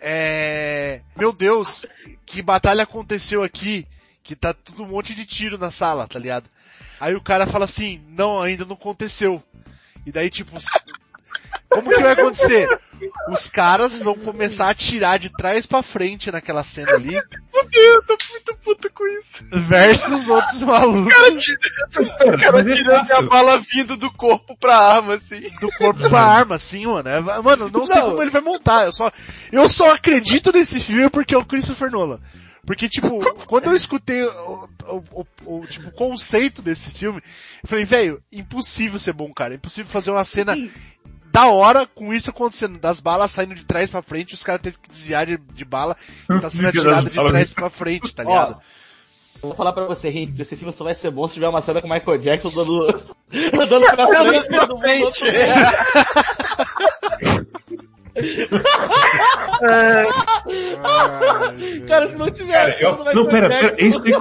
é, 0.00 1.00
meu 1.16 1.32
Deus, 1.32 1.86
que 2.24 2.40
batalha 2.42 2.82
aconteceu 2.82 3.42
aqui, 3.42 3.86
que 4.30 4.36
tá 4.36 4.54
tudo 4.54 4.84
um 4.84 4.86
monte 4.86 5.12
de 5.12 5.26
tiro 5.26 5.58
na 5.58 5.72
sala, 5.72 6.06
tá 6.06 6.16
ligado? 6.16 6.48
Aí 7.00 7.16
o 7.16 7.20
cara 7.20 7.48
fala 7.48 7.64
assim, 7.64 8.00
não, 8.10 8.40
ainda 8.40 8.64
não 8.64 8.74
aconteceu. 8.74 9.42
E 10.06 10.12
daí 10.12 10.30
tipo, 10.30 10.52
como 11.68 11.90
que 11.90 12.00
vai 12.00 12.12
acontecer? 12.12 12.68
Os 13.28 13.48
caras 13.48 13.98
vão 13.98 14.14
começar 14.14 14.66
a 14.66 14.70
atirar 14.70 15.18
de 15.18 15.30
trás 15.30 15.66
pra 15.66 15.82
frente 15.82 16.30
naquela 16.30 16.62
cena 16.62 16.92
ali, 16.92 17.16
Eu 17.16 18.02
tô 18.04 18.16
muito 18.30 18.56
puto 18.58 18.88
com 18.92 19.04
isso. 19.18 19.44
versus 19.50 20.28
outros 20.28 20.62
malucos 20.62 21.12
O 21.12 22.38
cara 22.38 22.52
mas 22.52 22.68
é 22.68 22.74
tirando 22.74 23.12
a 23.12 23.22
bala 23.22 23.58
vindo 23.72 23.96
do 23.96 24.12
corpo 24.12 24.56
pra 24.56 24.76
arma, 24.76 25.14
assim. 25.14 25.40
do 25.60 25.72
corpo 25.72 26.08
pra 26.08 26.20
arma, 26.22 26.54
assim, 26.54 26.86
mano. 26.86 27.08
É, 27.08 27.20
mano, 27.20 27.68
não 27.68 27.84
sei 27.86 27.96
Não. 28.00 28.10
como 28.10 28.22
ele 28.22 28.30
vai 28.30 28.42
montar. 28.42 28.84
Eu 28.84 28.92
só, 28.92 29.10
eu 29.50 29.68
só 29.68 29.92
acredito 29.92 30.52
nesse 30.52 30.78
filme 30.78 31.10
porque 31.10 31.34
é 31.34 31.38
o 31.38 31.44
Christopher 31.44 31.90
Nolan. 31.90 32.20
Porque, 32.66 32.88
tipo, 32.88 33.18
quando 33.46 33.64
eu 33.66 33.74
escutei 33.76 34.22
o, 34.22 34.68
o, 34.86 35.02
o- 35.46 35.60
o, 35.60 35.66
tipo, 35.66 35.90
conceito 35.92 36.60
desse 36.62 36.90
filme, 36.90 37.20
eu 37.62 37.68
falei, 37.68 37.84
velho, 37.84 38.22
impossível 38.30 38.98
ser 38.98 39.12
bom, 39.12 39.32
cara. 39.32 39.54
Impossível 39.54 39.90
fazer 39.90 40.10
uma 40.10 40.24
cena 40.24 40.54
da 41.32 41.46
hora 41.46 41.86
com 41.86 42.12
isso 42.12 42.28
acontecendo, 42.28 42.78
das 42.78 43.00
balas 43.00 43.30
saindo 43.30 43.54
de 43.54 43.64
trás 43.64 43.90
pra 43.90 44.02
frente, 44.02 44.34
os 44.34 44.42
caras 44.42 44.60
tendo 44.62 44.78
que 44.78 44.90
desviar 44.90 45.24
de, 45.26 45.36
de 45.36 45.64
bala 45.64 45.96
e 46.28 46.40
tá 46.40 46.50
sendo 46.50 46.68
atirado 46.68 47.08
de 47.08 47.14
trás 47.32 47.54
pra 47.54 47.70
frente, 47.70 48.14
tá 48.14 48.24
ligado? 48.24 48.56
Ó, 49.42 49.46
vou 49.46 49.54
falar 49.54 49.72
pra 49.72 49.86
você, 49.86 50.10
Hicks, 50.10 50.38
esse 50.40 50.54
filme 50.56 50.72
só 50.72 50.84
vai 50.84 50.94
ser 50.94 51.10
bom 51.10 51.26
se 51.28 51.34
tiver 51.34 51.48
uma 51.48 51.62
cena 51.62 51.80
com 51.80 51.88
o 51.88 51.90
Michael 51.90 52.18
Jackson 52.18 52.50
dando, 52.50 52.88
andando 53.62 53.86
pra 53.86 54.06
frente. 54.08 54.48
pra 54.48 54.66
todo 54.66 54.80
Cara, 61.86 62.08
se 62.08 62.16
não 62.16 62.30
tiver 62.30 62.52
Cara, 62.52 62.76
eu, 62.80 62.96
não, 62.96 63.04
Michael 63.04 63.26
pera, 63.28 63.48
pera, 63.48 63.74
é 63.78 63.84
isso 63.84 64.02
que 64.02 64.10
eu, 64.10 64.20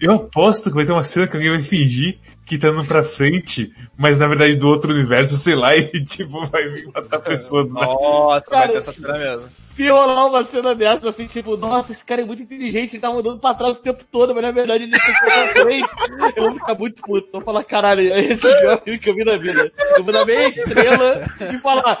eu 0.00 0.12
aposto 0.12 0.70
que 0.70 0.76
vai 0.76 0.84
ter 0.84 0.92
uma 0.92 1.02
cena 1.02 1.26
que 1.26 1.36
alguém 1.36 1.50
vai 1.50 1.62
fingir 1.62 2.18
que 2.50 2.58
tá 2.58 2.68
indo 2.68 2.84
pra 2.84 3.04
frente, 3.04 3.72
mas 3.96 4.18
na 4.18 4.26
verdade 4.26 4.56
do 4.56 4.66
outro 4.66 4.92
universo, 4.92 5.36
sei 5.38 5.54
lá, 5.54 5.76
e 5.76 5.84
tipo, 6.02 6.44
vai 6.46 6.68
vir 6.68 6.88
matar 6.92 7.18
a 7.18 7.20
pessoa. 7.20 7.64
Nossa, 7.64 8.50
vai 8.50 8.60
Cara, 8.60 8.72
ter 8.72 8.78
essa 8.78 8.92
cena 8.92 9.16
mesmo. 9.16 9.48
Se 9.80 9.88
rolar 9.88 10.26
uma 10.26 10.44
cena 10.44 10.74
dessa, 10.74 11.08
assim, 11.08 11.26
tipo, 11.26 11.56
nossa, 11.56 11.90
esse 11.90 12.04
cara 12.04 12.20
é 12.20 12.24
muito 12.26 12.42
inteligente, 12.42 12.96
ele 12.96 13.00
tá 13.00 13.10
mandando 13.10 13.38
pra 13.38 13.54
trás 13.54 13.78
o 13.78 13.80
tempo 13.80 14.04
todo, 14.04 14.34
mas 14.34 14.42
na 14.42 14.50
verdade 14.50 14.84
ele 14.84 14.92
tá 14.92 14.98
pra 15.24 15.64
frente, 15.64 15.88
eu 16.36 16.42
vou 16.42 16.52
ficar 16.52 16.74
muito 16.74 17.00
puto. 17.00 17.28
Vou 17.32 17.40
falar, 17.40 17.64
caralho, 17.64 18.02
esse 18.14 18.46
é 18.46 18.50
o 18.50 18.60
pior 18.60 18.82
filme 18.82 18.98
que 18.98 19.08
eu 19.08 19.14
vi 19.14 19.24
na 19.24 19.38
vida. 19.38 19.72
Eu 19.96 20.04
vou 20.04 20.12
dar 20.12 20.26
meia 20.26 20.48
estrela 20.48 21.22
e 21.50 21.58
falar, 21.60 21.98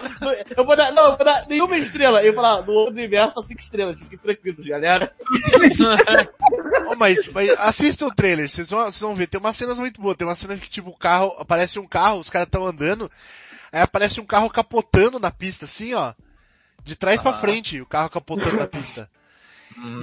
eu 0.54 0.62
vou 0.62 0.76
dar, 0.76 0.92
não, 0.92 1.12
eu 1.12 1.16
vou 1.16 1.24
dar 1.24 1.46
nenhuma 1.48 1.78
estrela. 1.78 2.22
Eu 2.22 2.34
vou 2.34 2.42
falar, 2.42 2.66
no 2.66 2.72
outro 2.74 2.92
universo 2.92 3.36
tá 3.36 3.40
cinco 3.40 3.62
estrelas, 3.62 3.98
fiquem 3.98 4.18
tranquilos, 4.18 4.66
galera. 4.66 5.10
Oh, 6.86 6.96
mas, 6.96 7.30
mas 7.32 7.48
assista 7.60 8.04
o 8.04 8.14
trailer, 8.14 8.46
vocês 8.46 8.68
vão, 8.68 8.80
vocês 8.80 9.00
vão 9.00 9.14
ver, 9.14 9.26
tem 9.26 9.40
umas 9.40 9.56
cenas 9.56 9.78
muito 9.78 10.02
boas, 10.02 10.18
tem 10.18 10.26
uma 10.26 10.36
cena 10.36 10.54
que 10.54 10.68
tipo 10.68 10.90
o 10.90 10.98
carro, 10.98 11.34
aparece 11.38 11.78
um 11.78 11.86
carro, 11.86 12.18
os 12.18 12.28
caras 12.28 12.46
estão 12.46 12.66
andando, 12.66 13.10
aí 13.72 13.80
aparece 13.80 14.20
um 14.20 14.26
carro 14.26 14.50
capotando 14.50 15.18
na 15.18 15.30
pista, 15.30 15.64
assim 15.64 15.94
ó, 15.94 16.12
de 16.84 16.96
trás 16.96 17.22
pra 17.22 17.32
frente, 17.32 17.80
o 17.80 17.86
carro 17.86 18.10
capotando 18.10 18.56
na 18.56 18.66
pista. 18.66 19.08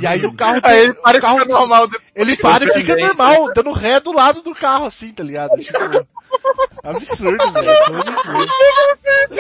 E 0.02 0.08
aí 0.08 0.26
o 0.26 0.34
carro 0.34 0.60
Aí 0.64 0.80
ele 0.80 0.92
o 0.92 0.96
para 0.96 1.20
carro, 1.20 1.38
de 1.40 1.44
ficar 1.44 1.60
normal 1.60 1.88
depois. 1.88 2.12
ele 2.16 2.38
para 2.38 2.66
e 2.66 2.74
fica 2.74 2.96
normal, 2.96 3.54
dando 3.54 3.74
ré 3.74 4.00
do 4.00 4.14
lado 4.14 4.42
do 4.42 4.56
carro 4.56 4.86
assim, 4.86 5.12
tá 5.12 5.24
ligado? 5.24 5.58
Tipo, 5.58 5.78
absurdo, 6.84 7.52
velho. 7.52 7.70
Absurdo, 7.72 8.24
velho. 9.04 9.38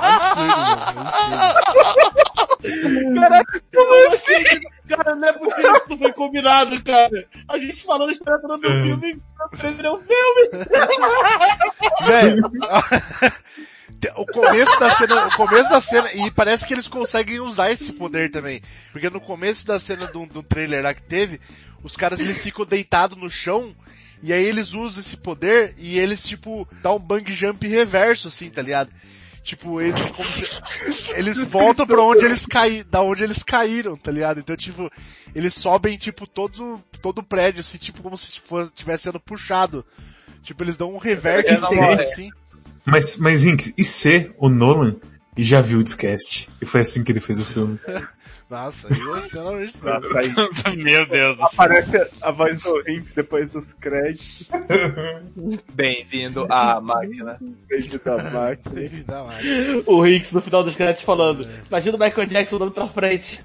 Absurdo. 0.00 0.62
Caraca, 3.20 3.62
como 3.74 4.14
assim? 4.14 4.60
Cara, 4.88 5.14
não 5.14 5.28
é 5.28 5.32
possível 5.32 5.72
que 5.72 5.78
isso 5.78 5.90
não 5.90 5.98
foi 5.98 6.12
combinado, 6.12 6.82
cara. 6.84 7.28
A 7.48 7.58
gente 7.58 7.84
falando 7.84 8.08
a 8.08 8.12
história 8.12 8.40
toda 8.40 8.58
do 8.58 8.70
filme 8.70 9.12
e 9.12 9.88
um 9.88 9.98
filme. 9.98 10.50
Velho, 12.06 12.50
o 14.16 14.26
começo 14.26 14.78
da 14.80 14.96
cena, 14.96 15.26
o 15.28 15.36
começo 15.36 15.70
da 15.70 15.80
cena, 15.80 16.12
e 16.12 16.30
parece 16.30 16.66
que 16.66 16.74
eles 16.74 16.88
conseguem 16.88 17.40
usar 17.40 17.70
esse 17.70 17.92
poder 17.92 18.30
também. 18.30 18.60
Porque 18.92 19.08
no 19.10 19.20
começo 19.20 19.66
da 19.66 19.78
cena 19.78 20.06
do, 20.06 20.26
do 20.26 20.42
trailer 20.42 20.82
lá 20.82 20.92
que 20.94 21.02
teve, 21.02 21.40
os 21.82 21.96
caras 21.96 22.18
eles 22.20 22.42
ficam 22.42 22.64
deitados 22.64 23.16
no 23.18 23.30
chão, 23.30 23.74
e 24.22 24.32
aí 24.32 24.44
eles 24.44 24.72
usam 24.72 25.00
esse 25.00 25.16
poder, 25.16 25.74
e 25.78 25.98
eles 25.98 26.26
tipo, 26.26 26.66
dá 26.82 26.92
um 26.92 26.98
bang 26.98 27.32
jump 27.32 27.66
reverso 27.66 28.28
assim, 28.28 28.50
tá 28.50 28.62
ligado? 28.62 28.90
Tipo, 29.42 29.80
eles, 29.80 30.08
como 30.10 30.28
se- 30.28 31.10
eles 31.16 31.42
voltam 31.42 31.84
pra 31.84 32.00
onde 32.00 32.24
eles 32.24 32.46
caíram, 32.46 32.86
da 32.88 33.02
onde 33.02 33.24
eles 33.24 33.42
caíram, 33.42 33.96
tá 33.96 34.12
ligado? 34.12 34.38
Então, 34.38 34.56
tipo, 34.56 34.88
eles 35.34 35.52
sobem, 35.54 35.98
tipo, 35.98 36.28
todo, 36.28 36.80
todo 37.00 37.18
o 37.18 37.22
prédio, 37.24 37.58
assim, 37.60 37.76
tipo, 37.76 38.02
como 38.02 38.16
se 38.16 38.40
estivesse 38.64 39.02
sendo 39.02 39.18
puxado. 39.18 39.84
Tipo, 40.44 40.62
eles 40.62 40.76
dão 40.76 40.94
um 40.94 40.98
reverte 40.98 41.50
É, 41.50 41.54
assim, 41.54 41.80
é. 41.80 42.00
assim. 42.00 42.30
Mas, 42.86 43.16
mas 43.16 43.44
Inks, 43.44 43.72
e 43.76 43.84
ser 43.84 44.34
o 44.38 44.48
Nolan 44.48 44.96
e 45.36 45.44
já 45.44 45.60
viu 45.60 45.78
o 45.78 45.84
Discast? 45.84 46.48
E 46.60 46.66
foi 46.66 46.80
assim 46.80 47.02
que 47.02 47.12
ele 47.12 47.20
fez 47.20 47.40
o 47.40 47.44
filme. 47.44 47.78
Nossa, 48.52 48.86
aí, 48.86 49.00
pelo 49.30 49.48
amor 49.48 49.66
de 49.66 49.72
Deus. 49.72 49.82
Nossa, 49.82 50.18
aí 50.18 50.76
Meu 50.76 51.06
Deus. 51.06 51.40
aparece 51.40 52.06
a 52.20 52.30
voz 52.30 52.62
do 52.62 52.82
Rimp 52.82 53.06
depois 53.16 53.48
dos 53.48 53.72
créditos. 53.72 54.50
Bem-vindo 55.72 56.46
à 56.50 56.78
máquina. 56.78 57.38
Beijo 57.66 57.98
da 58.04 58.18
máquina. 58.30 59.82
O 59.86 60.06
Hicks 60.06 60.32
no 60.32 60.42
final 60.42 60.62
dos 60.62 60.76
créditos 60.76 61.02
falando, 61.02 61.48
imagina 61.66 61.96
o 61.96 62.00
Michael 62.00 62.26
Jackson 62.26 62.58
dando 62.58 62.72
pra 62.72 62.86
frente. 62.88 63.40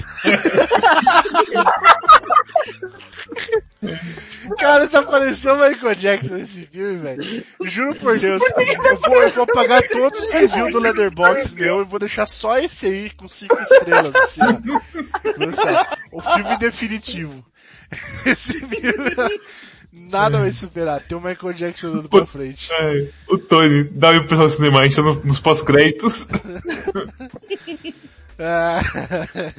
Cara, 4.57 4.87
se 4.87 4.95
apareceu 4.97 5.53
o 5.53 5.57
Michael 5.59 5.95
Jackson 5.95 6.33
nesse 6.35 6.65
filme, 6.65 6.97
velho. 6.97 7.43
Juro 7.63 7.95
por 7.95 8.17
Deus, 8.17 8.41
eu 8.41 8.97
vou, 8.97 9.21
eu 9.23 9.29
vou 9.31 9.43
apagar 9.43 9.83
todos 9.87 10.19
os 10.19 10.31
reviews 10.31 10.71
do 10.73 10.79
Leatherbox 10.79 11.53
meu 11.53 11.81
e 11.81 11.85
vou 11.85 11.99
deixar 11.99 12.25
só 12.25 12.57
esse 12.57 12.87
aí 12.87 13.09
com 13.11 13.27
cinco 13.27 13.57
estrelas, 13.61 14.15
assim, 14.15 14.41
ó. 14.41 15.45
Nossa, 15.45 15.97
o 16.11 16.21
filme 16.21 16.57
definitivo. 16.57 17.45
Esse 18.25 18.53
filme, 18.59 19.39
nada 19.93 20.39
vai 20.39 20.51
superar. 20.51 20.99
Tem 20.99 21.17
o 21.17 21.21
Michael 21.21 21.53
Jackson 21.53 21.91
dando 21.93 22.09
pra 22.09 22.25
frente. 22.25 22.69
Ai, 22.73 23.09
o 23.29 23.37
Tony, 23.37 23.85
dá 23.85 24.11
o 24.11 24.23
pessoal 24.27 24.47
do 24.49 24.53
cinema, 24.53 24.81
a 24.81 24.83
gente 24.83 24.95
tá 24.97 25.01
no- 25.03 25.23
nos 25.23 25.39
pós-créditos. 25.39 26.27
Ah, 28.39 28.81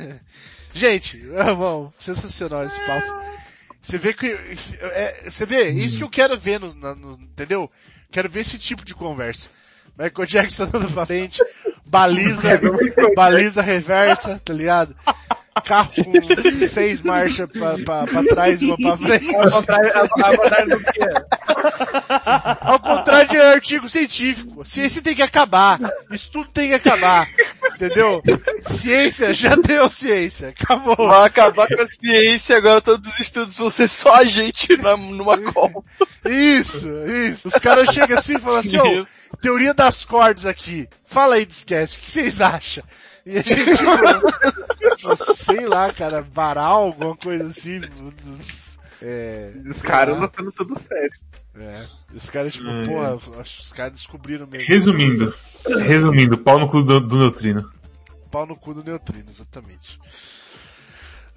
Gente, 0.72 1.20
ah, 1.36 1.52
bom, 1.54 1.92
sensacional 1.98 2.62
esse 2.62 2.78
papo. 2.86 3.12
Você 3.80 3.96
vê 3.98 4.12
que, 4.12 4.26
é, 4.80 5.30
você 5.30 5.46
vê, 5.46 5.68
isso 5.70 5.98
que 5.98 6.04
eu 6.04 6.10
quero 6.10 6.36
ver 6.36 6.58
no, 6.60 6.74
no- 6.74 7.18
entendeu? 7.22 7.70
Quero 8.10 8.28
ver 8.28 8.40
esse 8.40 8.58
tipo 8.58 8.84
de 8.84 8.94
conversa. 8.94 9.48
Michael 9.98 10.26
Jackson 10.26 10.64
andando 10.64 10.92
pra 10.92 11.06
frente, 11.06 11.42
baliza, 11.84 12.60
baliza 13.16 13.62
reversa, 13.62 14.40
tá 14.44 14.52
ligado? 14.52 14.94
carro 15.64 15.90
com 16.04 16.12
seis 16.68 17.02
marchas 17.02 17.48
pra, 17.50 17.76
pra, 17.78 18.04
pra 18.06 18.22
trás 18.24 18.62
e 18.62 18.66
uma 18.66 18.76
pra 18.76 18.96
frente. 18.96 19.34
Ao 19.34 19.50
contrário, 19.50 19.92
ao, 19.96 20.02
ao 20.02 20.36
contrário 20.36 20.68
do 20.70 20.78
que? 20.84 21.00
Ao 22.60 22.78
contrário 22.78 23.28
de 23.30 23.36
artigo 23.38 23.88
científico. 23.88 24.64
Ciência 24.64 25.02
tem 25.02 25.16
que 25.16 25.22
acabar. 25.22 25.80
Estudo 26.12 26.48
tem 26.52 26.68
que 26.68 26.74
acabar. 26.74 27.26
Entendeu? 27.80 28.20
Ciência, 28.64 29.32
já 29.32 29.54
deu 29.54 29.88
ciência. 29.88 30.48
Acabou. 30.48 30.96
Vai 30.96 31.26
acabar 31.28 31.68
com 31.68 31.80
a 31.80 31.86
ciência, 31.86 32.56
agora 32.56 32.80
todos 32.80 33.08
os 33.08 33.20
estudos 33.20 33.56
vão 33.56 33.70
ser 33.70 33.88
só 33.88 34.14
a 34.14 34.24
gente 34.24 34.76
na, 34.82 34.96
numa 34.96 35.38
copa. 35.52 35.84
Isso, 36.24 36.88
isso. 37.06 37.46
Os 37.46 37.54
caras 37.54 37.90
chegam 37.90 38.18
assim 38.18 38.34
e 38.34 38.40
falam 38.40 38.58
assim, 38.58 38.78
ó, 38.78 39.06
teoria 39.40 39.72
das 39.72 40.04
cordas 40.04 40.44
aqui. 40.44 40.88
Fala 41.06 41.36
aí, 41.36 41.46
disquete, 41.46 41.96
o 41.96 42.00
que 42.00 42.10
vocês 42.10 42.40
acham? 42.40 42.82
E 43.24 43.38
a 43.38 43.42
gente, 43.42 43.76
tipo, 43.76 45.16
sei 45.36 45.66
lá, 45.66 45.92
cara, 45.92 46.26
varal, 46.32 46.86
alguma 46.86 47.16
coisa 47.16 47.46
assim. 47.46 47.80
É, 49.02 49.52
Os 49.64 49.80
caras 49.82 50.14
lá. 50.16 50.22
notando 50.22 50.50
tudo 50.52 50.78
certo. 50.78 51.20
É. 51.54 51.84
Os 52.14 52.28
caras, 52.30 52.52
tipo, 52.52 52.68
É. 52.68 52.84
porra, 52.84 53.40
acho 53.40 53.56
que 53.56 53.62
os 53.62 53.72
caras 53.72 53.92
descobriram 53.92 54.46
mesmo. 54.46 54.66
Resumindo, 54.68 55.34
resumindo, 55.86 56.38
pau 56.38 56.58
no 56.58 56.68
cu 56.68 56.82
do, 56.82 57.00
do 57.00 57.16
neutrino. 57.18 57.70
Pau 58.30 58.46
no 58.46 58.56
cu 58.56 58.74
do 58.74 58.82
neutrino, 58.84 59.24
exatamente. 59.28 59.98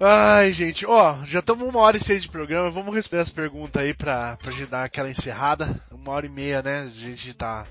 Ai, 0.00 0.52
gente, 0.52 0.84
ó, 0.84 1.16
já 1.24 1.38
estamos 1.38 1.68
uma 1.68 1.78
hora 1.78 1.96
e 1.96 2.00
seis 2.00 2.22
de 2.22 2.28
programa, 2.28 2.70
vamos 2.72 2.92
responder 2.94 3.22
as 3.22 3.30
perguntas 3.30 3.80
aí 3.82 3.94
pra, 3.94 4.36
pra 4.36 4.50
gente 4.50 4.66
dar 4.66 4.82
aquela 4.84 5.08
encerrada. 5.10 5.68
Uma 5.92 6.10
hora 6.12 6.26
e 6.26 6.28
meia, 6.28 6.60
né? 6.62 6.80
A 6.82 6.88
gente 6.88 7.32
tá. 7.34 7.64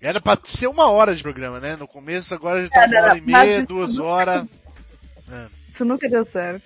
Era 0.00 0.18
pra 0.20 0.38
ser 0.44 0.66
uma 0.66 0.88
hora 0.90 1.14
de 1.14 1.22
programa, 1.22 1.60
né? 1.60 1.76
No 1.76 1.86
começo, 1.86 2.34
agora 2.34 2.62
já 2.62 2.70
tá 2.70 2.84
É, 2.84 2.86
uma 2.86 3.00
hora 3.02 3.18
e 3.18 3.20
meia, 3.20 3.66
duas 3.66 3.96
nunca- 3.96 4.04
horas. 4.08 4.48
Isso 5.70 5.84
nunca 5.84 6.08
deu 6.08 6.24
certo. 6.24 6.62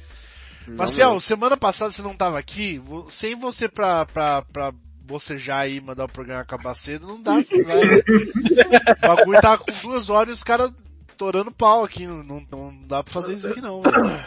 Marcel, 0.69 1.21
semana 1.21 1.57
passada 1.57 1.91
você 1.91 2.03
não 2.03 2.15
tava 2.15 2.39
aqui, 2.39 2.81
sem 3.09 3.35
você 3.35 3.69
pra, 3.69 4.07
pra, 4.07 4.43
pra 4.43 4.73
bocejar 5.01 5.61
aí 5.61 5.77
e 5.77 5.81
mandar 5.81 6.05
o 6.05 6.13
programa 6.13 6.41
acabar 6.41 6.75
cedo, 6.75 7.07
não 7.07 7.21
dá, 7.23 7.33
vai. 7.67 7.99
o 7.99 9.17
bagulho 9.17 9.41
tava 9.41 9.59
com 9.59 9.73
duas 9.83 10.09
horas 10.09 10.31
e 10.31 10.33
os 10.33 10.43
caras 10.43 10.73
torando 11.17 11.53
pau 11.53 11.85
aqui, 11.85 12.07
não, 12.07 12.23
não, 12.23 12.47
não 12.51 12.83
dá 12.87 13.03
pra 13.03 13.13
fazer 13.13 13.35
isso 13.35 13.47
aqui 13.47 13.61
não, 13.61 13.83
velho. 13.83 14.25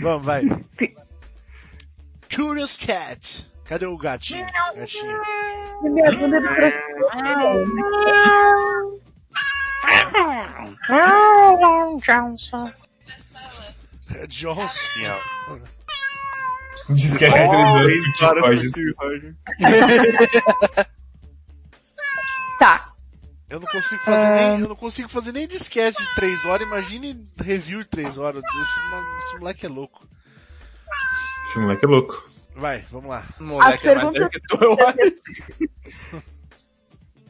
Vamos, 0.00 0.24
vai. 0.24 0.42
Curious 2.34 2.76
Cat. 2.76 3.48
Cadê 3.64 3.86
o 3.86 3.96
gatinho? 3.96 4.46
Gatinho. 4.74 5.20
Minha 5.82 6.12
bunda 6.12 6.36
é 6.36 6.40
do 6.40 6.48
É 14.16 14.26
Johnson. 14.26 14.62
Disquete 16.88 17.32
de 17.32 17.48
três 17.48 17.72
anos 17.72 17.94
com 17.94 18.72
Tim 18.72 18.92
Rogers. 18.98 19.34
Tá. 22.58 22.92
Eu 23.48 23.58
não 23.60 23.66
consigo 23.66 24.00
fazer 24.02 24.30
nem, 24.34 24.60
eu 24.60 24.68
não 24.68 24.76
consigo 24.76 25.08
fazer 25.08 25.32
nem 25.32 25.48
disquete 25.48 25.98
de 26.00 26.14
3 26.14 26.44
horas, 26.46 26.66
imagine 26.66 27.26
review 27.40 27.80
de 27.80 27.86
3 27.86 28.18
horas. 28.18 28.42
Esse, 28.44 28.80
esse 29.26 29.38
moleque 29.38 29.66
é 29.66 29.68
louco. 29.68 30.06
Esse 31.48 31.58
moleque 31.58 31.84
é 31.84 31.88
louco. 31.88 32.30
Vai, 32.54 32.84
vamos 32.90 33.10
lá. 33.10 33.24
Moleque, 33.40 33.88
é 33.88 33.94
mais 33.94 34.12
perguntas- 34.12 34.28
que 34.30 34.40
tu, 34.40 34.62
eu 34.62 34.72
acho. 34.86 36.20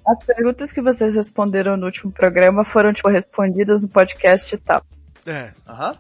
As 0.06 0.24
perguntas 0.24 0.72
que 0.72 0.82
vocês 0.82 1.14
responderam 1.14 1.76
no 1.76 1.86
último 1.86 2.10
programa 2.10 2.64
foram, 2.64 2.92
tipo, 2.92 3.08
respondidas 3.08 3.82
no 3.82 3.88
podcast 3.88 4.54
e 4.54 4.58
tal. 4.58 4.84
É, 5.26 5.52
Aham. 5.68 5.96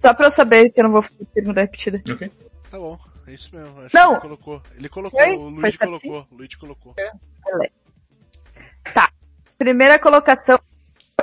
Só 0.00 0.14
pra 0.14 0.26
eu 0.26 0.30
saber 0.30 0.70
que 0.70 0.80
eu 0.80 0.84
não 0.84 0.92
vou 0.92 1.02
fazer 1.02 1.24
pergunta 1.34 1.60
repetida. 1.60 2.02
Ok. 2.10 2.30
tá 2.70 2.78
bom. 2.78 2.98
É 3.26 3.32
isso 3.32 3.54
mesmo. 3.54 3.80
Acho 3.82 3.94
Não. 3.96 4.08
que 4.08 4.26
ele 4.26 4.36
colocou. 4.36 4.62
Ele 4.76 4.88
colocou, 4.88 5.20
Foi? 5.20 5.36
o 5.36 5.48
Luigi 5.50 5.78
colocou. 5.78 6.26
O 6.30 6.34
Luigi 6.34 6.58
colocou. 6.58 6.94
Tá. 8.94 9.10
Primeira 9.58 9.98
colocação. 9.98 10.58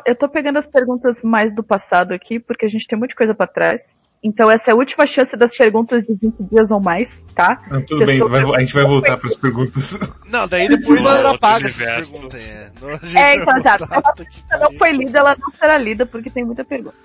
Eu 0.05 0.15
tô 0.15 0.29
pegando 0.29 0.57
as 0.57 0.67
perguntas 0.67 1.21
mais 1.23 1.53
do 1.53 1.63
passado 1.63 2.13
aqui, 2.13 2.39
porque 2.39 2.65
a 2.65 2.69
gente 2.69 2.87
tem 2.87 2.97
muita 2.97 3.15
coisa 3.15 3.33
pra 3.33 3.47
trás. 3.47 3.97
Então 4.23 4.49
essa 4.49 4.71
é 4.71 4.73
a 4.73 4.75
última 4.75 5.05
chance 5.05 5.37
das 5.37 5.55
perguntas 5.55 6.03
de 6.03 6.13
20 6.15 6.35
dias 6.51 6.71
ou 6.71 6.81
mais, 6.81 7.23
tá? 7.35 7.57
Ah, 7.69 7.79
tudo 7.81 7.97
Vocês 7.97 8.09
bem, 8.09 8.19
vai- 8.27 8.55
a 8.55 8.59
gente 8.59 8.73
vai 8.73 8.83
voltar 8.83 9.15
pras 9.17 9.35
perguntas. 9.35 9.97
Não, 10.29 10.47
daí 10.47 10.67
depois 10.67 10.99
Outro 11.01 11.15
ela 11.17 11.35
apaga 11.35 11.67
essas 11.67 11.85
perguntas. 11.87 12.39
É, 12.39 12.71
Não, 12.81 13.19
É, 13.21 13.35
então, 13.35 13.61
tá. 13.61 13.77
puta 13.77 14.25
que 14.25 14.35
Se 14.35 14.57
não 14.57 14.73
foi 14.77 14.91
lida, 14.91 15.19
ela 15.19 15.35
não 15.39 15.51
será 15.51 15.77
lida, 15.77 16.05
porque 16.05 16.29
tem 16.29 16.43
muita 16.43 16.65
pergunta. 16.65 16.95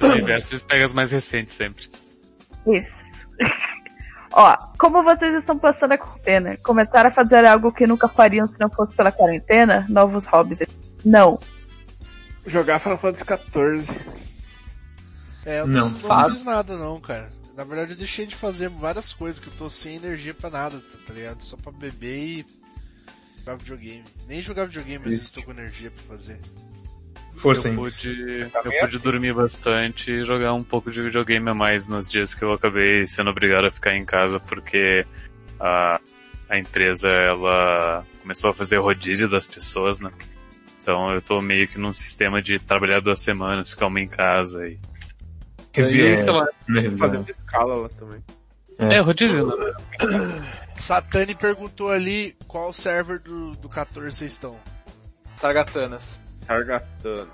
No 0.00 0.08
universo 0.08 0.52
eles 0.52 0.62
pegam 0.62 0.86
as 0.86 0.92
mais 0.92 1.10
recentes 1.12 1.54
sempre. 1.54 1.88
Isso. 2.66 3.26
Ó, 4.30 4.56
como 4.78 5.02
vocês 5.02 5.34
estão 5.34 5.58
passando 5.58 5.92
a 5.92 5.98
quarentena? 5.98 6.56
Começaram 6.62 7.08
a 7.08 7.12
fazer 7.12 7.44
algo 7.46 7.72
que 7.72 7.86
nunca 7.86 8.06
fariam 8.06 8.44
se 8.46 8.60
não 8.60 8.68
fosse 8.68 8.94
pela 8.94 9.10
quarentena? 9.10 9.86
Novos 9.88 10.26
hobbies? 10.26 10.60
Não. 11.04 11.38
Jogar 12.46 12.78
Final 12.78 12.98
Fantasy 12.98 13.24
XIV. 13.24 14.00
É, 15.48 15.60
eu 15.60 15.66
Não, 15.66 15.88
não, 15.88 16.08
não 16.08 16.30
fiz 16.30 16.42
nada 16.42 16.76
não, 16.76 17.00
cara. 17.00 17.32
Na 17.56 17.64
verdade 17.64 17.92
eu 17.92 17.96
deixei 17.96 18.26
de 18.26 18.36
fazer 18.36 18.68
várias 18.68 19.14
coisas 19.14 19.40
que 19.40 19.46
eu 19.46 19.52
tô 19.54 19.70
sem 19.70 19.96
energia 19.96 20.34
pra 20.34 20.50
nada, 20.50 20.78
tá, 20.78 20.98
tá 21.06 21.14
ligado? 21.14 21.42
Só 21.42 21.56
pra 21.56 21.72
beber 21.72 22.18
e 22.18 22.46
jogar 23.38 23.56
videogame. 23.56 24.04
Nem 24.28 24.42
jogar 24.42 24.66
videogame, 24.66 25.04
às 25.06 25.10
vezes 25.10 25.26
eu 25.28 25.40
tô 25.40 25.46
com 25.46 25.58
energia 25.58 25.90
pra 25.90 26.02
fazer. 26.02 26.38
Força 27.32 27.68
Eu 27.68 27.76
pude, 27.76 28.40
eu 28.42 28.80
pude 28.80 28.98
dormir 28.98 29.32
bastante 29.32 30.10
e 30.10 30.24
jogar 30.24 30.52
um 30.52 30.62
pouco 30.62 30.90
de 30.90 31.00
videogame 31.00 31.48
a 31.48 31.54
mais 31.54 31.88
nos 31.88 32.06
dias 32.06 32.34
que 32.34 32.44
eu 32.44 32.52
acabei 32.52 33.06
sendo 33.06 33.30
obrigado 33.30 33.66
a 33.66 33.70
ficar 33.70 33.96
em 33.96 34.04
casa 34.04 34.38
porque 34.38 35.06
a, 35.58 35.98
a 36.48 36.58
empresa 36.58 37.08
ela 37.08 38.04
começou 38.20 38.50
a 38.50 38.54
fazer 38.54 38.76
rodízio 38.78 39.30
das 39.30 39.46
pessoas, 39.46 39.98
né? 39.98 40.12
Então 40.82 41.10
eu 41.10 41.22
tô 41.22 41.40
meio 41.40 41.66
que 41.66 41.78
num 41.78 41.94
sistema 41.94 42.42
de 42.42 42.58
trabalhar 42.58 43.00
duas 43.00 43.20
semanas, 43.20 43.70
ficar 43.70 43.86
uma 43.86 44.00
em 44.00 44.08
casa 44.08 44.66
e. 44.66 44.78
Revi- 45.82 46.12
E, 46.12 46.18
sei 46.18 46.32
lá, 46.32 46.46
né. 46.68 46.96
Fazendo 46.96 47.30
escala 47.30 47.74
lá 47.76 47.88
também. 47.90 48.22
é, 48.78 49.00
rodízio, 49.00 49.46
né? 49.46 49.74
Satani 50.76 51.34
perguntou 51.34 51.90
ali 51.90 52.36
qual 52.46 52.72
server 52.72 53.18
do, 53.20 53.52
do 53.56 53.68
14 53.68 54.16
vocês 54.16 54.32
estão. 54.32 54.56
Sargatanas. 55.36 56.20
Sargatana. 56.36 57.28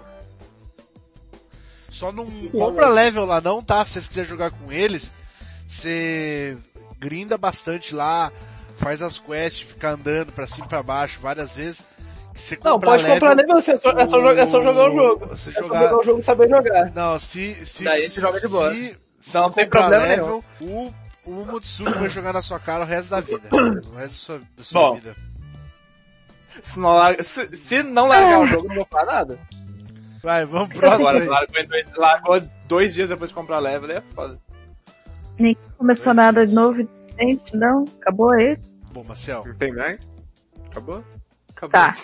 Só 1.90 2.10
não 2.10 2.26
compra 2.50 2.88
level 2.88 3.24
lá 3.24 3.40
não, 3.40 3.62
tá? 3.62 3.84
Se 3.84 3.92
vocês 3.92 4.06
quiserem 4.08 4.28
jogar 4.28 4.50
com 4.50 4.72
eles, 4.72 5.12
você 5.68 6.56
grinda 6.98 7.38
bastante 7.38 7.94
lá, 7.94 8.32
faz 8.78 9.00
as 9.02 9.18
quests, 9.18 9.68
fica 9.70 9.90
andando 9.90 10.32
pra 10.32 10.46
cima 10.46 10.66
e 10.66 10.68
pra 10.68 10.82
baixo 10.82 11.20
várias 11.20 11.52
vezes. 11.52 11.84
Você 12.34 12.58
Não, 12.64 12.80
pode 12.80 13.04
comprar 13.04 13.34
level, 13.36 13.56
nível, 13.56 13.56
é 13.58 13.62
só, 13.78 13.90
é, 13.90 14.06
só, 14.08 14.20
jogar- 14.20 14.42
é 14.42 14.46
só 14.48 14.62
jogar 14.62 14.90
o 14.90 14.94
jogo. 14.94 15.26
Você 15.26 15.50
É 15.50 15.52
só 15.52 15.62
jogar- 15.62 15.80
jogar 15.82 15.98
o 15.98 16.02
jogo 16.02 16.20
e 16.20 16.22
saber 16.24 16.48
jogar. 16.48 16.90
Não, 16.92 17.18
se, 17.18 17.64
se, 17.66 17.84
Daí 17.84 18.08
se, 18.08 18.14
você 18.16 18.20
joga 18.20 18.40
de 18.40 18.48
boa. 18.48 18.72
se, 18.72 18.98
se 19.18 19.34
Não 19.34 19.50
tem 19.52 19.68
problema 19.68 20.04
level, 20.04 20.44
o, 20.60 20.92
o 21.24 21.30
Mutsuki 21.46 21.92
vai 21.92 22.08
jogar 22.08 22.32
na 22.32 22.42
sua 22.42 22.58
cara 22.58 22.82
o 22.82 22.86
resto 22.86 23.10
da 23.10 23.20
vida. 23.20 23.48
O 23.52 23.94
resto 23.94 23.94
da 23.94 24.08
sua, 24.08 24.38
da 24.56 24.62
sua 24.64 24.80
Bom. 24.80 24.94
vida. 24.96 25.16
Se 26.62 26.78
não, 26.78 26.90
larga- 26.90 27.22
se, 27.22 27.54
se 27.54 27.82
não 27.82 28.06
largar 28.08 28.40
o 28.40 28.46
jogo, 28.46 28.68
não 28.68 28.74
vou 28.76 28.86
falar 28.90 29.06
nada. 29.06 29.38
Vai, 30.22 30.44
vamos 30.46 30.68
pro 30.70 30.78
próximo 30.80 31.08
Agora, 31.08 31.24
largou, 31.28 31.64
largou 31.96 32.40
dois 32.66 32.94
dias 32.94 33.08
depois 33.10 33.30
de 33.30 33.34
comprar 33.34 33.58
level, 33.58 33.90
aí 33.90 33.96
é 33.96 34.00
foda. 34.14 34.38
Nem 35.38 35.56
começou 35.76 36.14
nada 36.14 36.46
de 36.46 36.54
novo, 36.54 36.88
gente, 37.20 37.56
não? 37.56 37.84
Acabou 38.00 38.30
aí? 38.32 38.56
Bom, 38.92 39.04
Marcel, 39.04 39.44
Não 39.46 39.54
tem 39.54 39.72
mais? 39.72 39.98
Acabou? 40.70 41.04
Acabou. 41.50 41.70
Tá. 41.70 41.94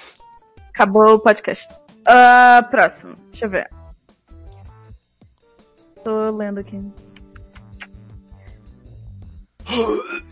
Acabou 0.81 1.16
o 1.16 1.19
podcast. 1.19 1.69
Ah, 2.07 2.66
próximo. 2.70 3.15
Deixa 3.31 3.44
eu 3.44 3.51
ver. 3.51 3.69
Tô 6.02 6.31
lendo 6.31 6.61
aqui. 6.61 6.81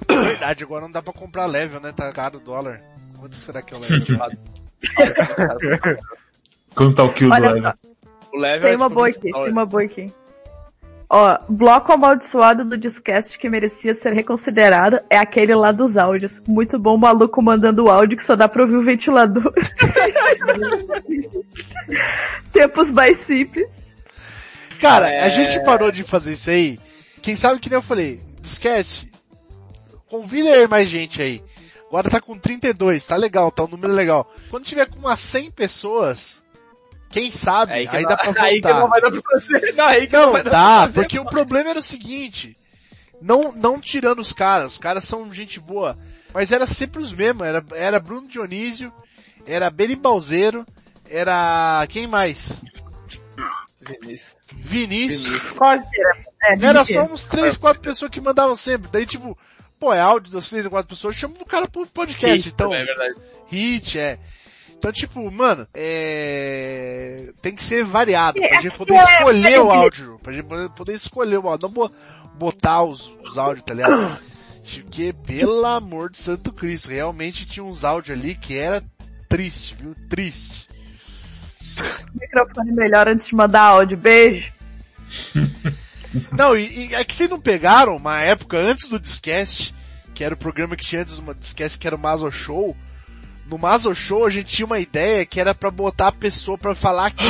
verdade, 0.09 0.65
agora 0.65 0.81
não 0.81 0.91
dá 0.91 1.03
pra 1.03 1.13
comprar 1.13 1.45
level, 1.45 1.81
né? 1.81 1.93
Tá 1.93 2.11
caro 2.15 2.39
o 2.39 2.41
dólar. 2.41 2.81
Quanto 3.19 3.37
será 3.37 3.61
que 3.61 3.75
é 3.75 3.77
o 3.77 3.81
level? 3.81 3.99
Quanto 6.75 6.97
tá 6.97 7.05
o 7.05 7.13
kill 7.13 7.29
do 7.29 7.35
Olha 7.35 7.51
live? 7.51 7.63
só, 7.63 7.75
O 8.33 8.39
level 8.39 8.63
tem 8.63 8.73
é, 8.73 8.77
uma 8.77 8.87
tipo, 8.87 8.95
boa 8.95 9.09
aqui, 9.09 9.31
tem 9.31 9.51
uma 9.51 9.67
boa 9.67 9.83
aqui. 9.83 10.15
Ó, 11.11 11.39
bloco 11.49 11.91
amaldiçoado 11.91 12.67
do 12.67 12.77
Discast 12.77 13.39
que 13.39 13.49
merecia 13.49 13.95
ser 13.95 14.13
reconsiderado 14.13 15.01
é 15.09 15.17
aquele 15.17 15.55
lá 15.55 15.73
dos 15.73 15.97
áudios. 15.97 16.43
Muito 16.47 16.79
bom, 16.79 16.99
maluco 16.99 17.41
mandando 17.41 17.85
o 17.85 17.91
áudio 17.91 18.15
que 18.17 18.23
só 18.23 18.37
dá 18.37 18.47
pra 18.47 18.63
ouvir 18.63 18.77
o 18.77 18.85
ventilador. 18.85 19.51
Tempos 22.53 22.91
mais 22.93 23.19
simples. 23.19 23.95
Cara, 24.81 25.11
É. 25.11 25.25
a 25.25 25.29
gente 25.29 25.63
parou 25.65 25.91
de 25.91 26.05
fazer 26.05 26.33
isso 26.33 26.51
aí. 26.51 26.79
Quem 27.23 27.35
sabe 27.37 27.59
que 27.59 27.69
nem 27.69 27.77
eu 27.79 27.83
falei, 27.83 28.21
disquete, 28.41 29.11
convida 30.07 30.51
aí 30.51 30.67
mais 30.69 30.89
gente 30.89 31.21
aí. 31.21 31.43
Agora 31.89 32.09
tá 32.11 32.21
com 32.21 32.39
32, 32.39 33.05
tá 33.07 33.17
legal, 33.17 33.51
tá 33.51 33.65
um 33.65 33.69
número 33.69 33.93
legal. 33.93 34.31
Quando 34.51 34.65
tiver 34.65 34.87
com 34.87 34.99
umas 34.99 35.19
100 35.21 35.51
pessoas, 35.53 36.43
Quem 37.11 37.31
sabe, 37.31 37.73
Aí 37.73 37.89
que 37.89 37.97
aí 37.97 38.03
não- 38.03 38.09
dá 38.11 38.17
pra 38.17 38.27
voltar. 38.27 38.43
Aí 38.45 38.61
que 38.61 38.69
não 38.69 38.89
vai 38.89 39.01
dar 39.01 39.11
pra 39.11 39.21
fazer. 39.41 39.73
Não, 39.75 39.85
aí 39.87 40.07
que 40.07 40.13
não, 40.17 40.27
Não, 40.27 40.33
vai 40.33 40.43
dar 40.43 40.51
dá, 40.51 40.59
pra 40.59 40.81
fazer. 40.81 40.93
porque 40.95 41.19
o 41.19 41.25
problema 41.25 41.71
era 41.71 41.79
o 41.79 41.83
seguinte, 41.83 42.57
não, 43.21 43.51
não 43.53 43.81
tirando 43.81 44.19
os 44.21 44.33
caras, 44.33 44.73
os 44.73 44.79
caras 44.79 45.05
são 45.05 45.33
gente 45.33 45.59
boa, 45.59 45.99
mas 46.35 46.53
era 46.53 46.67
sempre 46.67 47.01
os 47.01 47.13
mesmos, 47.13 47.47
era, 47.47 47.65
era 47.73 47.99
Bruno 47.99 48.29
Dionísio, 48.29 48.93
era 49.47 49.71
Berimbalzeiro, 49.71 50.67
era 51.09 51.87
quem 51.89 52.07
mais? 52.07 52.61
Vinícius. 53.81 54.37
Vinícius. 54.53 55.43
É, 56.43 56.53
Era 56.63 56.81
mentira. 56.81 56.85
só 57.07 57.13
uns 57.13 57.25
três, 57.27 57.57
quatro 57.57 57.81
pessoas 57.81 58.11
que 58.11 58.21
mandavam 58.21 58.55
sempre. 58.55 58.91
Daí 58.93 59.07
tipo, 59.07 59.37
pô, 59.81 59.93
é 59.95 60.01
áudio 60.01 60.31
das 60.33 60.49
três 60.51 60.65
ou 60.67 60.71
quatro 60.71 60.89
pessoas, 60.89 61.17
chama 61.17 61.35
o 61.41 61.47
cara 61.47 61.67
pro 61.67 61.87
podcast, 61.87 62.49
então. 62.49 62.75
É 62.75 62.85
verdade. 62.85 63.15
Hit, 63.47 63.99
é. 63.99 64.19
Então, 64.79 64.93
tipo, 64.93 65.29
mano, 65.31 65.67
é... 65.75 67.33
tem 67.43 67.53
que 67.55 67.65
ser 67.65 67.85
variado, 67.85 68.41
pra 68.41 68.61
gente 68.61 68.75
é 68.75 68.77
poder 68.79 68.93
que 68.95 68.99
é- 68.99 69.15
escolher 69.19 69.61
o 69.61 69.73
é- 69.73 69.77
áudio, 69.77 70.21
pra 70.23 70.33
gente 70.33 70.47
poder 70.77 70.95
escolher 70.95 71.39
o 71.39 71.49
áudio, 71.49 71.67
não 71.69 71.75
bo- 71.75 71.93
botar 72.39 72.85
os, 72.85 73.13
os 73.25 73.37
áudios, 73.37 73.65
tá 73.67 73.75
ligado? 73.75 74.19
Porque, 74.85 75.13
pelo 75.27 75.65
amor 75.67 76.11
de 76.11 76.19
Santo 76.19 76.53
Cristo, 76.53 76.91
realmente 76.91 77.45
tinha 77.47 77.65
uns 77.65 77.83
áudios 77.85 78.17
ali 78.17 78.35
que 78.37 78.57
era 78.57 78.85
triste, 79.29 79.75
viu? 79.75 79.97
Triste. 80.09 80.69
Microfone 82.15 82.73
melhor 82.73 83.09
antes 83.09 83.27
de 83.27 83.35
mandar 83.35 83.63
áudio. 83.63 83.97
Beijo. 83.97 84.53
Não, 86.37 86.57
e, 86.57 86.89
e 86.91 86.95
é 86.95 87.03
que 87.05 87.15
vocês 87.15 87.29
não 87.29 87.41
pegaram 87.41 87.97
uma 87.97 88.21
época 88.21 88.57
antes 88.59 88.89
do 88.89 88.99
Discast, 89.01 89.75
que 90.15 90.23
era 90.23 90.35
o 90.35 90.39
programa 90.39 90.77
que 90.77 90.85
tinha 90.85 91.03
antes 91.03 91.19
do 91.19 91.35
Discast, 91.35 91.79
que 91.79 91.87
era 91.87 91.97
o 91.97 91.99
Mazo 91.99 92.31
Show. 92.31 92.77
No 93.49 93.57
Mazo 93.57 93.95
Show 93.95 94.27
a 94.27 94.31
gente 94.31 94.55
tinha 94.55 94.67
uma 94.67 94.79
ideia 94.79 95.25
que 95.25 95.41
era 95.41 95.55
pra 95.55 95.71
botar 95.71 96.09
a 96.09 96.13
pessoa 96.13 96.59
pra 96.59 96.75
falar 96.75 97.07
aqui. 97.07 97.27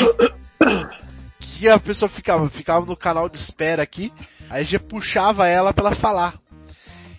Que 1.38 1.68
a 1.68 1.78
pessoa 1.78 2.08
ficava, 2.08 2.48
ficava 2.48 2.84
no 2.84 2.96
canal 2.96 3.28
de 3.28 3.38
espera 3.38 3.82
aqui, 3.82 4.12
aí 4.50 4.64
já 4.64 4.78
puxava 4.78 5.46
ela 5.46 5.72
pra 5.72 5.86
ela 5.86 5.94
falar. 5.94 6.34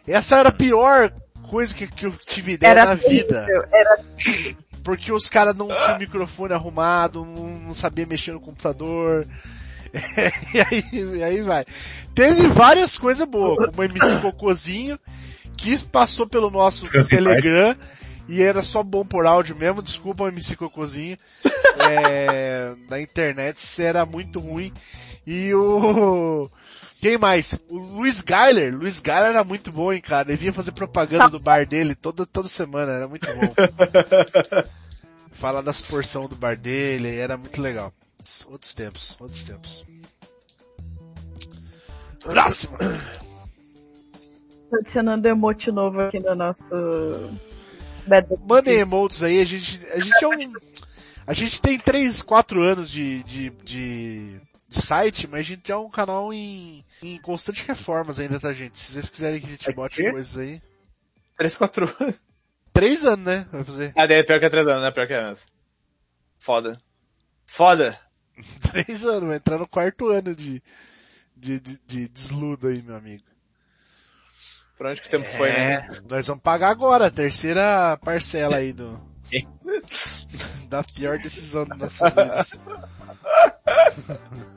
Essa 0.07 0.37
era 0.37 0.49
a 0.49 0.53
pior 0.53 1.11
coisa 1.43 1.73
que, 1.73 1.87
que 1.87 2.05
eu 2.05 2.11
tive 2.11 2.53
ideia 2.53 2.71
Era 2.71 2.85
na 2.85 2.93
vida. 2.93 3.45
terrível, 3.45 3.65
Era 3.73 4.55
Porque 4.83 5.11
os 5.11 5.27
caras 5.27 5.55
não 5.55 5.67
tinham 5.67 5.95
o 5.95 5.99
microfone 5.99 6.53
arrumado, 6.53 7.25
não, 7.25 7.59
não 7.59 7.73
sabia 7.73 8.05
mexer 8.05 8.33
no 8.33 8.39
computador. 8.39 9.27
e, 10.53 10.61
aí, 10.61 10.85
e 10.91 11.23
aí 11.23 11.41
vai. 11.41 11.65
Teve 12.13 12.47
várias 12.47 12.97
coisas 12.97 13.27
boas, 13.27 13.69
como 13.69 13.81
o 13.81 13.83
MC 13.83 14.17
Cocôzinho, 14.21 14.99
que 15.57 15.77
passou 15.85 16.27
pelo 16.27 16.49
nosso 16.49 16.89
Telegram, 17.07 17.75
e 18.29 18.43
era 18.43 18.63
só 18.63 18.83
bom 18.83 19.03
por 19.03 19.25
áudio 19.25 19.55
mesmo, 19.55 19.81
desculpa 19.81 20.23
o 20.23 20.27
MC 20.27 20.55
Cocôzinho. 20.55 21.17
É, 21.81 22.75
na 22.89 22.99
internet 22.99 23.81
era 23.81 24.05
muito 24.05 24.41
ruim. 24.41 24.73
E 25.25 25.53
o... 25.53 26.49
Quem 26.99 27.17
mais? 27.17 27.57
O 27.69 27.77
Luiz 27.77 28.21
Geiler. 28.27 28.75
Luiz 28.75 29.01
Geiler 29.03 29.29
era 29.29 29.45
muito 29.45 29.71
bom, 29.71 29.93
hein, 29.93 30.01
cara. 30.01 30.27
Ele 30.27 30.37
vinha 30.37 30.51
fazer 30.51 30.73
propaganda 30.73 31.29
do 31.29 31.39
bar 31.39 31.65
dele 31.65 31.95
toda, 31.95 32.25
toda 32.25 32.49
semana, 32.49 32.91
era 32.91 33.07
muito 33.07 33.25
bom. 33.33 33.53
Falar 35.31 35.61
das 35.61 35.81
porções 35.81 36.27
do 36.27 36.35
bar 36.35 36.57
dele, 36.57 37.15
era 37.17 37.37
muito 37.37 37.61
legal. 37.61 37.93
Outros 38.47 38.73
tempos, 38.73 39.15
outros 39.21 39.43
tempos. 39.43 39.85
Próximo! 42.19 42.77
Tô 44.69 44.75
adicionando 44.75 45.25
emote 45.29 45.71
novo 45.71 46.01
aqui 46.01 46.19
no 46.19 46.35
nosso... 46.35 46.75
Mandem 48.45 48.79
emotes 48.79 49.23
aí, 49.23 49.39
a 49.41 49.45
gente, 49.45 49.79
a 49.91 49.99
gente 49.99 50.23
é 50.23 50.27
um, 50.27 50.53
a 51.29 51.33
gente 51.33 51.61
tem 51.61 51.77
3, 51.77 52.23
4 52.23 52.63
anos 52.63 52.89
de, 52.89 53.21
de, 53.23 53.49
de, 53.63 54.41
de 54.67 54.81
site, 54.81 55.27
mas 55.27 55.41
a 55.41 55.43
gente 55.43 55.71
é 55.71 55.77
um 55.77 55.87
canal 55.87 56.33
em, 56.33 56.83
em 57.03 57.19
constante 57.19 57.67
reformas 57.67 58.19
ainda, 58.19 58.39
tá 58.39 58.51
gente? 58.51 58.79
Se 58.79 58.93
vocês 58.93 59.09
quiserem 59.09 59.39
que 59.39 59.45
a 59.45 59.49
gente 59.51 59.71
bote 59.73 60.01
quê? 60.01 60.11
coisas 60.11 60.37
aí. 60.37 60.59
3, 61.37 61.57
4 61.57 61.95
anos. 61.99 62.15
3 62.73 63.05
anos, 63.05 63.25
né? 63.25 63.47
Vai 63.51 63.63
fazer. 63.63 63.93
Ah, 63.95 64.07
daí 64.07 64.21
é 64.21 64.23
pior 64.23 64.39
que 64.39 64.45
é 64.45 64.49
3 64.49 64.67
anos, 64.67 64.81
né? 64.81 64.91
Pior 64.91 65.05
que 65.05 65.13
é 65.13 65.23
anos. 65.23 65.45
Foda. 66.39 66.79
Foda. 67.45 67.99
3 68.71 69.05
anos, 69.05 69.27
vai 69.27 69.37
entrar 69.37 69.59
no 69.59 69.67
quarto 69.67 70.09
ano 70.09 70.35
de, 70.35 70.63
de, 71.37 71.59
de, 71.59 71.79
de 71.85 72.09
desludo 72.09 72.69
aí, 72.69 72.81
meu 72.81 72.95
amigo. 72.95 73.23
Por 74.79 74.87
onde 74.87 75.01
que 75.01 75.07
o 75.07 75.11
tempo 75.11 75.27
foi, 75.27 75.51
né? 75.51 75.85
Nós 76.09 76.25
vamos 76.25 76.41
pagar 76.41 76.69
agora 76.69 77.07
a 77.07 77.11
terceira 77.11 77.97
parcela 77.97 78.55
aí 78.55 78.71
do, 78.71 78.97
da 80.69 80.81
pior 80.81 81.19
decisão 81.19 81.65
das 81.65 81.77
nossas 81.77 82.15
vidas. 82.15 82.59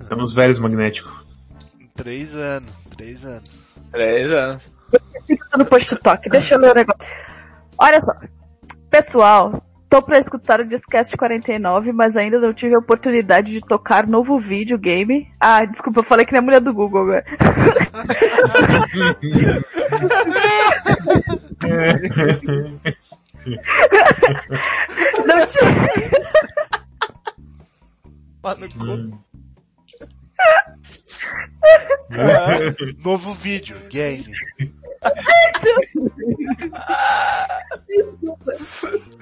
Estamos 0.00 0.32
velhos 0.32 0.60
magnéticos. 0.60 1.12
3 1.94 2.36
anos, 2.36 2.72
3 2.96 3.24
anos. 3.24 3.50
3 3.90 4.30
anos. 4.30 4.72
Fica 5.26 5.58
no 5.58 5.66
post 5.66 5.96
toque. 5.96 6.30
Deixa 6.30 6.54
eu 6.54 6.60
ler 6.60 6.70
o 6.70 6.74
negócio. 6.76 7.12
Olha 7.76 8.00
só. 8.00 8.14
Pessoal, 8.88 9.60
tô 9.92 10.00
pra 10.00 10.18
escutar 10.18 10.58
o 10.58 10.64
Discast 10.64 11.14
49, 11.14 11.92
mas 11.92 12.16
ainda 12.16 12.38
não 12.40 12.54
tive 12.54 12.74
a 12.74 12.78
oportunidade 12.78 13.52
de 13.52 13.60
tocar 13.60 14.06
novo 14.06 14.38
videogame. 14.38 15.30
Ah, 15.38 15.66
desculpa, 15.66 16.00
eu 16.00 16.02
falei 16.02 16.24
que 16.24 16.32
nem 16.32 16.38
a 16.38 16.42
mulher 16.42 16.62
do 16.62 16.72
Google 16.72 17.02
agora. 17.02 17.22
Não 25.26 25.46
tive... 25.46 25.66
Lá 28.42 28.54
no 28.54 28.66
cu. 28.70 29.22
Novo 33.04 33.34
vídeo, 33.34 33.76
game. 33.90 34.24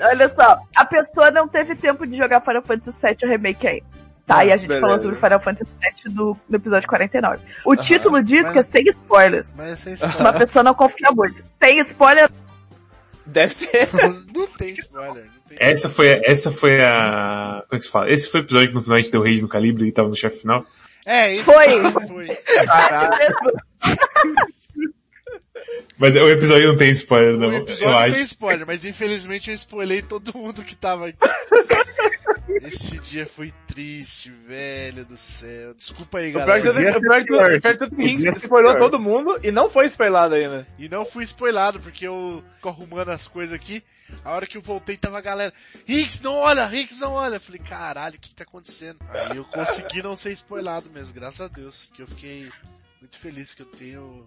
Olha 0.00 0.28
só, 0.28 0.58
a 0.76 0.84
pessoa 0.84 1.30
não 1.30 1.46
teve 1.48 1.74
tempo 1.76 2.06
de 2.06 2.16
jogar 2.16 2.40
Final 2.40 2.62
Fantasy 2.62 3.00
VII 3.06 3.16
o 3.24 3.28
remake 3.28 3.66
aí. 3.66 3.82
Tá, 4.26 4.44
e 4.44 4.52
a 4.52 4.56
gente 4.56 4.68
beleza. 4.68 4.86
falou 4.86 4.98
sobre 4.98 5.16
Final 5.16 5.40
Fantasy 5.40 5.70
VII 6.04 6.14
no, 6.14 6.38
no 6.48 6.56
episódio 6.56 6.88
49. 6.88 7.42
O 7.64 7.74
título 7.76 8.22
diz 8.22 8.42
mas- 8.44 8.52
que 8.52 8.58
é 8.60 8.62
sem 8.62 8.84
spoilers. 8.88 9.54
Mas 9.56 9.80
sem 9.80 9.94
Uma 10.18 10.32
pessoa 10.32 10.62
não 10.62 10.74
confia 10.74 11.10
muito. 11.10 11.42
Tem 11.58 11.80
spoiler? 11.80 12.30
Deve 13.26 13.54
ter. 13.54 13.88
não 14.32 14.46
tem 14.46 14.70
spoiler. 14.70 15.24
Não 15.24 15.42
tem 15.48 15.56
Essa 15.58 15.88
foi, 15.90 16.20
essa 16.24 16.52
foi 16.52 16.80
a, 16.82 17.62
como 17.68 17.76
é 17.76 17.78
que 17.78 17.84
se 17.84 17.90
fala? 17.90 18.10
Esse 18.10 18.30
foi 18.30 18.40
o 18.40 18.44
episódio 18.44 18.68
que 18.68 18.74
no 18.74 18.82
final 18.82 18.96
a 18.98 19.00
gente 19.00 19.10
deu 19.10 19.22
rage 19.22 19.42
no 19.42 19.48
calibre 19.48 19.86
e 19.88 19.92
tava 19.92 20.08
no 20.08 20.16
chefe 20.16 20.40
final. 20.42 20.64
É, 21.06 21.32
isso 21.32 21.50
Foi. 21.50 21.66
foi. 22.06 22.26
Mas 25.98 26.14
o 26.14 26.28
episódio 26.28 26.68
não 26.68 26.76
tem 26.76 26.90
spoiler, 26.90 27.38
não. 27.38 27.48
O 27.48 27.54
episódio 27.54 27.86
eu 27.86 27.90
não 27.90 27.98
acho. 27.98 28.16
tem 28.16 28.24
spoiler, 28.24 28.66
mas 28.66 28.84
infelizmente 28.84 29.50
eu 29.50 29.54
spoilei 29.54 30.02
todo 30.02 30.36
mundo 30.36 30.62
que 30.62 30.74
tava 30.74 31.08
aqui. 31.08 31.18
Esse 32.62 32.98
dia 32.98 33.26
foi 33.26 33.52
triste, 33.66 34.30
velho 34.30 35.04
do 35.04 35.16
céu. 35.16 35.72
Desculpa 35.74 36.18
aí, 36.18 36.32
galera. 36.32 36.98
o 36.98 37.00
pior 37.00 37.24
que 37.24 37.84
o 37.84 38.02
Hinks 38.02 38.22
ser 38.22 38.36
spoilou 38.46 38.78
todo 38.78 38.98
mundo 38.98 39.38
e 39.42 39.50
não 39.50 39.70
foi 39.70 39.86
spoilado 39.86 40.34
ainda. 40.34 40.66
E 40.78 40.88
não 40.88 41.06
fui 41.06 41.24
spoilado, 41.24 41.80
porque 41.80 42.06
eu 42.06 42.42
fico 42.56 42.68
arrumando 42.68 43.10
as 43.10 43.28
coisas 43.28 43.54
aqui. 43.54 43.82
A 44.24 44.32
hora 44.32 44.46
que 44.46 44.56
eu 44.56 44.62
voltei 44.62 44.96
tava 44.96 45.18
a 45.18 45.22
galera, 45.22 45.52
Hicks, 45.86 46.20
não 46.20 46.34
olha, 46.34 46.68
Hicks, 46.74 46.98
não 46.98 47.12
olha. 47.12 47.36
Eu 47.36 47.40
falei, 47.40 47.60
caralho, 47.60 48.16
o 48.16 48.18
que, 48.18 48.30
que 48.30 48.34
tá 48.34 48.44
acontecendo? 48.44 48.98
Aí 49.08 49.36
eu 49.36 49.44
consegui 49.44 50.02
não 50.02 50.16
ser 50.16 50.32
spoilado 50.32 50.90
mesmo, 50.90 51.14
graças 51.14 51.40
a 51.40 51.48
Deus. 51.48 51.90
Que 51.94 52.02
eu 52.02 52.06
fiquei 52.06 52.50
muito 53.00 53.18
feliz 53.18 53.54
que 53.54 53.62
eu 53.62 53.66
tenho 53.66 54.26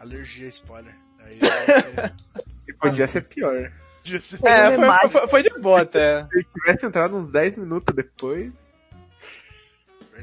alergia 0.00 0.46
a 0.46 0.50
spoiler. 0.50 0.94
Aí 1.20 1.38
podia 2.80 3.06
ser 3.06 3.24
pior. 3.28 3.70
podia 4.02 4.20
ser- 4.20 4.38
Tem 4.38 4.50
É, 4.50 4.72
foi, 4.74 5.08
foi, 5.10 5.28
foi 5.28 5.42
de 5.42 5.60
boa 5.60 5.82
até. 5.82 6.24
Se 6.24 6.36
ele 6.38 6.46
tivesse 6.52 6.86
entrado 6.86 7.16
uns 7.16 7.30
10 7.30 7.58
minutos 7.58 7.94
depois. 7.94 8.52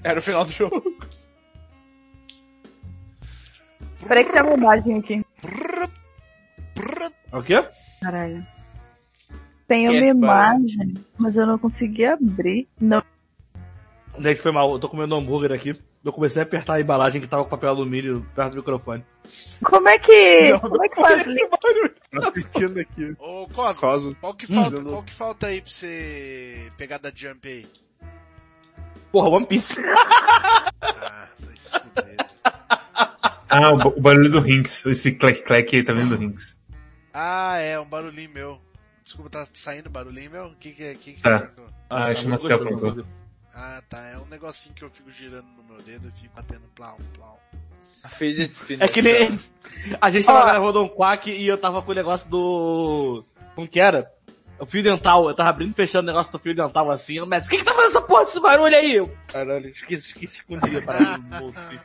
Era 0.04 0.20
o 0.20 0.22
final 0.22 0.44
do 0.46 0.52
jogo. 0.52 0.84
Peraí 4.08 4.24
que 4.26 4.32
tem 4.32 4.42
uma 4.42 4.54
imagem 4.54 5.00
aqui. 5.00 5.26
O 7.32 7.42
quê? 7.44 7.68
Caralho. 8.02 8.46
Tem 9.68 9.90
uma 9.90 10.06
imagem, 10.06 10.94
mas 11.18 11.36
eu 11.36 11.46
não 11.46 11.58
consegui 11.58 12.06
abrir. 12.06 12.68
Não. 12.80 13.02
Gente, 14.20 14.42
foi 14.42 14.52
mal. 14.52 14.72
Eu 14.72 14.80
tô 14.80 14.90
comendo 14.90 15.16
um 15.16 15.20
hambúrguer 15.20 15.52
aqui. 15.52 15.80
Eu 16.04 16.14
comecei 16.14 16.42
a 16.42 16.46
apertar 16.46 16.74
a 16.76 16.82
embalagem 16.82 17.20
que 17.22 17.28
tava 17.28 17.44
com 17.44 17.50
papel 17.50 17.70
alumínio 17.70 18.26
perto 18.36 18.52
do 18.54 18.58
microfone. 18.58 19.04
Como 19.64 19.88
é 19.90 20.00
que. 20.00 20.58
como 20.60 20.84
é 20.84 20.90
que 20.90 20.96
faz 20.96 21.28
isso? 21.28 21.50
Assistindo 22.28 22.80
aqui. 22.80 23.16
Ô, 23.20 23.48
Cosmos, 23.54 23.80
Cosmos. 23.80 24.14
Qual, 24.20 24.34
que 24.34 24.48
falta, 24.48 24.80
Hum. 24.80 24.84
qual 24.86 25.04
que 25.04 25.14
falta 25.14 25.48
aí 25.48 25.62
pra 25.62 25.70
você 25.70 26.70
pegar 26.78 26.98
da 26.98 27.12
Jump 27.14 27.48
aí? 27.48 27.68
Porra, 29.12 29.30
One 29.30 29.46
Piece. 29.46 29.76
Ah. 30.82 31.28
Ah, 33.50 33.72
o, 33.72 33.78
ba- 33.78 33.88
o 33.96 34.02
barulho 34.02 34.30
do 34.30 34.40
Rinks. 34.40 34.86
Esse 34.86 35.14
clack-clack 35.14 35.76
aí 35.76 35.84
tá 35.84 35.94
vendo 35.94 36.10
do 36.16 36.18
Rinks. 36.18 36.60
Ah, 37.14 37.58
é, 37.58 37.80
um 37.80 37.86
barulhinho 37.88 38.30
meu. 38.34 38.62
Desculpa, 39.04 39.30
tá 39.30 39.48
saindo 39.54 39.90
barulhinho 39.90 40.32
meu? 40.32 40.46
O 40.48 40.56
que 40.56 40.72
que 40.72 40.84
é? 40.84 40.94
Que 40.96 41.14
que 41.14 41.22
Tá. 41.22 41.32
marcou? 41.32 41.66
Ah, 41.90 42.08
acho 42.10 42.22
que 42.22 42.28
o 42.28 42.30
Marcel 42.30 42.56
aprontou. 42.58 43.06
Ah, 43.60 43.82
tá. 43.90 43.98
É 44.14 44.18
um 44.18 44.26
negocinho 44.28 44.76
que 44.76 44.84
eu 44.84 44.90
fico 44.90 45.10
girando 45.10 45.48
no 45.58 45.64
meu 45.64 45.82
dedo 45.82 46.08
e 46.14 46.20
fico 46.20 46.36
batendo 46.36 46.62
plau, 46.76 46.98
plau. 47.16 47.40
Fidget 48.10 48.54
spinner. 48.54 48.86
É 48.86 48.88
que 48.88 49.02
nem. 49.02 49.28
A 50.00 50.10
gente 50.12 50.26
tava 50.26 50.46
gravando 50.46 50.82
um 50.84 50.88
quack 50.88 51.30
e 51.30 51.48
eu 51.48 51.58
tava 51.58 51.82
com 51.82 51.92
o 51.92 51.96
negócio 51.96 52.30
do. 52.30 53.24
Como 53.56 53.68
que 53.68 53.82
era? 53.82 54.10
O 54.60 54.66
fio 54.66 54.82
dental. 54.84 55.28
Eu 55.28 55.36
tava 55.36 55.50
abrindo 55.50 55.72
e 55.72 55.74
fechando 55.76 56.04
o 56.04 56.08
negócio 56.12 56.32
do 56.32 56.40
fio 56.40 56.56
dental 56.56 56.90
assim. 56.92 57.20
O 57.20 57.26
Messi, 57.26 57.50
quem 57.50 57.60
que 57.60 57.66
tá 57.66 57.74
fazendo 57.74 57.90
essa 57.90 58.02
porra 58.02 58.26
desse 58.26 58.40
barulho 58.40 58.76
aí? 58.76 59.12
Caralho, 59.28 59.68
esqueci, 59.70 60.08
esqueci 60.08 60.36
escondido 60.38 60.82
para 60.84 61.18
no 61.18 61.24
bolso. 61.40 61.60
assim. 61.60 61.80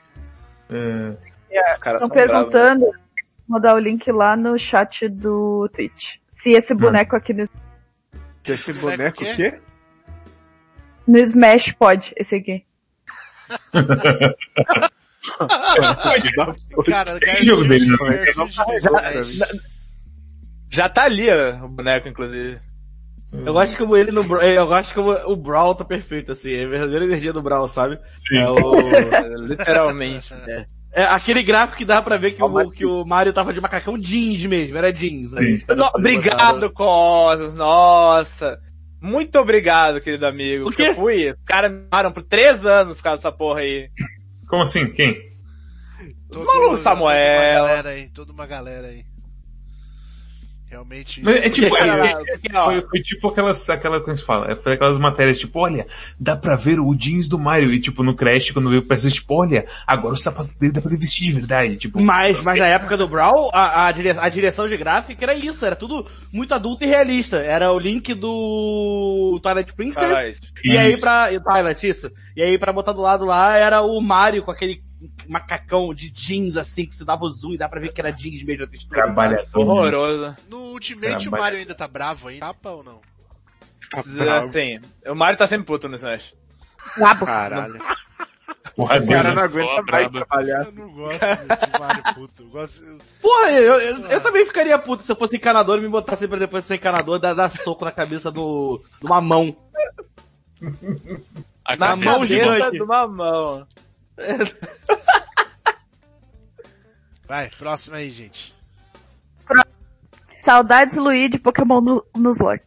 É, 0.71 1.73
Os 1.73 1.79
caras 1.79 2.03
Estão 2.03 2.17
são 2.19 2.27
bravos. 2.27 2.51
perguntando, 2.53 2.87
vou 3.49 3.61
dar 3.61 3.75
o 3.75 3.79
link 3.79 4.11
lá 4.13 4.37
no 4.37 4.57
chat 4.59 5.09
do 5.09 5.69
Twitch. 5.73 6.17
Se 6.31 6.51
esse 6.53 6.75
boneco 6.75 7.17
aqui 7.17 7.33
no, 7.35 7.45
Esse 8.47 8.73
boneco 8.75 9.19
quê? 9.19 9.33
o 9.33 9.37
quê? 9.37 9.61
No 11.07 11.19
Smash 11.19 11.73
pode, 11.73 12.13
esse 12.17 12.37
aqui. 12.37 12.65
Cara, 16.87 17.19
Tem 17.21 17.43
jogo 17.43 17.65
dele, 17.65 17.87
né? 17.87 17.97
Garfield 18.37 18.77
Smash. 18.79 19.53
Já 20.71 20.89
tá 20.89 21.05
ali, 21.05 21.29
ó, 21.31 21.65
o 21.65 21.69
boneco, 21.69 22.09
inclusive. 22.09 22.59
Eu 23.33 23.53
gosto 23.55 23.79
como 23.79 23.97
ele 23.97 24.13
no 24.13 24.23
Brawl, 24.25 24.43
eu 24.45 24.67
gosto 24.67 24.95
como 24.95 25.11
o 25.11 25.37
Brawl 25.37 25.75
tá 25.75 25.85
perfeito, 25.85 26.33
assim, 26.33 26.53
é 26.53 26.65
a 26.65 26.69
verdadeira 26.69 27.05
energia 27.07 27.33
do 27.33 27.41
Brawl, 27.43 27.67
sabe? 27.67 27.99
Sim. 28.17 28.37
É 28.39 28.49
o... 28.51 28.75
Literalmente. 29.49 30.35
É, 30.47 30.67
é 30.93 31.05
aquele 31.05 31.43
gráfico 31.43 31.79
que 31.79 31.85
dá 31.87 32.03
pra 32.03 32.19
ver 32.19 32.33
que, 32.33 32.43
o, 32.43 32.71
que 32.71 32.85
o 32.85 33.05
Mario 33.07 33.33
tava 33.33 33.53
de 33.55 33.61
macacão 33.61 33.99
jeans 33.99 34.45
mesmo, 34.45 34.77
era 34.77 34.93
jeans. 34.93 35.31
No- 35.75 35.91
obrigado, 35.95 36.71
Cosmos, 36.73 37.55
nossa. 37.55 38.59
Muito 39.03 39.39
obrigado, 39.39 40.01
querido 40.01 40.27
amigo. 40.27 40.65
Por 40.65 40.77
que 40.77 40.83
eu 40.83 40.95
fui, 40.95 41.31
os 41.33 41.37
caras 41.45 41.73
me 41.73 41.83
amaram 41.91 42.13
por 42.13 42.23
três 42.23 42.65
anos 42.65 42.97
por 42.99 43.03
causa 43.03 43.19
dessa 43.23 43.33
porra 43.37 43.61
aí. 43.61 43.91
Como 44.49 44.63
assim? 44.63 44.89
Quem? 44.93 45.31
Todo- 46.31 46.47
malucos, 46.47 46.81
Samuel. 46.81 47.17
Toda 47.19 47.61
uma 47.63 47.69
galera 47.69 47.89
aí, 47.91 48.09
toda 48.11 48.33
uma 48.33 48.47
galera 48.47 48.87
aí. 48.89 49.05
Realmente. 50.73 51.23
Mas 51.23 51.37
é 51.37 51.51
tipo, 51.51 51.77
Cara, 51.77 52.07
é- 52.07 52.15
porque, 52.17 52.57
ó, 52.57 52.65
Foi, 52.65 52.81
foi 52.81 53.01
tipo 53.01 53.29
aquelas, 53.29 53.69
aquela, 53.69 54.01
como 54.01 54.17
se 54.17 54.25
fala, 54.25 54.57
foi 54.57 54.73
aquelas 54.73 54.99
matérias 54.99 55.39
tipo, 55.39 55.59
olha, 55.61 55.87
dá 56.19 56.35
pra 56.35 56.57
ver 56.57 56.81
o 56.81 56.95
jeans 56.95 57.29
do 57.29 57.39
Mario, 57.39 57.71
e 57.73 57.79
tipo, 57.79 58.03
no 58.03 58.15
Crash, 58.17 58.51
quando 58.53 58.71
veio 58.71 58.81
o 58.81 58.85
PS, 58.87 59.13
tipo, 59.13 59.35
olha, 59.39 59.67
agora 59.87 60.15
o 60.15 60.19
sapato 60.19 60.49
dele 60.59 60.73
dá 60.73 60.81
pra 60.81 60.91
ele 60.91 61.01
vestir 61.01 61.27
de 61.27 61.33
verdade, 61.33 61.77
tipo, 61.77 62.01
Mas, 62.03 62.43
mas 62.43 62.59
na 62.59 62.67
época 62.67 62.97
do 62.97 63.07
Brawl, 63.07 63.51
a, 63.53 63.87
a, 63.89 63.93
dire- 63.93 64.19
a 64.19 64.29
direção 64.31 64.67
de 64.67 64.77
gráfica 64.79 65.23
era 65.25 65.35
isso, 65.35 65.65
era 65.67 65.77
tudo 65.77 66.07
muito 66.33 66.55
adulto 66.55 66.85
e 66.85 66.87
realista. 66.87 67.37
Era 67.37 67.71
o 67.71 67.79
link 67.79 68.15
do 68.15 69.39
Twilight 69.43 69.75
Princess, 69.75 70.07
Caralho. 70.07 70.35
e 70.65 70.79
aí 70.79 70.99
pra, 70.99 71.29
o 71.33 71.41
Twilight, 71.43 71.87
isso. 71.89 72.11
E 72.37 72.43
aí 72.43 72.59
pra 72.59 72.73
botar 72.73 72.93
do 72.93 73.03
lado 73.03 73.25
lá 73.27 73.57
era 73.59 73.83
o 73.83 74.01
Mario 74.01 74.43
com 74.43 74.51
aquele 74.51 74.81
macacão 75.29 75.93
de 75.95 76.11
jeans 76.11 76.57
assim, 76.57 76.87
que 76.87 76.95
se 76.95 77.05
dava 77.05 77.25
o 77.25 77.31
zoom 77.31 77.55
e 77.55 77.59
dá 77.59 77.69
pra 77.69 77.81
ver 77.81 77.93
que 77.93 78.01
era 78.01 78.11
jeans 78.11 78.43
mesmo. 78.45 78.65
a 78.65 78.67
textura, 78.69 79.03
trabalha 79.05 79.45
todo 79.53 79.69
horroroso. 79.71 80.37
No 80.49 80.59
Ultimate 80.73 81.15
o 81.15 81.19
Trabalha. 81.21 81.43
Mario 81.43 81.59
ainda 81.61 81.75
tá 81.75 81.89
bravo 81.89 82.29
aí? 82.29 82.39
Tapa 82.39 82.71
ou 82.71 82.83
não? 82.85 83.01
Sim. 84.51 84.81
O 85.07 85.15
Mario 85.15 85.37
tá 85.39 85.47
sempre 85.47 85.67
puto 85.67 85.89
no 85.89 85.97
Smash. 85.97 86.35
Brabo. 86.97 87.27
Caralho. 87.27 87.79
porra, 88.75 88.99
O 89.03 89.07
cara 89.07 89.35
não 89.35 89.49
Só 89.49 89.59
aguenta 89.59 89.93
mais 89.93 90.09
trabalhar. 90.11 90.65
Eu 90.65 90.73
não 90.73 90.93
gosto 90.93 91.19
de 91.21 91.79
Mario 91.79 92.03
puto. 92.15 92.43
Eu 92.43 92.49
gosto... 92.49 92.99
Porra, 93.21 93.51
eu, 93.53 93.75
eu, 93.81 93.99
eu 94.09 94.21
também 94.21 94.47
ficaria 94.47 94.79
puto 94.79 95.03
se 95.03 95.13
eu 95.13 95.17
fosse 95.17 95.37
encanador 95.37 95.79
e 95.79 95.83
me 95.83 95.89
botasse 95.89 96.27
pra 96.27 96.39
depois 96.39 96.65
de 96.65 96.69
ser 96.69 96.75
encanador 96.77 97.19
dar, 97.19 97.35
dar 97.35 97.51
soco 97.51 97.85
na 97.85 97.93
cabeça 97.93 98.31
do, 98.31 98.81
de 99.01 99.07
uma 99.07 99.21
mão. 99.21 99.55
A 101.65 101.77
Na 101.77 101.97
mão 101.97 102.21
de 102.25 102.29
gigante. 102.35 102.51
cabeça 102.51 102.71
de 102.73 102.83
uma 102.83 103.07
mão. 103.07 103.67
Vai, 107.27 107.49
próximo 107.59 107.97
aí, 107.97 108.11
gente. 108.11 108.55
Saudades 110.43 110.97
Luigi 110.97 111.39
Pokémon 111.39 111.81
no, 111.81 112.05
nos 112.17 112.39
Lock. 112.41 112.65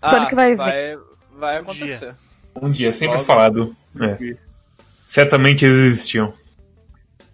Quando 0.00 0.28
que 0.28 0.34
vai 0.34 0.50
vir? 0.50 0.56
Vai, 0.58 0.96
vai 1.32 1.60
Um 1.62 1.64
dia. 1.66 1.94
acontecer. 1.96 2.14
Um 2.60 2.70
dia, 2.70 2.92
sempre 2.92 3.16
Logo. 3.16 3.26
falado. 3.26 3.76
É. 4.00 4.36
Certamente 5.06 5.64
eles 5.64 5.76
existiam. 5.78 6.32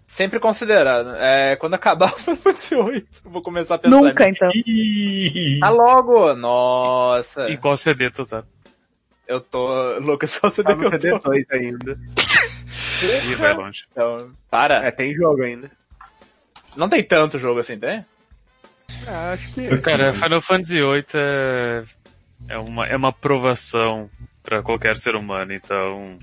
Sempre 0.07 0.39
considerado. 0.39 1.13
É, 1.17 1.55
quando 1.57 1.73
acabar 1.75 2.13
o 2.13 2.17
Final 2.17 2.37
Fantasy 2.37 2.75
VIII, 2.75 3.07
eu 3.25 3.31
vou 3.31 3.41
começar 3.41 3.75
a 3.75 3.77
pensar 3.79 3.95
Nunca, 3.95 4.25
nisso. 4.27 4.37
então. 4.45 4.51
Ih, 4.65 5.59
Tá 5.59 5.69
logo! 5.69 6.33
Nossa. 6.35 7.49
Em 7.51 7.57
qual 7.57 7.75
CD 7.77 8.09
tu 8.09 8.25
tá? 8.25 8.43
Eu 9.27 9.39
tô 9.41 9.99
louco, 9.99 10.25
só 10.25 10.49
você 10.49 10.63
Tá 10.63 10.75
que 10.75 10.85
eu 10.85 10.89
tô. 10.91 10.97
CD2 10.97 11.43
ainda. 11.51 11.99
Ih, 13.01 13.35
vai 13.35 13.53
longe. 13.53 13.85
Então, 13.91 14.31
para. 14.49 14.85
É, 14.85 14.91
tem 14.91 15.13
jogo 15.13 15.41
ainda. 15.43 15.69
Não 16.75 16.87
tem 16.89 17.03
tanto 17.03 17.37
jogo 17.39 17.59
assim, 17.59 17.77
tem? 17.77 18.05
Ah, 19.07 19.31
acho 19.33 19.51
que... 19.53 19.77
Cara, 19.79 20.13
Final 20.13 20.41
Fantasy 20.41 20.73
VIII 20.81 21.05
é, 21.13 21.83
é 22.49 22.57
uma, 22.59 22.85
é 22.87 22.95
uma 22.95 23.11
provação 23.13 24.09
pra 24.43 24.61
qualquer 24.61 24.97
ser 24.97 25.15
humano, 25.15 25.53
então... 25.53 26.17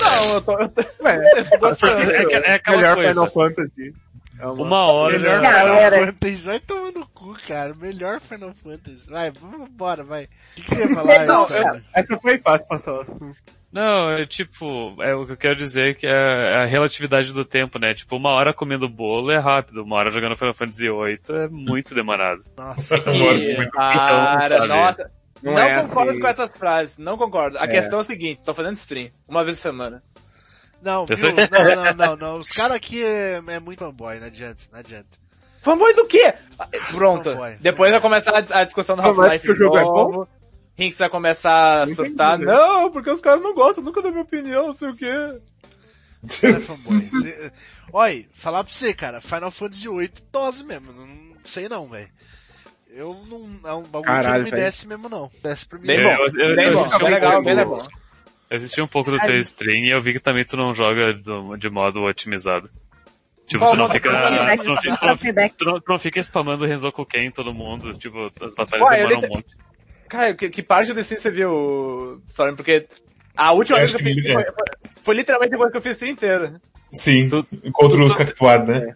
Não, 0.00 0.34
eu 0.34 0.40
tô... 0.42 0.58
Eu 0.60 0.68
tô... 0.70 0.80
É, 1.06 2.18
aqu- 2.18 2.32
é 2.34 2.54
aquela 2.54 2.76
Melhor 2.76 2.94
coisa, 2.96 3.10
Final 3.12 3.30
Fantasy. 3.30 3.94
É 4.38 4.46
uma... 4.46 4.64
uma 4.64 4.82
hora... 4.92 5.18
Melhor 5.18 5.40
Galera. 5.42 5.96
Final 5.96 6.12
Fantasy. 6.14 6.46
Vai 6.46 6.60
tomar 6.60 6.92
no 6.92 7.06
cu, 7.08 7.36
cara. 7.46 7.74
Melhor 7.74 8.20
Final 8.20 8.54
Fantasy. 8.54 9.10
Vai, 9.10 9.30
vamos 9.30 9.68
embora, 9.68 10.02
vai. 10.04 10.24
O 10.24 10.28
que, 10.56 10.62
que 10.62 10.68
você 10.74 10.86
ia 10.88 10.88
falar? 10.94 11.26
Não? 11.26 11.46
Essa 11.94 12.16
foi 12.18 12.38
fácil 12.38 12.66
passar 12.66 12.92
o 12.94 13.00
assunto. 13.00 13.36
Não, 13.74 14.10
é 14.12 14.24
tipo, 14.24 14.94
é 15.02 15.14
o 15.16 15.26
que 15.26 15.32
eu 15.32 15.36
quero 15.36 15.56
dizer 15.56 15.88
é 15.90 15.94
que 15.94 16.06
é 16.06 16.62
a 16.62 16.64
relatividade 16.64 17.32
do 17.32 17.44
tempo, 17.44 17.76
né? 17.76 17.92
Tipo, 17.92 18.14
uma 18.16 18.30
hora 18.30 18.54
comendo 18.54 18.88
bolo 18.88 19.32
é 19.32 19.38
rápido, 19.38 19.82
uma 19.82 19.96
hora 19.96 20.12
jogando 20.12 20.36
Final 20.36 20.54
Fantasy 20.54 20.82
VIII 20.88 21.20
é 21.30 21.48
muito 21.48 21.92
demorado. 21.96 22.42
Nossa, 22.56 23.00
Que... 23.00 23.56
Sabe? 24.48 24.66
nossa. 24.68 25.10
Não 25.42 25.52
Não, 25.54 25.60
é 25.60 25.82
concordo 25.82 26.12
assim. 26.12 26.20
com 26.20 26.26
essas 26.28 26.50
frases, 26.56 26.96
não 26.98 27.18
concordo. 27.18 27.58
A 27.58 27.64
É. 27.64 27.66
questão 27.66 27.98
é 27.98 28.02
a 28.02 28.04
seguinte, 28.04 28.40
tô 28.44 28.54
fazendo 28.54 28.76
stream, 28.76 29.10
uma 29.28 29.44
vez 29.44 29.56
por 29.58 29.62
semana. 29.64 30.02
Não, 30.80 31.04
viu? 31.04 31.16
Não, 31.50 31.84
não, 31.84 31.94
não, 31.94 32.16
não. 32.16 32.36
Os 32.38 32.50
caras 32.50 32.76
aqui 32.76 33.02
é, 33.04 33.42
é 33.48 33.58
muito 33.60 33.78
fanboy, 33.80 34.20
não 34.20 34.26
adianta, 34.28 34.62
não 34.72 34.78
adianta. 34.78 35.18
Fanboy 35.62 35.94
do 35.94 36.06
quê? 36.06 36.32
Pronto. 36.94 37.24
Fanboy. 37.24 37.56
Depois 37.60 37.90
vai 37.90 38.00
começar 38.00 38.30
a, 38.32 38.60
a 38.60 38.64
discussão 38.64 38.94
do 38.96 39.02
Fanboy 39.02 39.24
Half-Life 39.24 39.46
porque 39.48 39.60
o 39.62 39.64
jogo 39.64 39.78
é 39.78 39.82
novo. 39.82 40.28
Rinks 40.76 40.98
vai 40.98 41.08
começar 41.08 41.82
a 41.82 41.86
Não 41.86 41.94
surtar. 41.94 42.34
entendi, 42.36 42.50
né? 42.50 42.56
Não, 42.58 42.90
porque 42.90 43.10
os 43.10 43.20
caras 43.20 43.42
não 43.42 43.54
gostam, 43.54 43.84
nunca 43.84 44.02
dão 44.02 44.10
minha 44.10 44.22
opinião, 44.24 44.68
não 44.68 44.74
sei 44.76 44.88
o 44.88 44.96
quê. 44.96 45.06
É. 45.06 45.40
Olha, 47.92 48.24
falar 48.32 48.64
pra 48.64 48.72
você, 48.72 48.92
cara, 48.94 49.20
Final 49.20 49.50
Fantasy 49.50 49.88
VIII 49.88 50.10
dose 50.32 50.64
mesmo. 50.64 50.92
Não 50.92 51.34
sei 51.44 51.68
não, 51.68 51.88
velho. 51.88 52.08
Eu 52.90 53.14
não. 53.28 53.68
É 53.70 53.74
um 53.74 53.82
bagulho 53.82 54.02
que 54.02 54.22
Caralho, 54.22 54.44
não 54.44 54.50
me 54.50 54.56
desce 54.56 54.86
mesmo 54.88 55.08
não. 55.08 55.30
Desce 55.42 55.66
pra 55.66 55.78
mim. 55.78 55.86
Bem 55.86 55.98
É, 56.00 56.02
bom, 56.16 56.22
eu- 56.22 56.48
eu- 56.50 56.56
bem 56.56 56.66
eu 56.66 56.74
bom, 56.74 56.88
bem 56.98 57.08
um 57.08 57.10
legal, 57.10 57.30
pouco- 57.32 57.44
bem 57.44 57.54
legal. 57.54 57.86
Eu 58.50 58.56
assisti 58.56 58.82
um 58.82 58.86
pouco 58.86 59.10
do 59.10 59.18
teu 59.18 59.36
stream 59.38 59.84
e 59.84 59.90
eu 59.90 60.00
vi 60.02 60.12
que 60.12 60.20
também 60.20 60.44
tu 60.44 60.56
não 60.56 60.74
joga 60.74 61.12
do- 61.12 61.56
de 61.56 61.68
modo 61.70 62.02
otimizado. 62.02 62.70
Tipo, 63.46 63.68
tu 63.70 63.76
não 63.76 63.88
fica, 63.90 64.08
tu 64.10 64.16
não 64.16 64.76
fica, 64.78 64.96
tu 64.96 65.06
não 65.06 65.18
fica, 65.18 65.48
tu 65.58 65.64
não, 65.64 65.80
tu 65.80 65.84
não 65.90 65.98
fica 65.98 66.20
spamando 66.20 66.64
Renzoku 66.64 67.04
Ken 67.04 67.26
em 67.26 67.30
todo 67.30 67.52
mundo, 67.52 67.92
tipo, 67.98 68.30
as 68.40 68.54
batalhas 68.54 68.86
Ué, 68.88 68.96
demoram 68.96 69.18
um 69.18 69.28
monte. 69.34 69.56
Cara, 70.14 70.34
que, 70.34 70.48
que 70.48 70.62
parte 70.62 70.94
desse 70.94 71.18
você 71.20 71.30
viu, 71.30 72.22
Storm? 72.28 72.54
Porque 72.54 72.86
a 73.36 73.50
última 73.52 73.78
vez 73.78 73.90
que 73.92 74.00
eu 74.00 74.04
fiz 74.04 74.22
que- 74.22 74.32
foi, 74.32 74.44
foi, 74.44 74.52
foi 75.02 75.14
literalmente 75.16 75.50
depois 75.50 75.70
que 75.72 75.76
eu 75.76 75.82
fiz 75.82 76.00
o 76.00 76.06
inteiro. 76.06 76.60
Sim, 76.92 77.28
contra 77.72 78.00
os 78.04 78.14
Cactuar, 78.14 78.64
né? 78.64 78.94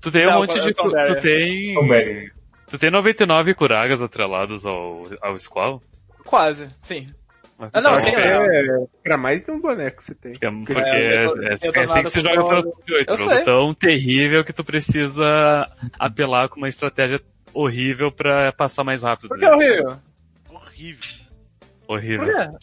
Tu 0.00 0.10
tem 0.10 0.26
um 0.26 0.30
Não, 0.30 0.38
monte 0.40 0.60
de, 0.60 0.74
tu 0.74 1.20
tem, 1.20 1.70
Então, 1.72 2.28
tu 2.68 2.78
tem 2.78 2.90
99 2.90 3.54
Kuragas 3.54 4.02
atrelados 4.02 4.66
ao, 4.66 5.02
ao 5.22 5.38
Squall? 5.38 5.80
Quase, 6.24 6.68
sim. 6.80 7.08
Ah, 7.72 7.80
não, 7.80 8.00
tem- 8.00 8.14
é 8.14 8.60
pra 9.04 9.16
mais 9.16 9.44
de 9.44 9.50
um 9.52 9.60
boneco 9.60 10.02
você 10.02 10.14
tem. 10.16 10.32
Porque, 10.32 10.46
porque 10.50 10.80
É, 10.80 11.24
é, 11.24 11.24
é- 11.24 11.28
é 11.28 11.80
assim 11.82 12.02
que 12.02 12.10
você 12.10 12.18
joga 12.20 12.40
o- 12.40 12.44
Final 12.44 12.62
Fantasy 12.64 12.82
VIII. 12.92 13.16
Jogo 13.16 13.30
sei. 13.34 13.44
tão 13.44 13.74
terrível 13.74 14.44
que 14.44 14.52
tu 14.52 14.64
precisa 14.64 15.66
apelar 15.98 16.48
com 16.48 16.56
uma 16.58 16.68
estratégia 16.68 17.20
horrível 17.54 18.10
pra 18.12 18.52
passar 18.52 18.84
mais 18.84 19.02
rápido. 19.02 19.28
Por 19.28 19.38
que 19.38 19.44
é 19.44 19.54
horrível? 19.54 19.96
Horrível. 20.76 21.26
Horrível. 21.88 22.58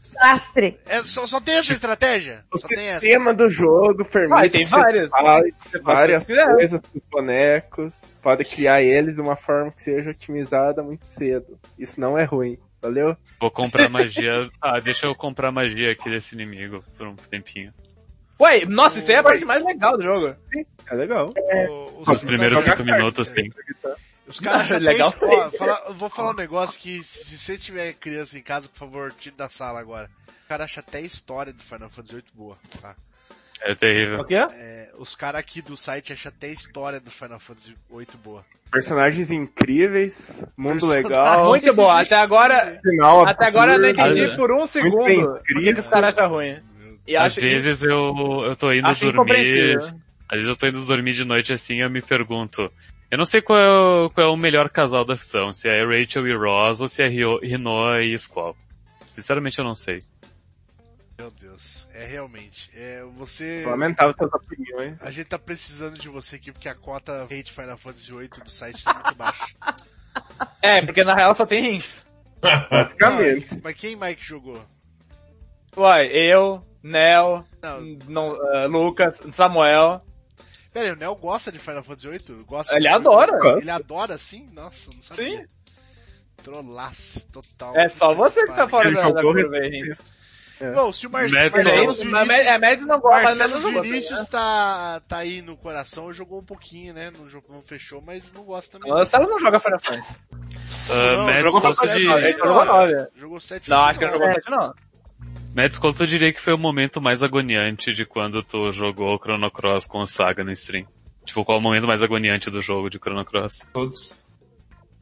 Sastre. 0.00 0.78
É, 0.86 1.02
só, 1.02 1.26
só 1.26 1.40
tem 1.40 1.56
essa 1.56 1.72
estratégia? 1.72 2.44
O 2.52 2.58
Só 2.58 2.66
tem 2.68 2.88
essa. 2.88 3.00
sistema 3.00 3.34
do 3.34 3.48
jogo 3.50 4.04
permite 4.04 4.46
Ah, 4.46 4.50
tem 4.50 4.64
várias. 4.64 5.10
faz 5.10 5.82
várias 5.82 6.24
coisas 6.26 6.80
com 6.80 6.98
os 6.98 7.04
bonecos, 7.10 7.92
pode 8.22 8.44
criar 8.44 8.80
eles 8.82 9.16
de 9.16 9.20
uma 9.20 9.36
forma 9.36 9.70
que 9.72 9.82
seja 9.82 10.10
otimizada 10.10 10.82
muito 10.82 11.04
cedo. 11.04 11.58
Isso 11.78 12.00
não 12.00 12.16
é 12.16 12.24
ruim, 12.24 12.58
valeu? 12.80 13.16
Vou 13.40 13.50
comprar 13.50 13.88
magia. 13.90 14.48
Ah, 14.62 14.80
deixa 14.80 15.06
eu 15.06 15.14
comprar 15.14 15.50
magia 15.52 15.90
aqui 15.92 16.08
desse 16.08 16.34
inimigo 16.34 16.82
por 16.96 17.06
um 17.06 17.14
tempinho. 17.16 17.72
Ué, 18.40 18.64
nossa, 18.66 18.98
isso 19.00 19.10
aí 19.10 19.16
é 19.16 19.20
a 19.20 19.22
parte 19.24 19.44
mais 19.44 19.62
legal 19.64 19.96
do 19.96 20.02
jogo. 20.04 20.34
É 20.88 20.94
legal. 20.94 21.26
O- 21.26 21.72
o- 21.98 22.02
Os 22.10 22.22
primeiros 22.24 22.60
jogar 22.60 22.76
cinco 22.76 22.86
carta, 22.86 22.98
minutos, 22.98 23.28
sim. 23.28 23.48
Os 24.28 24.38
caras 24.40 24.62
acham 24.62 24.78
Legal 24.84 25.08
isso- 25.08 25.24
ó, 25.24 25.50
fala- 25.50 25.82
eu 25.88 25.94
vou 25.94 26.08
falar 26.08 26.30
um 26.32 26.36
negócio 26.36 26.78
que 26.80 27.02
se, 27.02 27.36
você 27.38 27.56
tiver 27.58 27.94
criança 27.94 28.38
em 28.38 28.42
casa, 28.42 28.68
por 28.68 28.78
favor, 28.78 29.12
tire 29.12 29.34
da 29.34 29.48
sala 29.48 29.80
agora. 29.80 30.10
O 30.44 30.48
cara 30.48 30.64
acha 30.64 30.80
até 30.80 30.98
a 30.98 31.02
história 31.02 31.52
do 31.52 31.62
Final 31.62 31.90
Fantasy 31.90 32.14
VIII 32.14 32.24
boa, 32.34 32.58
tá? 32.80 32.94
É 33.60 33.74
terrível. 33.74 34.20
O 34.20 34.24
quê? 34.24 34.34
É, 34.36 34.90
os 34.98 35.16
caras 35.16 35.40
aqui 35.40 35.60
do 35.60 35.76
site 35.76 36.12
acham 36.12 36.30
até 36.30 36.46
a 36.46 36.50
história 36.52 37.00
do 37.00 37.10
Final 37.10 37.40
Fantasy 37.40 37.74
VIII 37.90 38.06
boa. 38.22 38.44
Personagens 38.70 39.30
incríveis, 39.30 40.44
mundo 40.56 40.86
legal, 40.86 41.46
Muito 41.48 41.72
bom. 41.74 41.90
Até 41.90 42.16
agora, 42.16 42.78
final 42.82 43.26
até 43.26 43.46
agora 43.46 43.74
eu 43.74 43.78
não 43.80 43.88
entendi 43.88 44.36
por 44.36 44.52
um 44.52 44.66
segundo 44.66 44.96
por 44.96 45.62
que, 45.62 45.72
que 45.74 45.80
os 45.80 45.88
caras 45.88 46.16
acham 46.16 46.30
ruim. 46.30 46.60
E 47.06 47.16
Às 47.16 47.32
acho 47.32 47.40
vezes 47.40 47.82
eu, 47.82 48.14
eu 48.44 48.54
tô 48.56 48.70
indo 48.72 48.86
acho 48.86 49.10
dormir. 49.10 49.78
Às 50.28 50.36
vezes 50.36 50.48
eu 50.48 50.56
tô 50.56 50.66
indo 50.66 50.84
dormir 50.84 51.14
de 51.14 51.24
noite 51.24 51.52
assim 51.52 51.76
e 51.76 51.80
eu 51.80 51.88
me 51.90 52.02
pergunto. 52.02 52.70
Eu 53.10 53.16
não 53.16 53.24
sei 53.24 53.40
qual 53.40 53.58
é, 53.58 53.70
o, 53.70 54.10
qual 54.10 54.26
é 54.26 54.30
o 54.30 54.36
melhor 54.36 54.68
casal 54.68 55.04
da 55.04 55.16
ficção, 55.16 55.52
se 55.52 55.68
é 55.68 55.82
Rachel 55.82 56.26
e 56.26 56.36
Ross 56.36 56.80
ou 56.80 56.88
se 56.88 57.02
é 57.02 57.08
Rinoa 57.08 58.02
e 58.02 58.16
Squall. 58.18 58.54
Sinceramente 59.06 59.58
eu 59.58 59.64
não 59.64 59.74
sei. 59.74 59.98
Meu 61.18 61.30
Deus, 61.32 61.88
é 61.92 62.06
realmente. 62.06 62.70
É, 62.74 63.02
você. 63.16 63.64
Lamentável 63.66 64.14
suas 64.16 64.32
opiniões. 64.32 65.02
A 65.02 65.10
gente 65.10 65.26
tá 65.26 65.38
precisando 65.38 65.98
de 65.98 66.08
você 66.08 66.36
aqui 66.36 66.52
porque 66.52 66.68
a 66.68 66.74
cota 66.74 67.24
hate 67.24 67.50
Final 67.50 67.76
Fantasy 67.76 68.12
VIII 68.12 68.28
do 68.28 68.50
site 68.50 68.84
tá 68.84 68.94
muito 68.94 69.14
baixa. 69.14 69.46
É, 70.60 70.82
porque 70.82 71.04
na 71.04 71.14
real 71.14 71.32
só 71.32 71.46
tem 71.46 71.60
rins. 71.60 72.04
Basicamente. 72.70 73.46
Mas, 73.52 73.62
mas 73.62 73.74
quem 73.76 73.94
Mike 73.94 74.24
jogou? 74.24 74.60
Uai, 75.76 76.06
eu, 76.08 76.60
Nel, 76.82 77.44
Não, 77.62 77.80
não, 78.08 78.54
eh, 78.54 78.66
Lucas, 78.66 79.22
Samuel. 79.30 80.02
Pera 80.72 80.86
aí, 80.86 80.92
o 80.92 80.96
Nel 80.96 81.14
gosta 81.16 81.50
de 81.52 81.58
Final 81.58 81.82
Fantasy 81.82 82.08
VIII? 82.08 82.44
Gosta 82.44 82.74
Ele 82.74 82.82
de- 82.82 82.88
adora. 82.88 83.58
Ele 83.58 83.70
adora 83.70 84.18
sim? 84.18 84.48
Nossa, 84.52 84.90
não 84.94 85.02
sabia. 85.02 85.38
Sim. 85.38 85.46
Trollaço 86.42 87.26
total. 87.32 87.76
É 87.76 87.88
só 87.88 88.14
você 88.14 88.44
que 88.46 88.52
tá 88.54 88.68
fora 88.68 88.88
Ele 88.88 88.96
da, 88.96 89.58
aí, 89.58 89.68
rins. 89.68 89.98
Bom, 90.74 90.90
se 90.92 91.06
o 91.06 91.10
Mar 91.10 91.22
Mads 91.28 91.32
Marcelo 91.52 91.64
não. 91.64 91.92
Vinícius, 91.92 92.00
é, 92.48 92.76
não 92.86 92.98
gosta, 93.00 93.22
Marcelo 93.22 93.50
não 93.60 93.60
gosta, 93.72 93.82
Vinícius 93.82 94.18
né? 94.20 94.26
tá, 94.30 95.02
tá 95.06 95.18
aí 95.18 95.40
no 95.40 95.56
coração, 95.56 96.12
jogou 96.12 96.40
um 96.40 96.44
pouquinho, 96.44 96.94
né? 96.94 97.10
Não, 97.12 97.28
jogou, 97.28 97.54
não 97.54 97.62
fechou, 97.62 98.02
mas 98.02 98.32
não 98.32 98.42
gosta 98.42 98.72
também. 98.78 98.90
O 98.92 98.96
Marcelo 98.96 99.28
não 99.28 99.38
joga 99.38 99.60
Final 99.60 99.78
Fantasy. 99.78 100.16
Uh, 100.88 101.16
Não, 101.16 101.26
Mads, 101.26 101.42
jogou 101.42 101.74
sete, 101.74 101.98
de, 101.98 102.08
nove, 102.08 102.28
Ele 102.28 102.38
jogou 102.38 102.64
nove. 102.64 103.06
Jogou 103.14 103.40
7 103.40 103.70
Não, 103.70 103.82
acho 103.84 103.98
que 103.98 104.04
ele 104.04 104.12
jogou 104.12 104.32
7 104.32 104.50
não. 104.50 104.74
Mads, 105.58 105.76
quanto 105.76 106.04
eu 106.04 106.06
diria 106.06 106.32
que 106.32 106.40
foi 106.40 106.52
o 106.52 106.58
momento 106.58 107.00
mais 107.00 107.20
agoniante 107.20 107.92
de 107.92 108.06
quando 108.06 108.44
tu 108.44 108.70
jogou 108.72 109.12
o 109.12 109.18
Chrono 109.18 109.50
Cross 109.50 109.86
com 109.86 109.98
o 109.98 110.06
Saga 110.06 110.44
no 110.44 110.52
stream? 110.52 110.86
Tipo, 111.26 111.44
qual 111.44 111.58
é 111.58 111.60
o 111.60 111.62
momento 111.62 111.84
mais 111.84 112.00
agoniante 112.00 112.48
do 112.48 112.62
jogo 112.62 112.88
de 112.88 112.96
Chrono 112.98 113.24
Cross? 113.24 113.66
Todos. 113.72 114.22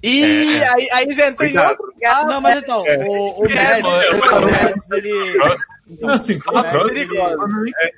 Ih, 0.03 0.63
aí, 0.65 0.89
aí 0.93 1.13
já 1.13 1.29
entrou 1.29 1.47
em 1.47 1.59
outro 1.59 1.87
lugar. 1.93 2.25
Não, 2.25 2.41
mas 2.41 2.63
então, 2.63 2.83
o, 2.83 3.43
o 3.43 3.47
É, 3.51 3.83
Mads, 3.83 4.33
o 4.33 4.41
Mads, 4.47 4.91
ele... 4.93 5.39
Não, 6.01 6.15
assim, 6.15 6.41
Chrono 6.41 6.63
Mads, 6.63 6.73
Cross... 6.73 6.91
ele- 6.93 7.73
é, 7.79 7.91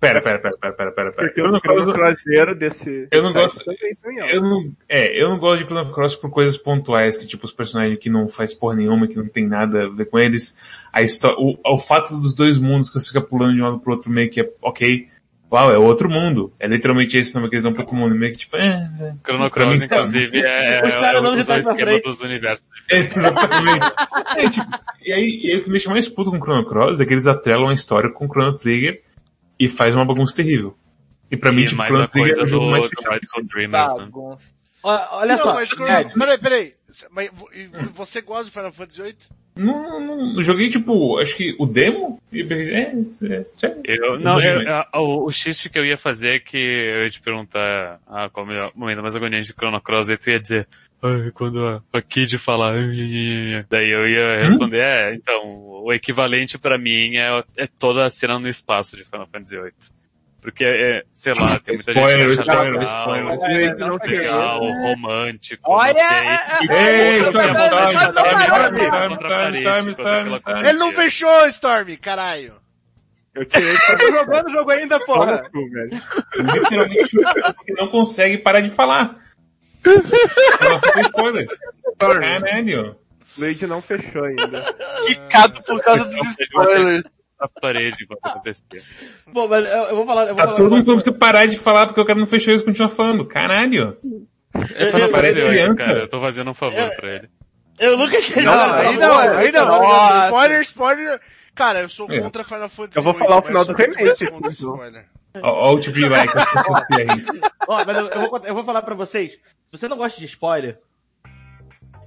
Pera, 0.00 0.22
pera, 0.22 0.38
pera, 0.38 0.56
pera, 0.56 0.72
pera, 0.72 0.92
pera. 0.92 1.12
pera. 1.12 1.26
Porque 1.26 1.42
os 1.42 1.48
Chrono 1.48 1.60
Cross... 1.60 1.92
Crosseiro 1.92 2.54
desse... 2.54 3.06
Eu 3.10 3.22
não 3.22 3.34
gosto-. 3.34 3.70
Eu 4.30 4.40
não, 4.40 4.72
é, 4.88 5.22
eu 5.22 5.28
não 5.28 5.38
gosto 5.38 5.62
de 5.62 5.68
Chrono 5.68 5.92
Cross 5.92 6.16
por 6.16 6.30
coisas 6.30 6.56
pontuais, 6.56 7.18
que 7.18 7.26
tipo, 7.26 7.44
os 7.44 7.52
personagens 7.52 7.98
que 7.98 8.08
não 8.08 8.26
faz 8.26 8.54
porra 8.54 8.76
nenhuma, 8.76 9.06
que 9.06 9.16
não 9.16 9.28
tem 9.28 9.46
nada 9.46 9.84
a 9.84 9.88
ver 9.90 10.06
com 10.06 10.18
eles. 10.18 10.56
A 10.90 11.02
história, 11.02 11.36
o, 11.38 11.58
o 11.62 11.78
fato 11.78 12.18
dos 12.18 12.32
dois 12.32 12.56
mundos 12.58 12.88
que 12.88 12.98
você 12.98 13.08
fica 13.08 13.20
pulando 13.20 13.54
de 13.54 13.60
um 13.60 13.64
lado 13.64 13.78
pro 13.78 13.92
outro 13.92 14.10
meio 14.10 14.30
que 14.30 14.40
é, 14.40 14.50
ok, 14.62 15.06
uau, 15.52 15.70
é 15.70 15.76
outro 15.76 16.08
mundo. 16.08 16.50
É 16.58 16.66
literalmente 16.66 17.18
esse 17.18 17.34
nome 17.34 17.50
que 17.50 17.56
eles 17.56 17.64
dão 17.64 17.74
pro 17.74 17.82
outro 17.82 17.94
mundo, 17.94 18.14
meio 18.14 18.32
que 18.32 18.38
tipo, 18.38 18.56
é, 18.56 18.90
é. 19.02 19.14
Chrono 19.22 19.50
Cross, 19.50 19.84
inclusive, 19.84 20.38
é, 20.38 20.80
caras 20.98 21.20
é, 21.20 21.22
não 21.22 21.38
o 21.38 21.44
pra 21.44 21.58
esquema 21.58 22.00
dos 22.00 22.20
universos. 22.20 22.66
É, 22.90 22.96
exatamente. 23.04 23.86
É, 24.34 24.48
tipo, 24.48 24.66
e 25.04 25.12
aí, 25.12 25.40
e 25.44 25.52
aí 25.52 25.58
o 25.58 25.64
que 25.64 25.68
me 25.68 25.72
deixa 25.72 25.90
mais 25.90 26.08
puto 26.08 26.30
com 26.30 26.40
Chrono 26.40 26.64
Cross 26.64 27.02
é 27.02 27.04
que 27.04 27.12
eles 27.12 27.26
atrelam 27.26 27.68
a 27.68 27.74
história 27.74 28.10
com 28.10 28.26
Chrono 28.26 28.54
Trigger 28.54 29.02
e 29.60 29.68
faz 29.68 29.94
uma 29.94 30.04
bagunça 30.04 30.34
terrível. 30.34 30.76
E 31.30 31.36
pra 31.36 31.52
mim, 31.52 31.62
E 31.62 31.66
tipo, 31.68 31.84
Chrono 31.84 32.02
a 32.04 32.08
Trigger 32.08 32.34
coisa 32.34 32.40
é 32.40 32.44
o 32.44 32.46
jogo 32.46 32.64
do, 32.64 32.70
mais 32.72 32.84
do 32.84 32.88
fechado. 32.90 33.12
Radical 33.12 33.44
Dreamers, 33.44 33.94
né? 33.94 34.04
Bagunça. 34.06 34.60
Olha, 34.82 35.08
olha 35.12 35.36
não, 35.36 35.42
só, 35.42 35.54
mas 35.54 35.68
Chrono- 35.68 36.10
peraí, 36.18 36.38
peraí. 36.38 36.74
Mas 37.10 37.30
vo- 37.32 37.48
você 37.92 38.22
gosta 38.22 38.44
de 38.46 38.50
Final 38.50 38.72
Fantasy 38.72 39.02
VIII? 39.02 39.16
Não, 39.56 40.00
não, 40.00 40.36
eu 40.36 40.42
joguei 40.42 40.70
tipo, 40.70 41.18
acho 41.18 41.36
que 41.36 41.54
o 41.58 41.66
demo 41.66 42.20
e 42.32 42.40
é, 42.40 42.82
é, 42.82 42.94
sério. 43.12 43.46
Eu, 43.84 44.18
não, 44.18 44.40
eu, 44.40 44.66
a- 44.68 44.88
o, 44.94 45.26
o 45.26 45.30
xiste 45.30 45.68
que 45.68 45.78
eu 45.78 45.84
ia 45.84 45.98
fazer 45.98 46.36
é 46.36 46.38
que 46.40 46.56
eu 46.56 47.04
ia 47.04 47.10
te 47.10 47.20
perguntar 47.20 48.00
ah, 48.06 48.30
qual 48.32 48.50
é 48.50 48.66
o 48.66 48.72
momento 48.74 49.02
mais 49.02 49.14
agoniante 49.14 49.48
de 49.48 49.52
Chrono 49.52 49.80
Cross, 49.80 50.08
e 50.08 50.16
tu 50.16 50.30
ia 50.30 50.40
dizer, 50.40 50.66
quando 51.34 51.66
a, 51.66 51.82
a 51.92 52.00
Kid 52.02 52.38
fala, 52.38 52.72
"Ai, 52.72 52.78
ai, 52.78 53.54
ai", 53.56 53.66
daí 53.68 53.90
eu 53.90 54.08
ia 54.08 54.42
responder, 54.44 54.80
é, 54.80 55.14
então, 55.14 55.42
o 55.82 55.92
equivalente 55.92 56.56
pra 56.58 56.78
mim 56.78 57.16
é, 57.16 57.42
é 57.56 57.66
toda 57.66 58.04
a 58.04 58.10
cena 58.10 58.38
no 58.38 58.48
espaço 58.48 58.96
de 58.96 59.04
Final 59.04 59.26
Fantasy 59.26 59.56
VIII. 59.56 59.72
Porque, 60.40 60.64
é, 60.64 61.02
sei 61.12 61.34
lá, 61.34 61.58
tem 61.58 61.74
muita 61.74 61.90
Spoiler, 61.90 62.30
gente 62.30 62.42
que 62.42 62.50
acha 62.50 62.60
spoiler, 62.60 62.80
legal, 62.80 63.34
spoiler. 63.34 63.60
É, 63.60 63.74
não 63.74 63.98
foi 63.98 64.08
legal, 64.08 64.60
romântico, 64.60 65.62
Olha, 65.70 65.92
não 65.92 66.00
é, 66.00 66.38
é, 66.70 67.12
Ei, 67.16 67.20
Storm, 67.20 67.56
Storm, 67.56 67.92
Storm, 69.90 70.34
Storm. 70.36 70.60
Ele 70.64 70.78
não 70.78 70.92
fechou, 70.92 71.46
Storm, 71.46 71.94
caralho. 72.00 72.54
Eu 73.34 73.44
tirei 73.44 73.76
Tá 73.86 73.98
jogando 73.98 74.46
o 74.46 74.50
jogo 74.50 74.70
ainda, 74.70 74.98
porra. 75.00 75.42
Literalmente, 76.34 77.16
não 77.78 77.88
consegue 77.88 78.38
parar 78.38 78.60
de 78.60 78.70
falar. 78.70 79.16
Foi 79.82 81.02
spoiler. 81.02 81.48
Caralho. 81.98 82.96
Luigi 83.38 83.66
não 83.66 83.80
fechou 83.80 84.24
ainda. 84.24 84.74
Quicado 85.06 85.62
por 85.62 85.80
causa 85.82 86.04
dos 86.04 86.36
spoilers. 86.40 87.04
A 87.38 87.48
parede 87.48 88.06
quando 88.06 88.18
acontecia. 88.22 88.82
Bom, 89.32 89.48
mas 89.48 89.64
eu, 89.64 89.72
eu 89.72 89.96
vou 89.96 90.04
falar, 90.04 90.22
eu 90.22 90.28
vou 90.28 90.36
Tá 90.36 90.54
falar 90.54 90.68
negócio. 90.68 90.94
você 91.00 91.12
parar 91.12 91.46
de 91.46 91.58
falar 91.58 91.86
porque 91.86 92.00
o 92.00 92.04
cara 92.04 92.18
não 92.18 92.26
fechou 92.26 92.52
isso 92.52 92.62
e 92.64 92.66
continua 92.66 92.90
falando. 92.90 93.24
Caralho. 93.24 93.96
Eu 94.76 94.90
tô 94.90 94.98
Não, 94.98 95.10
fazendo, 95.10 95.46
criança. 95.48 95.74
cara, 95.76 96.00
eu 96.00 96.08
tô 96.08 96.20
fazendo 96.20 96.50
um 96.50 96.54
favor 96.54 96.90
pra 96.96 97.14
ele. 97.14 97.30
Eu 97.78 97.96
nunca 97.96 98.20
tinha 98.20 98.42
Não, 98.44 98.74
aí 98.74 98.96
não, 98.98 99.18
aí 99.18 99.52
não. 99.52 99.66
Nossa. 99.68 100.24
Spoiler, 100.26 100.60
spoiler. 100.60 101.20
Cara, 101.54 101.80
eu 101.80 101.88
sou 101.88 102.10
É. 102.10 102.20
contra 102.20 102.44
Final 102.44 102.68
Fantasy 102.68 102.98
Eu 102.98 103.02
vou 103.02 103.14
falar 103.14 103.38
o 103.38 103.42
final 103.42 103.64
do 103.64 103.72
remake, 103.72 104.24
ó 105.42 105.72
o 105.74 106.10
like 106.10 106.34
eu. 106.36 106.42
Ó, 107.68 107.84
mas 107.84 107.96
eu, 107.96 108.08
eu 108.08 108.20
vou, 108.28 108.40
eu 108.44 108.54
vou 108.54 108.64
falar 108.64 108.82
pra 108.82 108.94
vocês. 108.94 109.32
Se 109.32 109.78
você 109.78 109.86
não 109.88 109.96
gosta 109.96 110.18
de 110.18 110.24
spoiler, 110.26 110.78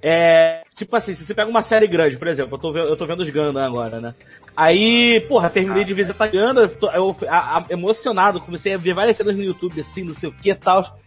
é, 0.02 0.64
tipo 0.76 0.94
assim, 0.96 1.14
se 1.14 1.24
você 1.24 1.34
pega 1.34 1.50
uma 1.50 1.62
série 1.64 1.88
grande, 1.88 2.18
por 2.18 2.28
exemplo, 2.28 2.56
eu 2.56 2.60
tô 2.60 2.78
eu 2.78 2.98
tô 2.98 3.06
vendo 3.06 3.22
os 3.22 3.30
Gundam 3.30 3.64
agora, 3.64 4.02
né? 4.02 4.14
Aí, 4.56 5.22
porra, 5.30 5.50
terminei 5.50 5.86
de 5.86 5.94
visitar 5.94 6.28
Gundam, 6.28 6.68
tô- 6.68 6.92
eu, 6.92 7.16
a- 7.30 7.66
emocionado, 7.70 8.42
comecei 8.42 8.74
a 8.74 8.78
ver 8.78 8.94
várias 8.94 9.16
cenas 9.16 9.36
no 9.36 9.44
YouTube, 9.44 9.80
assim, 9.80 10.04
não 10.04 10.14
sei 10.14 10.28
o 10.30 10.34
que 10.34 10.50
e 10.52 10.56
tal. 10.56 10.98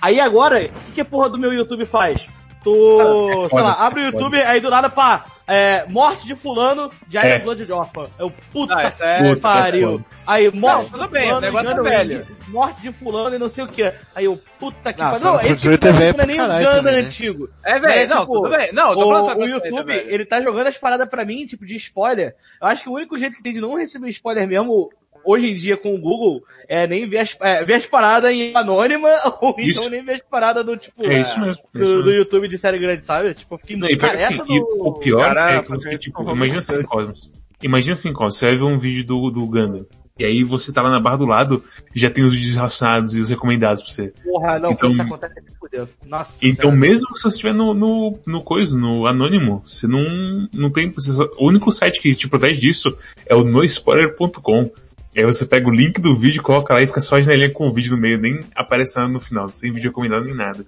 Aí 0.00 0.18
agora, 0.18 0.64
o 0.64 0.68
que, 0.86 0.92
que 0.92 1.00
a 1.02 1.04
porra 1.04 1.28
do 1.28 1.36
meu 1.38 1.52
YouTube 1.52 1.84
faz? 1.84 2.26
Tu, 2.64 3.48
sei 3.50 3.60
lá, 3.62 3.72
abre 3.86 4.00
o 4.02 4.04
YouTube, 4.06 4.36
aí 4.42 4.60
do 4.60 4.68
nada, 4.68 4.90
pá, 4.90 5.24
é, 5.46 5.86
morte 5.88 6.26
de 6.26 6.34
fulano, 6.34 6.90
Giant 7.08 7.24
É. 7.24 7.38
Blood 7.38 7.72
Orphan. 7.72 8.04
Eu, 8.18 8.30
puta 8.52 8.74
é- 8.74 8.90
que 9.34 9.40
pariu. 9.40 9.88
é 9.88 9.92
foda. 9.92 10.04
Aí, 10.26 10.50
morte 10.52 10.90
tudo 10.90 11.06
de 11.06 11.10
bem, 11.12 11.22
o 11.22 11.36
fulano, 11.36 11.40
negócio 11.40 11.70
é 11.70 11.82
velho. 11.82 12.26
Morte 12.48 12.82
de 12.82 12.92
fulano 12.92 13.36
e 13.36 13.38
não 13.38 13.48
sei 13.48 13.64
o 13.64 13.68
que. 13.68 13.82
Aí 14.14 14.24
eu, 14.24 14.38
puta 14.58 14.92
que 14.92 14.98
pariu. 14.98 15.20
Não, 15.20 15.32
Fantasy 15.38 15.52
esse 15.52 15.60
tipo 15.62 15.72
é 15.72 15.76
de 15.76 15.80
coisa 15.98 16.12
não 16.16 16.22
é 16.22 16.26
nem 16.26 16.36
o 16.36 16.38
caralho 16.40 16.66
Gundam 16.66 16.82
também, 16.82 17.00
né? 17.02 17.08
antigo. 17.08 17.48
É, 17.64 17.78
velho, 17.78 17.94
Mas, 18.00 18.10
não, 18.10 18.20
tipo, 18.20 18.32
tudo 18.34 18.56
bem. 18.56 18.72
Não, 18.72 18.90
eu 18.90 18.96
tô 18.98 19.06
O, 19.06 19.24
falando 19.26 19.40
o 19.40 19.48
YouTube, 19.48 19.92
ele 19.92 20.24
tá 20.26 20.40
jogando 20.42 20.66
as 20.66 20.76
paradas 20.78 21.08
pra 21.08 21.24
mim, 21.24 21.46
tipo, 21.46 21.64
de 21.64 21.76
spoiler. 21.76 22.34
Eu 22.60 22.68
acho 22.68 22.82
que 22.82 22.88
o 22.88 22.92
único 22.94 23.16
jeito 23.16 23.36
que 23.36 23.42
tem 23.42 23.52
de 23.52 23.60
não 23.60 23.76
receber 23.76 24.08
spoiler 24.10 24.46
mesmo, 24.46 24.90
hoje 25.30 25.50
em 25.50 25.54
dia 25.54 25.76
com 25.76 25.94
o 25.94 25.98
Google, 26.00 26.42
é 26.68 26.86
nem 26.86 27.08
ver 27.08 27.18
as, 27.18 27.36
é, 27.40 27.64
ver 27.64 27.74
as 27.74 27.86
paradas 27.86 28.30
em 28.32 28.54
anônima, 28.56 29.08
ou 29.40 29.54
Isso. 29.58 29.78
então 29.80 29.90
nem 29.90 30.02
ver 30.04 30.12
as 30.14 30.22
paradas 30.22 30.64
do, 30.64 30.76
tipo, 30.76 31.04
É 31.04 31.20
isso 31.20 31.38
mesmo. 31.38 31.62
é 31.74 31.78
do, 31.78 31.84
isso 31.84 32.02
do. 32.02 32.10
YouTube 32.10 32.48
de 32.48 32.56
série 32.58 32.78
grande, 32.78 33.04
sabe? 33.04 33.34
Tipo, 33.34 33.54
eu 33.54 33.58
fiquei 33.58 33.76
Não, 33.76 33.88
e, 33.88 33.96
cara, 33.96 34.16
que, 34.16 34.24
assim, 34.24 34.54
e 34.54 34.60
o 34.60 34.92
pior 34.94 35.24
Cara, 35.24 35.52
é 35.56 35.62
que 35.62 35.68
você, 35.68 35.98
tipo, 35.98 36.22
imagina 36.30 36.58
assim, 36.58 36.82
Cosmos. 36.82 37.30
Imagina 37.62 37.92
assim, 37.92 38.12
Cosmos, 38.12 38.36
você 38.38 38.46
vai 38.46 38.56
ver 38.56 38.64
um 38.64 38.78
vídeo 38.78 39.04
do, 39.04 39.30
do 39.30 39.46
Gundam. 39.46 39.84
E 40.18 40.24
aí 40.24 40.42
você 40.42 40.72
tá 40.72 40.82
lá 40.82 40.90
na 40.90 40.98
barra 40.98 41.16
do 41.18 41.26
lado, 41.26 41.62
já 41.94 42.10
tem 42.10 42.24
os 42.24 42.32
vídeos 42.34 42.56
relacionados 42.56 43.14
e 43.14 43.20
os 43.20 43.30
recomendados 43.30 43.82
pra 43.84 43.92
você. 43.92 44.12
Porra, 44.24 44.58
não, 44.58 44.72
Então- 44.72 44.90
isso 44.90 45.00
acontece, 45.02 45.34
me 45.40 45.50
fudeu. 45.60 45.88
Nossa. 46.06 46.32
Então 46.42 46.72
mesmo 46.72 47.16
se 47.16 47.22
você 47.22 47.28
estiver 47.28 47.54
no, 47.54 47.72
no, 47.72 48.18
no 48.26 48.42
coisa, 48.42 48.76
no 48.76 49.06
anônimo, 49.06 49.62
você 49.64 49.86
não, 49.86 50.48
não 50.52 50.70
tem, 50.70 50.90
você 50.90 51.12
só- 51.12 51.28
o 51.38 51.46
único 51.46 51.70
site 51.70 52.00
que 52.00 52.16
te 52.16 52.26
protege 52.28 52.60
disso 52.60 52.96
é 53.26 53.34
o 53.36 53.44
noispoiler.com. 53.44 54.70
E 55.14 55.20
aí 55.20 55.24
você 55.24 55.46
pega 55.46 55.66
o 55.68 55.72
link 55.74 56.00
do 56.00 56.14
vídeo, 56.16 56.42
coloca 56.42 56.72
lá 56.74 56.82
e 56.82 56.86
fica 56.86 57.00
só 57.00 57.16
a 57.16 57.20
janelinha 57.20 57.50
com 57.50 57.66
o 57.68 57.72
vídeo 57.72 57.92
no 57.92 58.00
meio, 58.00 58.18
nem 58.18 58.40
aparece 58.54 58.96
nada 58.96 59.08
no 59.08 59.20
final, 59.20 59.48
sem 59.48 59.72
vídeo 59.72 59.90
recomendado 59.90 60.24
nem 60.24 60.34
nada. 60.34 60.64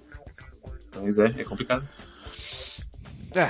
Mas 1.01 1.17
é, 1.19 1.33
é 1.37 1.43
complicado. 1.43 1.87
É. 3.35 3.49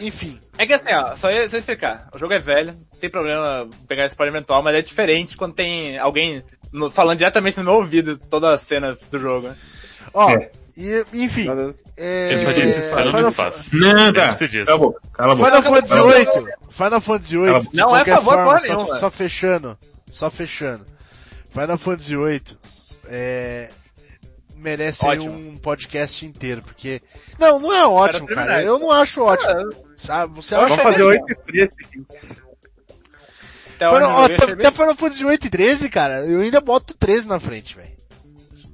Enfim. 0.00 0.40
É 0.58 0.66
que 0.66 0.72
assim, 0.72 0.92
ó, 0.92 1.14
só 1.16 1.30
ia, 1.30 1.48
só 1.48 1.56
ia 1.56 1.60
explicar. 1.60 2.08
O 2.14 2.18
jogo 2.18 2.32
é 2.32 2.38
velho, 2.38 2.72
não 2.72 2.98
tem 3.00 3.10
problema 3.10 3.68
pegar 3.86 4.06
spoiler 4.06 4.34
eventual, 4.34 4.62
mas 4.62 4.74
é 4.74 4.82
diferente 4.82 5.36
quando 5.36 5.54
tem 5.54 5.98
alguém 5.98 6.42
no- 6.72 6.90
falando 6.90 7.18
diretamente 7.18 7.58
no 7.58 7.64
meu 7.64 7.74
ouvido 7.74 8.16
toda 8.16 8.52
a 8.54 8.58
cena 8.58 8.96
do 9.10 9.18
jogo. 9.18 9.48
né? 9.48 9.56
Ó, 10.14 10.30
É. 10.30 10.50
E, 10.76 11.04
enfim. 11.12 11.46
É, 11.98 12.30
Ele 12.30 12.38
só 12.38 12.50
disse 12.52 12.82
cena 12.82 13.04
no 13.04 13.10
Final- 13.10 13.30
espaço. 13.30 13.76
Não, 13.76 14.12
tá. 14.12 14.34
Cala 14.34 14.74
a 14.74 14.78
boca. 14.78 15.00
Cala 15.12 15.32
a 15.32 15.36
boca. 15.36 15.50
Final 15.50 15.62
Fantasy 15.62 15.94
VIII. 15.94 16.54
Final 16.70 17.00
Fantasy 17.00 17.36
Não 17.74 17.94
é 17.96 18.04
favor 18.06 18.24
forma, 18.34 18.44
porra 18.44 18.60
nenhuma. 18.62 18.94
só 18.94 19.10
fechando. 19.10 19.78
Só 20.12 20.30
fechando. 20.30 20.86
Final 21.50 21.78
Fantasy 21.78 22.14
VIII. 22.16 22.42
É, 23.06 23.70
merece 24.56 25.04
um 25.04 25.56
podcast 25.56 26.24
inteiro, 26.26 26.62
porque... 26.62 27.00
Não, 27.38 27.58
não 27.58 27.72
é 27.72 27.86
ótimo, 27.86 28.28
cara. 28.28 28.62
Eu 28.62 28.78
não 28.78 28.92
acho 28.92 29.22
ótimo. 29.22 29.70
Sabe? 29.96 30.34
Você 30.34 30.54
acha 30.54 30.76
Vamos 30.76 30.82
fazer 30.82 31.04
mesmo. 31.04 31.24
8 31.24 31.32
e 31.32 31.36
13 31.36 31.72
aqui. 31.82 32.06
Até 33.74 33.88
Final, 33.88 34.12
ó, 34.12 34.24
até 34.26 34.70
Final 34.70 34.94
Fantasy 34.94 35.24
8 35.24 35.46
e 35.46 35.50
13, 35.50 35.88
cara, 35.88 36.26
eu 36.26 36.40
ainda 36.40 36.60
boto 36.60 36.94
13 36.94 37.26
na 37.26 37.40
frente, 37.40 37.74
velho. 37.74 37.90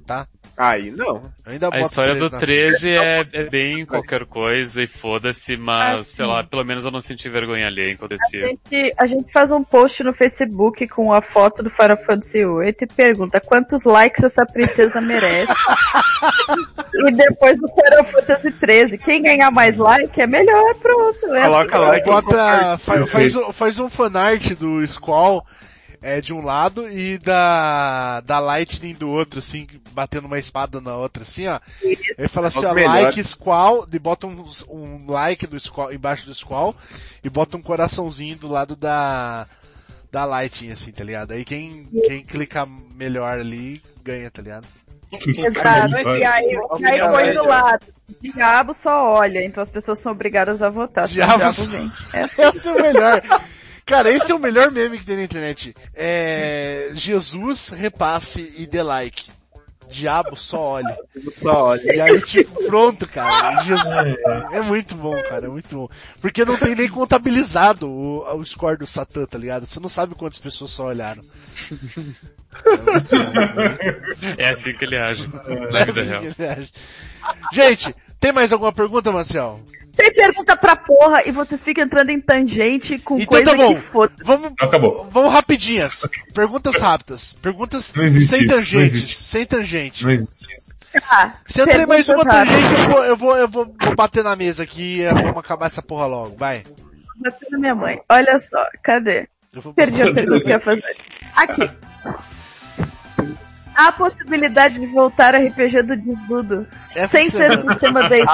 Tá? 0.05 0.27
Aí 0.61 0.91
não. 0.91 1.31
Ainda 1.45 1.69
A 1.71 1.79
história 1.79 2.11
13 2.15 2.29
do 2.29 2.33
na 2.33 2.39
13 2.41 2.91
é, 2.91 3.25
é 3.31 3.49
bem 3.49 3.85
qualquer 3.85 4.25
coisa 4.25 4.83
e 4.83 4.87
foda-se, 4.87 5.55
mas, 5.55 5.99
Ah, 5.99 6.03
sei 6.03 6.25
lá, 6.25 6.43
pelo 6.43 6.65
menos 6.65 6.83
eu 6.83 6.91
não 6.91 6.99
senti 6.99 7.29
vergonha 7.29 7.65
alheia 7.67 7.91
enquanto 7.93 8.11
A 8.11 8.27
gente, 8.29 8.93
a 8.97 9.07
gente 9.07 9.31
faz 9.31 9.51
um 9.51 9.63
post 9.63 10.03
no 10.03 10.13
Facebook 10.13 10.85
com 10.89 11.13
a 11.13 11.21
foto 11.21 11.63
do 11.63 11.69
Final 11.69 11.95
Fantasy 12.05 12.39
VIII 12.43 12.75
e 12.81 12.87
pergunta 12.87 13.39
quantos 13.39 13.85
likes 13.85 14.21
essa 14.21 14.45
princesa 14.45 14.99
merece. 14.99 15.53
e 17.07 17.11
depois 17.13 17.57
do 17.57 17.67
Final 17.69 18.03
Fantasy 18.03 18.51
XIII, 18.51 18.97
quem 18.97 19.21
ganhar 19.21 19.51
mais 19.51 19.77
like 19.77 20.19
é 20.21 20.27
melhor, 20.27 20.75
pronto. 20.75 21.35
É 21.35 21.43
Coloca 21.45 21.77
assim. 21.77 21.87
like. 21.87 22.05
Bota, 22.05 22.77
fa- 22.77 22.93
Perfeito. 22.95 23.07
faz, 23.07 23.35
um- 23.37 23.51
faz 23.53 23.79
um 23.79 23.89
fanart 23.89 24.49
do 24.55 24.85
Squall 24.85 25.45
é, 26.01 26.21
de 26.21 26.33
um 26.33 26.41
lado 26.41 26.89
e 26.89 27.17
da, 27.17 28.21
da 28.21 28.39
Lightning 28.39 28.93
do 28.93 29.09
outro, 29.09 29.39
assim, 29.39 29.67
batendo 29.91 30.27
uma 30.27 30.39
espada 30.39 30.79
na 30.79 30.95
outra, 30.95 31.23
assim, 31.23 31.47
ó. 31.47 31.59
Ele 32.17 32.27
fala 32.27 32.47
assim, 32.47 32.65
ó, 32.65 32.73
like 32.87 33.23
Squall, 33.23 33.87
e 33.91 33.99
bota 33.99 34.27
um, 34.27 34.45
um 34.69 35.11
like 35.11 35.45
do 35.45 35.59
Squall, 35.59 35.91
embaixo 35.93 36.25
do 36.25 36.33
Squall, 36.33 36.75
e 37.23 37.29
bota 37.29 37.57
um 37.57 37.61
coraçãozinho 37.61 38.37
do 38.37 38.47
lado 38.47 38.75
da, 38.75 39.45
da 40.11 40.25
Lightning, 40.25 40.71
assim, 40.71 40.91
tá 40.91 41.03
ligado? 41.03 41.31
Aí 41.31 41.43
quem, 41.43 41.87
quem 42.07 42.23
clicar 42.23 42.65
melhor 42.67 43.37
ali, 43.39 43.81
ganha, 44.03 44.31
tá 44.31 44.41
ligado? 44.41 44.67
Exato. 45.11 45.97
E 46.17 46.23
aí, 46.23 46.45
e 46.79 46.85
aí 46.85 46.99
põe 47.09 47.33
do 47.33 47.43
lado. 47.45 47.85
Diabo 48.21 48.73
só 48.73 49.05
olha, 49.13 49.43
então 49.43 49.61
as 49.61 49.69
pessoas 49.69 49.99
são 49.99 50.11
obrigadas 50.11 50.61
a 50.61 50.69
votar. 50.69 51.07
Diabo 51.07 51.37
diabo 51.37 51.53
só- 51.53 51.69
vem. 51.69 51.91
É 52.13 52.23
assim. 52.23 52.41
Esse 52.43 52.67
é 52.67 52.71
o 52.71 52.81
melhor. 52.81 53.21
Cara, 53.89 54.11
esse 54.11 54.31
é 54.31 54.35
o 54.35 54.39
melhor 54.39 54.69
meme 54.71 54.99
que 54.99 55.05
tem 55.05 55.15
na 55.17 55.23
internet. 55.23 55.75
É, 55.95 56.91
Jesus, 56.93 57.69
repasse 57.69 58.53
e 58.55 58.67
dê 58.67 58.83
like. 58.83 59.31
Diabo 59.89 60.35
só 60.35 60.61
olhe. 60.73 60.95
Só 61.41 61.63
olha. 61.69 61.95
E 61.95 61.99
aí, 61.99 62.21
tipo, 62.21 62.63
pronto, 62.67 63.07
cara. 63.07 63.63
Jesus. 63.63 63.91
É 64.51 64.61
muito 64.61 64.93
bom, 64.93 65.19
cara, 65.23 65.47
é 65.47 65.49
muito 65.49 65.67
bom. 65.75 65.89
Porque 66.21 66.45
não 66.45 66.55
tem 66.55 66.75
nem 66.75 66.87
contabilizado 66.87 67.89
o, 67.89 68.35
o 68.37 68.45
score 68.45 68.77
do 68.77 68.85
Satã, 68.85 69.25
tá 69.25 69.39
ligado? 69.39 69.65
Você 69.65 69.79
não 69.79 69.89
sabe 69.89 70.13
quantas 70.13 70.37
pessoas 70.37 70.69
só 70.69 70.85
olharam. 70.85 71.23
É 74.37 74.49
assim 74.49 74.73
que 74.73 74.85
ele 74.85 74.97
age 74.97 75.27
É 75.47 75.71
na 75.71 75.85
vida 75.85 76.01
assim 76.01 76.09
real. 76.09 76.21
que 76.21 76.41
ele 76.41 76.47
age. 76.51 76.71
Gente, 77.51 77.95
tem 78.19 78.31
mais 78.31 78.53
alguma 78.53 78.71
pergunta, 78.71 79.11
Marcel? 79.11 79.59
Tem 79.99 80.13
pergunta 80.13 80.55
pra 80.55 80.77
porra 80.77 81.23
e 81.25 81.31
vocês 81.31 81.61
ficam 81.61 81.83
entrando 81.83 82.09
em 82.09 82.21
tangente 82.21 82.97
com 82.99 83.15
Então 83.15 83.27
coisa 83.27 83.51
tá 83.51 83.57
bom. 83.57 83.75
que 83.75 83.81
foda. 83.81 84.13
Vamos, 84.23 84.53
Acabou. 84.61 85.09
vamos 85.11 85.33
rapidinhas. 85.33 86.07
Perguntas 86.33 86.79
rápidas. 86.79 87.33
Perguntas 87.41 87.85
sem 87.85 88.47
tangente. 88.47 89.01
Sem 89.01 89.45
tangente. 89.45 90.05
Não 90.05 90.11
existe 90.11 90.47
isso. 90.57 90.73
Ah, 91.11 91.33
Se 91.45 91.61
entrar 91.61 91.85
mais 91.85 92.07
uma 92.07 92.23
tangente, 92.25 92.73
eu 92.73 92.87
vou, 92.87 93.03
eu 93.03 93.15
vou, 93.17 93.37
eu 93.37 93.47
vou, 93.47 93.75
vou 93.79 93.95
bater 93.95 94.23
na 94.23 94.35
mesa 94.37 94.63
aqui 94.63 95.01
e 95.01 95.09
vamos 95.13 95.37
acabar 95.37 95.65
essa 95.65 95.81
porra 95.81 96.05
logo. 96.05 96.35
Vai. 96.37 96.63
Bateu 97.17 97.47
na 97.51 97.59
minha 97.59 97.75
mãe. 97.75 97.99
Olha 98.09 98.37
só, 98.37 98.65
cadê? 98.81 99.27
Eu 99.53 99.61
vou... 99.61 99.73
Perdi 99.73 100.01
a 100.01 100.13
pergunta 100.13 100.39
que 100.39 100.47
eu 100.47 100.51
ia 100.51 100.59
fazer. 100.61 100.95
Aqui. 101.35 101.69
Há 103.79 103.87
a 103.87 103.91
possibilidade 103.93 104.77
de 104.79 104.85
voltar 104.87 105.35
ao 105.35 105.41
RPG 105.41 105.83
do 105.83 105.95
Desludo 105.95 106.67
sem 107.07 107.29
ser 107.29 107.51
o 107.51 107.57
semana. 107.57 107.71
sistema 107.71 108.09
D&D. 108.09 108.25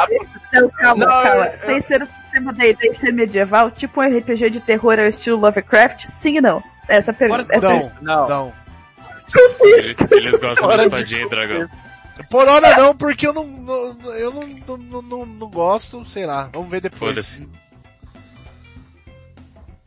Não, 0.54 0.70
calma, 0.70 1.06
Não, 1.06 1.12
calma. 1.24 1.46
eu- 1.48 1.58
Sem 1.60 1.80
ser 1.82 2.02
o 2.02 2.06
sistema 2.06 2.52
D&D 2.54 2.88
e 2.90 2.94
ser 2.96 3.12
medieval, 3.14 3.70
tipo 3.70 4.02
um 4.02 4.04
RPG 4.04 4.50
de 4.50 4.60
terror 4.60 4.98
ao 5.00 5.06
estilo 5.06 5.38
Lovecraft? 5.40 6.06
Sim 6.08 6.38
e 6.38 6.42
não. 6.42 6.64
Essa 6.88 7.14
pergunta. 7.14 7.46
Essa 7.56 7.70
Não, 7.70 7.92
Não. 8.02 8.28
não. 8.30 8.54
Eles, 9.62 9.96
eles 10.12 10.40
gostam 10.40 10.70
de 10.70 10.76
espadinha 10.84 11.22
e 11.26 11.30
dragão. 11.30 11.70
Por 12.30 12.48
hora 12.48 12.76
não, 12.78 12.96
porque 12.96 13.28
eu 13.28 13.34
não, 13.34 13.46
não- 13.46 14.14
eu 14.16 14.32
não, 14.34 14.78
não, 14.78 15.02
não, 15.02 15.26
não 15.26 15.50
gosto, 15.50 16.04
sei 16.06 16.26
lá. 16.26 16.50
Vamos 16.54 16.70
ver 16.70 16.82
depois. 16.82 17.12
Foda-se. 17.12 17.48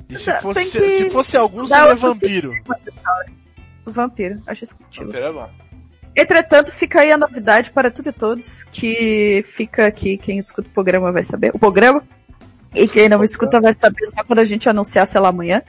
E 0.08 0.16
se 0.18 0.32
fosse, 0.40 0.64
se 0.70 1.10
fosse 1.10 1.36
algum, 1.36 1.66
seria 1.66 1.84
outro 1.84 1.98
vampiro. 1.98 2.52
Vampiro, 3.92 4.40
acho 4.46 4.76
contigo. 4.76 5.06
Vampiro 5.06 5.24
é 5.24 5.32
bom. 5.32 5.50
Entretanto, 6.16 6.72
fica 6.72 7.00
aí 7.00 7.12
a 7.12 7.18
novidade 7.18 7.70
para 7.70 7.90
tudo 7.90 8.08
e 8.08 8.12
todos, 8.12 8.64
que 8.64 9.40
fica 9.44 9.86
aqui, 9.86 10.16
quem 10.16 10.38
escuta 10.38 10.68
o 10.68 10.72
programa 10.72 11.12
vai 11.12 11.22
saber, 11.22 11.52
o 11.54 11.58
programa, 11.58 12.02
e 12.74 12.88
quem 12.88 13.08
não 13.08 13.22
escuta 13.22 13.60
vai 13.60 13.74
saber 13.74 14.04
só 14.06 14.24
quando 14.24 14.40
a 14.40 14.44
gente 14.44 14.68
anunciar, 14.68 15.06
sei 15.06 15.20
lá, 15.20 15.28
amanhã, 15.28 15.62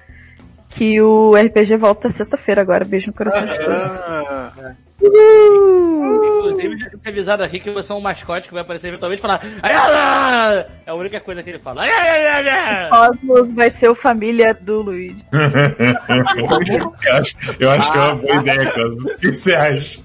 que 0.68 1.00
o 1.02 1.36
RPG 1.36 1.78
volta 1.78 2.10
sexta-feira 2.10 2.62
agora, 2.62 2.84
beijo 2.84 3.08
no 3.08 3.14
coração 3.14 3.46
de 3.46 3.58
todos. 3.60 4.00
Ah, 4.02 4.76
Inclusive, 5.02 6.78
já 6.78 6.90
tem 6.90 7.12
avisado 7.14 7.44
aqui 7.44 7.60
que 7.60 7.70
você 7.72 7.92
é 7.92 7.96
um 7.96 8.02
mascote 8.02 8.48
que 8.48 8.54
vai 8.54 8.62
aparecer 8.64 8.88
eventualmente 8.90 9.20
e 9.20 9.22
falar. 9.22 9.42
"Ai, 9.62 9.74
ai, 9.74 9.94
ai". 9.94 10.66
É 10.86 10.92
a 10.92 10.94
única 10.94 11.20
coisa 11.20 11.42
que 11.44 11.50
ele 11.50 11.60
fala. 11.60 11.82
Ai, 11.84 11.92
ai, 11.92 12.26
ai, 12.28 12.48
ai, 12.50 12.50
ai. 12.50 12.90
Cosmos 12.90 13.54
vai 13.56 13.72
ser 13.72 13.90
o 13.90 13.96
família 13.96 14.54
do 14.54 14.82
Luigi. 14.82 15.24
eu, 15.32 17.14
acho, 17.14 17.36
eu 17.60 17.70
acho 17.72 17.92
que 17.92 17.98
é 17.98 18.02
uma 18.02 18.16
boa 18.16 18.36
ideia, 18.36 18.72
Cosmos. 18.72 19.06
O 19.06 19.18
que 19.18 19.34
você 19.34 19.54
acha? 19.56 20.02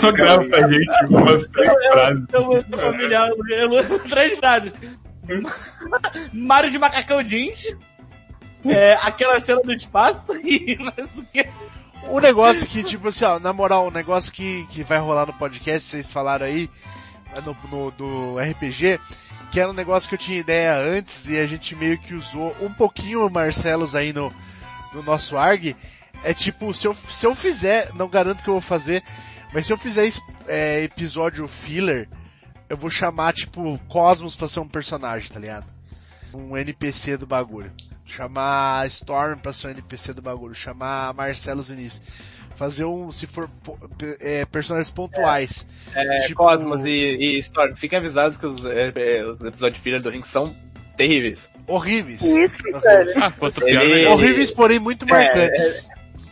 Só 0.00 0.10
grava 0.12 0.44
pra 0.46 0.66
gente 0.68 0.88
umas 1.10 1.46
três 1.48 1.86
frases. 1.88 2.24
Então, 2.28 2.62
familiar, 2.70 3.28
eu- 3.50 3.98
três 4.08 4.38
frases. 4.38 4.72
Mário 6.32 6.70
de 6.70 6.78
macacão 6.78 7.22
jeans. 7.22 7.64
É, 8.64 8.92
aquela 9.02 9.40
cena 9.40 9.60
do 9.62 9.72
espaço 9.72 10.36
e 10.44 10.76
mais 10.78 11.08
o 11.16 11.24
que? 11.32 11.46
O 12.08 12.18
negócio 12.20 12.66
que, 12.66 12.82
tipo 12.82 13.08
assim, 13.08 13.24
ó, 13.24 13.38
na 13.38 13.52
moral, 13.52 13.86
o 13.86 13.90
negócio 13.90 14.32
que, 14.32 14.66
que 14.66 14.82
vai 14.82 14.98
rolar 14.98 15.26
no 15.26 15.32
podcast, 15.34 15.88
vocês 15.88 16.08
falaram 16.08 16.46
aí, 16.46 16.68
no, 17.44 17.56
no- 17.70 17.90
do 17.92 18.38
RPG, 18.38 18.98
que 19.52 19.60
era 19.60 19.70
um 19.70 19.74
negócio 19.74 20.08
que 20.08 20.14
eu 20.14 20.18
tinha 20.18 20.38
ideia 20.38 20.74
antes 20.76 21.26
e 21.28 21.38
a 21.38 21.46
gente 21.46 21.76
meio 21.76 21.98
que 21.98 22.14
usou 22.14 22.56
um 22.60 22.72
pouquinho 22.72 23.26
o 23.26 23.30
Marcelos 23.30 23.94
aí 23.94 24.12
no, 24.12 24.32
no 24.92 25.02
nosso 25.02 25.36
ARG, 25.36 25.76
é 26.24 26.34
tipo, 26.34 26.72
se 26.74 26.86
eu, 26.86 26.94
se 26.94 27.26
eu 27.26 27.34
fizer, 27.34 27.92
não 27.94 28.08
garanto 28.08 28.42
que 28.42 28.48
eu 28.50 28.54
vou 28.54 28.60
fazer, 28.60 29.02
mas 29.52 29.66
se 29.66 29.72
eu 29.72 29.78
fizer 29.78 30.08
é, 30.48 30.82
episódio 30.82 31.46
filler, 31.46 32.08
eu 32.68 32.76
vou 32.76 32.90
chamar, 32.90 33.32
tipo, 33.32 33.78
Cosmos 33.88 34.34
pra 34.36 34.48
ser 34.48 34.60
um 34.60 34.68
personagem, 34.68 35.30
tá 35.30 35.38
ligado? 35.38 35.66
Um 36.34 36.56
NPC 36.56 37.16
do 37.16 37.26
bagulho. 37.26 37.72
Chamar 38.10 38.86
Storm 38.88 39.38
pra 39.38 39.52
ser 39.52 39.68
um 39.68 39.70
NPC 39.70 40.12
do 40.12 40.22
bagulho. 40.22 40.54
Chamar 40.54 41.14
Marcelo 41.14 41.62
Vinícius. 41.62 42.02
Fazer 42.56 42.84
um, 42.84 43.10
se 43.10 43.26
for, 43.26 43.48
é, 44.20 44.44
personagens 44.44 44.90
pontuais. 44.90 45.66
É, 45.94 46.26
Tipo- 46.26 46.42
Cosmos 46.42 46.84
e, 46.84 46.90
e 46.90 47.38
Storm, 47.38 47.74
fiquem 47.74 47.98
avisados 47.98 48.36
que 48.36 48.44
os, 48.46 48.64
é, 48.66 48.92
é, 48.94 49.24
os 49.24 49.40
episódios 49.40 49.74
de 49.76 49.80
filler 49.80 50.02
do 50.02 50.10
Ring 50.10 50.22
são 50.22 50.54
terríveis. 50.94 51.48
Horríveis. 51.66 52.20
Isso, 52.20 52.62
cara. 52.82 53.04
Ah, 53.22 53.30
quanto 53.30 53.62
pior, 53.62 53.82
Ele- 53.82 53.94
melhor. 53.94 54.12
Horríveis, 54.12 54.50
porém 54.50 54.78
muito 54.78 55.06
marcantes. 55.06 55.88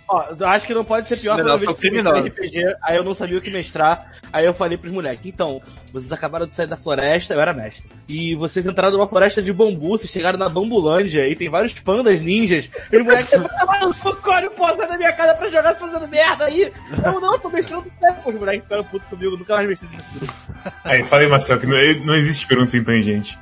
Ó, 0.09 0.25
eu 0.39 0.49
acho 0.49 0.67
que 0.67 0.73
não 0.73 0.85
pode 0.85 1.07
ser 1.07 1.19
pior 1.19 1.37
não, 1.37 1.59
vez 1.59 1.61
que 1.79 1.89
eu. 1.89 2.25
RPG, 2.25 2.77
aí 2.83 2.97
eu 2.97 3.05
não 3.05 3.15
sabia 3.15 3.37
o 3.37 3.41
que 3.41 3.51
mestrar, 3.51 4.13
aí 4.33 4.45
eu 4.47 4.55
falei 4.55 4.79
pros 4.79 4.93
moleques, 4.93 5.27
então, 5.27 5.61
vocês 5.93 6.11
acabaram 6.11 6.47
de 6.47 6.55
sair 6.55 6.67
da 6.67 6.77
floresta, 6.77 7.35
eu 7.35 7.41
era 7.41 7.53
mestre, 7.53 7.91
e 8.09 8.35
vocês 8.35 8.67
entraram 8.67 8.97
numa 8.97 9.07
floresta 9.07 9.43
de 9.43 9.53
bambu, 9.53 9.91
vocês 9.91 10.11
chegaram 10.11 10.39
na 10.39 10.49
Bambulândia, 10.49 11.29
e 11.29 11.37
tem 11.37 11.51
vários 11.51 11.75
pandas 11.75 12.23
ninjas, 12.23 12.71
e 12.91 12.97
os 12.97 13.05
moleques, 13.05 13.31
tá 13.31 13.67
maluco, 13.67 14.31
olha, 14.31 14.45
eu 14.47 14.51
posso 14.53 14.77
sair 14.79 14.89
da 14.89 14.97
minha 14.97 15.13
casa 15.13 15.35
pra 15.35 15.51
jogar 15.51 15.75
se 15.75 15.81
fazendo 15.81 16.09
merda 16.09 16.47
aí, 16.47 16.73
não, 17.05 17.21
não, 17.21 17.33
eu 17.35 17.39
tô 17.39 17.51
mestrando 17.51 17.91
certo, 18.01 18.23
Pô, 18.23 18.31
os 18.31 18.37
moleques 18.37 18.63
ficaram 18.63 18.85
putos 18.85 19.09
comigo, 19.09 19.37
nunca 19.37 19.57
mais 19.57 19.69
mestrei 19.69 19.99
isso. 19.99 20.27
Aí, 20.85 21.05
falei, 21.05 21.29
Marcelo, 21.29 21.61
que 21.61 21.67
não, 21.67 21.77
não 22.07 22.15
existe 22.15 22.47
pergunta 22.47 22.71
sem 22.71 22.83
tangente. 22.83 23.39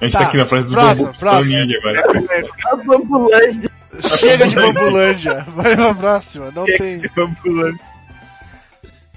A 0.00 0.04
gente 0.04 0.14
Tá, 0.14 0.18
tá, 0.18 0.26
aqui 0.26 0.36
na 0.36 0.46
frase 0.46 0.66
dos 0.66 0.74
próximo, 0.74 1.06
bambus, 1.06 1.20
próximo. 1.20 1.56
ninja 1.56 1.78
agora. 1.78 2.02
A 2.72 2.76
Bambulândia. 2.76 3.71
Chega 4.00 4.46
de 4.46 4.54
Bambulândia. 4.54 5.44
Vai 5.54 5.76
pra 5.76 5.94
próxima. 5.94 6.50
Não 6.54 6.64
tem. 6.64 7.02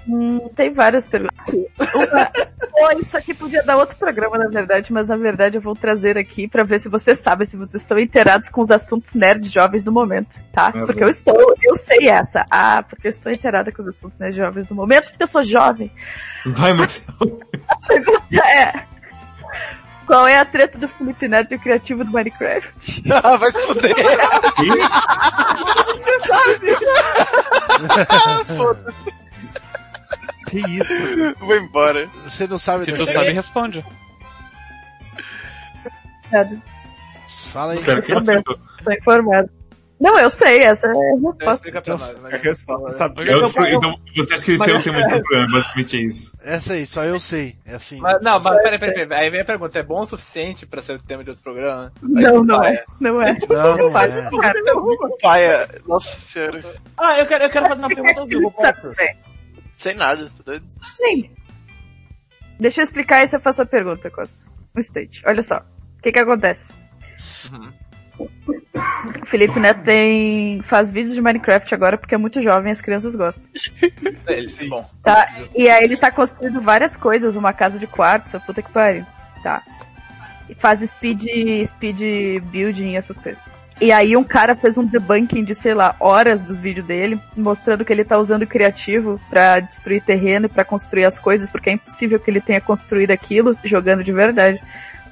Hum, 0.08 0.48
tem 0.54 0.72
várias 0.72 1.06
perguntas. 1.06 1.34
Uma... 1.94 2.30
Pô, 2.70 2.90
isso 3.00 3.16
aqui 3.16 3.32
podia 3.32 3.62
dar 3.62 3.78
outro 3.78 3.96
programa, 3.96 4.36
na 4.36 4.48
verdade, 4.48 4.92
mas 4.92 5.08
na 5.08 5.16
verdade 5.16 5.56
eu 5.56 5.62
vou 5.62 5.74
trazer 5.74 6.18
aqui 6.18 6.46
pra 6.46 6.62
ver 6.62 6.78
se 6.78 6.90
vocês 6.90 7.22
sabem, 7.22 7.46
se 7.46 7.56
vocês 7.56 7.82
estão 7.82 7.98
inteirados 7.98 8.50
com 8.50 8.60
os 8.60 8.70
assuntos 8.70 9.14
nerd 9.14 9.48
jovens 9.48 9.82
do 9.82 9.90
momento, 9.90 10.38
tá? 10.52 10.68
Ah, 10.68 10.72
Porque 10.72 11.00
bom. 11.00 11.06
eu 11.06 11.10
estou, 11.10 11.54
eu 11.62 11.74
sei 11.74 12.08
essa. 12.08 12.44
Ah, 12.50 12.82
porque 12.82 13.06
eu 13.06 13.10
estou 13.10 13.32
inteirada 13.32 13.72
com 13.72 13.80
os 13.80 13.88
assuntos 13.88 14.18
nerd 14.18 14.36
jovens 14.36 14.66
do 14.66 14.74
momento, 14.74 15.08
porque 15.08 15.22
eu 15.22 15.26
sou 15.26 15.42
jovem. 15.42 15.90
Vai, 16.44 16.74
Marcelo. 16.74 17.40
A 17.66 17.76
pergunta 17.78 18.46
é... 18.46 18.84
Qual 20.06 20.26
é 20.26 20.38
a 20.38 20.44
treta 20.44 20.78
do 20.78 20.88
Felipe 20.88 21.26
Neto 21.26 21.52
e 21.52 21.56
o 21.56 21.60
criativo 21.60 22.04
do 22.04 22.12
Minecraft? 22.12 23.02
Ah, 23.12 23.36
vai 23.36 23.50
se 23.52 23.66
fuder. 23.66 23.94
Foda-se. 28.56 28.96
Que 30.48 30.58
isso? 30.58 31.34
Vou 31.40 31.56
embora. 31.56 32.08
Você 32.24 32.46
não 32.46 32.58
sabe 32.58 32.84
Se 32.84 32.92
tu 32.92 33.04
sabe, 33.04 33.30
responde. 33.30 33.84
Fala 37.52 37.72
aí. 37.72 37.80
Acertou? 38.16 38.58
Tô 38.84 38.92
informado. 38.92 39.50
Não, 39.98 40.18
eu 40.18 40.28
sei, 40.28 40.62
essa 40.62 40.86
é 40.86 40.90
a 40.90 40.94
resposta. 40.94 41.68
Explica 41.68 41.80
pra 41.80 41.96
nós, 41.96 42.20
né? 42.20 42.40
Resposta, 42.42 42.90
sabe? 42.90 43.30
Eu, 43.30 43.46
então, 43.46 43.98
você 44.14 44.34
acha 44.34 44.42
que 44.42 44.52
esse 44.52 44.72
não 44.72 44.82
tem 44.82 44.92
muito 44.92 45.08
problema, 45.08 45.52
basicamente 45.52 45.96
é 45.96 46.00
isso. 46.00 46.38
Essa 46.42 46.74
aí, 46.74 46.86
só 46.86 47.04
eu 47.04 47.18
sei. 47.18 47.56
É 47.64 47.74
assim. 47.76 47.98
Mas, 48.00 48.20
não, 48.20 48.38
mas 48.38 48.62
peraí, 48.62 48.78
peraí, 48.78 49.06
peraí. 49.06 49.24
Aí 49.24 49.30
vem 49.30 49.40
a 49.40 49.44
pergunta, 49.44 49.78
é 49.78 49.82
bom 49.82 50.02
o 50.02 50.06
suficiente 50.06 50.66
pra 50.66 50.82
ser 50.82 50.96
o 50.96 51.02
tema 51.02 51.24
de 51.24 51.30
outro 51.30 51.42
programa? 51.42 51.92
Não, 52.02 52.44
não 52.44 52.62
é. 52.62 52.84
Não 53.00 53.22
é. 53.22 53.36
Não, 53.48 53.76
não 53.76 53.90
Faz 53.90 54.14
é. 54.14 54.28
cara, 54.30 54.60
não. 54.62 55.16
Paia, 55.22 55.66
nossa 55.86 56.16
senhora. 56.16 56.74
Ah, 56.98 57.18
eu 57.18 57.26
quero, 57.26 57.44
eu 57.44 57.50
quero 57.50 57.68
fazer 57.68 57.80
uma 57.80 57.88
pergunta 57.88 58.20
ao 58.20 58.26
vivo, 58.26 58.52
bem. 58.96 59.16
Sem 59.78 59.94
nada, 59.94 60.26
tá 60.26 60.42
doido? 60.44 60.66
Sim. 60.94 61.30
Deixa 62.60 62.80
eu 62.80 62.84
explicar 62.84 63.22
e 63.22 63.28
você 63.28 63.38
faz 63.38 63.58
a 63.58 63.66
pergunta, 63.66 64.10
Cosmo. 64.10 64.38
Um 64.74 64.80
instante. 64.80 65.22
Olha 65.26 65.42
só. 65.42 65.56
O 65.56 66.02
que 66.02 66.12
que 66.12 66.18
acontece? 66.18 66.74
O 68.18 68.28
Felipe 69.26 69.58
Neto 69.58 69.84
tem, 69.84 70.62
faz 70.62 70.90
vídeos 70.90 71.14
de 71.14 71.20
Minecraft 71.20 71.74
agora 71.74 71.98
porque 71.98 72.14
é 72.14 72.18
muito 72.18 72.42
jovem 72.42 72.68
e 72.68 72.72
as 72.72 72.80
crianças 72.80 73.16
gostam. 73.16 73.50
É, 74.26 74.38
ele, 74.38 74.68
bom. 74.68 74.88
Tá? 75.02 75.26
E 75.54 75.68
aí 75.68 75.84
ele 75.84 75.96
tá 75.96 76.10
construindo 76.10 76.60
várias 76.60 76.96
coisas, 76.96 77.36
uma 77.36 77.52
casa 77.52 77.78
de 77.78 77.86
quartzo, 77.86 78.40
puta 78.40 78.62
que 78.62 78.72
pariu. 78.72 79.04
Tá. 79.42 79.62
E 80.48 80.54
faz 80.54 80.80
speed, 80.80 81.24
speed 81.66 82.00
building 82.50 82.92
e 82.92 82.96
essas 82.96 83.20
coisas. 83.20 83.42
E 83.78 83.92
aí 83.92 84.16
um 84.16 84.24
cara 84.24 84.56
fez 84.56 84.78
um 84.78 84.86
debunking 84.86 85.44
de, 85.44 85.54
sei 85.54 85.74
lá, 85.74 85.94
horas 86.00 86.42
dos 86.42 86.58
vídeos 86.58 86.86
dele, 86.86 87.20
mostrando 87.36 87.84
que 87.84 87.92
ele 87.92 88.04
tá 88.04 88.16
usando 88.16 88.42
o 88.42 88.46
criativo 88.46 89.20
pra 89.28 89.60
destruir 89.60 90.02
terreno 90.02 90.46
e 90.46 90.48
pra 90.48 90.64
construir 90.64 91.04
as 91.04 91.18
coisas, 91.18 91.52
porque 91.52 91.68
é 91.68 91.72
impossível 91.74 92.18
que 92.18 92.30
ele 92.30 92.40
tenha 92.40 92.60
construído 92.60 93.10
aquilo 93.10 93.56
jogando 93.62 94.02
de 94.02 94.12
verdade. 94.12 94.62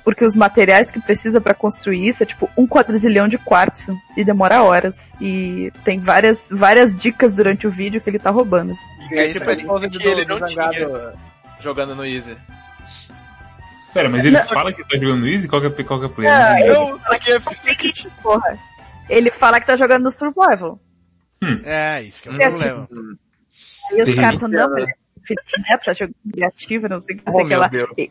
Porque 0.04 0.22
os 0.24 0.34
materiais 0.36 0.90
que 0.92 1.00
precisa 1.00 1.40
pra 1.40 1.54
construir 1.54 2.06
isso 2.06 2.22
é 2.22 2.26
tipo 2.26 2.50
um 2.58 2.66
quadrilhão 2.66 3.26
de 3.26 3.38
quartzo 3.38 3.96
e 4.16 4.22
demora 4.22 4.62
horas. 4.62 5.14
E 5.20 5.72
tem 5.82 5.98
várias, 5.98 6.48
várias 6.52 6.94
dicas 6.94 7.32
durante 7.32 7.66
o 7.66 7.70
vídeo 7.70 8.00
que 8.02 8.10
ele 8.10 8.18
tá 8.18 8.30
roubando. 8.30 8.74
E 9.10 9.18
aí, 9.18 9.32
Tipo, 9.32 9.50
ele 9.50 9.64
do, 9.64 9.98
que 9.98 10.06
ele 10.06 10.24
não 10.26 10.44
tinha. 10.46 11.14
jogando 11.58 11.94
no 11.94 12.04
Easy. 12.04 12.36
Pera, 13.94 14.08
mas 14.08 14.24
ele 14.24 14.38
fala 14.42 14.72
que 14.72 14.82
tá 14.86 14.98
jogando 14.98 15.26
Easy? 15.26 15.48
Qual 15.48 15.60
que 15.62 15.68
é, 15.80 15.84
qual 15.84 15.98
que 16.00 16.04
é 16.06 16.08
o 16.08 16.10
play? 16.12 16.28
Ah, 16.28 16.60
Eu, 16.60 17.00
aqui 17.06 17.32
é 17.32 17.36
aqui. 17.70 18.10
Porra. 18.22 18.58
Ele 19.08 19.30
fala 19.30 19.58
que 19.60 19.66
tá 19.66 19.76
jogando 19.76 20.02
no 20.04 20.10
survival. 20.12 20.78
É, 21.64 22.02
isso 22.02 22.22
que 22.22 22.28
é 22.28 22.32
o 22.32 22.42
É, 22.42 22.48
problema. 22.50 22.88
Aí 23.92 24.02
os 24.02 24.14
caras 24.14 24.40
falam, 24.40 24.68
não, 24.68 24.78
ele 24.78 24.92
Felipe 25.22 25.70
Neto 25.70 25.84
tá 25.84 25.92
jogando 25.94 26.14
criativo, 26.32 26.88
não 26.88 27.00
sei 27.00 27.16
o 27.16 27.18
que, 27.18 27.24
não 27.26 27.32
sei 27.32 27.40
o 27.40 27.44
Oh, 27.44 27.48
que 27.48 27.54
meu 27.54 27.60
lá. 27.60 28.10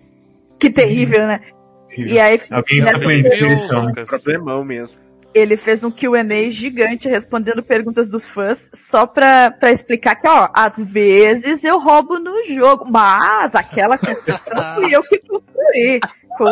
Que 0.60 0.70
terrível, 0.72 1.28
né? 1.28 1.42
E 1.98 2.20
aí, 2.20 2.40
Alguém 2.52 2.84
direção. 3.24 3.86
Lucas. 3.88 4.10
Problemão 4.10 4.64
mesmo. 4.64 4.98
ele 5.34 5.58
fez 5.58 5.84
um 5.84 5.90
Q&A 5.92 6.50
gigante 6.50 7.08
respondendo 7.08 7.64
perguntas 7.64 8.08
dos 8.10 8.28
fãs 8.28 8.70
só 8.74 9.08
pra, 9.08 9.50
pra 9.52 9.72
explicar 9.72 10.16
que, 10.16 10.28
ó, 10.28 10.50
às 10.54 10.78
vezes 10.78 11.64
eu 11.64 11.80
roubo 11.80 12.20
no 12.20 12.44
jogo, 12.48 12.86
mas 12.90 13.56
aquela 13.56 13.98
construção 13.98 14.56
fui 14.76 14.94
eu 14.96 15.02
que 15.04 15.20
construí. 15.20 16.00
Com- 16.38 16.48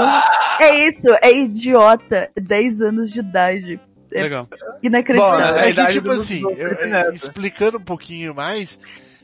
É 0.60 0.88
isso, 0.88 1.08
é 1.22 1.32
idiota, 1.32 2.30
10 2.40 2.82
anos 2.82 3.10
de 3.12 3.20
idade. 3.20 3.80
É 4.14 4.24
Legal. 4.24 4.48
inacreditável. 4.84 5.54
Bom, 5.54 5.60
É 5.60 5.64
que, 5.66 5.70
idade 5.70 5.94
tipo 5.94 6.06
do- 6.06 6.12
assim, 6.12 6.42
eu- 6.58 6.88
Neto. 6.90 7.14
explicando 7.16 7.78
um 7.78 7.82
pouquinho 7.84 8.36
mais, 8.36 8.80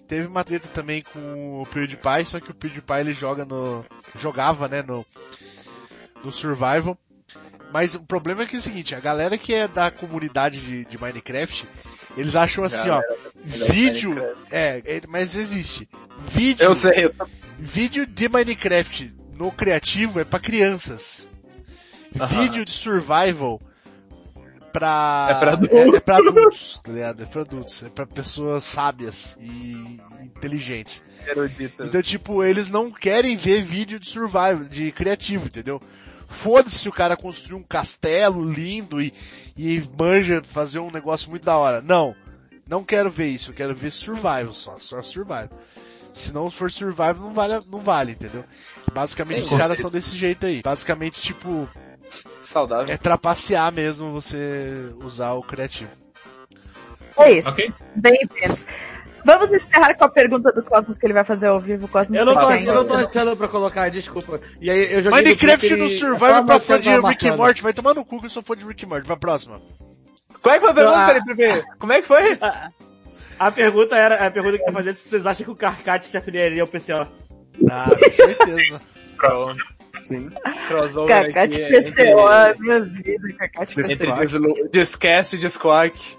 teve 0.07 0.25
uma 0.27 0.43
treta 0.43 0.67
também 0.73 1.03
com 1.13 1.61
o 1.61 1.65
PewDiePie, 1.65 2.25
só 2.25 2.39
que 2.39 2.49
o 2.51 2.55
PewDiePie 2.55 2.99
ele 3.01 3.11
joga 3.13 3.43
no, 3.43 3.83
jogava, 4.17 4.67
né, 4.67 4.81
no, 4.81 5.05
no 6.23 6.31
Survival. 6.31 6.97
Mas 7.71 7.95
o 7.95 7.99
problema 7.99 8.43
é 8.43 8.45
que 8.45 8.55
é 8.55 8.59
o 8.59 8.61
seguinte, 8.61 8.95
a 8.95 8.99
galera 8.99 9.37
que 9.37 9.53
é 9.53 9.67
da 9.67 9.91
comunidade 9.91 10.61
de, 10.61 10.85
de 10.85 10.97
Minecraft, 10.97 11.67
eles 12.15 12.35
acham 12.35 12.63
assim, 12.63 12.89
ó, 12.89 13.01
vídeo, 13.43 14.15
é, 14.49 14.81
é, 14.85 15.01
mas 15.07 15.35
existe. 15.35 15.87
Vídeo, 16.29 16.63
Eu 16.63 16.73
sei, 16.73 17.11
vídeo 17.59 18.05
de 18.05 18.29
Minecraft 18.29 19.13
no 19.35 19.51
criativo 19.51 20.19
é 20.19 20.23
pra 20.23 20.39
crianças. 20.39 21.27
Vídeo 22.11 22.63
de 22.63 22.71
survival 22.71 23.61
pra 24.71 25.27
É 25.29 25.33
pra 25.33 25.51
é, 25.51 25.89
é 25.89 25.99
pra 25.99 26.17
adultos, 26.17 26.79
tá 26.83 26.91
ligado? 26.91 27.23
É 27.23 27.25
pra 27.25 27.41
adultos, 27.41 27.83
é 27.83 27.89
pra 27.89 28.05
pessoas 28.05 28.63
sábias 28.63 29.37
e 29.39 29.99
inteligentes. 30.23 31.03
erudita. 31.27 31.85
Então, 31.85 32.01
tipo, 32.01 32.43
eles 32.43 32.69
não 32.69 32.91
querem 32.91 33.35
ver 33.35 33.63
vídeo 33.63 33.99
de 33.99 34.07
survival, 34.07 34.63
de 34.63 34.91
criativo, 34.91 35.47
entendeu? 35.47 35.81
Foda-se 36.27 36.79
se 36.79 36.89
o 36.89 36.91
cara 36.91 37.15
construir 37.15 37.55
um 37.55 37.63
castelo 37.63 38.43
lindo 38.43 39.01
e, 39.01 39.13
e 39.55 39.81
manja 39.97 40.41
fazer 40.43 40.79
um 40.79 40.91
negócio 40.91 41.29
muito 41.29 41.45
da 41.45 41.57
hora. 41.57 41.81
Não. 41.81 42.15
Não 42.67 42.83
quero 42.83 43.09
ver 43.09 43.27
isso, 43.27 43.51
eu 43.51 43.55
quero 43.55 43.73
ver 43.73 43.91
survival 43.91 44.53
só, 44.53 44.77
só 44.77 45.01
survival. 45.01 45.49
Se 46.13 46.33
não 46.33 46.49
for 46.49 46.69
survival, 46.69 47.15
não 47.15 47.33
vale, 47.33 47.59
não 47.67 47.79
vale, 47.79 48.11
entendeu? 48.11 48.43
Basicamente 48.91 49.43
os 49.43 49.49
Sim. 49.49 49.57
caras 49.57 49.79
são 49.79 49.89
desse 49.89 50.17
jeito 50.17 50.45
aí. 50.45 50.61
Basicamente, 50.61 51.21
tipo, 51.21 51.69
Saudável. 52.41 52.93
é 52.93 52.97
trapacear 52.97 53.71
mesmo 53.71 54.11
você 54.11 54.91
usar 55.01 55.33
o 55.33 55.43
criativo. 55.43 55.91
É 57.17 57.31
isso. 57.31 57.49
Ok? 57.49 57.73
Bem-vindos. 57.95 58.67
Vamos 59.27 59.51
encerrar 59.51 59.93
com 59.95 60.05
a 60.05 60.09
pergunta 60.09 60.51
do 60.53 60.63
Cosmos 60.63 60.97
que 60.97 61.05
ele 61.05 61.13
vai 61.13 61.25
fazer 61.25 61.47
ao 61.49 61.59
vivo. 61.59 61.85
Cosmos 61.89 62.17
Eu 62.17 62.25
não, 62.25 62.33
tô, 62.33 62.49
eu 62.51 62.73
não 62.73 62.85
tô 62.85 62.93
achando 62.93 63.35
pra 63.35 63.47
colocar, 63.49 63.89
desculpa. 63.89 64.39
E 64.61 64.71
aí 64.71 64.93
eu 64.93 65.01
joguei 65.01 65.21
Minecraft 65.21 65.75
no 65.75 65.89
Survival 65.89 66.33
Ah, 66.35 66.43
pra 66.43 66.59
fã 66.61 66.79
de 66.79 66.89
Rick 66.89 67.27
and. 67.27 67.35
Morty. 67.35 67.61
Vai 67.61 67.73
tomar 67.73 67.93
no 67.93 68.05
cu 68.05 68.19
que 68.21 68.27
eu 68.27 68.29
sou 68.29 68.41
fã 68.41 68.55
de 68.55 68.65
Rick 68.65 68.85
and 68.85 68.87
Morty. 68.89 69.05
Vai 69.07 69.17
próxima. 69.17 69.59
Qual 70.41 70.55
é 70.55 70.59
que 70.59 70.61
foi 70.61 70.71
a 70.71 70.73
pergunta, 70.73 70.97
Ah. 70.97 71.07
Felipe? 71.07 71.35
Felipe? 71.35 71.67
Como 71.77 71.91
é 71.93 72.01
que 72.01 72.07
foi? 72.07 72.37
A 73.39 73.51
pergunta 73.51 73.95
era, 73.97 74.25
a 74.25 74.31
pergunta 74.31 74.57
que 74.57 74.63
eu 74.63 74.67
ia 74.67 74.73
fazer 74.73 74.89
é 74.91 74.93
se 74.93 75.09
vocês 75.09 75.25
acham 75.25 75.43
que 75.45 75.51
o 75.51 75.55
Carcate 75.55 76.05
se 76.07 76.17
afiliaria 76.17 76.61
ao 76.61 76.67
PCO. 76.67 77.07
Ah, 77.69 77.89
com 77.89 78.09
certeza. 78.11 78.81
Sim. 80.03 80.29
Crossover 80.67 81.37
aqui 81.37 81.57
PCO, 81.57 82.27
a 82.27 82.53
minha 82.57 82.81
vida, 82.81 83.27
Entre, 83.61 83.83
PCO. 83.83 84.23
entre 84.31 84.69
Discast 84.71 85.35
e 85.35 85.39
Discord. 85.39 86.17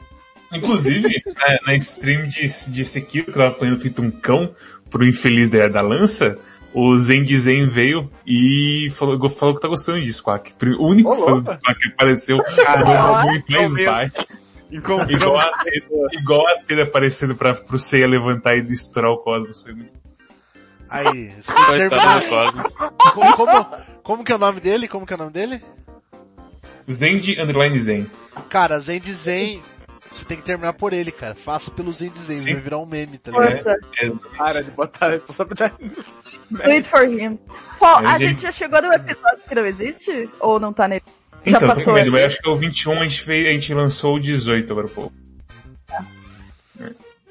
Inclusive, 0.52 1.22
na, 1.26 1.58
na 1.66 1.74
stream 1.76 2.26
de, 2.26 2.40
de 2.70 2.84
Sekiro, 2.84 3.24
que 3.26 3.30
eu 3.30 3.34
tava 3.34 3.48
apanhando 3.48 3.80
feito 3.80 4.02
um 4.02 4.10
cão 4.10 4.54
pro 4.90 5.06
infeliz 5.06 5.50
da, 5.50 5.68
da 5.68 5.80
lança, 5.80 6.38
o 6.72 6.96
Zen 6.96 7.22
de 7.22 7.36
Zen 7.36 7.68
veio 7.68 8.10
e 8.26 8.90
falou, 8.94 9.28
falou 9.30 9.54
que 9.54 9.60
tá 9.60 9.68
gostando 9.68 10.00
de 10.00 10.12
Squawk. 10.12 10.54
O 10.78 10.86
único 10.86 11.10
Ô, 11.10 11.16
fã 11.16 11.38
do 11.40 11.50
Squawk 11.50 11.78
que 11.78 11.88
apareceu 11.88 12.36
no 12.36 13.22
muito 13.24 13.52
mais 13.52 13.84
baixo. 13.84 14.12
Igual 14.70 15.38
a, 15.38 15.50
igual 16.12 16.44
a 16.46 16.82
aparecendo 16.82 17.34
pra, 17.34 17.54
pro 17.54 17.78
Seiya 17.78 18.06
levantar 18.06 18.56
e 18.56 18.60
estourar 18.72 19.10
o 19.10 19.18
cosmos. 19.18 19.62
Foi 19.62 19.72
muito... 19.72 19.92
Aí, 20.90 21.32
terminar. 21.74 22.22
Como, 23.12 23.32
como, 23.34 23.66
como 24.02 24.24
que 24.24 24.32
é 24.32 24.36
o 24.36 24.38
nome 24.38 24.60
dele? 24.60 24.88
Como 24.88 25.06
que 25.06 25.12
é 25.12 25.16
o 25.16 25.18
nome 25.18 25.32
dele? 25.32 25.62
Zen 26.90 27.18
de 27.18 27.40
underline 27.40 27.78
Zen. 27.78 28.06
Cara, 28.48 28.78
Zen 28.80 29.00
de 29.00 29.12
Zen, 29.12 29.62
você 30.10 30.24
tem 30.24 30.36
que 30.36 30.42
terminar 30.44 30.72
por 30.74 30.92
ele, 30.92 31.10
cara. 31.12 31.34
Faça 31.34 31.70
pelo 31.70 31.92
Zen 31.92 32.10
de 32.10 32.18
Zen, 32.18 32.38
Sim. 32.38 32.52
vai 32.54 32.62
virar 32.62 32.78
um 32.78 32.86
meme, 32.86 33.18
tá 33.18 33.30
ligado? 33.30 33.52
Força. 33.52 33.76
É, 34.00 34.10
Para 34.36 34.62
de 34.64 34.70
botar 34.70 35.06
a 35.06 35.10
responsabilidade. 35.10 35.74
Do 36.50 36.62
it 36.70 36.88
for 36.88 37.02
him. 37.04 37.38
Qual, 37.78 37.98
a 38.06 38.16
É, 38.16 38.18
gente 38.18 38.40
já 38.42 38.50
chegou 38.52 38.80
no 38.82 38.92
episódio 38.92 39.38
que 39.48 39.54
não 39.54 39.66
existe? 39.66 40.28
Ou 40.40 40.58
não 40.58 40.72
tá 40.72 40.88
nele? 40.88 41.02
Já 41.46 41.56
então, 41.58 41.68
passou 41.68 41.94
tem 41.94 42.04
medo, 42.04 42.16
eu 42.18 42.26
acho 42.26 42.38
que 42.42 42.48
é 42.48 42.52
o 42.52 42.56
21 42.56 42.92
a 43.00 43.02
gente, 43.04 43.22
fez, 43.22 43.46
a 43.46 43.50
gente 43.52 43.72
lançou 43.74 44.16
o 44.16 44.20
18 44.20 44.72
agora 44.72 44.88
pouco. 44.88 45.12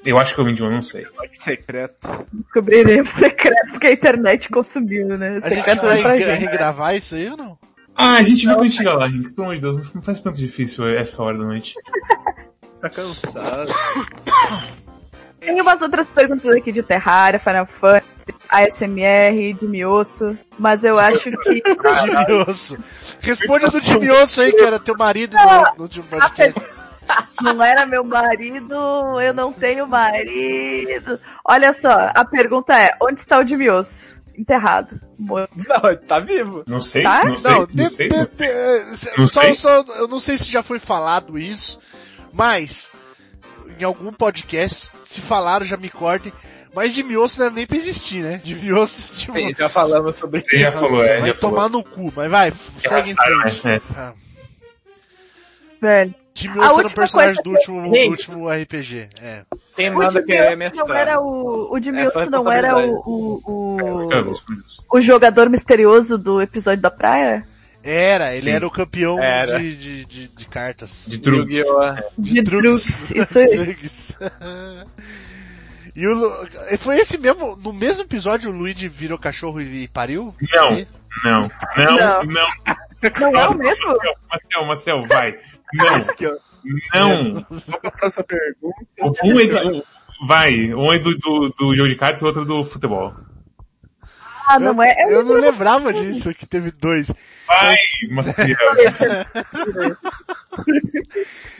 Eu 0.04 0.16
acho 0.18 0.34
que 0.34 0.40
é 0.40 0.42
o 0.44 0.46
21, 0.46 0.70
não 0.70 0.80
sei. 0.82 1.06
Secreto. 1.32 2.26
Descobriremos 2.32 3.10
secreto 3.10 3.72
porque 3.72 3.88
a 3.88 3.92
internet 3.92 4.48
consumiu, 4.48 5.06
né? 5.18 5.28
A 5.28 5.32
gente 5.40 5.48
Secreto 5.56 5.82
vai 5.82 6.00
pra 6.02 6.16
gra- 6.16 6.32
gente. 6.32 6.40
regravar 6.48 6.96
isso 6.96 7.14
aí 7.16 7.28
ou 7.30 7.36
não? 7.36 7.58
Ah, 7.94 8.14
a 8.14 8.22
gente 8.22 8.46
viu 8.46 8.54
quando 8.56 8.70
chegar 8.70 8.94
lá, 8.94 9.08
Henrique. 9.08 9.34
Pelo 9.34 9.48
amor 9.48 9.56
de 9.56 9.60
Deus, 9.60 9.92
não 9.92 10.00
faz 10.00 10.20
tanto 10.20 10.38
difícil 10.38 10.86
essa 10.86 11.20
hora 11.22 11.36
da 11.36 11.44
noite. 11.44 11.74
Tá 12.80 12.88
cansado. 12.90 13.72
Tem 15.40 15.60
umas 15.60 15.80
outras 15.82 16.06
perguntas 16.08 16.54
aqui 16.54 16.72
de 16.72 16.82
Terraria, 16.82 17.38
Final 17.38 17.64
Fantasy, 17.64 18.04
ASMR, 18.48 19.52
de 19.54 19.66
Miosso, 19.68 20.36
mas 20.58 20.82
eu 20.82 20.98
acho 20.98 21.30
que... 21.30 21.62
Dimioso. 21.62 22.76
Responde 23.20 23.66
a 23.66 23.68
do 23.68 23.80
Dimioso 23.80 24.40
aí, 24.42 24.52
que 24.52 24.60
era 24.62 24.80
teu 24.80 24.96
marido 24.96 25.36
no, 25.36 25.76
no 25.76 25.82
último 25.82 26.04
podcast. 26.08 26.60
Não 27.40 27.62
era 27.62 27.86
meu 27.86 28.04
marido, 28.04 28.74
eu 29.22 29.32
não 29.32 29.50
tenho 29.50 29.86
marido. 29.86 31.18
Olha 31.42 31.72
só, 31.72 31.88
a 32.14 32.22
pergunta 32.22 32.78
é, 32.78 32.94
onde 33.00 33.18
está 33.20 33.38
o 33.38 33.44
de 33.44 33.56
Miosso? 33.56 34.14
Enterrado. 34.36 35.00
Morto. 35.18 35.50
Não, 35.56 35.96
tá 35.96 36.20
vivo. 36.20 36.62
Não 36.66 36.82
sei, 36.82 37.02
Tá? 37.02 37.24
não 37.24 37.38
sei, 37.38 37.50
Não, 37.50 37.58
não 37.60 37.66
de- 37.66 37.88
sei. 37.90 38.08
de- 38.10 38.16
não 38.16 38.28
sei. 38.28 38.48
de- 38.48 39.18
Não 39.20 39.26
só, 39.26 39.40
sei. 39.40 39.54
só, 39.54 39.82
eu 39.96 40.06
não 40.06 40.20
sei 40.20 40.36
se 40.36 40.50
já 40.50 40.62
foi 40.62 40.78
falado 40.78 41.38
isso, 41.38 41.80
mas 42.32 42.90
em 43.80 43.84
algum 43.84 44.12
podcast, 44.12 44.90
se 45.02 45.20
falaram, 45.20 45.64
já 45.64 45.76
me 45.76 45.88
cortem, 45.88 46.32
mas 46.74 46.92
de 46.94 47.02
miosso 47.02 47.38
não 47.40 47.46
era 47.46 47.54
nem 47.54 47.66
pra 47.66 47.76
existir, 47.76 48.22
né? 48.22 48.40
De 48.42 48.54
miosso, 48.54 49.14
tipo, 49.20 49.32
Sim, 49.36 49.52
já 49.54 49.68
falamos 49.68 50.16
sobre 50.16 50.40
Você 50.40 50.58
já 50.58 50.70
isso. 50.70 50.78
falou, 50.78 51.04
é, 51.04 51.18
vai 51.20 51.28
já 51.28 51.34
falou. 51.34 51.56
tomar 51.56 51.68
no 51.68 51.84
cu, 51.84 52.12
mas 52.14 52.30
vai, 52.30 52.52
segue 52.78 53.10
em 53.12 53.14
frente. 53.16 53.66
né? 53.66 53.74
É. 53.76 53.80
Ah, 53.96 54.12
Velho. 55.80 56.14
de 56.34 56.48
miosso 56.48 56.62
era 56.64 56.72
última 56.74 56.90
personagem 56.90 57.42
do 57.42 57.50
último, 57.50 57.82
do 57.82 57.96
último 58.10 58.48
RPG, 58.50 59.08
é. 59.20 59.44
Tem 59.76 59.90
O 59.94 59.98
nada 60.00 60.20
que 60.22 60.32
é 60.32 60.56
Miosso 60.56 60.76
não 60.76 60.86
mestrar. 60.86 60.98
era 60.98 61.20
o, 61.20 61.72
o 61.72 61.78
de 61.78 61.88
É 61.90 61.92
Miosso 61.92 62.30
não 62.30 62.50
era 62.50 62.76
o, 62.76 62.94
o, 63.06 64.04
o, 64.04 64.08
Carlos. 64.08 64.42
o 64.92 65.00
jogador 65.00 65.48
misterioso 65.48 66.18
do 66.18 66.42
episódio 66.42 66.82
da 66.82 66.90
praia? 66.90 67.46
Era, 67.90 68.32
ele 68.32 68.42
Sim. 68.42 68.50
era 68.50 68.66
o 68.66 68.70
campeão 68.70 69.18
Era. 69.22 69.58
De, 69.58 69.74
de, 69.76 70.04
de, 70.04 70.28
de 70.28 70.48
cartas. 70.48 71.06
De 71.08 71.18
truques. 71.18 71.56
Yu-Gi-Oh! 71.58 72.10
De 72.18 72.42
truques. 72.42 73.10
Isso 73.12 73.38
aí. 73.38 73.56
Drugs. 73.56 74.18
E 75.96 76.06
o 76.06 76.14
Lu... 76.14 76.32
foi 76.78 76.96
esse 76.98 77.18
mesmo, 77.18 77.56
no 77.56 77.72
mesmo 77.72 78.04
episódio 78.04 78.50
o 78.50 78.52
Luigi 78.56 78.86
virou 78.86 79.18
cachorro 79.18 79.60
e 79.60 79.88
pariu? 79.88 80.32
Não, 80.54 80.70
não, 81.24 81.50
não, 81.76 81.96
Não. 81.96 82.24
não. 82.24 82.46
Não 83.20 83.40
é 83.40 83.48
o 83.48 83.56
mesmo? 83.58 83.98
Marcel, 84.30 84.64
Marcel, 84.64 85.02
vai. 85.08 85.38
Não, 85.74 85.98
não. 86.94 87.46
Vamos 87.48 87.64
pra 87.64 87.90
próxima 87.90 88.24
pergunta. 88.24 88.86
Um 89.24 89.40
é, 89.40 89.64
um- 89.66 89.82
vai, 90.26 90.72
um 90.74 90.92
é 90.92 90.98
do, 91.00 91.16
do, 91.18 91.48
do 91.50 91.74
jogo 91.74 91.88
de 91.88 91.96
cartas 91.96 92.20
e 92.20 92.24
o 92.24 92.26
outro 92.28 92.44
do 92.44 92.62
futebol. 92.64 93.12
Ah, 94.48 94.58
não 94.58 94.82
é? 94.82 94.94
Eu 95.10 95.22
não 95.24 95.34
lembrava 95.34 95.92
disso, 95.92 96.32
que 96.32 96.46
teve 96.46 96.70
dois. 96.70 97.12
Vai, 97.46 97.76
Marcel. 98.10 98.46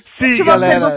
Sim, 0.05 0.43
galera. 0.43 0.97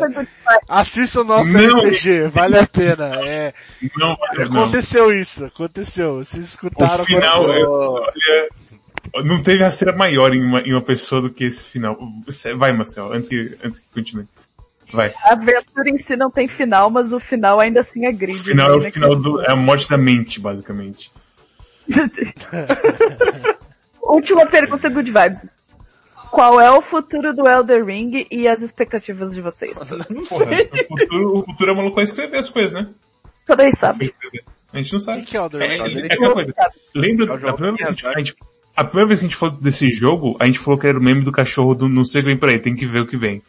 Assista 0.69 1.21
o 1.21 1.23
nosso 1.25 1.51
Não. 1.51 1.79
RPG, 1.79 2.29
vale 2.29 2.57
a 2.57 2.65
pena. 2.65 3.07
É, 3.25 3.53
Não, 3.97 4.17
não. 4.37 4.45
aconteceu 4.45 5.13
isso, 5.13 5.45
aconteceu. 5.45 6.23
Vocês 6.23 6.45
escutaram 6.45 7.03
O 7.03 7.05
final, 7.05 7.51
é, 7.51 7.61
olha, 7.65 8.49
não 9.25 9.43
teve 9.43 9.63
a 9.63 9.71
cera 9.71 9.95
maior 9.95 10.33
em 10.33 10.41
uma, 10.41 10.61
em 10.61 10.71
uma 10.71 10.81
pessoa 10.81 11.21
do 11.21 11.29
que 11.29 11.43
esse 11.43 11.65
final. 11.65 11.97
Vai, 12.57 12.71
Marcel, 12.71 13.11
antes 13.11 13.27
que, 13.27 13.57
antes 13.63 13.79
que 13.79 13.87
continue. 13.93 14.25
Vai. 14.93 15.13
A 15.23 15.33
aventura 15.33 15.89
em 15.89 15.97
si 15.97 16.15
não 16.15 16.29
tem 16.29 16.47
final, 16.47 16.89
mas 16.89 17.13
o 17.13 17.19
final 17.19 17.59
ainda 17.59 17.79
assim 17.79 18.05
agride. 18.05 18.39
O 18.39 18.43
final 18.43 18.71
é 18.71 18.75
o 18.75 18.79
né? 18.79 18.91
final 18.91 19.15
do, 19.15 19.41
é 19.41 19.51
a 19.51 19.55
morte 19.55 19.89
da 19.89 19.97
mente, 19.97 20.39
basicamente. 20.39 21.11
Última 24.01 24.45
pergunta, 24.45 24.89
Good 24.89 25.11
Vibes. 25.11 25.39
Qual 26.31 26.59
é 26.61 26.71
o 26.71 26.81
futuro 26.81 27.33
do 27.33 27.47
Elder 27.47 27.85
Ring 27.85 28.25
e 28.31 28.47
as 28.47 28.61
expectativas 28.61 29.33
de 29.33 29.41
vocês? 29.41 29.77
Porra, 29.77 30.05
o 30.89 30.97
futuro, 30.97 31.37
o 31.39 31.43
futuro 31.43 31.71
é 31.71 31.75
maluco 31.75 31.99
a 31.99 32.03
escrever 32.03 32.37
as 32.37 32.49
coisas, 32.49 32.71
né? 32.73 32.87
Só 33.45 33.55
daí 33.55 33.71
sabe. 33.75 34.13
A 34.73 34.77
gente 34.77 34.93
não 34.93 34.99
O 34.99 35.01
sabe. 35.01 35.21
que, 35.23 35.31
que 35.31 35.37
é 35.37 35.41
o 35.41 35.45
É, 35.45 35.49
The 35.49 35.65
é, 35.65 35.83
Ring? 35.83 35.99
é 36.09 36.13
aquela 36.13 36.33
coisa. 36.33 36.53
Lembra, 36.95 37.25
É 37.25 37.31
o 37.33 37.37
jogo 37.37 37.49
a 37.49 37.53
primeira, 37.53 37.75
vez 37.75 37.79
que 37.79 37.83
a, 37.83 37.89
gente, 37.91 38.07
a, 38.07 38.17
gente, 38.19 38.35
a 38.77 38.83
primeira 38.85 39.07
vez 39.09 39.19
que 39.19 39.25
a 39.25 39.29
gente 39.29 39.37
falou 39.37 39.55
desse 39.57 39.91
jogo, 39.91 40.37
a 40.39 40.45
gente 40.45 40.59
falou 40.59 40.79
que 40.79 40.87
era 40.87 40.97
o 40.97 41.01
meme 41.03 41.21
do 41.23 41.31
cachorro 41.33 41.75
do 41.75 41.89
não 41.89 42.05
sei 42.05 42.21
o 42.21 42.23
que 42.23 42.29
vem 42.29 42.37
por 42.37 42.47
aí, 42.49 42.59
tem 42.59 42.75
que 42.75 42.85
ver 42.85 43.01
o 43.01 43.07
que 43.07 43.17
vem. 43.17 43.41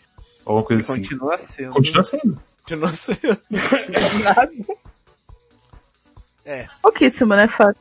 Alguma 0.44 0.64
coisa 0.66 0.82
assim. 0.82 1.00
Continua 1.02 1.38
sendo. 1.38 1.72
Continua 1.72 2.02
sendo. 2.02 2.40
Continua 2.64 2.92
sendo. 2.92 3.38
Pouquíssimo, 6.82 7.36
né, 7.36 7.46
Fábio? 7.46 7.76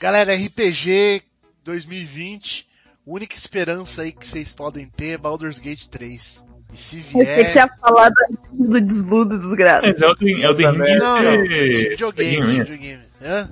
Galera, 0.00 0.34
RPG 0.34 1.22
2020, 1.64 2.66
única 3.06 3.34
esperança 3.34 4.02
aí 4.02 4.12
que 4.12 4.26
vocês 4.26 4.52
podem 4.52 4.86
ter 4.86 5.10
é 5.10 5.18
Baldur's 5.18 5.58
Gate 5.58 5.86
3. 5.88 6.42
E 6.72 6.76
se 6.76 6.96
Eu 6.98 7.02
pensei 7.02 7.44
que 7.44 7.50
você 7.50 7.52
vier... 7.52 7.56
ia 7.56 7.68
falar 7.80 8.10
do 8.52 8.68
do 8.68 8.80
desludo 8.80 9.38
desgraça. 9.38 9.86
Mas 9.86 10.00
Elden, 10.00 10.42
Elden 10.42 10.66
Ring 10.70 10.78
Também. 10.78 10.94
é, 10.94 10.98
Não, 10.98 11.22
não, 11.22 11.42
de 11.42 11.54
é, 11.54 11.88
videogame, 11.90 12.46
videogame. 12.54 13.02
Hã? 13.22 13.48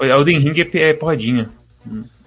né? 0.00 0.08
Elden 0.10 0.38
Ring 0.38 0.60
é, 0.60 0.78
é 0.88 0.94
porradinha. 0.94 1.50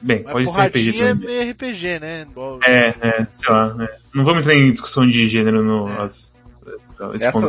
Bem, 0.02 0.24
Mas 0.26 0.34
pode 0.34 0.52
ser 0.52 0.62
RPG 0.68 1.02
é 1.02 1.08
também. 1.10 1.28
meio 1.28 1.52
RPG, 1.52 2.00
né? 2.00 2.22
Igual- 2.30 2.60
É, 2.64 2.88
é, 3.02 3.28
sei 3.32 3.50
lá. 3.52 3.76
é. 3.80 3.98
Não 4.14 4.26
vamos 4.26 4.42
entrar 4.42 4.54
em 4.56 4.72
discussão 4.72 5.08
de 5.08 5.28
gênero 5.28 5.64
no... 5.64 5.86
As, 6.02 6.36
esse 7.16 7.26
Essa 7.28 7.40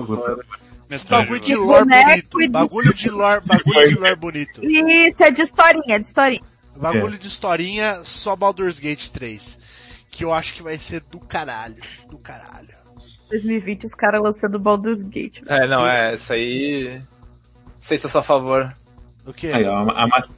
bagulho 1.08 1.40
de 1.40 1.54
lore 1.54 1.84
bonito. 1.86 2.38
de- 2.38 2.48
Bagulho 2.48 2.94
de 2.94 3.10
lore, 3.10 3.42
bagulho 3.46 3.88
de 3.88 3.94
lore 3.94 4.16
bonito. 4.16 4.64
Isso, 4.64 5.24
é 5.24 5.30
de 5.30 5.42
historinha, 5.42 5.96
é 5.96 5.98
de 5.98 6.06
historinha. 6.06 6.42
Bagulho 6.76 7.18
de 7.18 7.28
historinha, 7.28 8.00
só 8.04 8.34
Baldur's 8.36 8.78
Gate 8.78 9.08
3. 9.10 9.58
Que 10.10 10.24
eu 10.24 10.32
acho 10.32 10.54
que 10.54 10.62
vai 10.62 10.76
ser 10.76 11.00
do 11.10 11.18
caralho. 11.20 11.76
Do 12.08 12.18
caralho. 12.18 12.74
2020 13.30 13.84
os 13.86 13.94
caras 13.94 14.22
lançando 14.22 14.58
Baldur's 14.58 15.02
Gate. 15.02 15.40
É, 15.46 15.66
não, 15.66 15.86
é, 15.86 16.14
isso 16.14 16.32
aí... 16.32 17.00
Não 17.64 17.72
sei 17.80 17.98
se 17.98 18.06
eu 18.06 18.10
sou 18.10 18.20
a 18.20 18.24
favor. 18.24 18.74
O 19.26 19.32
quê? 19.32 19.50
Aí, 19.52 19.64
ó, 19.64 19.88
a, 19.90 20.02
a 20.04 20.06
massa... 20.06 20.34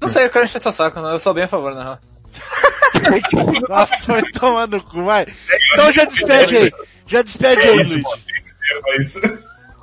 Não 0.00 0.08
sei, 0.08 0.24
eu 0.24 0.30
quero 0.30 0.44
encher 0.44 0.60
seu 0.62 0.72
saco, 0.72 1.00
não. 1.00 1.10
Eu 1.10 1.18
sou 1.18 1.34
bem 1.34 1.44
a 1.44 1.48
favor, 1.48 1.74
na 1.74 1.82
real. 1.82 1.98
Nossa, 3.68 4.12
vai 4.12 4.22
tomar 4.32 4.66
no 4.68 4.82
cu, 4.82 5.04
vai. 5.04 5.26
Então 5.72 5.90
já 5.90 6.04
despede 6.04 6.56
aí. 6.56 6.72
Já 7.06 7.22
despede 7.22 7.60
aí, 7.68 7.82
Isso, 7.82 7.94
Luigi. 7.94 9.24
É. 9.24 9.38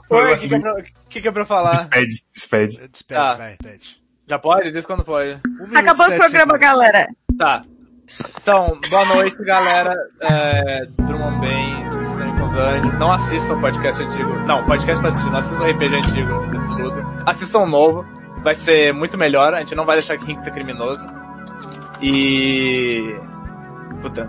Oi, 0.09 0.33
o 0.33 0.37
que, 0.37 0.47
que, 0.47 0.55
é 0.55 0.59
pra- 0.59 0.81
que, 1.09 1.21
que 1.21 1.27
é 1.27 1.31
pra 1.31 1.45
falar? 1.45 1.71
Despede, 1.77 2.23
despede. 2.33 2.87
Despede, 2.89 3.19
Tá. 3.19 3.33
vai, 3.33 3.55
despede. 3.59 4.01
Já 4.27 4.39
pode? 4.39 4.71
Diz 4.71 4.85
quando 4.85 5.03
pode. 5.03 5.29
Um 5.47 5.51
minuto, 5.67 5.71
Tá 5.73 5.79
Acabou 5.79 6.05
o 6.05 6.09
programa, 6.17 6.31
segundos. 6.53 6.59
galera. 6.59 7.07
Tá. 7.37 7.61
Então, 8.41 8.79
boa 8.89 9.05
noite, 9.05 9.37
galera. 9.43 9.93
É, 10.21 10.85
durmam 10.97 11.39
bem, 11.39 11.87
os 12.45 12.55
anjos. 12.55 12.93
Não 12.99 13.11
assistam 13.11 13.53
o 13.55 13.61
podcast 13.61 14.03
antigo. 14.03 14.29
Não, 14.45 14.63
podcast 14.65 15.01
pra 15.01 15.09
assistir. 15.09 15.29
Não 15.31 15.39
assistam 15.39 15.63
o 15.63 15.69
RPG 15.71 15.95
antigo 15.95 16.47
desse 16.51 16.69
ludo. 16.69 17.23
Assistam 17.25 17.59
o 17.59 17.67
novo. 17.67 18.05
Vai 18.43 18.53
ser 18.55 18.93
muito 18.93 19.17
melhor. 19.17 19.53
A 19.55 19.59
gente 19.59 19.73
não 19.75 19.85
vai 19.85 19.95
deixar 19.95 20.17
King 20.17 20.39
ser 20.43 20.51
criminoso. 20.51 21.05
E... 22.01 23.15
Puta. 24.01 24.25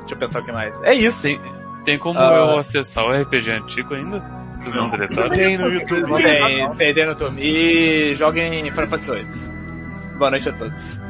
Deixa 0.00 0.14
eu 0.14 0.18
pensar 0.18 0.40
o 0.40 0.44
que 0.44 0.52
mais. 0.52 0.80
É 0.82 0.92
isso. 0.94 1.22
Tem, 1.22 1.40
tem 1.84 1.98
como 1.98 2.18
Ah. 2.18 2.34
eu 2.36 2.58
acessar 2.58 3.04
o 3.04 3.12
RPG 3.12 3.50
antigo 3.52 3.94
ainda? 3.94 4.39
Vocês 4.60 4.74
não 4.74 4.90
deletaram? 4.90 5.30
Tem 5.30 5.56
no 5.56 5.68
YouTube. 5.68 6.22
Tem, 6.22 6.74
tem, 6.76 6.94
tem 6.94 7.04
no 7.06 7.12
YouTube. 7.12 7.40
E 7.40 8.14
joguem 8.14 8.70
Final 8.70 8.88
Fantasy 8.88 9.10
VIII. 9.12 10.18
Boa 10.18 10.30
noite 10.30 10.48
a 10.50 10.52
todos. 10.52 11.00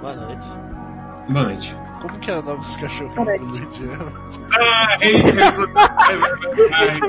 Boa 0.00 0.14
noite. 0.16 0.48
Boa 1.28 1.44
noite. 1.44 1.76
Como 2.00 2.18
que 2.18 2.30
era 2.30 2.40
o 2.40 2.42
nome 2.42 2.58
desse 2.58 2.80
cachorro 2.80 3.14
do 3.14 3.22
Luigi? 3.22 3.88
Ah, 4.50 4.98
ei, 5.00 5.22
vai, 5.22 5.52
vai, 5.52 6.18
vai, 6.18 7.00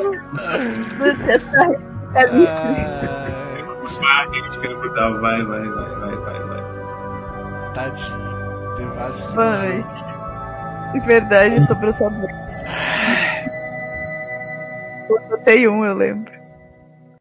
vai. 1.00 1.34
Essa 1.34 1.58
é 1.58 1.80
Ai, 2.16 3.64
Vai, 4.02 4.34
gente, 4.34 4.60
quero 4.60 4.78
mudar. 4.80 5.10
Vai, 5.10 5.44
vai, 5.44 5.68
vai, 5.68 5.96
vai, 5.96 6.16
vai, 6.18 6.40
vai. 6.44 6.62
tadinho. 7.74 8.76
Tem 8.76 8.86
vários 8.90 9.26
que... 9.26 9.34
Boa 9.34 9.58
noite. 9.58 10.06
De 10.94 11.00
verdade, 11.00 11.62
sobrou 11.66 11.92
só 11.92 12.10
dois. 12.10 12.30
Tenho 15.44 15.74
um, 15.74 15.86
eu 15.86 15.94
lembro. 15.94 16.39